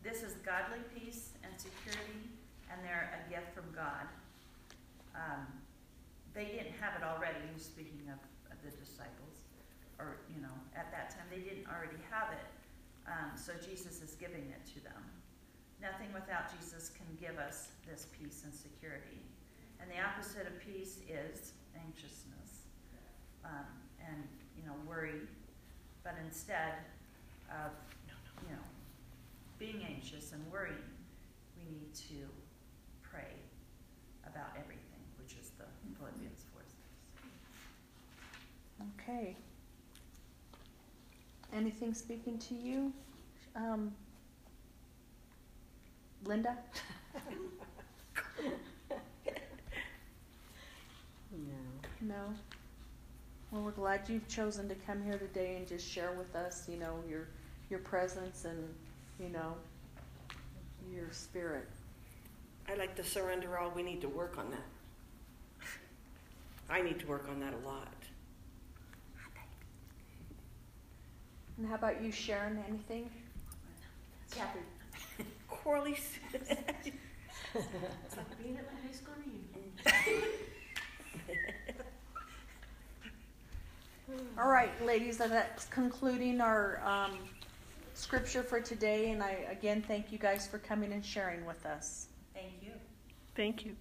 this 0.01 0.23
is 0.24 0.40
godly 0.40 0.81
peace 0.97 1.36
and 1.44 1.53
security, 1.61 2.32
and 2.73 2.81
they're 2.81 3.12
a 3.12 3.20
gift 3.28 3.53
from 3.53 3.69
God. 3.77 4.09
Um, 5.12 5.44
they 6.32 6.49
didn't 6.49 6.73
have 6.81 6.97
it 6.97 7.05
already, 7.05 7.44
speaking 7.61 8.09
of, 8.09 8.16
of 8.49 8.57
the 8.65 8.73
disciples, 8.81 9.44
or, 10.01 10.24
you 10.32 10.40
know, 10.40 10.57
at 10.73 10.89
that 10.97 11.12
time, 11.12 11.28
they 11.28 11.44
didn't 11.44 11.69
already 11.69 12.01
have 12.09 12.32
it. 12.32 12.49
Um, 13.05 13.36
so 13.36 13.53
Jesus 13.61 14.01
is 14.01 14.16
giving 14.16 14.49
it 14.49 14.65
to 14.73 14.81
them. 14.81 15.05
Nothing 15.77 16.09
without 16.16 16.49
Jesus 16.57 16.89
can 16.89 17.05
give 17.20 17.36
us 17.36 17.69
this 17.85 18.09
peace 18.16 18.49
and 18.49 18.55
security. 18.55 19.20
And 19.77 19.90
the 19.93 20.01
opposite 20.01 20.49
of 20.49 20.57
peace 20.65 21.05
is 21.05 21.53
anxiousness 21.77 22.65
um, 23.44 23.69
and, 24.01 24.24
you 24.57 24.65
know, 24.65 24.73
worry. 24.89 25.28
But 26.05 26.15
instead 26.24 26.74
of, 27.51 27.70
you 28.47 28.53
know, 28.55 28.62
being 29.59 29.85
anxious 29.87 30.33
and 30.33 30.43
worrying, 30.51 30.77
we 31.57 31.65
need 31.70 31.95
to 31.95 32.27
pray 33.03 33.35
about 34.27 34.51
everything, 34.59 35.03
which 35.19 35.37
is 35.41 35.51
the 35.59 35.65
Philippians 35.99 36.45
4 36.53 36.62
6. 36.65 36.74
Okay. 39.01 39.37
Anything 41.55 41.95
speaking 41.95 42.39
to 42.39 42.55
you, 42.55 42.93
um, 43.55 43.93
Linda? 46.24 46.57
No. 51.33 52.15
No. 52.15 52.35
Well, 53.53 53.61
we're 53.61 53.73
glad 53.73 54.09
you've 54.09 54.27
chosen 54.29 54.66
to 54.70 54.74
come 54.74 55.05
here 55.05 55.19
today 55.19 55.57
and 55.57 55.69
just 55.69 55.87
share 55.87 56.12
with 56.12 56.35
us, 56.35 56.66
you 56.70 56.79
know, 56.79 57.01
your 57.07 57.29
your 57.69 57.81
presence 57.81 58.47
and, 58.47 58.74
you 59.20 59.29
know, 59.29 59.55
your 60.91 61.12
spirit. 61.12 61.69
I 62.66 62.77
like 62.77 62.97
to 62.97 63.05
surrender 63.05 63.59
all. 63.59 63.70
We 63.70 63.83
need 63.83 64.01
to 64.01 64.09
work 64.09 64.39
on 64.39 64.51
that. 64.51 65.69
I 66.70 66.81
need 66.81 66.99
to 67.01 67.07
work 67.07 67.27
on 67.29 67.41
that 67.41 67.53
a 67.53 67.66
lot. 67.66 67.93
And 71.59 71.69
how 71.69 71.74
about 71.74 72.03
you, 72.03 72.11
Sharon? 72.11 72.59
Anything? 72.66 73.11
Catherine. 74.31 74.65
Corley. 75.51 75.99
It's 76.33 76.49
like 78.16 78.43
being 78.43 78.57
at 78.57 78.65
my 78.73 78.81
high 78.81 78.95
school 78.95 79.12
reunion. 79.19 80.33
All 84.39 84.48
right, 84.48 84.70
ladies, 84.84 85.20
and 85.20 85.30
that's 85.30 85.66
concluding 85.66 86.40
our 86.40 86.82
um, 86.84 87.18
scripture 87.94 88.43
for 88.43 88.60
today. 88.60 89.10
And 89.10 89.22
I 89.22 89.47
again 89.51 89.82
thank 89.86 90.10
you 90.10 90.18
guys 90.18 90.47
for 90.47 90.59
coming 90.59 90.93
and 90.93 91.05
sharing 91.05 91.44
with 91.44 91.64
us. 91.66 92.09
Thank 92.34 92.55
you. 92.62 92.72
Thank 93.34 93.64
you. 93.64 93.76